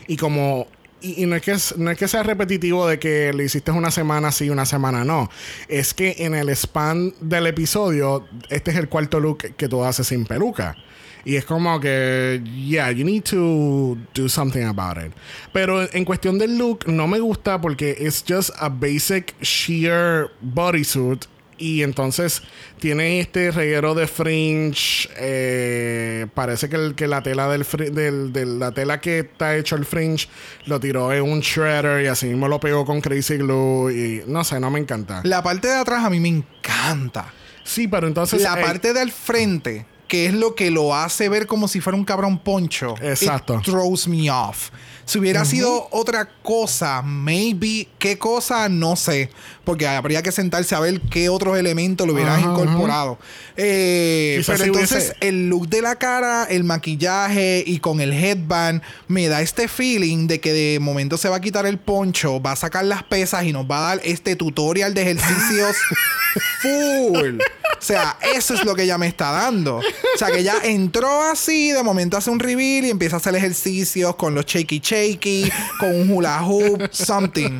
Y 0.07 0.17
como. 0.17 0.67
Y, 1.03 1.25
no, 1.25 1.35
es 1.35 1.41
que 1.41 1.55
no 1.77 1.91
es 1.91 1.97
que 1.97 2.07
sea 2.07 2.23
repetitivo 2.23 2.87
de 2.87 2.97
que 2.97 3.33
le 3.33 3.43
hiciste 3.43 3.71
una 3.71 3.91
semana 3.91 4.31
sí, 4.31 4.49
una 4.49 4.65
semana 4.65 5.03
no. 5.03 5.29
Es 5.67 5.93
que 5.93 6.15
en 6.19 6.33
el 6.33 6.49
span 6.55 7.13
del 7.19 7.45
episodio, 7.47 8.25
este 8.49 8.71
es 8.71 8.77
el 8.77 8.87
cuarto 8.87 9.19
look 9.19 9.55
que 9.57 9.67
tú 9.67 9.83
haces 9.83 10.07
sin 10.07 10.25
peluca. 10.25 10.77
Y 11.25 11.35
es 11.35 11.45
como 11.45 11.79
que, 11.79 12.41
yeah, 12.43 12.91
you 12.91 13.05
need 13.05 13.23
to 13.23 13.97
do 14.13 14.27
something 14.27 14.63
about 14.63 14.97
it. 14.97 15.13
Pero 15.51 15.93
en 15.93 16.05
cuestión 16.05 16.37
del 16.37 16.57
look, 16.57 16.87
no 16.87 17.07
me 17.07 17.19
gusta 17.19 17.59
porque 17.59 17.97
es 17.99 18.23
just 18.27 18.51
a 18.57 18.69
basic 18.69 19.35
sheer 19.41 20.31
bodysuit. 20.41 21.25
Y 21.57 21.83
entonces 21.83 22.41
tiene 22.79 23.19
este 23.19 23.51
reguero 23.51 23.93
de 23.95 24.07
fringe. 24.07 25.07
eh, 25.17 26.27
parece 26.33 26.69
que, 26.69 26.75
el- 26.75 26.95
que 26.95 27.07
la 27.07 27.21
tela 27.23 27.47
del, 27.49 28.59
la 28.59 28.71
tela 28.71 28.99
que 28.99 29.19
está 29.19 29.55
hecho 29.55 29.75
el 29.75 29.85
fringe 29.85 30.27
lo 30.65 30.79
tiró 30.79 31.13
en 31.13 31.23
un 31.23 31.39
shredder 31.41 32.03
y 32.03 32.07
así 32.07 32.27
mismo 32.27 32.47
lo 32.47 32.59
pegó 32.59 32.85
con 32.85 33.01
crazy 33.01 33.37
glue. 33.37 33.91
Y 33.91 34.23
no 34.27 34.43
sé, 34.43 34.59
no 34.59 34.69
me 34.71 34.79
encanta. 34.79 35.21
La 35.23 35.43
parte 35.43 35.67
de 35.67 35.75
atrás 35.75 36.03
a 36.05 36.09
mí 36.09 36.19
me 36.19 36.29
encanta. 36.29 37.31
Sí, 37.63 37.87
pero 37.87 38.07
entonces. 38.07 38.41
la 38.41 38.59
eh, 38.59 38.63
parte 38.63 38.93
del 38.93 39.11
frente, 39.11 39.85
que 40.07 40.25
es 40.25 40.33
lo 40.33 40.53
que 40.55 40.69
lo 40.71 40.95
hace 40.95 41.29
ver 41.29 41.47
como 41.47 41.67
si 41.67 41.79
fuera 41.79 41.97
un 41.97 42.03
cabrón 42.05 42.39
poncho. 42.39 42.95
Exacto. 43.01 43.55
It 43.59 43.63
throws 43.63 44.07
me 44.07 44.29
off. 44.29 44.69
Si 45.05 45.19
hubiera 45.19 45.43
sido 45.43 45.87
otra 45.91 46.29
cosa, 46.43 47.01
maybe, 47.01 47.87
¿qué 47.99 48.17
cosa? 48.17 48.69
No 48.69 48.95
sé. 48.95 49.29
Porque 49.65 49.85
habría 49.87 50.21
que 50.23 50.31
sentarse 50.31 50.75
a 50.75 50.79
ver 50.79 50.99
qué 51.01 51.29
otros 51.29 51.57
elementos 51.57 52.05
lo 52.07 52.13
hubieran 52.13 52.39
Ajá, 52.39 52.49
incorporado. 52.51 53.17
Eh, 53.57 54.41
pero 54.45 54.57
si 54.57 54.63
entonces 54.65 55.13
hubiese- 55.19 55.27
el 55.27 55.49
look 55.49 55.67
de 55.69 55.81
la 55.81 55.95
cara, 55.97 56.45
el 56.49 56.63
maquillaje 56.63 57.63
y 57.65 57.79
con 57.79 58.01
el 58.01 58.11
headband 58.13 58.81
me 59.07 59.27
da 59.27 59.41
este 59.41 59.67
feeling 59.67 60.27
de 60.27 60.39
que 60.39 60.53
de 60.53 60.79
momento 60.79 61.17
se 61.17 61.29
va 61.29 61.37
a 61.37 61.41
quitar 61.41 61.65
el 61.65 61.77
poncho, 61.79 62.41
va 62.41 62.53
a 62.53 62.55
sacar 62.55 62.85
las 62.85 63.03
pesas 63.03 63.43
y 63.45 63.53
nos 63.53 63.65
va 63.69 63.77
a 63.77 63.95
dar 63.95 64.01
este 64.05 64.35
tutorial 64.35 64.93
de 64.93 65.01
ejercicios 65.03 65.75
full. 66.61 67.39
O 67.77 67.85
sea, 67.85 68.17
eso 68.35 68.53
es 68.53 68.63
lo 68.63 68.75
que 68.75 68.83
ella 68.83 68.97
me 68.97 69.07
está 69.07 69.31
dando. 69.31 69.77
O 69.77 70.17
sea, 70.17 70.31
que 70.31 70.39
ella 70.39 70.55
entró 70.63 71.21
así, 71.23 71.71
de 71.71 71.83
momento 71.83 72.15
hace 72.17 72.29
un 72.29 72.39
reveal 72.39 72.85
y 72.85 72.89
empieza 72.89 73.17
a 73.17 73.19
hacer 73.19 73.35
ejercicios 73.35 74.15
con 74.15 74.33
los 74.35 74.45
shaky 74.45 74.79
shaky, 74.79 75.51
con 75.79 75.93
un 75.93 76.09
hula 76.11 76.41
hoop, 76.43 76.89
something. 76.91 77.59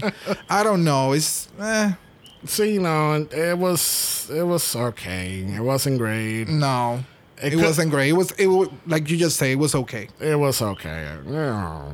I 0.49 0.63
don't 0.63 0.83
know. 0.83 1.13
It's, 1.13 1.49
eh, 1.61 1.93
Sí, 2.45 2.77
no, 2.77 3.15
it 3.31 3.57
was 3.57 4.27
it 4.29 4.43
was 4.43 4.75
okay. 4.75 5.45
It 5.55 5.61
wasn't 5.61 5.97
great. 5.97 6.47
No. 6.49 7.03
It 7.41 7.53
It, 7.53 7.55
could- 7.55 7.63
wasn't 7.65 7.89
great. 7.91 8.09
It 8.09 8.17
was, 8.17 8.31
it 8.37 8.47
like 8.85 9.09
you 9.09 9.17
just 9.17 9.37
say, 9.37 9.53
it 9.53 9.57
was 9.59 9.73
okay. 9.75 10.09
It 10.19 10.35
was 10.37 10.61
okay. 10.61 11.07
No. 11.25 11.93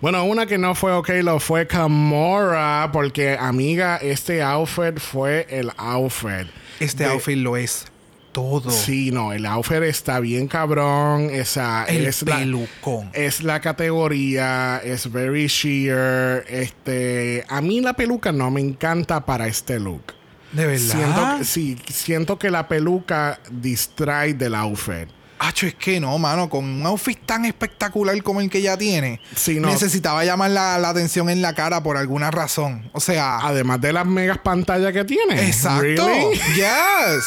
Bueno, 0.00 0.24
una 0.26 0.46
que 0.46 0.58
no 0.58 0.74
fue 0.74 0.92
okay 0.92 1.22
lo 1.22 1.38
fue 1.40 1.66
Kamora 1.66 2.90
porque 2.92 3.36
amiga, 3.38 3.96
este 4.00 4.42
outfit 4.42 4.98
fue 4.98 5.46
el 5.50 5.70
outfit. 5.76 6.46
Este 6.84 7.04
De- 7.04 7.10
outfit 7.10 7.36
lo 7.38 7.56
es 7.56 7.86
todo. 8.32 8.70
Sí, 8.70 9.10
no, 9.12 9.32
el 9.32 9.46
outfit 9.46 9.82
está 9.82 10.18
bien 10.20 10.48
cabrón. 10.48 11.28
Esa 11.30 11.84
El 11.84 12.04
es 12.06 12.22
la, 12.22 12.36
pelucón. 12.38 13.10
es 13.12 13.42
la 13.42 13.60
categoría, 13.60 14.80
es 14.84 15.10
very 15.12 15.46
sheer. 15.46 16.44
Este, 16.48 17.44
a 17.48 17.60
mí 17.60 17.80
la 17.80 17.92
peluca 17.94 18.32
no 18.32 18.50
me 18.50 18.60
encanta 18.60 19.24
para 19.24 19.46
este 19.46 19.78
look. 19.78 20.14
De 20.52 20.66
verdad. 20.66 20.96
Siento 20.96 21.38
que, 21.38 21.44
sí, 21.44 21.76
siento 21.92 22.38
que 22.38 22.50
la 22.50 22.68
peluca 22.68 23.40
distrae 23.50 24.34
del 24.34 24.54
outfit. 24.54 25.08
Acho, 25.38 25.66
es 25.66 25.74
que 25.74 26.00
no, 26.00 26.18
mano. 26.18 26.48
Con 26.48 26.64
un 26.64 26.86
outfit 26.86 27.18
tan 27.26 27.44
espectacular 27.44 28.20
como 28.22 28.40
el 28.40 28.48
que 28.48 28.58
ella 28.58 28.76
tiene, 28.76 29.20
Sí, 29.36 29.60
no. 29.60 29.68
necesitaba 29.68 30.24
llamar 30.24 30.50
la, 30.50 30.78
la 30.78 30.88
atención 30.90 31.28
en 31.30 31.42
la 31.42 31.54
cara 31.54 31.82
por 31.82 31.96
alguna 31.96 32.30
razón. 32.30 32.88
O 32.92 33.00
sea, 33.00 33.38
Además 33.38 33.80
de 33.80 33.92
las 33.92 34.06
megas 34.06 34.38
pantallas 34.38 34.92
que 34.92 35.04
tiene. 35.04 35.46
exacto. 35.46 35.80
Really? 35.80 36.38
Yes. 36.54 37.24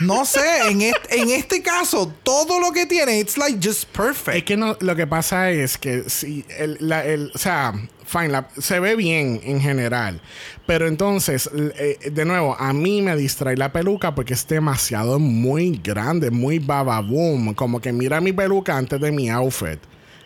No 0.00 0.24
sé, 0.24 0.40
en, 0.70 0.82
est- 0.82 0.96
en 1.10 1.30
este 1.30 1.62
caso, 1.62 2.12
todo 2.24 2.58
lo 2.58 2.72
que 2.72 2.84
tiene, 2.84 3.20
it's 3.20 3.38
like 3.38 3.60
just 3.62 3.84
perfect. 3.96 4.36
Es 4.38 4.42
que 4.44 4.56
no, 4.56 4.76
lo 4.80 4.96
que 4.96 5.06
pasa 5.06 5.50
es 5.52 5.78
que 5.78 6.10
si 6.10 6.44
el, 6.58 6.76
la- 6.80 7.04
el- 7.04 7.30
o 7.32 7.38
sea, 7.38 7.72
fine, 8.18 8.44
se 8.58 8.80
ve 8.80 8.96
bien 8.96 9.40
en 9.44 9.60
general, 9.60 10.20
pero 10.66 10.86
entonces, 10.86 11.50
eh, 11.54 12.10
de 12.10 12.24
nuevo, 12.24 12.56
a 12.58 12.72
mí 12.72 13.02
me 13.02 13.16
distrae 13.16 13.56
la 13.56 13.72
peluca 13.72 14.14
porque 14.14 14.34
es 14.34 14.46
demasiado 14.46 15.18
muy 15.18 15.80
grande, 15.82 16.30
muy 16.30 16.58
bababoom, 16.58 17.54
como 17.54 17.80
que 17.80 17.92
mira 17.92 18.20
mi 18.20 18.32
peluca 18.32 18.76
antes 18.76 19.00
de 19.00 19.12
mi 19.12 19.30
outfit. 19.30 19.80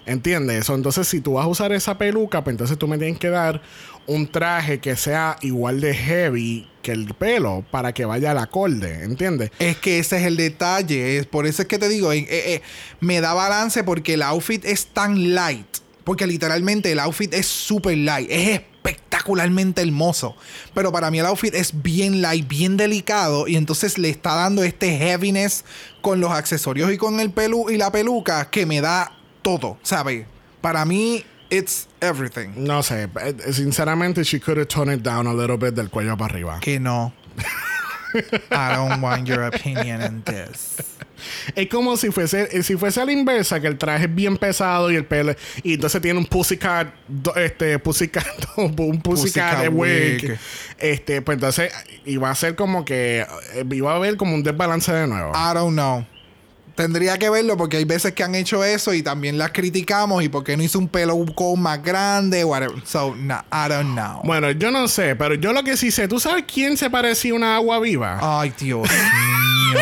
¿Entiendes? 0.09 0.61
eso? 0.61 0.75
Entonces, 0.75 1.07
si 1.07 1.21
tú 1.21 1.35
vas 1.35 1.45
a 1.45 1.49
usar 1.49 1.71
esa 1.73 1.99
peluca, 1.99 2.43
pues 2.43 2.55
entonces 2.55 2.79
tú 2.79 2.89
me 2.89 2.97
tienes 2.97 3.19
que 3.19 3.29
dar 3.29 3.61
un 4.07 4.27
traje 4.27 4.81
que 4.81 4.97
sea 4.97 5.37
igual 5.43 5.83
de 5.83 5.95
heavy 5.95 6.67
que 6.81 6.93
el 6.93 7.13
pelo 7.13 7.63
para 7.71 7.93
que 7.93 8.07
vaya 8.07 8.31
al 8.31 8.39
acorde. 8.39 9.05
¿Entiendes? 9.05 9.51
Es 9.59 9.77
que 9.77 9.99
ese 9.99 10.17
es 10.17 10.25
el 10.25 10.39
detalle. 10.39 11.23
Por 11.25 11.47
eso 11.47 11.61
es 11.61 11.69
que 11.69 11.79
te 11.79 11.91
digo, 11.91 12.11
eh, 12.13 12.27
eh, 12.31 12.63
me 13.01 13.21
da 13.21 13.35
balance 13.35 13.85
porque 13.85 14.15
el 14.15 14.23
outfit 14.23 14.65
es 14.65 14.87
tan 14.87 15.35
light. 15.35 15.67
Porque 16.09 16.27
literalmente 16.27 16.91
el 16.91 17.01
outfit 17.01 17.35
es 17.35 17.45
super 17.45 17.95
light. 17.95 18.31
Es 18.31 18.49
espectacularmente 18.49 19.83
hermoso. 19.83 20.35
Pero 20.73 20.91
para 20.91 21.11
mí 21.11 21.19
el 21.19 21.27
outfit 21.27 21.55
es 21.55 21.83
bien 21.83 22.23
light, 22.23 22.49
bien 22.49 22.79
delicado. 22.79 23.47
Y 23.47 23.57
entonces 23.57 23.99
le 23.99 24.09
está 24.09 24.35
dando 24.35 24.63
este 24.63 24.97
heaviness 24.97 25.67
con 26.01 26.19
los 26.19 26.31
accesorios 26.31 26.91
y 26.91 26.97
con 26.97 27.21
el 27.21 27.31
pelu 27.31 27.69
y 27.69 27.77
la 27.77 27.93
peluca 27.93 28.49
que 28.49 28.65
me 28.65 28.81
da 28.81 29.13
todo, 29.43 29.77
¿sabes? 29.83 30.25
Para 30.63 30.87
mí, 30.87 31.27
it's 31.51 31.89
everything. 32.01 32.53
No 32.57 32.83
sé, 32.83 33.11
eh, 33.21 33.53
sinceramente, 33.53 34.25
she 34.25 34.41
could 34.41 34.57
have 34.57 34.69
toned 34.69 34.91
it 34.91 35.03
down 35.03 35.27
a 35.27 35.35
little 35.35 35.59
bit 35.59 35.75
del 35.75 35.91
cuello 35.91 36.17
para 36.17 36.33
arriba. 36.33 36.59
Que 36.61 36.81
no. 36.81 37.13
I 38.51 38.75
don't 38.77 39.01
want 39.03 39.27
your 39.27 39.45
opinion 39.45 40.03
in 40.03 40.23
this. 40.23 40.77
Es 41.55 41.69
como 41.69 41.97
si 41.97 42.11
fuese, 42.11 42.49
eh, 42.53 42.63
si 42.63 42.77
fuese 42.77 43.01
a 43.01 43.05
la 43.05 43.13
inversa, 43.13 43.61
que 43.61 43.67
el 43.67 43.77
traje 43.77 44.05
es 44.05 44.15
bien 44.15 44.37
pesado 44.37 44.91
y 44.91 44.97
el 44.97 45.05
pelo. 45.05 45.35
Y 45.63 45.75
entonces 45.75 46.01
tiene 46.01 46.19
un 46.19 46.27
pussycat, 46.27 46.95
este, 47.37 47.79
pussycat, 47.79 48.25
un 48.57 48.75
pussycat, 48.75 49.03
Pussycat 49.03 49.65
eh, 49.65 49.69
wig. 49.69 50.23
wig. 50.23 50.39
Este, 50.79 51.23
pues 51.23 51.37
entonces 51.37 51.73
iba 52.05 52.31
a 52.31 52.35
ser 52.35 52.55
como 52.55 52.85
que 52.85 53.27
eh, 53.55 53.65
iba 53.73 53.93
a 53.93 53.97
haber 53.97 54.17
como 54.17 54.35
un 54.35 54.43
desbalance 54.43 54.93
de 54.93 55.07
nuevo. 55.07 55.33
I 55.35 55.55
don't 55.55 55.75
know. 55.75 56.07
Tendría 56.79 57.19
que 57.19 57.29
verlo 57.29 57.57
porque 57.57 57.79
hay 57.79 57.85
veces 57.85 58.13
que 58.13 58.23
han 58.23 58.37
hecho 58.37 58.63
eso 58.63 58.95
y 58.95 59.03
también 59.03 59.37
las 59.37 59.51
criticamos 59.51 60.23
y 60.23 60.29
porque 60.29 60.57
no 60.57 60.63
hizo 60.63 60.79
un 60.79 60.87
pelo 60.87 61.19
con 61.35 61.61
más 61.61 61.83
grande, 61.83 62.45
whatever. 62.45 62.81
So, 62.87 63.17
no, 63.17 63.35
I 63.51 63.69
don't 63.69 63.95
know. 63.95 64.21
Bueno, 64.23 64.53
yo 64.53 64.71
no 64.71 64.87
sé, 64.87 65.17
pero 65.17 65.35
yo 65.35 65.53
lo 65.53 65.65
que 65.65 65.77
sí 65.77 65.91
sé, 65.91 66.07
¿tú 66.07 66.21
sabes 66.21 66.45
quién 66.47 66.77
se 66.77 66.89
parecía 66.89 67.33
a 67.33 67.35
una 67.35 67.57
agua 67.57 67.81
viva? 67.81 68.21
Ay, 68.23 68.55
Dios 68.57 68.89
mío. 68.89 69.81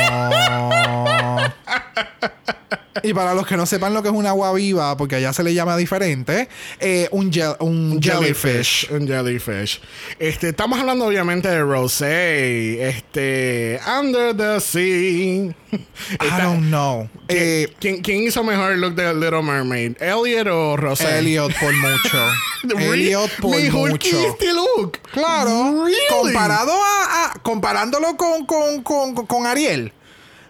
y 3.02 3.12
para 3.14 3.34
los 3.34 3.46
que 3.46 3.56
no 3.56 3.66
sepan 3.66 3.94
lo 3.94 4.02
que 4.02 4.08
es 4.08 4.14
un 4.14 4.26
agua 4.26 4.52
viva, 4.52 4.96
porque 4.96 5.16
allá 5.16 5.32
se 5.32 5.42
le 5.42 5.54
llama 5.54 5.76
diferente, 5.76 6.48
eh, 6.80 7.08
un, 7.10 7.30
un 7.60 8.00
jellyfish. 8.02 8.88
Un 8.90 9.06
jellyfish. 9.06 9.80
Este, 10.18 10.50
estamos 10.50 10.78
hablando 10.78 11.06
obviamente 11.06 11.48
de 11.48 11.60
Rosé. 11.62 12.88
Este, 12.88 13.80
Under 14.00 14.36
the 14.36 14.60
Sea. 14.60 15.54
I 15.72 16.42
don't 16.42 16.66
know. 16.68 17.08
Eh, 17.28 17.72
¿Quién, 17.80 18.00
quién 18.02 18.22
hizo 18.22 18.42
mejor 18.44 18.76
look 18.78 18.94
de 18.94 19.12
Little 19.14 19.42
Mermaid? 19.42 20.00
¿Elliot 20.00 20.46
o 20.48 20.76
Rosé? 20.76 21.18
Elliot 21.18 21.52
por 21.58 21.72
mucho. 21.74 22.26
Elliot 22.92 23.30
por 23.40 23.50
mejor 23.56 23.90
mucho. 23.90 24.10
que 24.10 24.26
este 24.26 24.52
look. 24.52 24.98
Claro. 25.12 25.84
Really? 25.84 25.98
Comparado 26.08 26.72
a, 26.72 27.24
a- 27.32 27.34
comparándolo 27.42 28.16
con, 28.16 28.46
con, 28.46 28.82
con, 28.82 29.26
con 29.26 29.46
Ariel. 29.46 29.92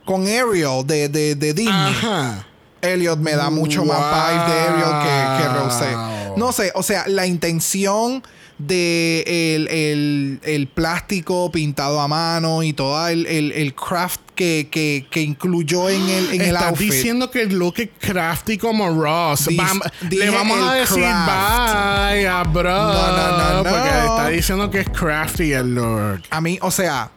Con 0.07 0.23
Ariel 0.23 0.87
de, 0.87 1.11
de, 1.11 1.35
de 1.35 1.53
Disney. 1.53 1.75
Ajá. 1.93 2.47
Elliot 2.81 3.19
me 3.19 3.33
da 3.33 3.51
mucho 3.51 3.85
más 3.85 3.99
vibe 3.99 4.55
de 4.55 4.61
Ariel 4.61 5.03
que. 5.03 5.59
Rosé. 5.59 5.97
No 6.39 6.53
sé, 6.53 6.73
o 6.75 6.83
sea, 6.83 7.05
la 7.09 7.27
intención 7.27 8.23
de 8.59 9.55
el, 9.55 9.69
el- 9.69 10.41
el 10.45 10.67
plástico 10.69 11.51
pintado 11.53 12.01
a 12.01 12.09
mano 12.09 12.63
y 12.63 12.73
todo 12.73 13.07
el, 13.09 13.27
el- 13.27 13.53
el 13.53 13.75
craft 13.75 14.21
que, 14.35 14.69
que- 14.71 15.07
que 15.11 15.21
incluyó 15.21 15.91
en 15.91 16.01
el, 16.09 16.31
en 16.35 16.41
el 16.41 16.49
Estás 16.55 16.63
outfit. 16.71 16.91
diciendo 16.93 17.31
que 17.31 17.43
el 17.43 17.59
look 17.59 17.75
es 17.79 17.89
crafty 17.99 18.57
como 18.57 18.89
Ross. 18.89 19.49
Dis- 19.49 19.81
le 20.11 20.31
vamos 20.31 20.59
a 20.61 20.75
el 20.79 20.81
decir 20.87 21.03
craft. 21.03 22.13
bye 22.15 22.29
a 22.29 22.43
bro. 22.45 22.63
No, 22.71 22.93
no, 23.17 23.39
no, 23.39 23.55
no. 23.55 23.63
Porque 23.71 23.89
está 24.07 24.29
diciendo 24.29 24.71
que 24.71 24.81
es 24.81 24.89
crafty 24.91 25.53
el 25.53 25.75
look. 25.75 26.23
A 26.31 26.41
mí, 26.41 26.59
o 26.63 26.71
sea, 26.71 27.11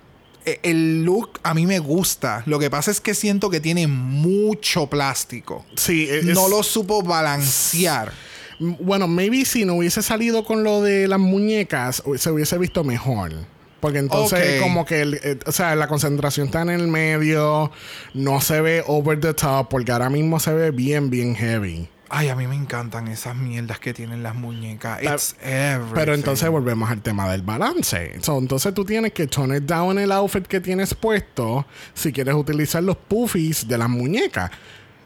el 0.64 1.04
look 1.04 1.39
a 1.43 1.54
mí 1.54 1.66
me 1.66 1.80
gusta. 1.80 2.43
Lo 2.45 2.58
que 2.60 2.70
pasa 2.70 2.91
es 2.91 3.00
que 3.02 3.14
siento 3.14 3.50
que 3.50 3.60
tiene 3.60 3.88
mucho 3.88 4.88
plástico. 4.88 5.66
Sí, 5.76 6.08
es- 6.10 6.26
No 6.26 6.47
lo 6.50 6.64
supo 6.64 7.02
balancear. 7.04 8.12
Bueno, 8.60 9.08
maybe 9.08 9.45
si 9.45 9.64
no 9.66 9.76
hubiese 9.76 10.02
salido 10.02 10.43
con 10.43 10.64
lo 10.64 10.82
de 10.82 11.08
las 11.08 11.20
muñecas, 11.20 12.04
se 12.18 12.32
hubiese 12.32 12.58
visto 12.58 12.84
mejor. 12.84 13.32
Porque 13.80 14.00
entonces 14.00 14.62
como 14.62 14.86
que, 14.86 15.02
el- 15.02 15.14
eh, 15.24 15.39
o 15.45 15.54
sea, 15.54 15.74
la 15.76 15.88
concentración 15.88 16.47
está 16.47 16.62
en 16.64 16.70
el 16.72 16.89
medio, 16.89 17.72
no 18.14 18.41
se 18.41 18.60
ve 18.60 18.84
over 18.86 19.18
the 19.22 19.34
top, 19.34 19.70
porque 19.70 19.93
ahora 19.93 20.10
mismo 20.10 20.39
se 20.41 20.52
ve 20.54 20.72
bien, 20.72 21.10
bien 21.10 21.34
heavy. 21.36 21.88
Ay, 22.10 22.30
a 22.30 22.36
mí 22.36 22.47
me 22.47 22.55
encantan 22.55 23.07
esas 23.07 23.36
mierdas 23.36 23.80
que 23.80 23.93
tienen 23.93 24.24
las 24.24 24.34
muñecas. 24.34 25.01
It's 25.03 25.36
everything. 25.41 25.93
Pero 25.93 26.14
entonces 26.16 26.49
volvemos 26.49 26.89
al 26.89 27.01
tema 27.01 27.32
del 27.32 27.43
balance. 27.43 28.20
So, 28.22 28.38
entonces 28.39 28.74
tú 28.74 28.84
tienes 28.84 29.14
que 29.14 29.28
tone 29.28 29.57
it 29.57 29.64
down 29.64 29.99
el 29.99 30.12
outfit 30.12 30.45
que 30.45 30.60
tienes 30.60 30.93
puesto 30.95 31.66
si 31.93 32.12
quieres 32.12 32.34
utilizar 32.34 32.82
los 32.82 32.97
puffies 32.97 33.68
de 33.68 33.78
las 33.78 33.89
muñecas. 33.89 34.49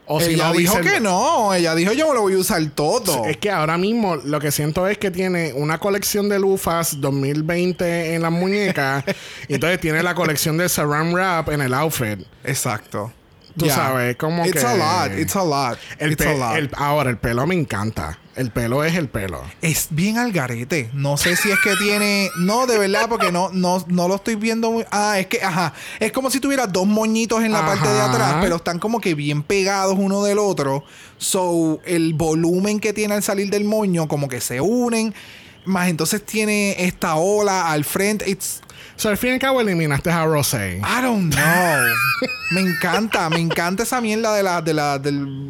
O 0.06 0.20
si 0.20 0.34
ella 0.34 0.50
no, 0.50 0.54
dijo 0.54 0.82
que 0.82 1.00
no. 1.00 1.54
Ella 1.54 1.76
dijo 1.76 1.94
yo 1.94 2.10
me 2.10 2.16
lo 2.16 2.22
voy 2.22 2.34
a 2.34 2.38
usar 2.38 2.64
todo. 2.72 3.26
Es 3.26 3.38
que 3.38 3.50
ahora 3.50 3.78
mismo 3.78 4.18
lo 4.18 4.40
que 4.40 4.52
siento 4.52 4.88
es 4.88 4.98
que 4.98 5.12
tiene 5.12 5.54
una 5.54 5.80
colección 5.80 6.30
de 6.30 6.40
lufas 6.40 7.00
2020 7.00 8.16
en 8.16 8.22
las 8.22 8.32
muñecas. 8.32 9.04
y 9.48 9.54
entonces 9.56 9.80
tiene 9.80 10.04
la 10.04 10.16
colección 10.16 10.58
de 10.58 10.68
Saran 10.68 11.14
Wrap 11.14 11.50
en 11.50 11.62
el 11.62 11.74
outfit. 11.74 12.20
Exacto. 12.44 13.12
Tú 13.58 13.66
Yeah. 13.66 13.76
sabes, 13.76 14.16
como 14.18 14.44
It's 14.46 14.60
que- 14.62 14.66
a 14.66 14.76
lot. 14.76 15.18
It's 15.20 15.36
a 15.36 15.44
lot. 15.44 15.78
El 16.00 16.14
It's 16.14 16.26
a 16.26 16.34
lot. 16.34 16.58
el- 16.58 16.72
ahora, 16.76 17.10
el 17.12 17.18
pelo 17.18 17.46
me 17.46 17.54
encanta. 17.56 18.18
El 18.36 18.50
pelo 18.50 18.84
es 18.84 18.96
el 18.96 19.10
pelo. 19.10 19.44
Es 19.62 19.90
bien 19.92 20.18
al 20.18 20.32
garete. 20.32 20.90
No 20.94 21.18
sé 21.18 21.36
si 21.36 21.52
es 21.52 21.60
que 21.64 21.76
tiene. 21.76 22.32
No, 22.40 22.66
de 22.66 22.80
verdad, 22.80 23.08
porque 23.08 23.32
no, 23.32 23.50
no, 23.54 23.86
no 23.90 24.08
lo 24.08 24.16
estoy 24.16 24.34
viendo 24.34 24.72
muy. 24.72 24.86
Ah, 24.90 25.20
es 25.20 25.28
que, 25.28 25.44
ajá. 25.44 25.72
Es 26.00 26.12
como 26.12 26.32
si 26.32 26.40
tuviera 26.40 26.66
dos 26.66 26.88
moñitos 26.88 27.44
en 27.44 27.52
la 27.52 27.64
parte 27.64 27.88
de 27.88 28.02
atrás, 28.02 28.38
pero 28.42 28.56
están 28.56 28.80
como 28.80 29.00
que 29.00 29.14
bien 29.14 29.44
pegados 29.44 29.96
uno 30.00 30.24
del 30.24 30.40
otro. 30.40 30.84
So, 31.20 31.80
el 31.86 32.16
volumen 32.16 32.80
que 32.80 32.92
tiene 32.92 33.14
al 33.14 33.22
salir 33.22 33.52
del 33.52 33.66
moño, 33.66 34.08
como 34.08 34.28
que 34.28 34.42
se 34.42 34.60
unen. 34.62 35.14
Más 35.66 35.88
entonces 35.90 36.26
tiene 36.26 36.76
esta 36.86 37.16
ola 37.16 37.70
al 37.72 37.86
frente. 37.86 38.28
It's. 38.30 38.62
So, 39.04 39.10
al 39.10 39.18
fin 39.18 39.32
y 39.32 39.34
al 39.34 39.40
cabo 39.40 39.60
eliminaste 39.60 40.10
a 40.10 40.24
Rosé. 40.24 40.78
I 40.78 41.02
don't 41.02 41.30
know. 41.34 41.84
me 42.52 42.62
encanta, 42.62 43.30
me 43.30 43.40
encanta 43.40 43.84
esa 43.84 44.00
mierda 44.00 44.34
de 44.34 44.44
la, 44.44 44.62
de 44.62 44.74
la, 44.74 44.98
del, 44.98 45.46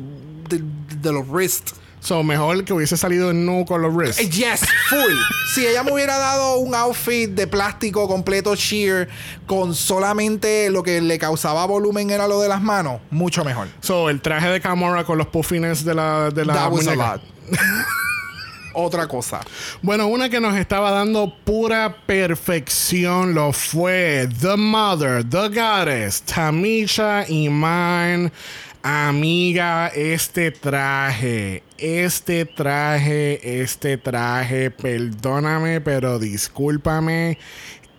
de 0.50 1.12
los 1.12 1.28
wrists. 1.28 1.76
So, 2.00 2.24
mejor 2.24 2.64
que 2.64 2.74
hubiese 2.74 2.98
salido 2.98 3.30
en 3.30 3.46
nu 3.46 3.64
con 3.64 3.84
los 3.84 3.94
Eh, 3.94 3.96
wrists. 3.96 4.30
Yes, 4.36 4.62
full. 4.90 5.14
si 5.54 5.68
ella 5.68 5.84
me 5.84 5.92
hubiera 5.92 6.18
dado 6.18 6.58
un 6.58 6.74
outfit 6.74 7.30
de 7.30 7.46
plástico 7.46 8.08
completo 8.08 8.56
sheer 8.56 9.08
con 9.46 9.76
solamente 9.76 10.72
lo 10.72 10.82
que 10.82 11.00
le 11.00 11.20
causaba 11.20 11.64
volumen 11.68 12.10
era 12.10 12.28
lo 12.28 12.42
de 12.42 12.50
las 12.50 12.60
manos, 12.60 13.02
mucho 13.12 13.46
mejor. 13.46 13.68
So, 13.82 14.10
el 14.10 14.20
traje 14.20 14.48
de 14.48 14.62
Gamora 14.62 15.04
con 15.04 15.20
los 15.20 15.28
puffines 15.28 15.86
de 15.86 15.94
la, 15.94 16.32
de 16.32 16.44
la 16.44 16.56
That 16.56 16.72
was 16.72 16.88
a 16.88 16.96
lot. 16.96 17.22
otra 18.74 19.08
cosa. 19.08 19.42
Bueno, 19.82 20.08
una 20.08 20.30
que 20.30 20.40
nos 20.40 20.56
estaba 20.56 20.92
dando 20.92 21.34
pura 21.44 21.98
perfección 22.06 23.34
lo 23.34 23.54
fue 23.54 24.28
The 24.42 24.56
Mother, 24.58 25.24
The 25.28 25.50
Goddess, 25.50 26.22
Tamisha 26.24 27.26
Iman. 27.28 28.32
Amiga, 28.86 29.88
este 29.88 30.52
traje, 30.52 31.64
este 31.78 32.44
traje, 32.44 33.62
este 33.62 33.98
traje, 33.98 34.72
perdóname, 34.72 35.80
pero 35.80 36.20
discúlpame. 36.20 37.38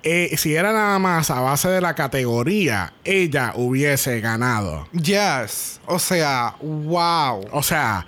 Eh, 0.02 0.36
si 0.36 0.54
era 0.54 0.74
nada 0.74 0.98
más 0.98 1.30
a 1.30 1.40
base 1.40 1.70
de 1.70 1.80
la 1.80 1.94
categoría, 1.94 2.92
ella 3.04 3.54
hubiese 3.56 4.20
ganado. 4.20 4.86
Yes. 4.92 5.80
O 5.86 5.98
sea, 5.98 6.56
wow. 6.60 7.46
O 7.52 7.62
sea, 7.62 8.04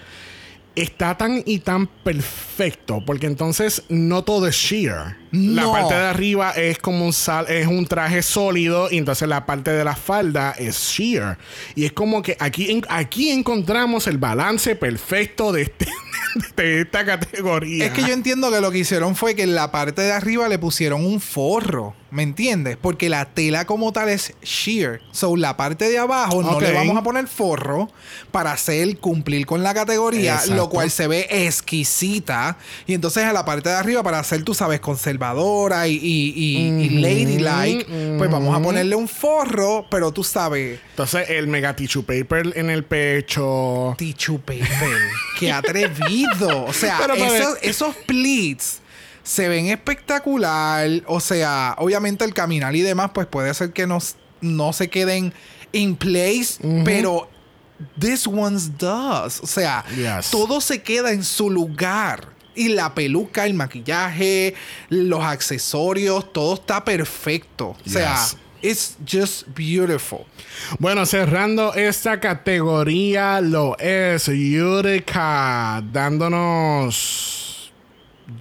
está 0.77 1.16
tan 1.16 1.43
y 1.45 1.59
tan 1.61 1.87
perfecto 1.87 3.03
porque 3.05 3.27
entonces 3.27 3.83
no 3.89 4.22
todo 4.22 4.47
es 4.47 4.55
sheer. 4.55 5.16
La 5.33 5.62
No. 5.62 5.72
parte 5.72 5.95
de 5.95 6.05
arriba 6.07 6.51
es 6.53 6.79
como 6.79 7.05
un 7.05 7.12
sal, 7.12 7.47
es 7.49 7.66
un 7.66 7.87
traje 7.87 8.22
sólido 8.22 8.89
y 8.91 8.99
entonces 8.99 9.29
la 9.29 9.45
parte 9.47 9.72
de 9.72 9.85
la 9.85 9.97
falda 9.97 10.55
es 10.59 10.77
sheer. 10.79 11.37
Y 11.74 11.85
es 11.85 11.93
como 11.93 12.22
que 12.22 12.37
aquí, 12.41 12.83
aquí 12.89 13.31
encontramos 13.31 14.07
el 14.07 14.18
balance 14.18 14.77
perfecto 14.77 15.53
de, 15.53 15.62
este, 15.62 15.87
de 16.57 16.81
esta 16.83 17.05
categoría. 17.05 17.87
Es 17.87 17.93
que 17.93 18.03
yo 18.03 18.12
entiendo 18.12 18.51
que 18.51 18.61
lo 18.61 18.70
que 18.70 18.79
hicieron 18.79 19.16
fue 19.16 19.35
que 19.35 19.43
en 19.43 19.55
la 19.55 19.70
parte 19.72 20.03
de 20.03 20.12
arriba 20.12 20.49
le 20.49 20.59
pusieron 20.59 21.05
un 21.05 21.20
forro, 21.20 21.95
¿me 22.11 22.22
entiendes? 22.22 22.77
Porque 22.81 23.09
la 23.09 23.24
tela 23.27 23.64
como 23.66 23.93
tal 23.93 24.09
es 24.09 24.33
sheer. 24.43 25.01
So, 25.12 25.37
la 25.37 25.57
parte 25.57 25.89
de 25.91 25.99
abajo 25.99 26.43
no 26.43 26.61
le 26.61 26.72
vamos 26.72 26.97
a 26.97 27.03
poner 27.03 27.27
forro 27.27 27.91
para 28.31 28.53
hacer 28.53 28.99
cumplir 28.99 29.45
con 29.47 29.62
la 29.62 29.74
categoría, 29.74 30.35
Exacto. 30.35 30.55
lo 30.55 30.68
cual 30.70 30.91
se 30.91 31.07
ve 31.09 31.27
exquisita. 31.31 32.57
Y 32.87 32.95
entonces 32.95 33.24
a 33.24 33.33
la 33.33 33.45
parte 33.45 33.68
de 33.68 33.74
arriba, 33.74 34.03
para 34.03 34.18
hacer, 34.18 34.43
tú 34.45 34.55
sabes, 34.55 34.81
conservadora 35.19 35.89
y, 35.89 35.95
y- 35.95 36.33
y- 36.37 36.83
y 36.85 36.89
ladylike, 37.01 37.87
pues 38.19 38.31
vamos 38.31 38.57
a 38.57 38.61
ponerle 38.62 38.95
un 38.97 39.09
forro, 39.09 39.87
pero 39.91 40.12
tú 40.12 40.23
sabes, 40.23 40.81
Entonces 40.91 41.31
el 41.31 41.47
mega 41.49 41.75
tissue 41.75 42.03
paper 42.05 42.53
en 42.57 42.71
el 42.71 42.85
pecho. 42.85 43.95
tissue 43.99 44.39
paper. 44.39 44.99
¡Qué 45.39 45.53
atrevido! 45.53 46.64
O 46.64 46.73
sea, 46.73 46.99
Pero, 47.01 47.14
pero- 47.14 47.35
esos, 47.35 47.59
esos 47.62 47.95
pleats 48.07 48.81
se 49.23 49.49
ven 49.49 49.67
espectacular. 49.67 50.89
O 51.07 51.21
sea, 51.21 51.75
obviamente 51.79 52.25
el 52.25 52.35
caminar 52.35 52.75
y 52.77 52.83
demás, 52.83 53.11
pues 53.14 53.27
puede 53.27 53.53
ser 53.55 53.73
que 53.73 53.87
no, 53.87 53.99
no 54.41 54.73
se 54.73 54.89
queden 54.89 55.33
in 55.73 55.97
place, 55.97 56.59
pero 56.85 57.29
this 57.99 58.27
one's 58.27 58.79
does. 58.79 59.41
O 59.41 59.47
sea, 59.47 59.85
Yes. 59.97 60.31
todo 60.31 60.61
se 60.61 60.81
queda 60.83 61.11
en 61.12 61.25
su 61.25 61.51
lugar. 61.51 62.36
Y 62.57 62.68
la 62.70 62.94
peluca, 62.94 63.46
el 63.46 63.54
maquillaje, 63.54 64.54
los 64.88 65.22
accesorios, 65.22 66.32
todo 66.32 66.54
está 66.54 66.84
perfecto. 66.84 67.76
O 67.86 67.88
sea, 67.88 68.16
it's 68.62 68.96
just 69.07 69.46
beautiful. 69.54 70.20
Bueno, 70.78 71.04
cerrando 71.07 71.74
esta 71.74 72.18
categoría 72.18 73.40
lo 73.40 73.76
es 73.78 74.26
Yurika 74.26 75.82
dándonos 75.92 77.72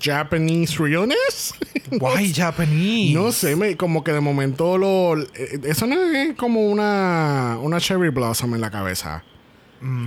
Japanese 0.02 0.78
realness. 0.80 1.54
Why 1.92 2.34
Japanese? 2.34 3.14
No 3.14 3.32
sé, 3.32 3.56
me- 3.56 3.78
como 3.78 4.04
que 4.04 4.12
de 4.14 4.20
momento 4.22 4.78
lo 4.78 5.18
eh, 5.20 5.60
eso 5.66 5.86
no 5.86 5.96
es 6.02 6.36
como 6.36 6.62
una 6.72 7.58
una 7.62 7.80
cherry 7.80 8.10
blossom 8.10 8.56
en 8.56 8.62
la 8.62 8.72
cabeza. 8.72 9.24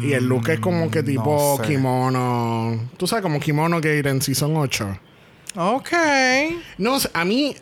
Y 0.02 0.12
el 0.12 0.26
look 0.26 0.48
es 0.50 0.60
como 0.60 0.90
que 0.90 1.02
tipo 1.02 1.56
Mm, 1.56 1.58
no 1.58 1.64
sé. 1.64 1.72
kimono. 1.72 2.80
Tú 2.96 3.06
sabes, 3.06 3.22
como 3.22 3.40
kimono 3.40 3.80
que 3.80 3.98
en 4.10 4.20
Season 4.22 4.56
8. 4.56 4.98
Ok. 5.56 5.92
No, 6.78 6.96
a 7.14 7.24
mí 7.24 7.54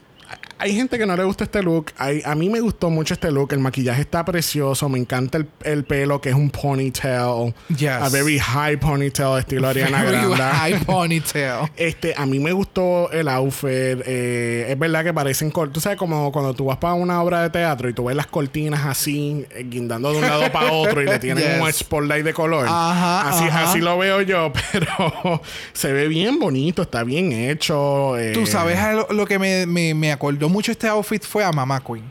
hay 0.59 0.75
gente 0.75 0.99
que 0.99 1.07
no 1.07 1.17
le 1.17 1.25
gusta 1.25 1.45
este 1.45 1.63
look. 1.63 1.87
Hay- 1.99 2.23
a 2.25 2.35
mí 2.35 2.49
me 2.49 2.61
gustó 2.61 2.91
mucho 2.91 3.15
este 3.15 3.31
look. 3.31 3.53
El 3.53 3.59
maquillaje 3.61 4.01
está 4.01 4.25
precioso. 4.25 4.89
Me 4.89 4.99
encanta 4.99 5.39
el, 5.39 5.49
el 5.65 5.85
pelo 5.85 6.21
que 6.21 6.31
es 6.31 6.35
un 6.35 6.51
ponytail. 6.51 7.55
Yes. 7.69 7.91
A 7.91 8.09
very 8.09 8.39
high 8.39 8.77
ponytail 8.79 9.39
estilo 9.39 9.69
Ariana 9.69 10.03
Very 10.03 10.17
Grande. 10.17 10.43
high 10.43 10.79
ponytail. 10.87 11.71
Este, 11.77 12.15
a 12.17 12.27
mí 12.27 12.39
me 12.39 12.53
gustó 12.53 13.11
el 13.13 13.29
outfit. 13.29 13.69
eh, 14.07 14.67
es 14.71 14.79
verdad 14.79 15.05
que 15.05 15.13
parecen 15.15 15.53
Tú 15.73 15.81
sabes, 15.81 15.99
como 15.99 16.31
cuando 16.33 16.55
tú 16.55 16.67
vas 16.67 16.77
para 16.79 16.95
una 16.95 17.23
obra 17.23 17.43
de 17.43 17.51
teatro 17.51 17.89
y 17.89 17.93
tú 17.95 18.05
ves 18.05 18.17
las 18.17 18.27
cortinas 18.27 18.85
así, 18.85 19.45
eh, 19.51 19.65
guindando 19.69 20.11
de 20.13 20.19
un 20.19 20.23
lado 20.23 20.51
para 20.53 20.73
otro 20.73 21.01
y 21.03 21.07
le 21.07 21.19
tienen 21.19 21.45
Yes. 21.55 21.61
un 21.63 21.73
spotlight 21.73 22.25
de 22.25 22.33
color. 22.35 22.67
Ajá, 22.69 23.29
así, 23.29 23.45
ajá. 23.45 23.71
así 23.71 23.81
lo 23.81 23.97
veo 23.99 24.21
yo, 24.23 24.53
pero 24.73 25.41
se 25.73 25.93
ve 25.93 26.09
bien 26.09 26.39
bonito, 26.39 26.83
está 26.83 27.05
bien 27.05 27.33
hecho. 27.33 28.19
eh, 28.19 28.33
Tú 28.33 28.47
sabes 28.47 28.79
a 28.79 28.93
lo, 28.93 29.07
lo 29.11 29.27
que 29.27 29.39
me, 29.39 29.67
me, 29.67 29.95
me 29.95 30.13
acordó 30.13 30.45
mucho 30.49 30.72
este 30.72 30.88
outfit 30.88 31.22
fue 31.22 31.44
a 31.44 31.53
Mama 31.53 31.80
Queen. 31.80 32.11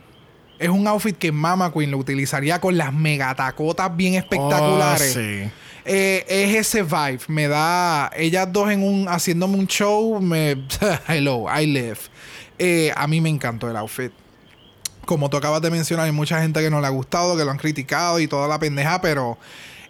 Es 0.58 0.68
un 0.68 0.86
outfit 0.86 1.16
que 1.16 1.30
Mama 1.30 1.72
Queen 1.72 1.90
lo 1.90 1.98
utilizaría 1.98 2.60
con 2.60 2.76
las 2.76 2.92
megatacotas 2.92 3.94
bien 3.94 4.14
espectaculares. 4.14 5.10
Oh, 5.16 5.20
sí. 5.20 5.50
Eh, 5.84 6.24
es 6.28 6.54
ese 6.56 6.82
vibe. 6.82 7.20
Me 7.28 7.46
da. 7.46 8.10
Ellas 8.16 8.48
dos 8.50 8.70
en 8.70 8.82
un. 8.82 9.08
haciéndome 9.08 9.56
un 9.56 9.66
show. 9.66 10.20
Me. 10.20 10.56
Hello, 11.08 11.46
I 11.48 11.66
live. 11.66 11.98
Eh, 12.58 12.92
a 12.96 13.06
mí 13.06 13.20
me 13.20 13.28
encantó 13.28 13.70
el 13.70 13.76
outfit. 13.76 14.12
Como 15.04 15.30
tú 15.30 15.36
acabas 15.36 15.62
de 15.62 15.70
mencionar, 15.70 16.06
hay 16.06 16.12
mucha 16.12 16.40
gente 16.40 16.60
que 16.60 16.70
no 16.70 16.80
le 16.80 16.86
ha 16.88 16.90
gustado, 16.90 17.36
que 17.36 17.44
lo 17.44 17.50
han 17.52 17.58
criticado 17.58 18.18
y 18.18 18.26
toda 18.26 18.48
la 18.48 18.58
pendeja, 18.58 19.00
pero 19.00 19.38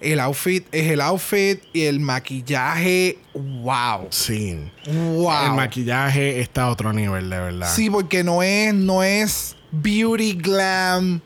el 0.00 0.20
outfit 0.20 0.66
es 0.72 0.90
el 0.90 1.00
outfit 1.00 1.62
y 1.72 1.82
el 1.82 2.00
maquillaje. 2.00 3.18
¡Wow! 3.34 4.08
Sí. 4.10 4.58
¡Wow! 4.86 5.46
El 5.46 5.52
maquillaje 5.52 6.40
está 6.40 6.64
a 6.64 6.70
otro 6.70 6.92
nivel, 6.92 7.30
de 7.30 7.38
verdad. 7.38 7.72
Sí, 7.74 7.90
porque 7.90 8.24
no 8.24 8.42
es, 8.42 8.74
no 8.74 9.02
es 9.02 9.56
beauty 9.72 10.34
glam 10.34 11.20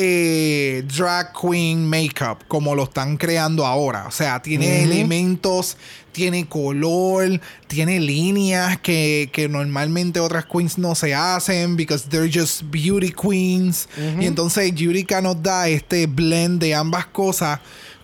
eh, 0.00 0.84
drag 0.96 1.32
queen 1.32 1.84
makeup 1.84 2.44
como 2.46 2.76
lo 2.76 2.84
están 2.84 3.16
creando 3.16 3.66
ahora. 3.66 4.06
O 4.06 4.12
sea, 4.12 4.40
tiene 4.40 4.84
elementos, 4.84 5.76
tiene 6.12 6.48
color, 6.48 7.40
tiene 7.66 7.98
líneas 7.98 8.78
que, 8.78 9.28
que 9.32 9.48
normalmente 9.48 10.20
otras 10.20 10.46
queens 10.46 10.78
no 10.78 10.94
se 10.94 11.14
hacen 11.14 11.76
because 11.76 12.08
they're 12.08 12.30
just 12.32 12.62
beauty 12.70 13.10
queens. 13.10 13.88
Y 14.20 14.26
entonces 14.26 14.72
Yurika 14.72 15.20
nos 15.20 15.42
da 15.42 15.68
este 15.68 16.06
blend 16.06 16.60
de 16.60 16.76
ambas 16.76 17.06
cosas 17.06 17.58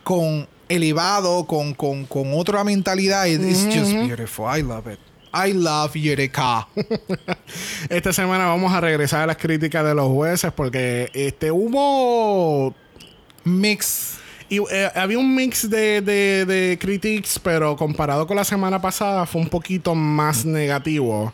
con 0.05 0.47
elevado, 0.69 1.47
con, 1.47 1.75
con, 1.75 2.05
con 2.05 2.33
otra 2.35 2.63
mentalidad. 2.63 3.27
It's 3.27 3.65
just 3.65 3.93
beautiful. 3.93 4.47
I 4.47 4.63
love 4.63 4.87
it. 4.87 4.99
I 5.33 5.53
love 5.53 5.95
Yurika. 5.97 6.69
Esta 7.89 8.13
semana 8.13 8.47
vamos 8.47 8.73
a 8.73 8.81
regresar 8.81 9.23
a 9.23 9.27
las 9.27 9.37
críticas 9.37 9.85
de 9.85 9.95
los 9.95 10.07
jueces 10.07 10.53
porque 10.53 11.11
este 11.13 11.51
hubo 11.51 12.73
Mix. 13.43 14.19
y, 14.49 14.59
eh, 14.71 14.91
había 14.95 15.19
un 15.19 15.35
mix 15.35 15.69
de, 15.69 16.01
de, 16.01 16.45
de 16.45 16.79
critiques, 16.79 17.39
pero 17.39 17.77
comparado 17.77 18.27
con 18.27 18.37
la 18.37 18.45
semana 18.45 18.81
pasada 18.81 19.27
fue 19.27 19.41
un 19.41 19.49
poquito 19.49 19.95
más 19.95 20.45
negativo. 20.45 21.33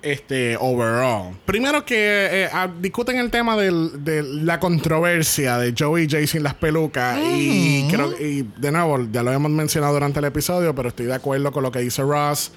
Este, 0.00 0.56
overall. 0.60 1.34
Primero 1.44 1.84
que 1.84 1.96
eh, 2.44 2.48
ah, 2.52 2.68
discuten 2.80 3.18
el 3.18 3.30
tema 3.30 3.56
del- 3.56 4.04
de 4.04 4.22
la 4.22 4.60
controversia 4.60 5.58
de 5.58 5.74
Joey 5.76 6.04
y 6.04 6.08
Jay 6.08 6.26
sin 6.28 6.44
las 6.44 6.54
pelucas. 6.54 7.18
Y 7.20 7.88
creo 7.90 8.12
y 8.20 8.46
de 8.58 8.70
nuevo, 8.70 9.00
ya 9.10 9.24
lo 9.24 9.30
habíamos 9.30 9.50
mencionado 9.50 9.94
durante 9.94 10.20
el 10.20 10.26
episodio, 10.26 10.72
pero 10.74 10.90
estoy 10.90 11.06
de 11.06 11.14
acuerdo 11.14 11.50
con 11.50 11.64
lo 11.64 11.72
que 11.72 11.80
dice 11.80 12.02
Ross. 12.02 12.52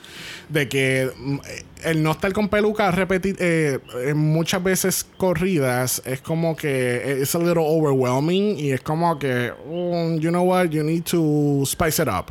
De 0.49 0.69
que 0.69 1.09
mm, 1.17 1.35
eh, 1.47 1.63
el 1.85 2.03
no 2.03 2.11
estar 2.11 2.31
con 2.31 2.47
pelucas 2.47 2.93
repeti- 2.93 3.35
eh, 3.39 3.79
eh, 4.05 4.13
muchas 4.13 4.61
veces 4.61 5.07
corridas 5.17 5.99
es 6.05 6.21
como 6.21 6.55
que 6.55 7.21
es 7.23 7.33
a 7.33 7.39
little 7.39 7.63
overwhelming 7.65 8.59
y 8.59 8.71
es 8.71 8.81
como 8.81 9.17
que, 9.17 9.51
mm, 9.67 10.19
you 10.19 10.29
know 10.29 10.43
what, 10.43 10.65
you 10.69 10.83
need 10.83 11.03
to 11.05 11.63
spice 11.65 11.99
it 12.03 12.07
up. 12.07 12.25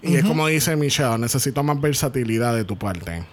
y 0.00 0.14
es 0.14 0.24
como 0.24 0.46
dice 0.46 0.76
Michelle, 0.76 1.18
necesito 1.18 1.60
más 1.64 1.80
versatilidad 1.80 2.54
de 2.54 2.64
tu 2.64 2.76
parte. 2.78 3.24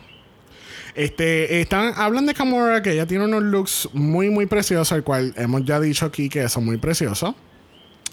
Este, 0.95 1.61
están, 1.61 1.93
hablan 1.95 2.25
de 2.25 2.33
Kamora 2.33 2.81
que 2.81 2.91
ella 2.93 3.05
tiene 3.05 3.25
unos 3.25 3.43
looks 3.43 3.89
muy, 3.93 4.29
muy 4.29 4.45
preciosos, 4.45 4.91
el 4.97 5.03
cual 5.03 5.33
hemos 5.37 5.63
ya 5.65 5.79
dicho 5.79 6.05
aquí 6.05 6.29
que 6.29 6.47
son 6.49 6.65
muy 6.65 6.77
preciosos. 6.77 7.33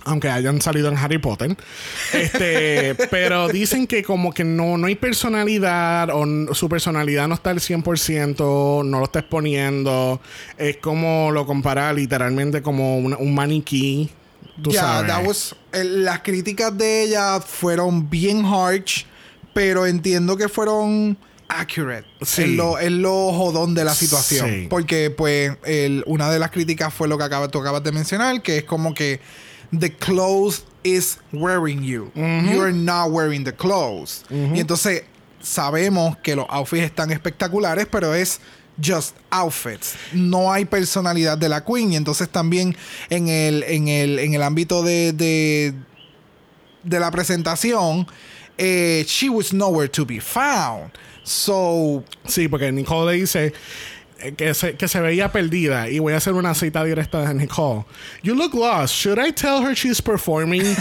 Aunque 0.04 0.30
hayan 0.30 0.62
salido 0.62 0.88
en 0.88 0.96
Harry 0.96 1.18
Potter. 1.18 1.54
Este, 2.14 2.94
pero 3.10 3.48
dicen 3.48 3.86
que 3.86 4.02
como 4.02 4.32
que 4.32 4.42
no, 4.44 4.78
no 4.78 4.86
hay 4.86 4.94
personalidad 4.94 6.08
o 6.12 6.54
su 6.54 6.68
personalidad 6.68 7.28
no 7.28 7.34
está 7.34 7.50
al 7.50 7.58
100%, 7.60 8.84
no 8.84 8.98
lo 9.00 9.04
está 9.04 9.18
exponiendo. 9.18 10.20
Es 10.56 10.78
como 10.78 11.30
lo 11.32 11.44
compara 11.46 11.92
literalmente 11.92 12.62
como 12.62 12.96
un 12.98 13.34
maniquí. 13.34 14.08
Tú 14.62 14.70
Ya, 14.70 14.80
sabes. 14.82 15.08
that 15.12 15.26
was- 15.26 15.56
el- 15.72 16.04
las 16.04 16.20
críticas 16.20 16.76
de 16.78 17.02
ella 17.02 17.40
fueron 17.40 18.08
bien 18.08 18.44
harsh, 18.46 19.04
pero 19.52 19.84
entiendo 19.86 20.36
que 20.36 20.48
fueron 20.48 21.18
accurate. 21.48 22.06
Sí. 22.22 22.42
En 22.42 22.56
lo, 22.56 22.78
en 22.78 23.02
lo 23.02 23.32
jodón 23.32 23.74
de 23.74 23.84
la 23.84 23.94
situación. 23.94 24.48
Sí. 24.48 24.66
Porque, 24.68 25.10
pues, 25.10 25.56
el- 25.64 26.04
una 26.06 26.30
de 26.30 26.38
las 26.38 26.50
críticas 26.50 26.92
fue 26.92 27.08
lo 27.08 27.16
que 27.18 27.24
acaba, 27.24 27.48
tú 27.48 27.58
acabas 27.60 27.82
de 27.82 27.92
mencionar, 27.92 28.42
que 28.42 28.58
es 28.58 28.64
como 28.64 28.92
que 28.94 29.20
the 29.78 29.92
clothes 29.94 30.64
is 30.82 31.18
wearing 31.32 31.82
you. 31.82 32.10
You're 32.14 32.72
not 32.72 33.10
wearing 33.10 33.44
the 33.44 33.52
clothes. 33.54 34.24
Y 34.30 34.60
entonces, 34.60 35.04
sabemos 35.42 36.16
que 36.18 36.36
los 36.36 36.46
outfits 36.48 36.84
están 36.84 37.10
espectaculares, 37.10 37.86
pero 37.90 38.14
es 38.14 38.40
just 38.82 39.16
outfits. 39.30 39.94
No 40.12 40.52
hay 40.52 40.64
personalidad 40.64 41.36
de 41.38 41.48
la 41.48 41.64
queen. 41.64 41.92
Y 41.92 41.96
entonces 41.96 42.28
también 42.28 42.76
en 43.10 43.28
el, 43.28 43.62
en 43.64 43.88
el, 43.88 44.18
en 44.20 44.34
el 44.34 44.42
ámbito 44.42 44.82
de, 44.82 45.12
de, 45.12 45.74
de 46.84 47.00
la 47.00 47.10
presentación, 47.10 48.06
eh, 48.56 49.04
she 49.06 49.28
was 49.28 49.52
nowhere 49.52 49.88
to 49.88 50.04
be 50.06 50.20
found. 50.20 50.90
So, 51.28 52.02
Sí, 52.26 52.48
porque 52.48 52.72
Nicole 52.72 53.12
le 53.12 53.20
dice 53.20 53.52
eh, 54.20 54.32
que 54.32 54.54
se, 54.54 54.76
que 54.76 54.88
se 54.88 55.00
veía 55.00 55.30
perdida. 55.30 55.88
Y 55.90 55.98
voy 55.98 56.14
a 56.14 56.16
hacer 56.16 56.32
una 56.32 56.54
cita 56.54 56.82
directa 56.84 57.20
de 57.20 57.34
Nicole. 57.34 57.84
You 58.22 58.34
look 58.34 58.54
lost. 58.54 58.94
Should 58.94 59.18
I 59.18 59.32
tell 59.32 59.62
her 59.62 59.74
she's 59.74 60.00
performing? 60.00 60.62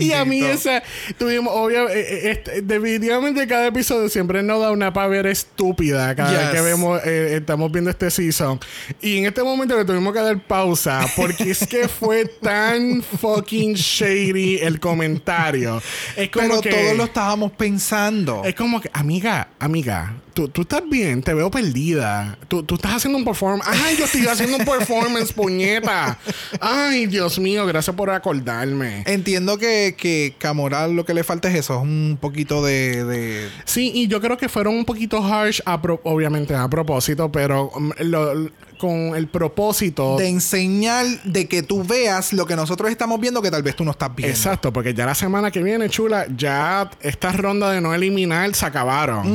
y 0.00 0.12
a 0.12 0.24
mí 0.24 0.42
esa... 0.42 0.82
Tuvimos, 1.18 1.52
obvio... 1.54 1.88
eh, 1.88 2.00
eh, 2.00 2.30
este, 2.30 2.62
definitivamente 2.62 3.46
cada 3.46 3.66
episodio 3.66 4.08
siempre 4.08 4.42
nos 4.42 4.60
da 4.60 4.70
una 4.70 4.92
pavera 4.92 5.30
estúpida 5.30 6.14
cada 6.14 6.32
vez 6.32 6.50
que 6.50 6.60
vemos... 6.60 7.00
eh, 7.04 7.36
estamos 7.36 7.70
viendo 7.72 7.90
este 7.90 8.10
season. 8.10 8.60
Y 9.00 9.18
en 9.18 9.26
este 9.26 9.42
momento 9.42 9.76
le 9.76 9.84
tuvimos 9.84 10.12
que 10.12 10.20
dar 10.20 10.40
pausa. 10.40 11.06
Porque 11.16 11.50
es 11.50 11.66
que 11.66 11.88
fue 11.88 12.26
tan 12.26 13.02
fucking 13.02 13.74
shady 13.74 14.58
el 14.58 14.80
comentario. 14.80 15.82
Es 16.16 16.30
como 16.30 16.48
pero 16.48 16.60
que... 16.60 16.70
todos 16.70 16.96
lo 16.96 17.04
estábamos 17.04 17.52
pensando. 17.52 18.42
Es 18.44 18.54
como 18.54 18.80
que, 18.80 18.90
amiga, 18.92 19.48
amiga, 19.58 20.14
tú, 20.38 20.48
tú 20.48 20.62
estás 20.62 20.82
bien, 20.88 21.20
te 21.20 21.34
veo 21.34 21.50
perdida. 21.50 22.38
Tú, 22.46 22.62
tú 22.62 22.76
estás 22.76 22.92
haciendo 22.94 23.18
un 23.18 23.24
performance. 23.24 23.66
Ay, 23.68 23.96
yo 23.98 24.04
estoy 24.04 24.24
haciendo 24.28 24.56
un 24.58 24.64
performance, 24.64 25.32
puñeta. 25.32 26.16
Ay, 26.60 27.06
Dios 27.06 27.40
mío, 27.40 27.66
gracias 27.66 27.96
por 27.96 28.08
acordarme. 28.10 29.02
Entiendo 29.06 29.58
que, 29.58 29.96
que 29.98 30.34
Camoral 30.38 30.94
lo 30.94 31.04
que 31.04 31.12
le 31.12 31.24
falta 31.24 31.48
es 31.48 31.56
eso, 31.56 31.74
es 31.74 31.82
un 31.82 32.18
poquito 32.20 32.64
de, 32.64 33.04
de- 33.04 33.48
Sí, 33.64 33.90
y 33.92 34.06
yo 34.06 34.20
creo 34.20 34.36
que 34.36 34.48
fueron 34.48 34.76
un 34.76 34.84
poquito 34.84 35.24
harsh, 35.24 35.60
a 35.64 35.82
pro- 35.82 36.00
obviamente 36.04 36.54
a 36.54 36.68
propósito, 36.68 37.32
pero 37.32 37.70
um, 37.74 37.90
lo- 37.98 38.48
con 38.78 39.14
el 39.16 39.26
propósito. 39.28 40.16
de 40.16 40.28
enseñar 40.28 41.04
de 41.24 41.46
que 41.48 41.62
tú 41.62 41.84
veas 41.84 42.32
lo 42.32 42.46
que 42.46 42.56
nosotros 42.56 42.90
estamos 42.90 43.20
viendo 43.20 43.42
que 43.42 43.50
tal 43.50 43.62
vez 43.62 43.76
tú 43.76 43.84
no 43.84 43.90
estás 43.90 44.14
viendo. 44.14 44.34
Exacto, 44.34 44.72
porque 44.72 44.94
ya 44.94 45.04
la 45.06 45.14
semana 45.14 45.50
que 45.50 45.62
viene, 45.62 45.88
chula, 45.90 46.26
ya 46.36 46.88
estas 47.00 47.36
rondas 47.36 47.72
de 47.74 47.80
no 47.80 47.92
eliminar 47.94 48.54
se 48.54 48.64
acabaron. 48.66 49.26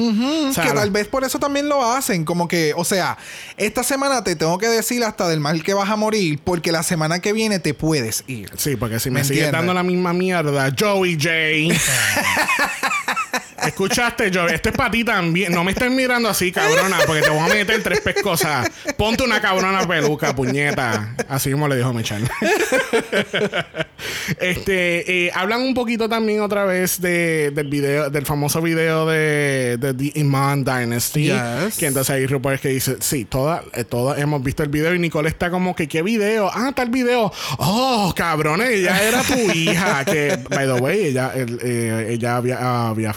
O 0.50 0.54
sea, 0.54 0.64
que 0.64 0.70
la- 0.70 0.76
tal 0.82 0.92
vez 0.92 1.08
por 1.08 1.24
eso 1.24 1.38
también 1.40 1.70
lo 1.70 1.84
hacen. 1.86 2.26
Como 2.26 2.48
que, 2.48 2.74
o 2.76 2.84
sea, 2.86 3.18
esta 3.58 3.84
semana 3.84 4.24
te 4.24 4.36
tengo 4.36 4.58
que 4.58 4.68
decir 4.68 5.04
hasta 5.04 5.28
del 5.28 5.40
mal 5.40 5.62
que 5.64 5.74
vas 5.74 5.90
a 5.90 5.96
morir, 5.96 6.40
porque 6.44 6.72
la 6.72 6.82
semana 6.84 7.20
que 7.20 7.34
viene 7.34 7.60
te 7.60 7.74
puedes 7.74 8.24
ir. 8.28 8.50
Sí, 8.58 8.76
porque 8.76 9.00
si 9.00 9.10
me, 9.10 9.20
¿Me 9.20 9.26
sigues 9.26 9.52
dando 9.52 9.74
la 9.74 9.84
misma 9.84 10.14
mierda, 10.14 10.74
Joey 10.78 11.16
J. 11.16 11.30
Escuchaste, 13.66 14.32
Joey. 14.34 14.54
Este 14.56 14.70
es 14.70 14.76
para 14.76 14.92
ti 14.92 15.04
también. 15.04 15.52
No 15.54 15.64
me 15.64 15.72
estés 15.72 15.92
mirando 15.92 16.30
así, 16.30 16.52
cabrona, 16.52 16.98
porque 17.06 17.22
te 17.22 17.30
voy 17.30 17.40
a 17.40 17.54
meter 17.54 17.82
tres 17.84 18.02
pescosas. 18.02 18.70
Ponte 18.98 19.24
una 19.24 19.42
cabrona 19.42 19.88
peluca, 19.88 20.36
puñeta. 20.36 21.16
Así 21.28 21.52
como 21.52 21.68
le 21.68 21.78
dijo 21.78 21.94
Michelle. 21.94 22.28
este, 24.40 25.26
eh, 25.28 25.32
hablan 25.34 25.62
un 25.62 25.74
poquito 25.74 26.10
también 26.10 26.42
otra 26.42 26.66
vez 26.66 27.00
de, 27.02 27.52
del 27.52 27.68
video, 27.68 28.10
del 28.10 28.26
famoso 28.26 28.62
video 28.62 29.06
de, 29.06 29.78
de 29.80 29.94
The 29.94 30.20
Iman 30.20 30.64
Dynasty. 30.64 31.26
Yes. 31.26 31.78
Que 31.78 31.88
entonces 31.88 32.10
ahí 32.16 32.24
es 32.24 32.62
que 32.62 32.70
dice, 32.70 32.98
sí, 33.00 33.26
todas 33.26 33.62
eh, 33.74 33.84
todas 33.84 34.20
hemos 34.20 34.44
visto 34.44 34.64
el 34.64 34.70
video 34.70 34.94
y 34.94 35.00
Nicole 35.00 35.30
está 35.30 35.50
como 35.50 35.76
que, 35.76 35.88
¿qué 35.88 36.02
video? 36.02 36.50
Ah, 36.54 36.72
tal 36.76 36.90
video. 36.90 37.32
Oh, 37.58 38.14
cabrones, 38.16 38.70
ella 38.70 39.02
era 39.02 39.22
tu 39.24 39.40
hija. 39.54 40.04
Que, 40.06 40.38
by 40.50 40.66
the 40.66 40.74
way, 40.82 41.08
ella, 41.08 41.32
el- 41.36 41.60
eh, 41.64 42.08
ella 42.12 42.36
había, 42.38 42.90
había 42.90 43.14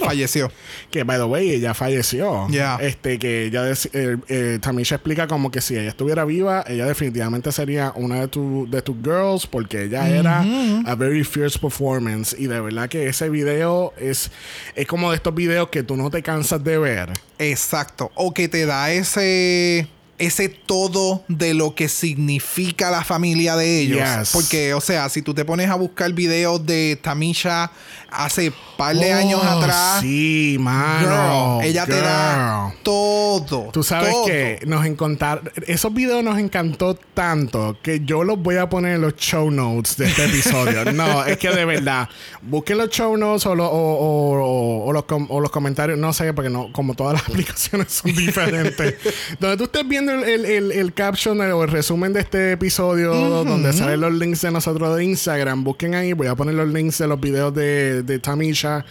Falleció. 0.00 0.50
que 0.90 1.04
by 1.04 1.18
the 1.18 1.24
way 1.24 1.50
ella 1.50 1.74
falleció 1.74 2.46
Yeah. 2.50 2.78
este 2.80 3.18
que 3.18 3.46
ella 3.46 3.70
eh, 3.70 4.16
eh, 4.28 4.58
Tamisha 4.60 4.96
explica 4.96 5.26
como 5.26 5.50
que 5.50 5.60
si 5.60 5.76
ella 5.76 5.88
estuviera 5.90 6.24
viva 6.24 6.64
ella 6.66 6.86
definitivamente 6.86 7.52
sería 7.52 7.92
una 7.94 8.20
de 8.20 8.28
tu 8.28 8.66
de 8.70 8.82
tus 8.82 8.96
girls 9.02 9.46
porque 9.46 9.84
ella 9.84 10.08
era 10.08 10.44
a 10.86 10.94
very 10.94 11.24
fierce 11.24 11.58
performance 11.58 12.34
y 12.38 12.46
de 12.46 12.60
verdad 12.60 12.88
que 12.88 13.08
ese 13.08 13.28
video 13.28 13.92
es 13.98 14.30
es 14.74 14.86
como 14.86 15.10
de 15.10 15.16
estos 15.16 15.34
videos 15.34 15.68
que 15.68 15.82
tú 15.82 15.96
no 15.96 16.10
te 16.10 16.22
cansas 16.22 16.62
de 16.62 16.78
ver 16.78 17.10
Exacto. 17.38 18.10
O 18.16 18.34
que 18.34 18.48
te 18.48 18.66
da 18.66 18.90
ese. 18.92 19.88
Ese 20.18 20.50
todo 20.50 21.24
de 21.28 21.54
lo 21.54 21.74
que 21.74 21.88
significa 21.88 22.90
la 22.90 23.02
familia 23.02 23.56
de 23.56 23.80
ellos. 23.80 24.00
Yes. 24.18 24.30
Porque, 24.32 24.74
o 24.74 24.80
sea, 24.82 25.08
si 25.08 25.22
tú 25.22 25.32
te 25.32 25.46
pones 25.46 25.70
a 25.70 25.76
buscar 25.76 26.12
videos 26.12 26.66
de 26.66 26.98
Tamisha 27.00 27.70
hace 28.12 28.52
par 28.76 28.96
de 28.96 29.12
Oh, 29.12 29.16
años 29.18 29.42
atrás. 29.44 30.00
sí 30.00 30.56
mano 30.58 31.58
girl, 31.60 31.68
ella 31.68 31.86
te 31.86 32.00
da 32.00 32.72
todo. 32.82 33.68
Tú 33.72 33.82
sabes 33.82 34.10
todo. 34.10 34.26
que 34.26 34.60
nos 34.66 34.84
encantaron, 34.86 35.50
esos 35.66 35.92
videos 35.92 36.22
nos 36.24 36.38
encantó 36.38 36.94
tanto 36.94 37.76
que 37.82 38.00
yo 38.04 38.24
los 38.24 38.38
voy 38.38 38.56
a 38.56 38.68
poner 38.68 38.96
en 38.96 39.02
los 39.02 39.16
show 39.16 39.50
notes 39.50 39.96
de 39.96 40.06
este 40.06 40.24
episodio. 40.24 40.84
no, 40.92 41.24
es 41.24 41.36
que 41.38 41.50
de 41.50 41.64
verdad, 41.64 42.08
busquen 42.42 42.78
los 42.78 42.90
show 42.90 43.16
notes 43.16 43.44
o, 43.46 43.54
lo- 43.54 43.66
o- 43.68 43.94
o- 43.98 44.40
o- 44.40 44.84
o 44.86 44.92
los, 44.92 45.04
com- 45.04 45.26
o 45.30 45.40
los 45.40 45.50
comentarios, 45.50 45.98
no 45.98 46.12
sé, 46.12 46.32
porque 46.32 46.50
no, 46.50 46.72
como 46.72 46.94
todas 46.94 47.14
las 47.14 47.22
aplicaciones 47.28 47.92
son 47.92 48.14
diferentes. 48.14 48.94
donde 49.40 49.56
tú 49.56 49.64
estés 49.64 49.86
viendo 49.86 50.12
el, 50.12 50.24
el- 50.24 50.44
el- 50.46 50.72
el 50.72 50.94
caption 50.94 51.40
o 51.40 51.62
el 51.62 51.70
resumen 51.70 52.12
de 52.12 52.20
este 52.20 52.52
episodio, 52.52 53.14
donde 53.44 53.72
salen 53.72 54.00
los 54.00 54.12
links 54.14 54.40
de 54.42 54.50
nosotros 54.50 54.96
de 54.96 55.04
Instagram, 55.04 55.64
busquen 55.64 55.94
ahí, 55.94 56.12
voy 56.12 56.26
a 56.26 56.34
poner 56.34 56.54
los 56.54 56.68
links 56.68 56.98
de 56.98 57.06
los 57.06 57.20
videos 57.20 57.54
de, 57.54 57.99
de 58.02 58.18
Tamisha, 58.18 58.84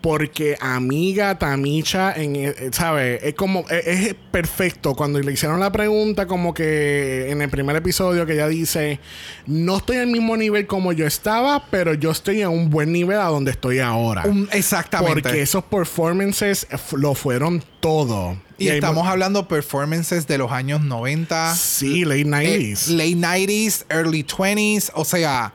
porque 0.00 0.56
amiga 0.60 1.38
Tamisha, 1.38 2.12
en, 2.14 2.36
eh, 2.36 2.54
¿sabes? 2.72 3.22
Es 3.22 3.34
como, 3.34 3.64
es, 3.70 3.86
es 3.86 4.14
perfecto. 4.30 4.94
Cuando 4.94 5.18
le 5.20 5.32
hicieron 5.32 5.60
la 5.60 5.72
pregunta, 5.72 6.26
como 6.26 6.52
que 6.54 7.30
en 7.30 7.40
el 7.42 7.48
primer 7.48 7.76
episodio, 7.76 8.26
que 8.26 8.34
ella 8.34 8.48
dice, 8.48 9.00
no 9.46 9.78
estoy 9.78 9.96
al 9.98 10.08
mismo 10.08 10.36
nivel 10.36 10.66
como 10.66 10.92
yo 10.92 11.06
estaba, 11.06 11.66
pero 11.70 11.94
yo 11.94 12.10
estoy 12.10 12.42
a 12.42 12.48
un 12.48 12.70
buen 12.70 12.92
nivel 12.92 13.18
a 13.18 13.24
donde 13.24 13.50
estoy 13.52 13.78
ahora. 13.78 14.24
Exactamente. 14.52 15.22
Porque 15.22 15.42
esos 15.42 15.64
performances 15.64 16.66
lo 16.92 17.14
fueron 17.14 17.62
todo. 17.80 18.36
y 18.58 18.68
hay 18.68 18.76
estamos 18.76 19.04
mu- 19.04 19.10
hablando 19.10 19.48
performances 19.48 20.26
de 20.26 20.38
los 20.38 20.52
años 20.52 20.82
90. 20.82 21.54
Sí, 21.54 22.04
late 22.04 22.20
eh, 22.20 22.24
90s. 22.24 22.88
late 22.88 23.16
90s, 23.16 23.84
early 23.90 24.22
20s. 24.24 24.90
O 24.94 25.04
sea, 25.04 25.52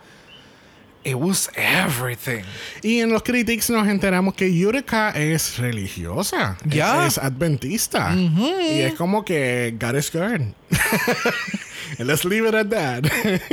it 1.03 1.15
was 1.15 1.49
everything. 1.55 2.43
Y 2.83 2.99
en 2.99 3.09
los 3.11 3.23
critics 3.23 3.69
nos 3.69 3.87
enteramos 3.87 4.33
que 4.33 4.53
Yurika 4.53 5.11
es 5.11 5.57
religiosa. 5.57 6.57
Es- 6.65 6.73
Ya. 6.75 7.05
Es, 7.07 7.17
adventista. 7.17 8.13
Y 8.15 8.81
es 8.81 8.93
como 8.95 9.23
que 9.25 9.75
God 9.79 9.95
is 9.95 10.11
good. 10.11 10.41
Let's 11.99 12.23
leave 12.25 12.47
it 12.47 12.55
at 12.55 12.67
that. 12.67 13.03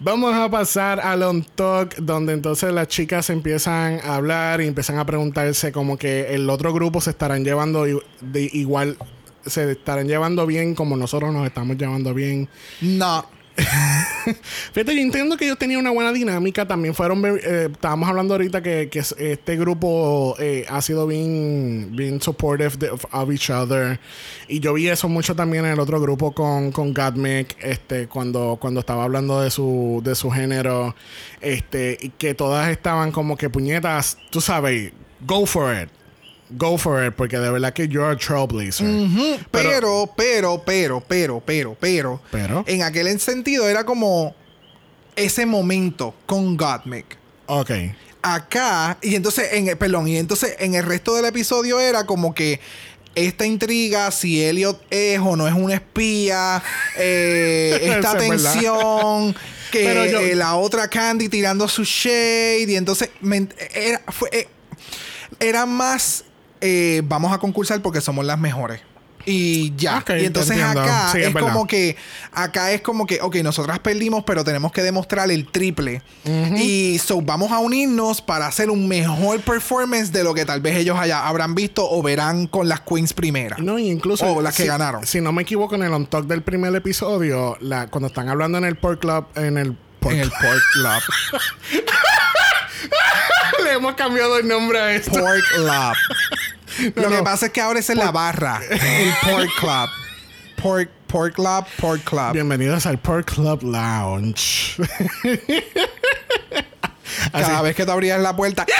Vamos 0.00 0.34
a 0.34 0.50
pasar 0.50 1.00
al 1.00 1.22
on 1.22 1.42
talk, 1.54 1.94
donde 1.96 2.34
entonces 2.34 2.70
las 2.72 2.88
chicas 2.88 3.30
empiezan 3.30 4.00
a 4.04 4.16
hablar 4.16 4.60
y 4.60 4.66
empiezan 4.66 4.98
a 4.98 5.06
preguntarse 5.06 5.72
como 5.72 5.96
que 5.96 6.34
el 6.34 6.48
otro 6.50 6.72
grupo 6.74 7.00
se 7.00 7.10
estarán 7.10 7.42
llevando 7.44 7.84
de 8.20 8.50
igual, 8.52 8.98
se 9.46 9.72
estarán 9.72 10.06
llevando 10.06 10.46
bien 10.46 10.74
como 10.74 10.96
nosotros 10.96 11.32
nos 11.32 11.46
estamos 11.46 11.78
llevando 11.78 12.12
bien. 12.12 12.48
No. 12.82 13.24
Fíjate, 14.72 14.94
yo 14.94 15.00
entiendo 15.02 15.36
que 15.36 15.44
ellos 15.46 15.58
tenían 15.58 15.80
una 15.80 15.90
buena 15.90 16.12
dinámica. 16.12 16.66
También 16.66 16.94
fueron. 16.94 17.22
eh, 17.26 17.68
estábamos 17.72 18.08
hablando 18.08 18.34
ahorita 18.34 18.62
que, 18.62 18.88
que 18.90 19.00
es- 19.00 19.14
este 19.18 19.56
grupo 19.56 20.36
eh, 20.38 20.64
ha 20.68 20.80
sido 20.82 21.06
bien, 21.06 21.90
bien 21.94 22.20
supportive 22.22 22.76
de- 22.76 22.90
of, 22.90 23.04
each 23.30 23.50
other. 23.50 23.98
Y 24.46 24.60
yo 24.60 24.74
vi 24.74 24.88
eso 24.88 25.08
mucho 25.08 25.34
también 25.34 25.64
en 25.64 25.72
el 25.72 25.80
otro 25.80 26.00
grupo 26.00 26.32
con, 26.32 26.70
con 26.72 26.94
Gottmik, 26.94 27.56
este, 27.60 28.06
cuando, 28.06 28.58
cuando 28.60 28.80
estaba 28.80 29.04
hablando 29.04 29.40
de 29.40 29.50
su, 29.50 30.00
de 30.04 30.14
su 30.14 30.30
género. 30.30 30.94
Este, 31.40 31.98
y 32.00 32.10
que 32.10 32.34
todas 32.34 32.70
estaban 32.70 33.10
como 33.12 33.36
que 33.36 33.50
puñetas, 33.50 34.18
tú 34.30 34.40
sabes, 34.40 34.92
go 35.26 35.46
for 35.46 35.74
it. 35.74 35.88
Go 36.50 36.78
for 36.78 37.04
it, 37.04 37.14
porque 37.14 37.38
de 37.38 37.50
verdad 37.50 37.72
que 37.74 37.86
you're 37.88 38.10
a 38.12 38.16
trailblazer. 38.16 38.86
Pero, 39.50 40.12
pero, 40.16 40.62
pero, 40.64 41.00
pero, 41.06 41.40
pero, 41.44 41.76
pero. 41.76 42.20
Pero. 42.30 42.64
En 42.66 42.82
aquel 42.82 43.20
sentido 43.20 43.68
era 43.68 43.84
como 43.84 44.34
ese 45.16 45.44
momento 45.46 46.14
con 46.26 46.56
Gottmik. 46.56 47.16
Ok. 47.46 47.70
Acá, 48.22 48.98
y 49.02 49.14
entonces, 49.14 49.52
en 49.52 49.68
el, 49.68 49.76
perdón, 49.76 50.08
y 50.08 50.16
entonces 50.16 50.56
en 50.58 50.74
el 50.74 50.84
resto 50.84 51.14
del 51.14 51.24
episodio 51.26 51.80
era 51.80 52.04
como 52.04 52.34
que 52.34 52.60
esta 53.14 53.46
intriga, 53.46 54.10
si 54.10 54.42
Elliot 54.44 54.80
es 54.90 55.18
o 55.20 55.34
no 55.36 55.46
es 55.48 55.54
un 55.54 55.70
espía, 55.70 56.62
eh, 56.96 57.78
esta 57.96 58.12
es 58.12 58.18
tensión, 58.28 59.34
que 59.72 59.84
Pero 59.84 60.06
yo- 60.06 60.20
eh, 60.20 60.34
la 60.34 60.56
otra 60.56 60.88
Candy 60.88 61.28
tirando 61.28 61.68
su 61.68 61.84
shade, 61.84 62.66
y 62.68 62.76
entonces 62.76 63.10
me- 63.20 63.48
era, 63.74 64.00
fue, 64.08 64.28
eh, 64.32 64.48
era 65.40 65.64
más, 65.66 66.24
eh, 66.60 67.02
vamos 67.04 67.32
a 67.32 67.38
concursar 67.38 67.80
porque 67.82 68.00
somos 68.00 68.24
las 68.24 68.38
mejores. 68.38 68.80
y 69.26 69.74
ya. 69.76 70.02
Y 70.18 70.24
entonces 70.24 70.62
acá 70.62 71.10
Sí, 71.12 71.20
es 71.20 71.34
como 71.34 71.66
que 71.66 71.96
acá 72.32 72.72
es 72.72 72.80
como 72.80 73.06
que, 73.06 73.20
ok, 73.20 73.36
nosotras 73.42 73.78
perdimos, 73.80 74.24
pero 74.24 74.42
tenemos 74.42 74.72
que 74.72 74.82
demostrar 74.82 75.30
el 75.30 75.46
triple. 75.46 76.00
Y 76.56 76.98
so 76.98 77.20
vamos 77.20 77.52
a 77.52 77.58
unirnos 77.58 78.22
para 78.22 78.46
hacer 78.46 78.70
un 78.70 78.88
mejor 78.88 79.40
performance 79.40 80.10
de 80.12 80.24
lo 80.24 80.32
que 80.32 80.46
tal 80.46 80.62
vez 80.62 80.76
ellos 80.76 80.98
haya, 80.98 81.26
habrán 81.26 81.54
visto 81.54 81.86
o 81.88 82.02
verán 82.02 82.46
con 82.46 82.68
las 82.68 82.80
queens 82.80 83.12
primeras. 83.12 83.58
No, 83.58 83.78
y 83.78 83.90
incluso. 83.90 84.24
O 84.32 84.40
las 84.40 84.56
que 84.56 84.64
ganaron. 84.64 85.06
Si 85.06 85.20
no 85.20 85.30
me 85.32 85.42
equivoco, 85.42 85.74
en 85.74 85.82
el 85.82 85.92
on 85.92 86.06
talk 86.06 86.26
del 86.26 86.42
primer 86.42 86.74
episodio, 86.74 87.58
la, 87.60 87.88
cuando 87.88 88.06
están 88.08 88.30
hablando 88.30 88.56
en 88.56 88.64
el 88.64 88.76
Pork 88.76 89.00
Club, 89.00 89.26
en 89.34 89.58
el 89.58 89.76
Pork 90.00 90.14
En 90.14 90.20
el 90.20 90.30
Pork 90.30 90.62
Club. 90.72 91.42
le 93.64 93.72
hemos 93.72 93.94
cambiado 93.94 94.38
el 94.38 94.48
nombre 94.48 94.78
a 94.78 94.94
esto. 94.94 95.10
Pork 95.10 95.42
Club. 95.54 95.68
No, 96.78 97.02
Lo 97.02 97.10
que 97.10 97.22
pasa 97.22 97.46
es 97.46 97.52
que 97.52 97.60
ahora 97.60 97.80
es 97.80 97.90
en 97.90 97.98
la 97.98 98.12
barra. 98.12 98.60
El 98.70 99.12
Pork 99.22 99.50
Club. 99.58 99.88
Pork, 100.62 100.90
pork 101.06 101.34
Club, 101.34 101.66
Pork 101.80 102.02
Club. 102.04 102.32
Bienvenidos 102.32 102.86
al 102.86 102.98
Pork 102.98 103.32
Club 103.32 103.62
Lounge. 103.62 104.76
Cada 107.32 107.62
vez 107.62 107.74
que 107.74 107.84
tú 107.84 107.90
abrías 107.92 108.20
la 108.20 108.36
puerta. 108.36 108.66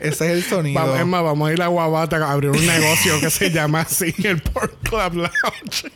Ese 0.00 0.26
es 0.26 0.32
el 0.32 0.44
sonido. 0.44 0.80
Vamos, 0.80 1.06
más, 1.06 1.22
vamos 1.24 1.48
a 1.48 1.52
ir 1.52 1.60
a 1.60 1.66
Guabata 1.66 2.16
a 2.18 2.30
abrir 2.30 2.50
un 2.50 2.66
negocio 2.66 3.18
que 3.20 3.30
se 3.30 3.50
llama 3.50 3.80
así, 3.80 4.14
el 4.22 4.40
Pork 4.40 4.78
Club 4.82 5.14
Lounge. 5.14 5.92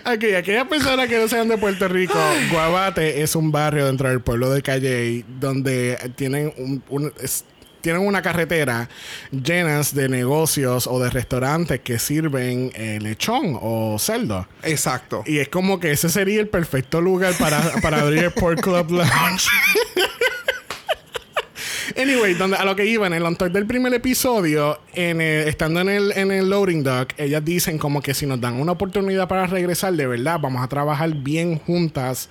Ok, 0.00 0.24
aquellas 0.36 0.66
personas 0.68 1.08
que 1.08 1.18
no 1.18 1.28
sean 1.28 1.48
de 1.48 1.58
Puerto 1.58 1.88
Rico, 1.88 2.18
Guabate 2.50 3.22
es 3.22 3.34
un 3.36 3.52
barrio 3.52 3.86
dentro 3.86 4.08
del 4.08 4.20
pueblo 4.20 4.50
de 4.50 4.62
Calley 4.62 5.24
donde 5.40 5.98
tienen 6.16 6.52
un, 6.56 6.82
un- 6.88 7.12
es- 7.20 7.44
tienen 7.80 8.02
una 8.06 8.22
carretera 8.22 8.88
llenas 9.32 9.92
de 9.92 10.08
negocios 10.08 10.86
o 10.86 11.00
de 11.00 11.10
restaurantes 11.10 11.80
que 11.80 11.98
sirven 11.98 12.70
eh, 12.76 13.00
lechón 13.02 13.58
o 13.60 13.96
cerdo. 13.98 14.46
Exacto. 14.62 15.24
Y 15.26 15.38
es 15.38 15.48
como 15.48 15.80
que 15.80 15.90
ese 15.90 16.08
sería 16.08 16.40
el 16.40 16.46
perfecto 16.48 17.00
lugar 17.00 17.34
para, 17.40 17.60
para 17.82 18.00
abrir 18.02 18.22
el 18.24 18.32
Club 18.60 18.90
Lounge. 18.92 19.48
Anyway, 21.96 22.34
donde, 22.34 22.56
a 22.56 22.64
lo 22.64 22.74
que 22.76 22.86
iba, 22.86 23.06
en 23.06 23.12
el 23.12 23.36
talk 23.36 23.52
del 23.52 23.66
primer 23.66 23.92
episodio, 23.94 24.78
en 24.94 25.20
el- 25.20 25.48
estando 25.48 25.80
en 25.80 25.88
el, 25.88 26.12
en 26.12 26.30
el 26.32 26.48
loading 26.50 26.82
dock, 26.82 27.12
ellas 27.18 27.44
dicen 27.44 27.78
como 27.78 28.02
que 28.02 28.14
si 28.14 28.26
nos 28.26 28.40
dan 28.40 28.54
una 28.54 28.72
oportunidad 28.72 29.28
para 29.28 29.46
regresar, 29.46 29.92
de 29.94 30.06
verdad, 30.06 30.38
vamos 30.40 30.62
a 30.62 30.68
trabajar 30.68 31.12
bien 31.14 31.58
juntas 31.58 32.28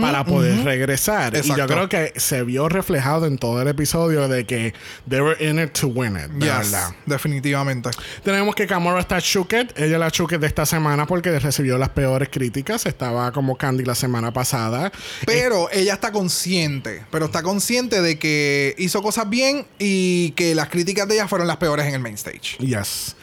para 0.00 0.24
poder 0.24 0.64
regresar. 0.64 1.34
Y 1.34 1.48
yo 1.48 1.54
Exacto. 1.54 1.74
creo 1.74 1.88
que 1.88 2.12
se 2.20 2.42
vio 2.42 2.68
reflejado 2.68 3.26
en 3.26 3.38
todo 3.38 3.60
el 3.62 3.68
episodio 3.68 4.28
de 4.28 4.44
que 4.44 4.74
they 5.08 5.20
were 5.20 5.36
in 5.44 5.58
it 5.58 5.72
to 5.72 5.88
win 5.88 6.16
it, 6.16 6.30
de 6.32 6.46
Yes, 6.46 6.70
verdad. 6.72 6.90
definitivamente. 7.06 7.90
Tenemos 8.24 8.54
que 8.54 8.66
Kamora 8.66 9.00
está 9.00 9.18
shooked. 9.20 9.70
Ella 9.76 9.94
es 9.94 9.98
la 10.00 10.08
shooked 10.08 10.38
de 10.38 10.46
esta 10.46 10.66
semana 10.66 11.06
porque 11.06 11.38
recibió 11.38 11.78
las 11.78 11.90
peores 11.90 12.28
críticas. 12.30 12.86
Estaba 12.86 13.32
como 13.32 13.56
Candy 13.56 13.84
la 13.84 13.94
semana 13.94 14.32
pasada. 14.32 14.90
Pero 15.26 15.68
ella 15.72 15.94
está 15.94 16.12
consciente. 16.12 17.02
Pero 17.10 17.26
está 17.26 17.42
consciente 17.42 18.00
de 18.02 18.18
que 18.18 18.74
hizo 18.78 18.99
cosas 19.02 19.28
bien 19.28 19.66
y 19.78 20.30
que 20.32 20.54
las 20.54 20.68
críticas 20.68 21.08
de 21.08 21.14
ella 21.14 21.28
fueron 21.28 21.46
las 21.48 21.56
peores 21.56 21.86
en 21.86 21.94
el 21.94 22.00
main 22.00 22.14
stage. 22.14 22.56
Yes. 22.58 23.16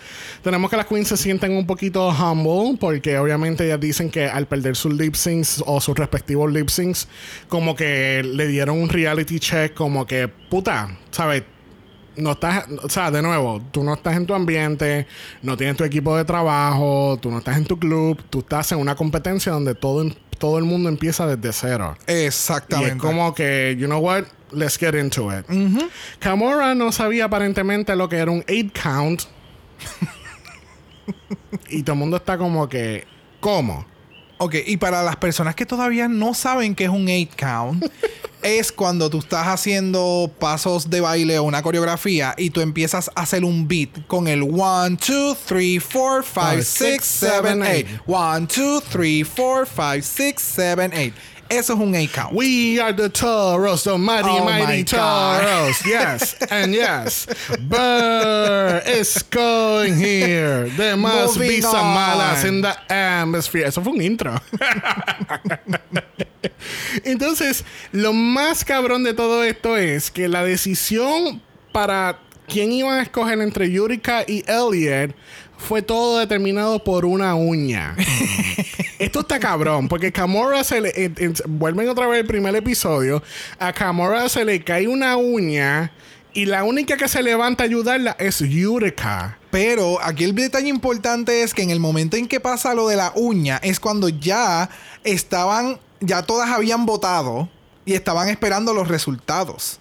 Tenemos 0.43 0.69
que 0.69 0.77
las 0.77 0.85
queens 0.85 1.07
se 1.07 1.17
sienten 1.17 1.51
un 1.51 1.65
poquito 1.65 2.07
humble 2.09 2.77
porque 2.79 3.17
obviamente 3.17 3.65
ellas 3.65 3.79
dicen 3.79 4.09
que 4.09 4.27
al 4.27 4.47
perder 4.47 4.75
sus 4.75 4.93
lip 4.93 5.15
syncs 5.15 5.63
o 5.65 5.81
sus 5.81 5.97
respectivos 5.97 6.51
lip 6.51 6.69
syncs, 6.69 7.07
como 7.47 7.75
que 7.75 8.23
le 8.23 8.47
dieron 8.47 8.79
un 8.81 8.89
reality 8.89 9.39
check, 9.39 9.73
como 9.73 10.05
que 10.05 10.27
puta, 10.27 10.97
¿sabes? 11.11 11.43
No 12.15 12.31
estás, 12.31 12.65
o 12.81 12.89
sea, 12.89 13.11
de 13.11 13.21
nuevo, 13.21 13.61
tú 13.71 13.83
no 13.83 13.93
estás 13.93 14.15
en 14.15 14.25
tu 14.25 14.33
ambiente, 14.33 15.05
no 15.43 15.55
tienes 15.55 15.77
tu 15.77 15.83
equipo 15.83 16.17
de 16.17 16.25
trabajo, 16.25 17.19
tú 17.21 17.29
no 17.29 17.39
estás 17.39 17.57
en 17.57 17.65
tu 17.65 17.77
club, 17.77 18.23
tú 18.29 18.39
estás 18.39 18.71
en 18.71 18.79
una 18.79 18.95
competencia 18.95 19.51
donde 19.51 19.75
todo, 19.75 20.03
todo 20.39 20.57
el 20.57 20.63
mundo 20.63 20.89
empieza 20.89 21.27
desde 21.27 21.53
cero. 21.53 21.95
Y 22.07 22.11
Exactamente. 22.11 22.95
es 22.95 23.01
como 23.01 23.35
que, 23.35 23.75
you 23.77 23.85
know 23.85 23.99
what, 23.99 24.23
let's 24.51 24.77
get 24.77 24.95
into 24.95 25.31
it. 25.31 25.45
Kamora 26.19 26.75
no 26.75 26.91
sabía 26.91 27.25
aparentemente 27.25 27.95
lo 27.95 28.07
que 28.07 28.17
era 28.17 28.31
un 28.31 28.43
8 28.47 28.71
count. 28.73 29.23
y 31.69 31.83
todo 31.83 31.93
el 31.93 31.99
mundo 31.99 32.17
está 32.17 32.37
como 32.37 32.67
que, 32.67 33.05
¿cómo? 33.39 33.85
Ok, 34.39 34.55
y 34.67 34.77
para 34.77 35.01
las 35.01 35.15
personas 35.15 35.55
que 35.55 35.65
todavía 35.65 36.07
no 36.07 36.33
saben 36.33 36.75
qué 36.75 36.83
es 36.83 36.89
un 36.89 37.07
8 37.07 37.35
count, 37.37 37.85
es 38.43 38.71
cuando 38.71 39.09
tú 39.09 39.19
estás 39.19 39.47
haciendo 39.47 40.31
pasos 40.39 40.89
de 40.89 41.01
baile 41.01 41.39
o 41.39 41.43
una 41.43 41.61
coreografía 41.63 42.35
y 42.37 42.51
tú 42.51 42.61
empiezas 42.61 43.09
a 43.15 43.21
hacer 43.21 43.43
un 43.43 43.67
beat 43.67 44.05
con 44.05 44.27
el 44.27 44.43
1, 44.43 44.89
2, 45.07 45.37
3, 45.45 45.83
4, 45.91 46.23
5, 46.23 46.61
6, 46.61 47.01
7, 47.01 47.87
8. 47.87 48.03
1, 48.05 48.47
2, 48.55 48.83
3, 48.83 49.27
4, 49.35 49.65
5, 49.65 50.01
6, 50.01 50.35
7, 50.37 50.89
8. 50.93 51.36
Eso 51.49 51.73
es 51.73 51.79
un 51.79 51.95
8 51.95 52.11
count. 52.13 52.33
We 52.33 52.79
are 52.79 52.93
the 52.93 53.09
Toros, 53.09 53.83
the 53.83 53.97
mighty, 53.97 54.29
Oh 54.29 54.45
mighty. 54.45 54.83
Toros. 54.83 55.81
Yes, 55.85 56.35
and 56.49 56.73
yes. 56.73 57.27
Burr 57.61 58.81
is 58.85 59.23
going 59.29 59.95
here. 59.95 60.69
There 60.75 60.97
must 60.97 61.39
be 61.39 61.61
some 61.61 61.75
on. 61.75 61.95
malas 61.95 62.43
in 62.43 62.61
the 62.61 62.75
atmosphere. 62.91 63.65
Eso 63.65 63.81
fue 63.81 63.93
un 63.93 64.01
intro. 64.01 64.35
Entonces, 67.03 67.63
lo 67.91 68.13
más 68.13 68.63
cabrón 68.65 69.03
de 69.03 69.13
todo 69.13 69.43
esto 69.43 69.77
es 69.77 70.11
que 70.11 70.27
la 70.27 70.43
decisión 70.43 71.41
para 71.71 72.19
quién 72.47 72.71
iban 72.71 72.99
a 72.99 73.03
escoger 73.03 73.39
entre 73.41 73.71
Yurika 73.71 74.23
y 74.27 74.43
Elliot 74.47 75.15
fue 75.57 75.81
todo 75.81 76.19
determinado 76.19 76.83
por 76.83 77.05
una 77.05 77.35
uña. 77.35 77.95
Esto 78.99 79.19
está 79.21 79.39
cabrón, 79.39 79.87
porque 79.87 80.11
Kamora 80.11 80.63
se 80.63 80.81
le. 80.81 80.89
eh, 80.89 81.11
eh, 81.17 81.33
vuelven 81.47 81.89
otra 81.89 82.07
vez 82.07 82.21
el 82.21 82.27
primer 82.27 82.55
episodio. 82.55 83.21
A 83.59 83.73
Kamora 83.73 84.29
se 84.29 84.45
le 84.45 84.63
cae 84.63 84.87
una 84.87 85.17
uña. 85.17 85.91
Y 86.33 86.45
la 86.45 86.63
única 86.63 86.97
que 86.97 87.07
se 87.07 87.23
levanta 87.23 87.63
a 87.63 87.65
ayudarla 87.65 88.15
es 88.19 88.39
Yurika. 88.39 89.39
Pero 89.49 89.99
aquí 90.03 90.23
el 90.23 90.35
detalle 90.35 90.67
importante 90.67 91.41
es 91.41 91.53
que 91.53 91.63
en 91.63 91.71
el 91.71 91.79
momento 91.79 92.15
en 92.15 92.27
que 92.27 92.39
pasa 92.39 92.75
lo 92.75 92.87
de 92.87 92.95
la 92.95 93.11
uña 93.15 93.59
es 93.63 93.79
cuando 93.79 94.07
ya 94.09 94.69
estaban, 95.03 95.79
ya 95.99 96.21
todas 96.21 96.49
habían 96.51 96.85
votado 96.85 97.49
y 97.85 97.93
estaban 97.93 98.29
esperando 98.29 98.73
los 98.73 98.87
resultados. 98.87 99.79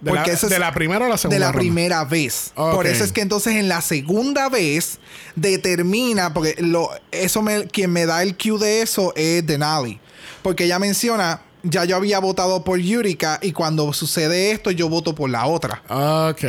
De, 0.00 0.10
la, 0.12 0.16
Porque 0.18 0.32
eso 0.32 0.46
es- 0.46 0.52
de 0.52 0.58
la 0.58 0.72
primera 0.74 1.06
o 1.06 1.08
la 1.08 1.16
segunda. 1.16 1.34
de 1.36 1.40
la 1.40 1.46
ronda? 1.52 1.58
primera 1.58 2.04
vez. 2.04 2.52
Por 2.54 2.86
eso 2.86 3.02
es 3.02 3.12
que 3.12 3.22
entonces 3.22 3.54
en 3.56 3.68
la 3.68 3.80
segunda 3.80 4.48
vez 4.50 4.98
determina, 5.36 6.34
porque 6.34 6.54
lo, 6.58 6.90
eso 7.12 7.40
me, 7.42 7.66
quien 7.66 7.90
me 7.92 8.04
da 8.06 8.22
el 8.22 8.36
cue 8.36 8.58
de 8.58 8.82
eso 8.82 9.12
es 9.16 9.46
Denali. 9.46 9.98
Porque 10.42 10.64
ella 10.64 10.78
menciona, 10.78 11.40
ya 11.62 11.84
yo 11.84 11.96
había 11.96 12.18
votado 12.18 12.62
por 12.62 12.78
Yurika 12.78 13.38
y 13.42 13.52
cuando 13.52 13.92
sucede 13.92 14.50
esto 14.50 14.70
yo 14.70 14.88
voto 14.88 15.14
por 15.14 15.30
la 15.30 15.46
otra. 15.46 15.82
Ok. 15.88 16.44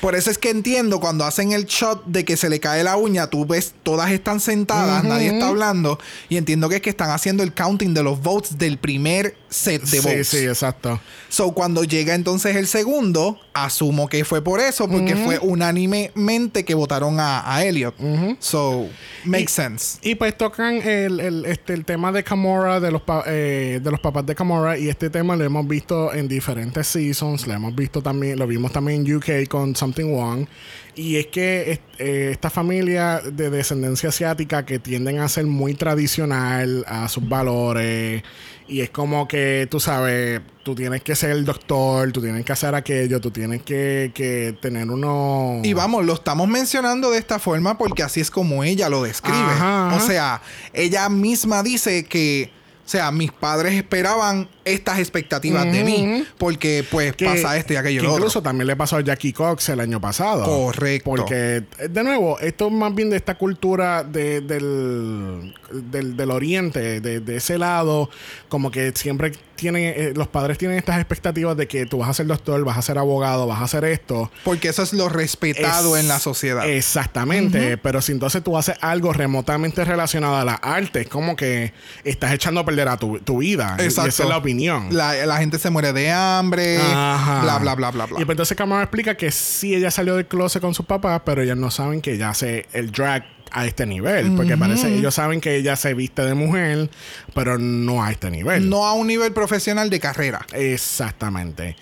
Por 0.00 0.16
eso 0.16 0.32
es 0.32 0.38
que 0.38 0.50
entiendo 0.50 0.98
cuando 0.98 1.24
hacen 1.24 1.52
el 1.52 1.66
shot 1.66 2.04
de 2.06 2.24
que 2.24 2.36
se 2.36 2.48
le 2.48 2.58
cae 2.58 2.82
la 2.82 2.96
uña, 2.96 3.28
tú 3.28 3.46
ves, 3.46 3.72
todas 3.84 4.10
están 4.10 4.40
sentadas, 4.40 5.04
nadie 5.04 5.28
está 5.32 5.46
hablando. 5.46 6.00
Y 6.28 6.38
entiendo 6.38 6.68
que 6.68 6.76
es 6.76 6.82
que 6.82 6.90
están 6.90 7.10
haciendo 7.10 7.44
el 7.44 7.54
counting 7.54 7.94
de 7.94 8.02
los 8.02 8.20
votes 8.20 8.58
del 8.58 8.78
primer 8.78 9.36
set 9.52 9.82
de 9.82 9.86
Sí, 9.86 9.98
votes. 10.00 10.28
sí, 10.28 10.38
exacto. 10.38 11.00
So, 11.28 11.52
cuando 11.52 11.84
llega 11.84 12.14
entonces 12.14 12.56
el 12.56 12.66
segundo, 12.66 13.38
asumo 13.54 14.08
que 14.08 14.24
fue 14.24 14.42
por 14.42 14.60
eso, 14.60 14.88
porque 14.88 15.14
fue 15.16 15.38
unánimemente 15.38 16.64
que 16.64 16.74
votaron 16.74 17.20
a, 17.20 17.54
a 17.54 17.64
Elliot. 17.64 17.94
So, 18.38 18.88
makes 19.24 19.52
sense. 19.52 19.98
Y 20.02 20.14
pues 20.14 20.36
tocan 20.36 20.76
el, 20.76 21.20
el, 21.20 21.44
este, 21.46 21.72
el 21.74 21.84
tema 21.84 22.12
de 22.12 22.24
Kamora, 22.24 22.80
de 22.80 22.90
los, 22.90 23.02
pa- 23.02 23.24
eh, 23.26 23.80
de 23.82 23.90
los 23.90 24.00
papás 24.00 24.26
de 24.26 24.34
Kamora. 24.34 24.78
Y 24.78 24.88
este 24.88 25.10
tema 25.10 25.36
lo 25.36 25.44
hemos 25.44 25.66
visto 25.68 26.12
en 26.12 26.28
diferentes 26.28 26.86
seasons. 26.86 27.46
Lo 27.46 27.54
hemos 27.54 27.74
visto 27.74 28.02
también, 28.02 28.38
lo 28.38 28.46
vimos 28.46 28.72
también 28.72 29.06
en 29.06 29.16
UK 29.16 29.48
con 29.48 29.74
Something 29.76 30.12
Wrong. 30.14 30.46
Y 30.94 31.16
es 31.16 31.26
que 31.28 31.80
eh, 31.98 32.28
esta 32.32 32.50
familia 32.50 33.20
de 33.24 33.48
descendencia 33.48 34.10
asiática 34.10 34.66
que 34.66 34.78
tienden 34.78 35.20
a 35.20 35.28
ser 35.28 35.46
muy 35.46 35.74
tradicional 35.74 36.84
a 36.86 37.08
sus 37.08 37.26
valores. 37.26 38.22
Y 38.68 38.80
es 38.80 38.90
como 38.90 39.26
que, 39.26 39.41
tú 39.70 39.80
sabes, 39.80 40.40
tú 40.62 40.74
tienes 40.74 41.02
que 41.02 41.14
ser 41.14 41.30
el 41.30 41.44
doctor, 41.44 42.12
tú 42.12 42.20
tienes 42.20 42.44
que 42.44 42.52
hacer 42.52 42.74
aquello, 42.74 43.20
tú 43.20 43.30
tienes 43.30 43.62
que, 43.62 44.12
que 44.14 44.56
tener 44.60 44.90
uno... 44.90 45.60
Y 45.62 45.72
vamos, 45.72 46.04
lo 46.04 46.14
estamos 46.14 46.48
mencionando 46.48 47.10
de 47.10 47.18
esta 47.18 47.38
forma 47.38 47.78
porque 47.78 48.02
así 48.02 48.20
es 48.20 48.30
como 48.30 48.64
ella 48.64 48.88
lo 48.88 49.02
describe. 49.02 49.36
Ajá, 49.38 49.88
ajá. 49.88 49.96
O 49.96 50.00
sea, 50.06 50.42
ella 50.72 51.08
misma 51.08 51.62
dice 51.62 52.04
que, 52.04 52.50
o 52.84 52.88
sea, 52.88 53.10
mis 53.10 53.32
padres 53.32 53.74
esperaban 53.74 54.48
estas 54.64 54.98
expectativas 54.98 55.64
de 55.70 55.84
mí, 55.84 56.24
porque 56.38 56.84
pues 56.90 57.14
Que- 57.16 57.24
pasa 57.24 57.56
esto 57.56 57.72
y 57.72 57.76
aquello 57.76 58.00
que 58.00 58.04
y 58.04 58.06
lo 58.06 58.12
otro. 58.12 58.20
incluso 58.24 58.42
también 58.42 58.66
le 58.66 58.76
pasó 58.76 58.96
a 58.96 59.00
Jackie 59.00 59.32
Cox 59.32 59.68
el 59.70 59.80
año 59.80 60.00
pasado. 60.00 60.44
Correcto. 60.44 61.04
Porque, 61.10 61.64
de 61.90 62.04
nuevo, 62.04 62.38
esto 62.38 62.66
es 62.68 62.72
más 62.72 62.94
bien 62.94 63.10
de 63.10 63.16
esta 63.16 63.36
cultura 63.36 64.04
de- 64.04 64.40
del, 64.40 65.54
del, 65.72 66.16
del 66.16 66.30
oriente, 66.30 67.00
de, 67.00 67.20
de 67.20 67.36
ese 67.36 67.58
lado, 67.58 68.08
como 68.48 68.70
que 68.70 68.92
siempre 68.94 69.32
tienen, 69.56 69.82
eh, 69.96 70.12
los 70.16 70.26
padres 70.26 70.58
tienen 70.58 70.76
estas 70.76 70.96
expectativas 70.98 71.56
de 71.56 71.68
que 71.68 71.86
tú 71.86 71.98
vas 71.98 72.08
a 72.08 72.14
ser 72.14 72.26
doctor, 72.26 72.64
vas 72.64 72.78
a 72.78 72.82
ser 72.82 72.98
abogado, 72.98 73.46
vas 73.46 73.60
a 73.60 73.64
hacer 73.64 73.84
esto. 73.84 74.30
Porque 74.44 74.68
eso 74.68 74.82
es 74.82 74.92
lo 74.92 75.08
respetado 75.08 75.96
Es- 75.96 76.02
en 76.02 76.08
la 76.08 76.18
sociedad. 76.18 76.68
Exactamente. 76.68 77.76
Pero 77.78 78.00
si 78.02 78.12
entonces 78.12 78.42
tú 78.42 78.56
haces 78.58 78.76
algo 78.80 79.12
remotamente 79.12 79.84
relacionado 79.84 80.36
a 80.36 80.44
la 80.44 80.54
arte, 80.54 81.02
es 81.02 81.08
como 81.08 81.36
que 81.36 81.72
estás 82.04 82.32
echando 82.32 82.60
a 82.60 82.64
perder 82.64 82.88
a 82.88 82.96
tu, 82.96 83.18
tu 83.20 83.38
vida. 83.38 83.76
Y 83.78 83.82
esa 83.86 84.06
es 84.06 84.18
la 84.20 84.36
opinión. 84.38 84.51
La, 84.90 85.26
la 85.26 85.36
gente 85.38 85.58
se 85.58 85.70
muere 85.70 85.92
de 85.92 86.10
hambre, 86.10 86.78
Ajá. 86.78 87.42
bla, 87.42 87.58
bla, 87.58 87.74
bla, 87.74 87.90
bla, 87.90 88.06
bla. 88.06 88.20
Y 88.20 88.24
pues 88.24 88.34
entonces 88.34 88.56
Kamala 88.56 88.82
explica 88.84 89.16
que 89.16 89.30
sí 89.30 89.74
ella 89.74 89.90
salió 89.90 90.16
del 90.16 90.26
closet 90.26 90.60
con 90.60 90.74
sus 90.74 90.86
papás, 90.86 91.22
pero 91.24 91.42
ellos 91.42 91.56
no 91.56 91.70
saben 91.70 92.00
que 92.00 92.12
ella 92.14 92.30
hace 92.30 92.66
el 92.72 92.90
drag 92.92 93.24
a 93.54 93.66
este 93.66 93.84
nivel. 93.84 94.32
Porque 94.34 94.56
parece 94.56 94.94
ellos 94.96 95.14
saben 95.14 95.40
que 95.40 95.56
ella 95.56 95.76
se 95.76 95.92
viste 95.94 96.22
de 96.22 96.32
mujer, 96.34 96.88
pero 97.34 97.58
no 97.58 98.02
a 98.02 98.10
este 98.10 98.30
nivel. 98.30 98.68
no 98.70 98.86
a 98.86 98.94
un 98.94 99.06
nivel 99.06 99.32
profesional 99.32 99.90
de 99.90 100.00
carrera. 100.00 100.46
Exactamente. 100.54 101.76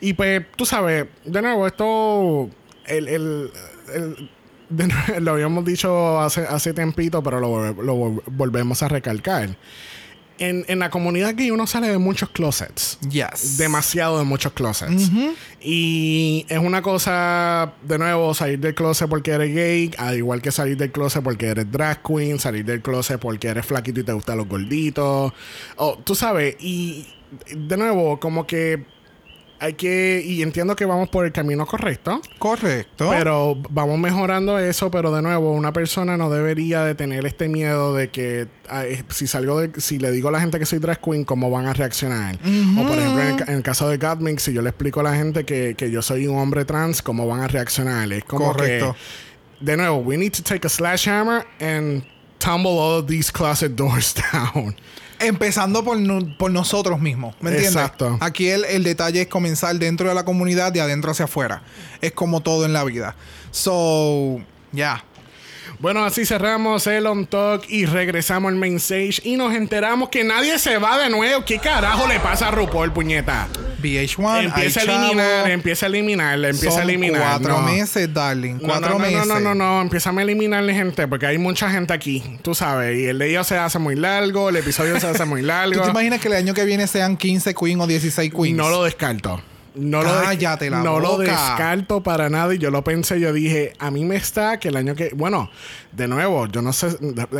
Y 0.00 0.14
pues, 0.14 0.42
tú 0.56 0.66
sabes, 0.66 1.06
de 1.24 1.42
nuevo, 1.42 1.66
esto. 1.66 2.50
El, 2.86 3.08
el- 3.08 3.50
el- 3.94 4.30
de 4.68 4.86
nuevo, 4.88 5.02
lo 5.20 5.32
habíamos 5.32 5.64
dicho 5.64 6.20
hace, 6.20 6.40
hace 6.42 6.72
tempito, 6.72 7.22
pero 7.22 7.38
lo, 7.40 7.72
lo 7.82 7.94
vol- 7.96 8.22
volvemos 8.26 8.82
a 8.82 8.88
recalcar. 8.88 9.56
En, 10.38 10.64
en 10.68 10.78
la 10.78 10.90
comunidad 10.90 11.34
gay 11.36 11.50
uno 11.50 11.66
sale 11.66 11.88
de 11.88 11.98
muchos 11.98 12.30
closets. 12.30 12.98
Yes. 13.08 13.58
Demasiado 13.58 14.18
de 14.18 14.24
muchos 14.24 14.52
closets. 14.52 15.10
Y 15.60 16.46
es 16.48 16.58
una 16.58 16.82
cosa, 16.82 17.74
de 17.82 17.98
nuevo, 17.98 18.34
salir 18.34 18.58
del 18.58 18.74
closet 18.74 19.08
porque 19.08 19.32
eres 19.32 19.54
gay, 19.54 19.90
al 19.98 20.16
igual 20.16 20.42
que 20.42 20.50
salir 20.50 20.76
del 20.76 20.90
closet 20.90 21.22
porque 21.22 21.46
eres 21.46 21.70
drag 21.70 22.02
queen, 22.02 22.38
salir 22.38 22.64
del 22.64 22.82
closet 22.82 23.20
porque 23.20 23.48
eres 23.48 23.66
flaquito 23.66 24.00
y 24.00 24.04
te 24.04 24.12
gustan 24.12 24.38
los 24.38 24.48
gorditos. 24.48 25.32
O, 25.76 25.98
tú 25.98 26.14
sabes, 26.14 26.56
y 26.60 27.06
de 27.54 27.76
nuevo, 27.76 28.18
como 28.20 28.46
que 28.46 28.84
hay 29.62 29.74
que, 29.74 30.22
y 30.26 30.42
entiendo 30.42 30.74
que 30.74 30.84
vamos 30.84 31.08
por 31.08 31.24
el 31.24 31.30
camino 31.32 31.64
correcto. 31.66 32.20
Correcto. 32.38 33.08
Pero 33.10 33.56
vamos 33.70 33.98
mejorando 33.98 34.58
eso, 34.58 34.90
pero 34.90 35.12
de 35.14 35.22
nuevo, 35.22 35.52
una 35.52 35.72
persona 35.72 36.16
no 36.16 36.28
debería 36.30 36.82
de 36.84 36.94
tener 36.96 37.24
este 37.26 37.48
miedo 37.48 37.94
de 37.94 38.10
que 38.10 38.48
ay, 38.68 39.04
si 39.10 39.26
salgo 39.26 39.60
de, 39.60 39.80
si 39.80 39.98
le 39.98 40.10
digo 40.10 40.30
a 40.30 40.32
la 40.32 40.40
gente 40.40 40.58
que 40.58 40.66
soy 40.66 40.80
drag 40.80 41.00
queen, 41.00 41.24
cómo 41.24 41.48
van 41.50 41.66
a 41.66 41.72
reaccionar. 41.74 42.36
O 42.78 42.86
por 42.86 42.98
ejemplo, 42.98 43.22
en 43.22 43.28
el, 43.28 43.36
ca- 43.36 43.44
en 43.48 43.54
el 43.58 43.62
caso 43.62 43.88
de 43.88 43.98
Godmix, 43.98 44.42
si 44.42 44.52
yo 44.52 44.62
le 44.62 44.70
explico 44.70 45.00
a 45.00 45.04
la 45.04 45.14
gente 45.14 45.44
que, 45.44 45.74
que 45.76 45.90
yo 45.90 46.02
soy 46.02 46.26
un 46.26 46.38
hombre 46.38 46.64
trans, 46.64 47.00
cómo 47.00 47.26
van 47.28 47.40
a 47.42 47.48
reaccionar. 47.48 48.12
Es 48.12 48.24
como 48.24 48.52
Correcto. 48.52 48.96
que, 49.60 49.64
de 49.64 49.76
nuevo, 49.76 49.98
we 49.98 50.16
need 50.16 50.32
to 50.32 50.42
take 50.42 50.66
a 50.66 50.68
sledgehammer 50.70 51.46
and 51.60 52.02
tumble 52.38 52.72
all 52.72 52.98
of 52.98 53.06
these 53.06 53.30
closet 53.30 53.76
doors 53.76 54.12
down. 54.32 54.74
Empezando 55.22 55.84
por, 55.84 55.98
no- 55.98 56.36
por 56.36 56.50
nosotros 56.50 57.00
mismos, 57.00 57.34
¿me 57.40 57.50
entiendes? 57.50 57.76
Exacto. 57.76 58.18
Aquí 58.20 58.48
el, 58.48 58.64
el 58.64 58.82
detalle 58.82 59.22
es 59.22 59.28
comenzar 59.28 59.74
dentro 59.76 60.08
de 60.08 60.14
la 60.14 60.24
comunidad, 60.24 60.72
de 60.72 60.80
adentro 60.80 61.10
hacia 61.12 61.24
afuera. 61.26 61.62
Es 62.00 62.12
como 62.12 62.40
todo 62.40 62.64
en 62.64 62.72
la 62.72 62.84
vida. 62.84 63.14
So, 63.50 64.40
ya. 64.72 65.04
Bueno, 65.82 66.04
así 66.04 66.24
cerramos 66.24 66.86
el 66.86 67.04
On 67.08 67.26
Talk 67.26 67.64
y 67.68 67.86
regresamos 67.86 68.50
al 68.52 68.54
main 68.56 68.76
stage 68.76 69.20
y 69.24 69.34
nos 69.34 69.52
enteramos 69.52 70.10
que 70.10 70.22
nadie 70.22 70.56
se 70.60 70.78
va 70.78 70.96
de 70.96 71.10
nuevo. 71.10 71.44
¿Qué 71.44 71.58
carajo 71.58 72.06
le 72.06 72.20
pasa 72.20 72.46
a 72.46 72.50
RuPaul, 72.52 72.92
puñeta? 72.92 73.48
VH1, 73.82 74.44
Empieza 74.44 74.80
a 74.82 74.84
chavo. 74.86 74.98
eliminar, 75.02 75.50
empieza 75.50 75.86
a 75.86 75.88
eliminar, 75.88 76.34
empieza 76.44 76.70
Son 76.70 76.80
a 76.82 76.84
eliminar. 76.84 77.20
cuatro 77.20 77.58
no. 77.60 77.66
meses, 77.66 78.14
darling. 78.14 78.54
No, 78.62 78.68
Cuatro 78.68 78.90
no, 78.90 78.98
no, 78.98 78.98
meses. 79.00 79.26
No, 79.26 79.40
no, 79.40 79.40
no, 79.40 79.54
no, 79.56 79.82
empieza 79.82 80.10
a 80.10 80.22
eliminarle 80.22 80.72
gente 80.72 81.08
porque 81.08 81.26
hay 81.26 81.38
mucha 81.38 81.68
gente 81.68 81.92
aquí, 81.92 82.22
tú 82.42 82.54
sabes. 82.54 82.96
Y 82.96 83.06
el 83.06 83.18
de 83.18 83.30
ellos 83.30 83.48
se 83.48 83.58
hace 83.58 83.80
muy 83.80 83.96
largo, 83.96 84.50
el 84.50 84.56
episodio 84.58 85.00
se 85.00 85.08
hace 85.08 85.24
muy 85.24 85.40
¿Tú 85.40 85.48
largo. 85.48 85.82
te 85.82 85.90
imaginas 85.90 86.20
que 86.20 86.28
el 86.28 86.34
año 86.34 86.54
que 86.54 86.64
viene 86.64 86.86
sean 86.86 87.16
15 87.16 87.56
queen 87.56 87.80
o 87.80 87.88
16 87.88 88.32
queens? 88.32 88.56
No 88.56 88.70
lo 88.70 88.84
descarto. 88.84 89.42
No 89.74 90.02
lo, 90.02 90.10
la 90.70 90.82
no 90.82 91.00
lo 91.00 91.12
boca. 91.12 91.22
descarto 91.24 92.02
para 92.02 92.28
nada. 92.28 92.54
Y 92.54 92.58
yo 92.58 92.70
lo 92.70 92.84
pensé, 92.84 93.18
yo 93.20 93.32
dije, 93.32 93.72
a 93.78 93.90
mí 93.90 94.04
me 94.04 94.16
está 94.16 94.58
que 94.60 94.68
el 94.68 94.76
año 94.76 94.94
que. 94.94 95.10
Bueno, 95.14 95.50
de 95.92 96.08
nuevo, 96.08 96.46
yo 96.48 96.60
no 96.62 96.72
sé, 96.72 96.88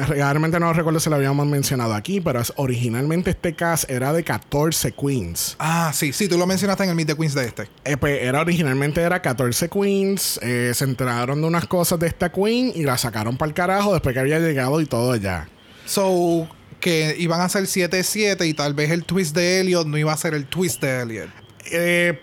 realmente 0.09 0.59
no 0.59 0.73
recuerdo 0.73 1.01
si 1.01 1.11
lo 1.11 1.17
habíamos 1.17 1.47
mencionado 1.47 1.95
aquí, 1.95 2.21
pero 2.21 2.41
es- 2.41 2.53
originalmente 2.57 3.31
este 3.31 3.55
cast 3.55 3.91
era 3.91 4.13
de 4.13 4.25
14 4.25 4.93
queens. 4.93 5.57
Ah, 5.59 5.91
sí, 5.95 6.13
sí, 6.13 6.29
tú 6.29 6.39
lo 6.39 6.47
mencionaste 6.47 6.85
en 6.85 6.91
el 6.91 6.97
Meet 6.97 7.09
the 7.09 7.17
Queens 7.17 7.35
de 7.35 7.45
este. 7.45 7.69
Eh, 7.85 7.97
pues, 7.97 8.23
era 8.23 8.41
originalmente 8.41 9.01
era 9.03 9.21
14 9.21 9.69
queens. 9.69 10.39
eh, 10.43 10.73
se 10.75 10.85
enteraron 10.85 11.41
de 11.41 11.47
unas 11.47 11.67
cosas 11.67 11.99
de 11.99 12.07
esta 12.07 12.31
queen 12.33 12.73
y 12.75 12.83
la 12.85 12.97
sacaron 12.99 13.37
para 13.37 13.49
el 13.49 13.55
carajo 13.55 13.93
después 13.93 14.15
que 14.15 14.21
había 14.21 14.39
llegado 14.39 14.81
y 14.81 14.87
todo 14.87 15.17
ya. 15.17 15.49
So, 15.85 16.49
que 16.81 17.15
iban 17.19 17.41
a 17.41 17.49
ser 17.49 17.65
7-7 17.67 18.47
y 18.47 18.55
tal 18.55 18.75
vez 18.75 18.91
el 18.91 19.05
twist 19.05 19.35
de 19.37 19.61
Elliot 19.61 19.87
no 19.87 19.99
iba 19.99 20.13
a 20.13 20.17
ser 20.17 20.35
el 20.35 20.47
twist 20.47 20.81
de 20.83 21.03
Elliot. 21.03 21.29
Eh, 21.71 22.21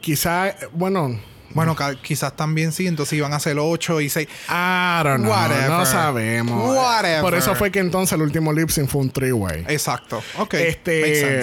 quizá, 0.00 0.54
bueno, 0.72 1.18
Bueno, 1.54 1.76
quizás 2.02 2.34
también 2.34 2.72
sí, 2.72 2.86
entonces 2.86 3.18
iban 3.18 3.34
a 3.34 3.38
ser 3.40 3.58
8 3.58 4.00
y 4.00 4.08
6. 4.08 4.26
I 4.48 5.02
don't 5.04 5.20
know. 5.20 5.30
Whatever. 5.30 5.68
No 5.68 5.84
sabemos. 5.84 6.76
Whatever. 6.76 7.20
Por 7.20 7.34
eso 7.34 7.54
fue 7.54 7.70
que 7.70 7.80
entonces 7.80 8.14
el 8.14 8.22
último 8.22 8.52
lip 8.52 8.70
sync 8.70 8.88
fue 8.88 9.02
un 9.02 9.10
three-way. 9.10 9.66
Exacto. 9.68 10.22
Ok. 10.38 10.54
este. 10.54 11.42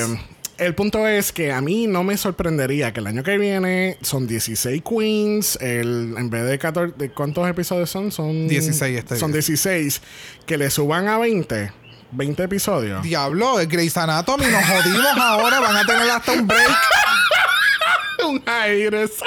El 0.58 0.76
punto 0.76 1.08
es 1.08 1.32
que 1.32 1.54
a 1.54 1.62
mí 1.62 1.88
no 1.88 2.04
me 2.04 2.18
sorprendería 2.18 2.92
que 2.92 3.00
el 3.00 3.08
año 3.08 3.24
que 3.24 3.38
viene 3.38 3.98
son 4.02 4.28
16 4.28 4.84
queens, 4.84 5.58
el, 5.62 6.16
en 6.18 6.30
vez 6.30 6.46
de 6.48 6.60
14, 6.60 6.96
¿de 6.98 7.12
¿cuántos 7.12 7.48
episodios 7.50 7.90
son? 7.90 8.12
Son 8.12 8.46
16 8.50 8.98
este 9.00 9.16
Son 9.16 9.32
día. 9.32 9.36
16, 9.40 10.02
que 10.46 10.58
le 10.58 10.70
suban 10.70 11.08
a 11.08 11.18
20, 11.18 11.72
20 12.12 12.44
episodios. 12.44 13.04
Diablo, 13.04 13.60
el 13.60 13.68
Grey's 13.68 13.96
Anatomy, 13.98 14.46
nos 14.48 14.66
jodimos 14.66 15.18
ahora, 15.18 15.60
van 15.60 15.76
a 15.76 15.86
tener 15.86 16.10
hasta 16.10 16.32
un 16.34 16.48
break. 16.48 16.70
un 18.28 18.44
aires. 18.46 19.12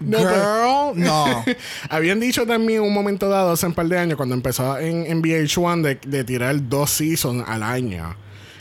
No, 0.00 0.18
pues, 0.18 0.28
Girl, 0.28 0.92
no. 0.96 1.44
Habían 1.88 2.18
dicho 2.18 2.44
también 2.44 2.82
un 2.82 2.92
momento 2.92 3.28
dado, 3.28 3.52
hace 3.52 3.66
un 3.66 3.74
par 3.74 3.86
de 3.86 3.96
años, 3.96 4.16
cuando 4.16 4.34
empezó 4.34 4.76
en, 4.76 5.06
en 5.06 5.22
VH1, 5.22 5.82
de, 5.82 5.94
de 6.04 6.24
tirar 6.24 6.56
dos 6.68 6.90
seasons 6.90 7.44
al 7.46 7.62
año. 7.62 8.16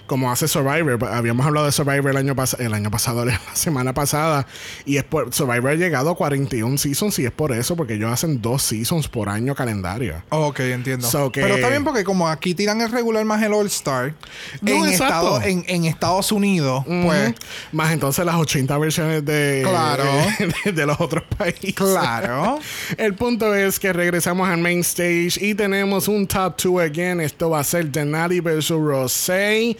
Como 0.05 0.29
hace 0.31 0.47
Survivor. 0.49 0.99
Habíamos 1.05 1.45
hablado 1.45 1.65
de 1.65 1.71
Survivor 1.71 2.11
el 2.11 2.17
año, 2.17 2.35
pas- 2.35 2.59
el 2.59 2.73
año 2.73 2.91
pasado, 2.91 3.23
la 3.25 3.39
semana 3.53 3.93
pasada. 3.93 4.45
Y 4.85 4.97
es 4.97 5.03
por, 5.05 5.33
Survivor 5.33 5.71
ha 5.71 5.75
llegado 5.75 6.09
a 6.11 6.15
41 6.15 6.77
seasons 6.77 7.17
y 7.19 7.25
es 7.25 7.31
por 7.31 7.51
eso, 7.53 7.75
porque 7.77 7.93
ellos 7.93 8.11
hacen 8.11 8.41
dos 8.41 8.61
seasons 8.63 9.07
por 9.07 9.29
año 9.29 9.55
calendario. 9.55 10.21
Ok, 10.29 10.59
entiendo. 10.59 11.07
So 11.09 11.31
que- 11.31 11.41
Pero 11.41 11.55
está 11.55 11.69
bien 11.69 11.83
porque 11.85 12.03
como 12.03 12.27
aquí 12.27 12.53
tiran 12.53 12.81
el 12.81 12.91
regular 12.91 13.23
más 13.25 13.41
el 13.43 13.53
All 13.53 13.67
Star, 13.67 14.13
No, 14.61 14.71
en, 14.85 14.91
exacto. 14.91 15.37
Estado- 15.37 15.41
en, 15.43 15.63
en 15.67 15.85
Estados 15.85 16.31
Unidos, 16.31 16.83
pues. 16.85 17.33
Más 17.71 17.91
entonces 17.93 18.25
las 18.25 18.35
80 18.35 18.77
versiones 18.77 19.25
de, 19.25 19.61
Claro. 19.67 20.03
de, 20.65 20.71
de 20.73 20.85
los 20.85 20.99
otros 20.99 21.23
países. 21.37 21.73
claro. 21.75 22.59
El 22.97 23.15
punto 23.15 23.55
es 23.55 23.79
que 23.79 23.93
regresamos 23.93 24.47
al 24.49 24.57
main 24.59 24.81
stage 24.81 25.33
y 25.39 25.55
tenemos 25.55 26.07
un 26.07 26.27
top 26.27 26.55
2 26.61 26.81
again. 26.81 27.21
Esto 27.21 27.49
va 27.49 27.61
a 27.61 27.63
ser 27.63 27.89
Denali 27.89 28.41
vs. 28.41 28.69
Rosé. 28.69 29.77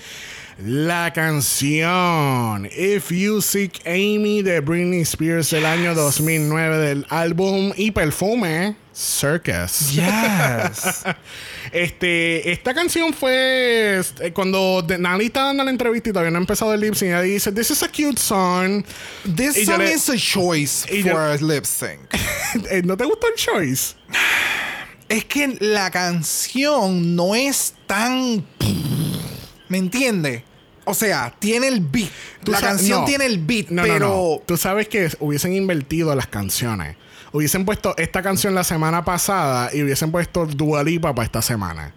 La 0.60 1.12
canción 1.12 2.68
If 2.78 3.10
You 3.12 3.42
Seek 3.42 3.82
Amy 3.88 4.44
de 4.44 4.60
Britney 4.60 5.02
Spears 5.02 5.50
del 5.50 5.66
año 5.66 5.96
2009 5.96 6.78
del 6.78 7.06
álbum 7.10 7.74
y 7.76 7.90
perfume 7.92 8.76
Circus. 8.94 9.94
Yes. 9.94 11.04
Este, 11.72 12.52
esta 12.52 12.72
canción 12.76 13.12
fue 13.14 13.98
este, 14.00 14.32
cuando 14.32 14.84
Denali 14.86 15.26
está 15.28 15.46
dando 15.46 15.64
la 15.64 15.72
entrevista 15.72 16.10
y 16.10 16.14
todavía 16.14 16.30
no 16.30 16.38
ha 16.38 16.42
empezado 16.42 16.72
el 16.76 16.82
lip 16.82 16.94
sync. 16.94 17.08
Ella 17.10 17.22
dice: 17.22 17.52
This 17.52 17.72
is 17.72 17.82
a 17.82 17.88
cute 17.88 18.20
song. 18.20 18.84
This 19.36 19.58
Y 19.58 19.66
song 19.66 19.80
le- 19.80 19.94
is 19.94 20.08
a 20.10 20.16
choice 20.18 20.86
yo- 21.04 21.12
for 21.14 21.22
a 21.22 21.38
lip 21.38 21.66
sync. 21.66 22.00
Eh, 22.70 22.84
¿No 22.86 22.96
te 22.96 23.06
gustó 23.06 23.26
el 23.28 23.34
choice? 23.36 23.96
es 25.10 25.26
que 25.26 25.58
la 25.62 25.90
canción 25.90 27.16
no 27.16 27.34
es 27.34 27.74
tan. 27.88 28.46
¿Me 29.74 29.80
entiendes? 29.80 30.44
O 30.86 30.94
sea, 30.94 31.34
tiene 31.40 31.68
el 31.68 31.80
beat. 31.80 32.12
La 32.46 32.62
canción 32.62 33.00
no. 33.00 33.06
tiene 33.08 33.26
el 33.26 33.40
beat, 33.40 33.70
No, 33.70 33.82
pero. 33.82 34.08
no. 34.08 34.42
Tú 34.46 34.56
sabes 34.56 34.88
que 34.88 35.10
hubiesen 35.20 35.56
invertido 35.56 36.14
las 36.14 36.28
canciones. 36.28 36.96
Hubiesen 37.32 37.66
puesto 37.66 37.96
esta 37.98 38.22
canción 38.22 38.54
la 38.54 38.64
semana 38.64 39.04
pasada 39.04 39.72
y 39.74 39.82
hubiesen 39.82 40.12
puesto 40.12 40.46
Dua 40.46 40.84
Lipa 40.84 41.16
para 41.16 41.26
esta 41.26 41.42
semana. 41.42 41.96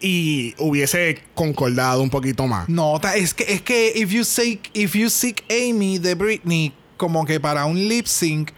Y 0.00 0.54
hubiese 0.58 1.24
concordado 1.34 2.04
un 2.04 2.10
poquito 2.10 2.46
más. 2.46 2.68
No, 2.68 3.00
es 3.16 3.34
que, 3.34 3.52
es 3.52 3.62
que 3.62 3.94
if 3.96 4.10
you 4.10 4.22
seek, 4.22 4.70
if 4.72 4.94
you 4.94 5.10
seek 5.10 5.42
Amy 5.50 5.98
de 5.98 6.14
Britney, 6.14 6.72
como 6.96 7.26
que 7.26 7.40
para 7.40 7.64
un 7.64 7.88
lip 7.88 8.06
sync, 8.06 8.52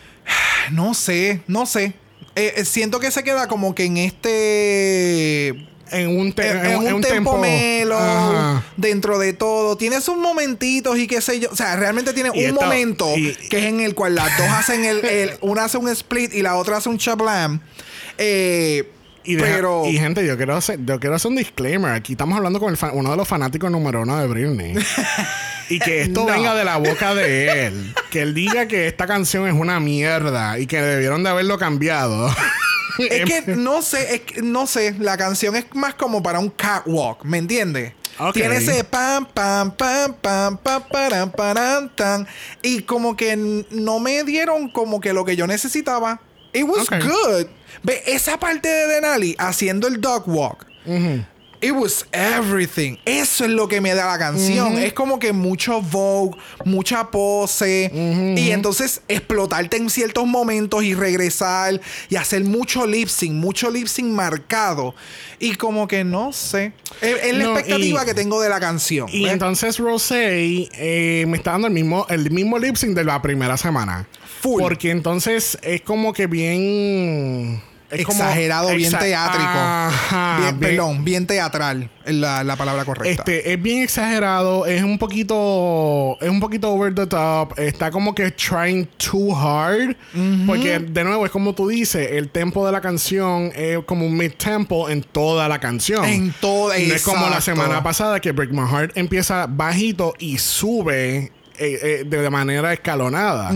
no 0.72 0.94
sé, 0.94 1.42
no 1.46 1.66
sé. 1.66 1.92
Eh, 2.34 2.54
eh, 2.56 2.64
siento 2.64 2.98
que 2.98 3.10
se 3.10 3.22
queda 3.22 3.46
como 3.46 3.74
que 3.74 3.84
en 3.84 3.98
este 3.98 5.68
en 5.92 6.18
un, 6.18 6.32
te- 6.32 6.48
en, 6.50 6.56
en- 6.58 6.66
en 6.82 6.86
en 6.88 6.94
un 6.94 7.00
tempo 7.02 7.38
melo, 7.38 7.96
Ajá. 7.98 8.62
dentro 8.76 9.18
de 9.18 9.32
todo. 9.32 9.76
Tiene 9.76 10.00
sus 10.00 10.16
momentitos 10.16 10.98
y 10.98 11.06
qué 11.06 11.20
sé 11.20 11.40
yo. 11.40 11.48
O 11.50 11.56
sea, 11.56 11.76
realmente 11.76 12.12
tiene 12.12 12.30
Y 12.34 12.44
un 12.44 12.50
esta- 12.54 12.64
momento 12.66 13.08
y- 13.16 13.34
que 13.48 13.58
es 13.58 13.64
en 13.64 13.80
el 13.80 13.94
cual 13.94 14.14
las 14.14 14.36
dos 14.38 14.48
hacen 14.48 14.84
el, 14.84 15.04
el- 15.04 15.32
Una 15.40 15.64
hace 15.64 15.78
un 15.78 15.88
split 15.88 16.34
y 16.34 16.42
la 16.42 16.56
otra 16.56 16.76
hace 16.78 16.88
un 16.88 16.98
chablam. 16.98 17.60
Eh, 18.18 18.90
Y, 19.24 19.34
deja- 19.36 19.56
pero. 19.56 19.84
y 19.86 19.98
gente, 19.98 20.26
yo 20.26 20.36
quiero, 20.36 20.56
hacer, 20.56 20.78
yo 20.84 20.98
quiero 21.00 21.16
hacer 21.16 21.30
un 21.30 21.36
disclaimer. 21.36 21.92
Aquí 21.92 22.12
estamos 22.12 22.36
hablando 22.36 22.58
con 22.60 22.70
el 22.70 22.76
fa- 22.76 22.92
uno 22.92 23.10
de 23.10 23.16
los 23.16 23.28
fanáticos 23.28 23.70
número 23.70 24.02
uno 24.02 24.16
de 24.18 24.26
Britney. 24.26 24.74
y 25.70 25.78
que 25.80 26.02
esto 26.02 26.20
No. 26.24 26.32
venga 26.32 26.54
de 26.54 26.64
la 26.64 26.78
boca 26.78 27.14
de 27.14 27.66
él. 27.66 27.94
Que 28.10 28.22
él 28.22 28.32
diga 28.34 28.66
que 28.68 28.86
esta 28.88 29.06
canción 29.06 29.46
es 29.46 29.52
una 29.52 29.80
mierda 29.80 30.58
y 30.58 30.66
que 30.66 30.80
debieron 30.80 31.22
de 31.24 31.30
haberlo 31.30 31.58
cambiado. 31.58 32.34
es 32.98 33.24
que 33.24 33.56
no 33.56 33.82
sé, 33.82 34.14
es 34.14 34.20
que 34.22 34.42
no 34.42 34.66
sé. 34.66 34.94
La 34.98 35.16
canción 35.16 35.56
es 35.56 35.66
más 35.74 35.94
como 35.94 36.22
para 36.22 36.38
un 36.38 36.50
catwalk, 36.50 37.24
¿me 37.24 37.38
entiendes? 37.38 37.92
Ok. 38.18 38.34
Tiene 38.34 38.56
ese 38.56 38.82
pam, 38.84 39.26
pam, 39.26 39.70
pam, 39.70 40.14
pam, 40.20 40.56
pam, 40.58 40.82
param, 40.90 41.30
param, 41.30 41.88
tan. 41.94 42.26
Y 42.62 42.82
como 42.82 43.16
que 43.16 43.36
no 43.70 44.00
me 44.00 44.24
dieron 44.24 44.68
como 44.70 45.00
que 45.00 45.12
lo 45.12 45.24
que 45.24 45.36
yo 45.36 45.46
necesitaba. 45.46 46.20
It 46.52 46.64
was 46.64 46.88
Ok. 46.90 46.94
good. 47.04 47.46
Ve, 47.82 48.02
esa 48.06 48.38
parte 48.40 48.68
de 48.68 48.86
Denali 48.88 49.36
haciendo 49.38 49.86
el 49.86 50.00
dog 50.00 50.24
walk. 50.26 50.66
It 51.60 51.72
was 51.72 52.06
everything. 52.12 52.98
Eso 53.04 53.44
es 53.44 53.50
lo 53.50 53.66
que 53.66 53.80
me 53.80 53.92
da 53.94 54.06
la 54.06 54.18
canción. 54.18 54.78
Es 54.78 54.92
como 54.92 55.18
que 55.18 55.32
mucho 55.32 55.82
Vogue, 55.82 56.36
mucha 56.64 57.10
pose. 57.10 57.90
Y 58.36 58.50
entonces 58.52 59.00
explotarte 59.08 59.76
en 59.76 59.90
ciertos 59.90 60.26
momentos 60.26 60.84
y 60.84 60.94
regresar 60.94 61.80
y 62.08 62.14
hacer 62.16 62.44
mucho 62.44 62.86
lip 62.86 63.08
sync, 63.08 63.32
mucho 63.32 63.70
lip 63.70 63.88
sync 63.88 64.06
marcado. 64.08 64.94
Y 65.40 65.54
como 65.54 65.88
que 65.88 66.04
no 66.04 66.32
sé. 66.32 66.72
Es, 67.00 67.16
es 67.24 67.34
la 67.34 67.44
expectativa 67.44 68.02
y- 68.02 68.06
que 68.06 68.14
tengo 68.14 68.40
de 68.40 68.48
la 68.48 68.60
canción. 68.60 69.08
y 69.10 69.24
¿ves? 69.24 69.32
entonces 69.32 69.78
Rosé 69.78 70.68
eh, 70.74 71.24
me 71.26 71.36
está 71.36 71.52
dando 71.52 71.66
el 71.66 71.72
mismo, 71.72 72.06
el 72.08 72.30
mismo 72.30 72.58
lip 72.58 72.76
sync 72.76 72.94
de 72.94 73.04
la 73.04 73.20
primera 73.20 73.56
semana. 73.56 74.06
Full. 74.42 74.62
Porque 74.62 74.90
entonces 74.92 75.58
es 75.62 75.80
como 75.80 76.12
que 76.12 76.28
bien. 76.28 77.62
Es 77.90 78.04
como- 78.04 78.20
Exagerado, 78.22 78.74
bien 78.74 78.92
exa- 78.92 78.98
teátrico. 79.00 79.44
Ajá, 79.44 80.38
bien, 80.40 80.60
bien- 80.60 80.76
perdón, 80.76 81.04
bien 81.04 81.26
teatral. 81.26 81.90
Es 82.04 82.14
la, 82.14 82.42
la 82.44 82.56
palabra 82.56 82.84
correcta. 82.84 83.10
Este, 83.10 83.52
es 83.52 83.60
bien 83.62 83.82
exagerado, 83.82 84.64
es 84.66 84.82
un 84.82 84.98
poquito, 84.98 86.16
es 86.20 86.28
un 86.30 86.40
poquito 86.40 86.70
over 86.70 86.94
the 86.94 87.06
top, 87.06 87.58
está 87.58 87.90
como 87.90 88.14
que 88.14 88.30
trying 88.30 88.86
too 88.96 89.34
hard, 89.36 89.94
porque 90.46 90.78
de 90.78 91.04
nuevo 91.04 91.26
es 91.26 91.30
como 91.32 91.54
tú 91.54 91.68
dices, 91.68 92.12
el 92.12 92.30
tempo 92.30 92.64
de 92.64 92.72
la 92.72 92.80
canción 92.80 93.52
es 93.54 93.78
como 93.84 94.06
un 94.06 94.16
mid 94.16 94.32
tempo 94.32 94.88
en 94.88 95.02
toda 95.02 95.48
la 95.48 95.58
canción. 95.58 96.04
En 96.04 96.32
todo- 96.40 96.68
No 96.68 96.74
es 96.74 97.02
como 97.02 97.28
la 97.28 97.40
semana 97.42 97.82
pasada 97.82 98.20
que 98.20 98.32
Break 98.32 98.50
My 98.52 98.66
Heart 98.68 98.96
empieza 98.96 99.46
bajito 99.46 100.14
y 100.18 100.38
sube 100.38 101.32
eh, 101.60 101.78
eh, 101.82 102.04
de 102.06 102.30
manera 102.30 102.72
escalonada. 102.72 103.52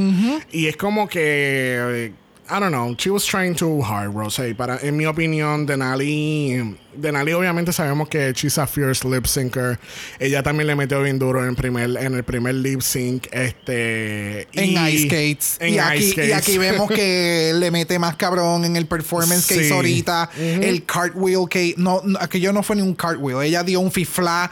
Y 0.51 0.67
es 0.67 0.77
como 0.77 1.09
que 1.09 2.13
I 2.51 2.59
don't 2.61 2.73
know, 2.73 2.95
she 2.99 3.09
was 3.09 3.25
trying 3.25 3.55
too 3.55 3.81
hard, 3.81 4.13
Rosé. 4.15 4.55
Para, 4.55 4.79
en 4.83 4.97
mi 4.97 5.07
opinión, 5.07 5.65
Denali, 5.65 6.77
Denali 6.95 7.33
obviamente 7.33 7.73
sabemos 7.73 8.09
que 8.09 8.33
she's 8.35 8.59
a 8.59 8.67
fierce 8.67 9.05
lip 9.09 9.27
syncer. 9.27 9.79
Ella 10.19 10.43
también 10.43 10.67
le 10.67 10.75
metió 10.75 11.01
bien 11.03 11.19
duro 11.19 11.43
en 11.45 11.51
el 11.51 11.55
primer, 11.55 11.97
en 11.97 12.15
el 12.15 12.25
primer 12.25 12.55
lip 12.57 12.83
sync. 12.83 13.29
Este, 13.33 14.43
En 14.53 14.71
y- 14.71 14.89
Ice 14.91 15.07
Skates. 15.07 15.57
En 15.61 15.75
y, 15.75 15.79
aquí, 15.79 15.97
Ice 15.99 16.07
y 16.09 16.11
Skates. 16.13 16.35
aquí 16.35 16.59
vemos 16.59 16.91
que 16.91 17.53
le 17.59 17.71
mete 17.71 17.99
más 17.99 18.17
cabrón 18.17 18.65
en 18.65 18.77
el 18.77 18.87
performance 18.87 19.47
que 19.47 19.55
Sí. 19.55 19.61
hizo 19.63 19.75
ahorita. 19.77 20.29
El 20.37 20.85
cartwheel 20.85 21.49
que... 21.49 21.75
No, 21.79 22.03
no, 22.05 22.19
aquello 22.21 22.53
no 22.53 22.63
fue 22.65 22.77
ni 22.77 22.83
un 22.83 22.95
cartwheel. 22.95 23.41
Ella 23.47 23.63
dio 23.63 23.79
un 23.81 23.93
fifla 23.93 24.51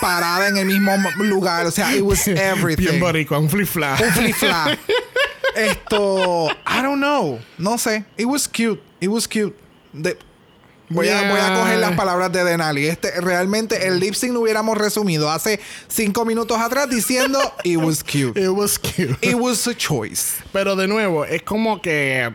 parada 0.00 0.48
en 0.48 0.56
el 0.58 0.64
mismo 0.66 0.92
lugar. 1.18 1.66
O 1.66 1.70
sea, 1.72 1.94
it 1.94 2.02
was 2.02 2.26
everything. 2.28 2.84
Bien 2.84 3.00
boricua, 3.00 3.38
un 3.38 3.50
flip 3.50 3.66
flap. 3.66 4.00
un 4.00 4.10
flip-flap. 4.12 4.78
Esto, 5.54 6.48
I 6.66 6.82
don't 6.82 7.00
know. 7.00 7.38
No 7.58 7.76
sé. 7.78 8.04
It 8.16 8.26
was 8.26 8.48
cute. 8.48 8.80
It 9.00 9.08
was 9.08 9.26
cute. 9.28 9.54
De- 9.92 10.16
voy, 10.88 11.08
a, 11.08 11.20
Yeah. 11.22 11.30
voy 11.30 11.40
a 11.40 11.54
coger 11.54 11.78
las 11.78 11.92
palabras 11.96 12.32
de 12.32 12.44
Denali. 12.44 12.86
Este, 12.86 13.10
realmente 13.20 13.86
el 13.86 13.98
lip 14.00 14.14
sync 14.14 14.32
lo 14.32 14.40
hubiéramos 14.40 14.78
resumido 14.78 15.30
hace 15.30 15.60
cinco 15.88 16.24
minutos 16.24 16.58
atrás 16.58 16.88
diciendo 16.88 17.38
it 17.64 17.76
was 17.78 18.02
cute. 18.02 18.38
It 18.40 18.48
was 18.50 18.78
cute. 18.78 19.16
It 19.22 19.34
was 19.34 19.66
a 19.66 19.74
choice. 19.74 20.42
Pero 20.52 20.76
de 20.76 20.86
nuevo, 20.88 21.24
es 21.24 21.42
como 21.42 21.80
que 21.82 22.34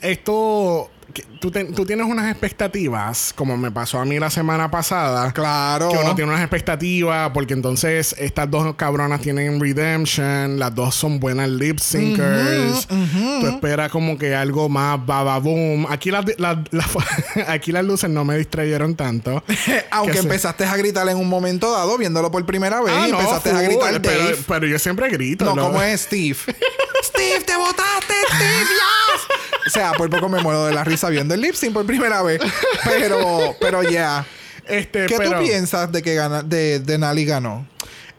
esto. 0.00 0.90
que 1.14 1.24
tú, 1.42 1.50
te- 1.50 1.64
tú 1.66 1.84
tienes 1.84 2.06
unas 2.06 2.30
expectativas, 2.30 3.32
como 3.36 3.56
me 3.58 3.70
pasó 3.70 3.98
a 3.98 4.04
mí 4.04 4.18
la 4.18 4.30
semana 4.30 4.70
pasada. 4.70 5.30
Claro. 5.32 5.90
Que 5.90 5.98
uno 5.98 6.14
tiene 6.14 6.30
unas 6.30 6.40
expectativas, 6.40 7.30
porque 7.34 7.52
entonces 7.52 8.14
estas 8.18 8.48
dos 8.50 8.74
cabronas 8.76 9.20
tienen 9.20 9.60
redemption, 9.60 10.58
las 10.58 10.74
dos 10.74 10.94
son 10.94 11.18
buenas 11.20 11.48
lip 11.50 11.78
syncers. 11.80 12.86
Tú 12.86 13.46
esperas 13.48 13.90
como 13.90 14.16
que 14.16 14.34
algo 14.34 14.68
más 14.68 15.04
baba 15.04 15.38
boom. 15.38 15.86
Aquí 15.90 16.10
las, 16.10 16.24
las- 16.38 16.58
las- 16.70 16.86
aquí 17.48 17.72
las 17.72 17.84
luces 17.84 18.08
no 18.08 18.24
me 18.24 18.38
distrayeron 18.38 18.94
tanto. 18.94 19.42
Aunque 19.90 20.14
se- 20.14 20.20
empezaste 20.20 20.64
a 20.64 20.76
gritar 20.76 21.08
en 21.08 21.16
un 21.16 21.28
momento 21.28 21.72
dado, 21.72 21.98
viéndolo 21.98 22.30
por 22.30 22.46
primera 22.46 22.80
vez, 22.80 22.94
Ah, 22.96 23.08
y 23.08 23.12
no, 23.12 23.18
empezaste 23.20 23.50
a 23.50 23.60
gritar 23.62 24.00
pero, 24.00 24.18
Dave. 24.24 24.38
pero 24.46 24.66
yo 24.66 24.78
siempre 24.78 25.08
grito. 25.10 25.44
No, 25.44 25.56
¿no? 25.56 25.62
como 25.64 25.82
es 25.82 26.02
Steve. 26.02 26.36
Steve, 27.02 27.40
te 27.44 27.56
botaste, 27.56 28.14
Steve, 28.28 28.60
yes. 28.60 29.66
O 29.66 29.70
sea, 29.70 29.92
por 29.92 30.08
poco 30.08 30.28
me 30.28 30.40
muero 30.40 30.66
de 30.66 30.72
la 30.72 30.84
risa 30.84 31.08
viendo 31.08 31.31
el 31.32 31.40
lip 31.40 31.54
sync 31.54 31.72
por 31.72 31.84
primera 31.86 32.22
vez. 32.22 32.40
Pero, 32.84 33.56
pero 33.60 33.82
ya. 33.82 34.24
Este, 34.66 35.06
¿Qué 35.06 35.16
pero- 35.18 35.38
tú 35.38 35.44
piensas 35.44 35.90
de 35.90 36.02
que 36.02 36.14
gana, 36.14 36.42
de, 36.42 36.78
de 36.80 36.98
Nali 36.98 37.24
ganó? 37.24 37.66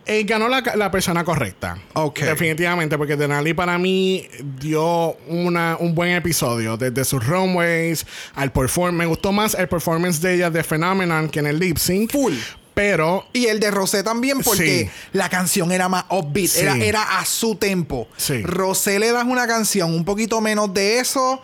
Eh, 0.05 0.23
ganó 0.25 0.49
la, 0.49 0.61
la 0.75 0.91
persona 0.91 1.23
correcta. 1.23 1.77
Ok. 1.93 2.19
Definitivamente, 2.19 2.97
porque 2.97 3.15
Denali 3.15 3.53
para 3.53 3.77
mí 3.77 4.27
dio 4.59 5.13
una, 5.29 5.77
un 5.79 5.95
buen 5.95 6.11
episodio. 6.11 6.75
Desde 6.75 7.05
sus 7.05 7.25
runways 7.25 8.05
al 8.35 8.51
performance. 8.51 8.97
Me 8.97 9.05
gustó 9.05 9.31
más 9.31 9.53
el 9.53 9.69
performance 9.69 10.19
de 10.19 10.35
ella 10.35 10.49
de 10.49 10.61
Phenomenon 10.61 11.29
que 11.29 11.39
en 11.39 11.47
el 11.47 11.57
lip 11.57 11.77
sync. 11.77 12.11
Full. 12.11 12.33
Pero 12.73 13.25
Y 13.33 13.45
el 13.45 13.59
de 13.61 13.71
Rosé 13.71 14.03
también, 14.03 14.39
porque 14.41 14.85
Sí. 14.85 14.89
la 15.13 15.29
canción 15.29 15.71
era 15.71 15.87
más 15.87 16.03
upbeat, 16.09 16.49
Sí. 16.49 16.59
era, 16.61 16.75
era 16.77 17.19
a 17.19 17.25
su 17.25 17.55
tempo. 17.55 18.09
Sí. 18.17 18.41
Rosé 18.41 18.99
le 18.99 19.11
das 19.13 19.23
una 19.25 19.47
canción 19.47 19.93
un 19.93 20.03
poquito 20.03 20.41
menos 20.41 20.73
de 20.73 20.99
eso 20.99 21.41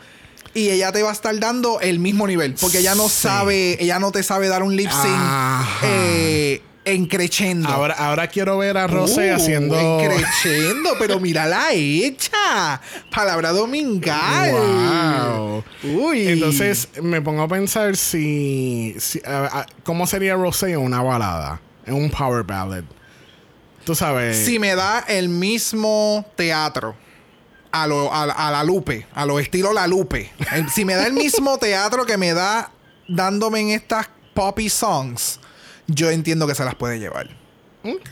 y 0.53 0.69
ella 0.69 0.91
te 0.91 1.03
va 1.03 1.09
a 1.09 1.13
estar 1.13 1.37
dando 1.39 1.79
el 1.81 1.99
mismo 1.99 2.25
nivel, 2.27 2.55
porque 2.59 2.79
ella 2.79 2.95
no 2.95 3.07
Sí. 3.09 3.15
sabe, 3.23 3.77
ella 3.83 3.99
no 3.99 4.11
te 4.11 4.23
sabe 4.23 4.47
dar 4.47 4.63
un 4.63 4.75
lip 4.75 4.89
sync 4.89 5.83
eh, 5.83 6.61
en 6.85 7.05
crescendo. 7.05 7.69
ahora, 7.69 7.93
ahora 7.93 8.27
quiero 8.27 8.57
ver 8.57 8.77
a 8.77 8.87
Rosé 8.87 9.31
Uh, 9.31 9.35
haciendo. 9.35 9.77
en 9.79 10.07
crescendo, 10.09 10.91
pero 10.97 11.19
mírala 11.19 11.71
hecha. 11.73 12.81
Palabra 13.13 13.51
domingal. 13.51 14.51
Wow. 14.51 15.63
Uy. 15.83 16.27
Entonces 16.29 16.89
me 17.01 17.21
pongo 17.21 17.43
a 17.43 17.47
pensar 17.47 17.95
si, 17.95 18.95
si- 18.99 19.21
cómo 19.83 20.07
sería 20.07 20.35
Rosé 20.35 20.71
en 20.71 20.79
una 20.79 21.01
balada, 21.03 21.61
en 21.85 21.93
un 21.93 22.09
power 22.09 22.43
ballad. 22.43 22.83
Tú 23.85 23.93
sabes. 23.95 24.37
Si 24.45 24.59
me 24.59 24.75
da 24.75 25.03
el 25.07 25.29
mismo 25.29 26.25
teatro 26.35 26.95
a, 27.71 27.87
lo, 27.87 28.11
a, 28.13 28.23
a 28.23 28.51
la 28.51 28.63
Lupe, 28.63 29.05
a 29.13 29.25
lo 29.25 29.39
estilo 29.39 29.73
La 29.73 29.87
Lupe, 29.87 30.31
el- 30.53 30.69
si 30.69 30.85
me 30.85 30.95
da 30.95 31.07
el 31.07 31.13
mismo 31.13 31.57
teatro 31.59 32.05
que 32.05 32.17
me 32.17 32.33
da 32.33 32.71
dándome 33.07 33.59
en 33.61 33.69
estas 33.69 34.09
poppy 34.33 34.69
songs, 34.69 35.39
yo 35.87 36.09
entiendo 36.09 36.47
que 36.47 36.55
se 36.55 36.63
las 36.65 36.75
puede 36.75 36.99
llevar. 36.99 37.29
Ok. 37.83 38.09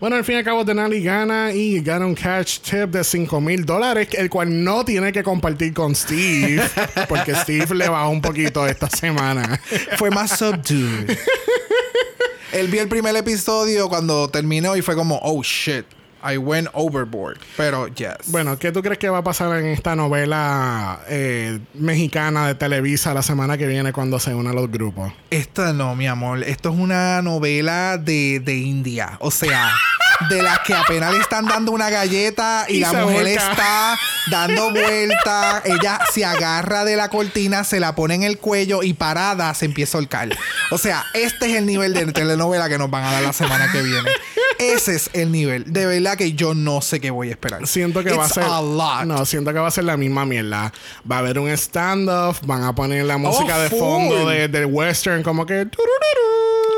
Bueno, 0.00 0.16
al 0.16 0.24
fin 0.24 0.36
y 0.36 0.38
al 0.38 0.44
cabo, 0.44 0.64
Denali 0.64 1.02
gana 1.02 1.52
y 1.52 1.80
gana 1.80 2.06
un 2.06 2.14
cash 2.14 2.58
tip 2.60 2.90
de 2.90 3.02
5 3.02 3.40
mil 3.40 3.64
dólares, 3.64 4.08
el 4.12 4.28
cual 4.30 4.62
no 4.64 4.84
tiene 4.84 5.10
que 5.12 5.22
compartir 5.22 5.72
con 5.74 5.94
Steve, 5.94 6.62
porque 7.08 7.34
Steve 7.34 7.74
le 7.74 7.88
bajó 7.88 8.10
un 8.10 8.20
poquito 8.20 8.66
esta 8.66 8.88
semana. 8.90 9.60
Fue 9.96 10.10
más 10.10 10.38
subdued. 10.38 11.16
Él 12.52 12.68
vio 12.68 12.82
el 12.82 12.88
primer 12.88 13.14
episodio 13.16 13.88
cuando 13.88 14.28
terminó 14.28 14.76
y 14.76 14.82
fue 14.82 14.94
como, 14.94 15.18
oh 15.22 15.42
shit, 15.42 15.84
I 16.32 16.38
went 16.38 16.68
overboard. 16.72 17.38
Pero 17.56 17.88
yes. 17.88 18.16
Bueno, 18.28 18.58
¿qué 18.58 18.72
tú 18.72 18.82
crees 18.82 18.98
que 18.98 19.08
va 19.08 19.18
a 19.18 19.24
pasar 19.24 19.56
en 19.58 19.66
esta 19.66 19.94
novela 19.94 21.00
eh, 21.08 21.60
mexicana 21.74 22.46
de 22.46 22.54
Televisa 22.54 23.14
la 23.14 23.22
semana 23.22 23.56
que 23.56 23.66
viene 23.66 23.92
cuando 23.92 24.18
se 24.18 24.34
unan 24.34 24.54
los 24.54 24.70
grupos? 24.70 25.12
Esta 25.30 25.72
no, 25.72 25.94
mi 25.94 26.06
amor. 26.06 26.42
Esto 26.42 26.70
es 26.70 26.76
una 26.76 27.22
novela 27.22 27.98
de, 27.98 28.40
de 28.40 28.56
India. 28.56 29.16
O 29.20 29.30
sea, 29.30 29.70
de 30.30 30.42
las 30.42 30.60
que 30.60 30.74
apenas 30.74 31.12
le 31.12 31.20
están 31.20 31.46
dando 31.46 31.72
una 31.72 31.90
galleta 31.90 32.66
y, 32.68 32.76
Y 32.76 32.80
la 32.80 32.92
mujer 32.92 33.26
está 33.28 33.98
dando 34.30 34.70
vueltas. 34.70 35.62
Ella 35.64 36.00
se 36.12 36.24
agarra 36.24 36.84
de 36.84 36.96
la 36.96 37.08
cortina, 37.08 37.64
se 37.64 37.80
la 37.80 37.94
pone 37.94 38.14
en 38.14 38.22
el 38.22 38.38
cuello 38.38 38.82
y 38.82 38.94
parada 38.94 39.52
se 39.54 39.66
empieza 39.66 39.98
a 39.98 40.00
holcar. 40.00 40.28
O 40.70 40.78
sea, 40.78 41.04
este 41.14 41.50
es 41.50 41.56
el 41.56 41.66
nivel 41.66 41.94
de 41.94 42.06
telenovela 42.12 42.68
que 42.68 42.78
nos 42.78 42.90
van 42.90 43.04
a 43.04 43.12
dar 43.12 43.22
la 43.22 43.32
semana 43.32 43.70
que 43.70 43.82
viene. 43.82 44.10
Ese 44.58 44.94
es 44.96 45.10
el 45.12 45.30
nivel. 45.32 45.64
De 45.70 45.84
verdad 45.84 46.16
que 46.16 46.32
yo 46.32 46.54
no 46.54 46.80
sé 46.80 46.98
qué 47.00 47.10
voy 47.10 47.28
a 47.28 47.32
esperar. 47.32 47.66
Siento 47.66 48.02
que 48.02 48.12
va 48.14 48.24
a 48.24 48.28
ser. 48.28 48.44
a 48.44 48.62
lot. 48.62 49.04
No, 49.04 49.26
siento 49.26 49.52
que 49.52 49.58
va 49.58 49.68
a 49.68 49.70
ser 49.70 49.84
la 49.84 49.96
misma 49.98 50.24
mierda. 50.24 50.72
Va 51.10 51.16
a 51.16 51.18
haber 51.18 51.38
un 51.38 51.48
stand-off, 51.50 52.40
van 52.44 52.64
a 52.64 52.74
poner 52.74 53.04
la 53.04 53.18
música 53.18 53.58
de 53.58 53.68
full. 53.68 53.78
fondo 53.78 54.28
de- 54.28 54.48
del 54.48 54.66
western, 54.66 55.22
como 55.22 55.44
que. 55.44 55.66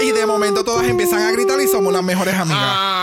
Y 0.01 0.13
de 0.13 0.27
momento 0.27 0.65
todas 0.65 0.87
empiezan 0.87 1.21
a 1.23 1.31
gritar 1.33 1.61
y 1.61 1.67
somos 1.69 1.93
las 1.93 2.03
mejores 2.03 2.35
amigas. 2.35 2.59
Ajá. 2.63 2.98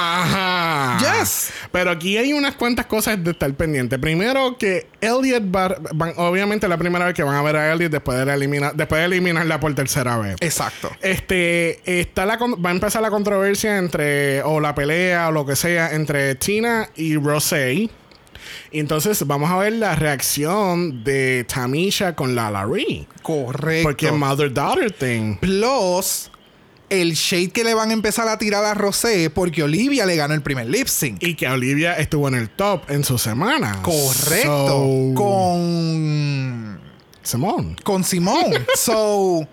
Pero 1.72 1.92
aquí 1.92 2.18
hay 2.18 2.34
unas 2.34 2.56
cuantas 2.56 2.86
cosas 2.86 3.24
de 3.24 3.32
estar 3.32 3.54
pendiente. 3.54 4.00
Primero 4.00 4.58
que 4.58 4.88
Elliot 5.02 5.44
va, 5.54 5.76
van- 5.94 6.14
obviamente 6.18 6.68
la 6.68 6.78
primera 6.78 7.06
vez 7.06 7.14
que 7.14 7.24
van 7.24 7.36
a 7.36 7.42
ver 7.42 7.56
a 7.58 7.74
Elliot 7.74 7.92
después 7.92 8.18
de, 8.18 8.26
la 8.26 8.72
después 8.74 9.00
de 9.00 9.06
eliminarla 9.06 9.60
por 9.60 9.74
tercera 9.76 10.18
vez. 10.18 10.36
Exacto. 10.42 10.92
Este 11.02 12.00
está 12.00 12.26
la 12.26 12.38
va 12.38 12.70
a 12.70 12.74
empezar 12.74 13.02
la 13.02 13.10
controversia 13.10 13.78
entre 13.78 14.42
o 14.44 14.60
la 14.60 14.74
pelea 14.76 15.30
o 15.30 15.32
lo 15.32 15.46
que 15.46 15.56
sea 15.56 15.94
entre 15.94 16.36
Tina 16.36 16.90
y 16.96 17.16
Rosé. 17.18 17.90
Y 18.72 18.80
entonces 18.80 19.26
vamos 19.26 19.50
a 19.50 19.58
ver 19.58 19.74
la 19.74 19.96
reacción 19.96 21.04
de 21.04 21.46
Tamisha 21.52 22.16
con 22.16 22.36
la 22.36 22.52
Larry. 22.52 23.08
Correcto. 23.22 23.84
Porque 23.90 24.12
mother 24.12 24.54
daughter 24.54 24.92
thing. 24.92 25.36
Plus, 25.38 26.30
el 27.02 27.14
shade 27.14 27.50
que 27.50 27.64
le 27.64 27.74
van 27.74 27.90
a 27.90 27.94
empezar 27.94 28.28
a 28.28 28.38
tirar 28.38 28.64
a 28.66 28.74
Rosé 28.74 29.30
porque 29.30 29.64
Olivia 29.64 30.06
le 30.06 30.16
ganó 30.16 30.34
el 30.34 30.42
primer 30.42 30.68
lip 30.70 30.88
sync. 30.88 31.22
Y 31.24 31.36
que 31.36 31.48
Olivia 31.48 31.94
estuvo 31.94 32.28
en 32.28 32.36
el 32.36 32.50
top 32.50 32.90
en 32.90 33.04
su 33.04 33.18
semana. 33.18 33.82
Correcto. 33.82 34.68
So- 34.68 35.14
Con. 35.16 36.80
Simón. 37.24 37.76
Con 37.84 38.04
Simón. 38.04 38.54
so. 38.76 39.48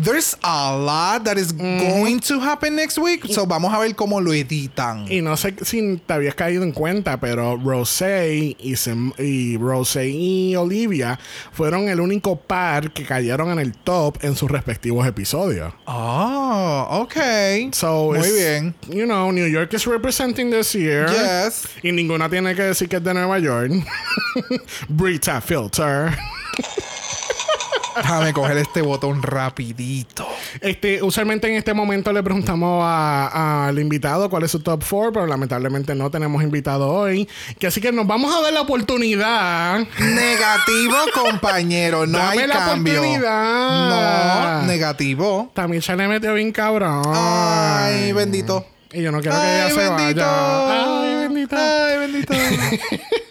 There's 0.00 0.36
a 0.44 0.76
lot 0.76 1.24
that 1.24 1.38
is 1.38 1.52
going 1.52 2.20
to 2.20 2.38
happen 2.40 2.76
next 2.76 2.98
week. 2.98 3.24
So 3.32 3.46
vamos 3.46 3.72
a 3.74 3.78
ver 3.80 3.94
cómo 3.96 4.20
lo 4.20 4.32
editan. 4.32 5.10
Y 5.10 5.20
no 5.22 5.36
sé 5.36 5.54
si 5.64 6.00
te 6.06 6.14
habías 6.14 6.34
caído 6.36 6.62
en 6.62 6.72
cuenta, 6.72 7.18
pero 7.18 7.56
Rosé 7.56 8.56
y, 8.60 8.76
Sim- 8.76 9.12
y 9.18 9.56
Rosé 9.56 10.08
y 10.08 10.54
Olivia 10.56 11.18
fueron 11.52 11.88
el 11.88 12.00
único 12.00 12.36
par 12.36 12.92
que 12.92 13.04
cayeron 13.04 13.50
en 13.50 13.58
el 13.58 13.74
top 13.74 14.18
en 14.22 14.36
sus 14.36 14.48
respectivos 14.50 15.06
episodios. 15.06 15.72
Oh, 15.86 16.86
ok. 17.02 17.72
So 17.72 18.12
Muy 18.14 18.30
bien. 18.30 18.74
You 18.88 19.04
know, 19.06 19.32
New 19.32 19.46
York 19.46 19.74
is 19.74 19.84
representing 19.86 20.50
this 20.50 20.72
year. 20.74 21.08
Yes. 21.10 21.66
Y 21.82 21.90
ninguna 21.92 22.28
tiene 22.28 22.54
que 22.54 22.62
decir 22.62 22.88
que 22.88 22.96
es 22.96 23.04
de 23.04 23.14
Nueva 23.14 23.38
York. 23.40 23.72
Brita 24.88 25.40
Filter. 25.40 26.16
Déjame 28.02 28.32
coger 28.32 28.56
este 28.58 28.82
botón 28.82 29.22
rapidito. 29.22 30.26
Este, 30.60 31.02
usualmente 31.02 31.48
en 31.48 31.54
este 31.54 31.74
momento 31.74 32.12
le 32.12 32.22
preguntamos 32.22 32.82
a- 32.84 33.66
al 33.68 33.78
invitado 33.78 34.28
cuál 34.30 34.44
es 34.44 34.50
su 34.50 34.60
top 34.60 34.82
4, 34.88 35.12
pero 35.12 35.26
lamentablemente 35.26 35.94
no 35.94 36.10
tenemos 36.10 36.42
invitado 36.42 36.88
hoy. 36.88 37.28
Que 37.58 37.66
así 37.66 37.80
que 37.80 37.92
nos 37.92 38.06
vamos 38.06 38.34
a 38.34 38.40
dar 38.42 38.52
la 38.52 38.62
oportunidad. 38.62 39.80
Negativo, 39.98 40.96
compañero. 41.14 42.06
No 42.06 42.18
Dame 42.18 42.42
hay 42.42 42.46
la 42.48 42.54
cambio. 42.54 42.94
oportunidad. 43.00 44.60
No, 44.60 44.66
negativo. 44.66 45.50
Tamisha 45.54 45.96
le 45.96 46.08
metió 46.08 46.34
bien 46.34 46.52
cabrón. 46.52 47.02
Ay, 47.14 48.12
bendito. 48.12 48.64
Y 48.92 49.02
yo 49.02 49.12
no 49.12 49.20
quiero 49.20 49.36
que 49.36 49.42
Ay, 49.42 49.60
ella 49.60 49.68
se 49.68 49.88
bendito. 49.90 50.20
vaya. 50.24 51.00
Ay, 51.02 51.14
bendito. 51.28 51.56
Ay, 51.56 51.98
bendito. 51.98 52.32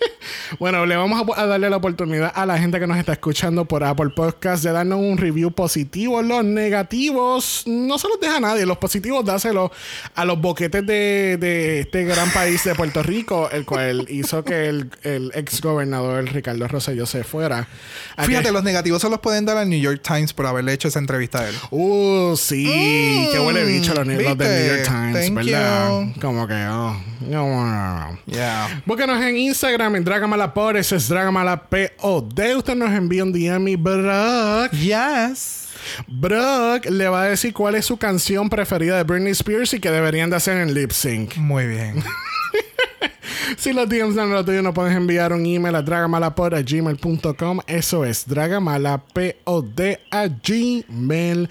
Bueno, 0.60 0.86
le 0.86 0.96
vamos 0.96 1.22
a, 1.36 1.42
a 1.42 1.46
darle 1.46 1.70
la 1.70 1.78
oportunidad 1.78 2.32
a 2.34 2.46
la 2.46 2.58
gente 2.58 2.80
que 2.80 2.88
nos 2.88 2.98
está 2.98 3.14
escuchando 3.14 3.66
por 3.66 3.84
Apple 3.84 4.10
Podcast 4.16 4.64
de 4.64 4.72
darnos 4.72 5.00
un 5.00 5.18
review 5.18 5.52
positivo. 5.52 6.22
Los 6.22 6.44
negativos 6.44 7.64
no 7.66 7.98
se 7.98 8.08
los 8.08 8.20
deja 8.20 8.38
a 8.38 8.40
nadie. 8.40 8.66
Los 8.66 8.78
positivos 8.78 9.26
dáselos 9.26 9.72
a 10.16 10.26
los 10.26 10.40
boquetes 10.40 10.86
de, 10.86 11.38
de 11.40 11.82
este 11.82 12.06
gran 12.06 12.30
país 12.32 12.64
de 12.64 12.76
Puerto 12.76 13.04
Rico, 13.04 13.50
el 13.52 13.66
cual 13.66 14.06
hizo 14.10 14.44
que 14.44 14.68
el, 14.68 14.90
el 15.04 15.32
ex 15.34 15.62
gobernador 15.62 16.24
Ricardo 16.26 16.68
Rosselló 16.68 17.06
se 17.06 17.24
fuera. 17.24 17.68
¿A 18.16 18.24
Fíjate, 18.24 18.52
los 18.52 18.64
negativos 18.64 19.02
se 19.02 19.10
los 19.10 19.20
pueden 19.20 19.46
dar 19.46 19.58
al 19.58 19.70
New 19.70 19.80
York 19.80 20.02
Times 20.04 20.34
por 20.34 20.46
haberle 20.46 20.74
hecho 20.74 20.88
esa 20.88 21.00
entrevista 21.00 21.40
a 21.40 21.50
él. 21.50 21.56
Uh, 21.72 22.36
sí. 22.36 23.28
Qué 23.32 23.40
huele 23.40 23.64
bicho 23.66 23.94
los, 23.94 24.08
los 24.08 24.38
del. 24.38 24.48
New 24.48 24.76
York 24.76 24.84
Times, 24.86 25.26
Thank 25.26 25.36
¿verdad? 25.36 26.02
you. 26.02 26.22
Como 26.22 26.48
que, 26.48 26.54
oh, 26.54 26.98
no, 27.22 27.66
no, 27.66 28.12
no. 28.12 28.20
Yeah. 28.26 28.84
Búsquenos 28.86 29.22
en 29.22 29.38
Instagram 29.38 29.96
en 29.96 30.04
Dragamalapod, 30.38 30.76
ese 30.76 30.96
es 30.98 31.10
Dragamalapod. 31.10 32.40
Usted 32.58 32.76
nos 32.76 32.92
envía 32.92 33.24
un 33.24 33.34
DM 33.34 33.70
y 33.70 33.76
Brock, 33.76 34.72
Yes. 34.72 35.64
Brock 36.08 36.86
le 36.90 37.08
va 37.08 37.24
a 37.24 37.30
decir 37.30 37.54
cuál 37.54 37.76
es 37.76 37.86
su 37.86 37.98
canción 37.98 38.50
preferida 38.50 38.98
de 38.98 39.04
Britney 39.04 39.32
Spears 39.32 39.74
y 39.74 39.80
que 39.80 39.90
deberían 39.90 40.30
de 40.30 40.36
hacer 40.36 40.58
en 40.58 40.74
lip 40.74 40.92
sync. 40.92 41.38
Muy 41.38 41.66
bien. 41.66 42.04
Si 43.58 43.74
los 43.74 43.90
DMs 43.90 44.16
no 44.16 44.26
lo 44.26 44.44
tuyo, 44.44 44.62
no 44.62 44.74
puedes 44.74 44.96
enviar 44.96 45.34
un 45.34 45.46
email 45.46 45.76
a 45.76 45.82
dragamalapod 45.82 46.54
a 46.54 46.62
gmail.com. 46.62 47.60
Eso 47.68 48.06
es 48.06 48.26
dragamalapod 48.28 49.34
a 50.12 50.28
gmail.com. 50.28 51.48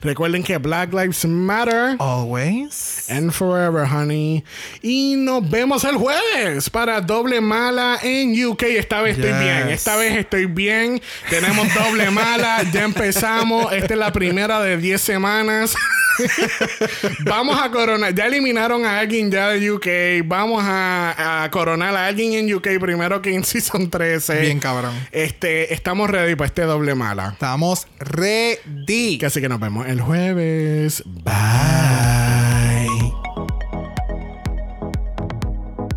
Recuerden 0.00 0.42
que 0.42 0.58
Black 0.58 0.92
Lives 0.92 1.24
Matter. 1.24 1.96
Always. 1.98 3.06
And 3.08 3.32
forever, 3.32 3.86
honey. 3.86 4.44
Y 4.82 5.16
nos 5.16 5.48
vemos 5.48 5.84
el 5.84 5.96
jueves 5.96 6.70
para 6.70 7.00
Doble 7.00 7.40
Mala 7.40 7.98
en 8.02 8.32
UK. 8.44 8.62
Esta 8.62 9.02
vez 9.02 9.18
estoy 9.18 9.32
bien. 9.32 9.68
Esta 9.68 9.96
vez 9.96 10.16
estoy 10.16 10.46
bien. 10.46 11.00
Tenemos 11.28 11.72
Doble 11.74 12.10
Mala. 12.10 12.62
Ya 12.72 12.84
empezamos. 12.84 13.72
Esta 13.72 13.94
es 13.94 13.98
la 13.98 14.12
primera 14.12 14.60
de 14.60 14.76
10 14.76 15.00
semanas. 15.00 15.74
Vamos 17.24 17.60
a 17.60 17.70
coronar. 17.70 18.14
Ya 18.14 18.28
eliminaron 18.32 18.84
a 18.84 18.98
alguien 18.98 19.30
ya 19.30 19.48
de 19.50 19.70
UK. 19.70 20.26
Vamos 20.26 20.62
a, 20.64 21.44
a 21.44 21.50
coronar 21.50 21.94
a 21.94 22.06
alguien 22.06 22.32
en 22.32 22.54
UK 22.54 22.68
primero 22.80 23.20
que 23.20 23.34
en 23.34 23.44
Season 23.52 23.90
13. 23.90 24.40
Bien 24.40 24.58
cabrón. 24.58 24.94
Este, 25.12 25.72
estamos 25.74 26.10
ready 26.10 26.34
para 26.34 26.46
este 26.46 26.62
Doble 26.62 26.94
Mala. 26.94 27.30
Estamos 27.32 27.86
ready. 27.98 29.20
Así 29.24 29.40
que 29.40 29.48
nos 29.48 29.60
vemos 29.60 29.86
el 29.86 30.00
jueves. 30.00 31.02
Bye. 31.06 32.51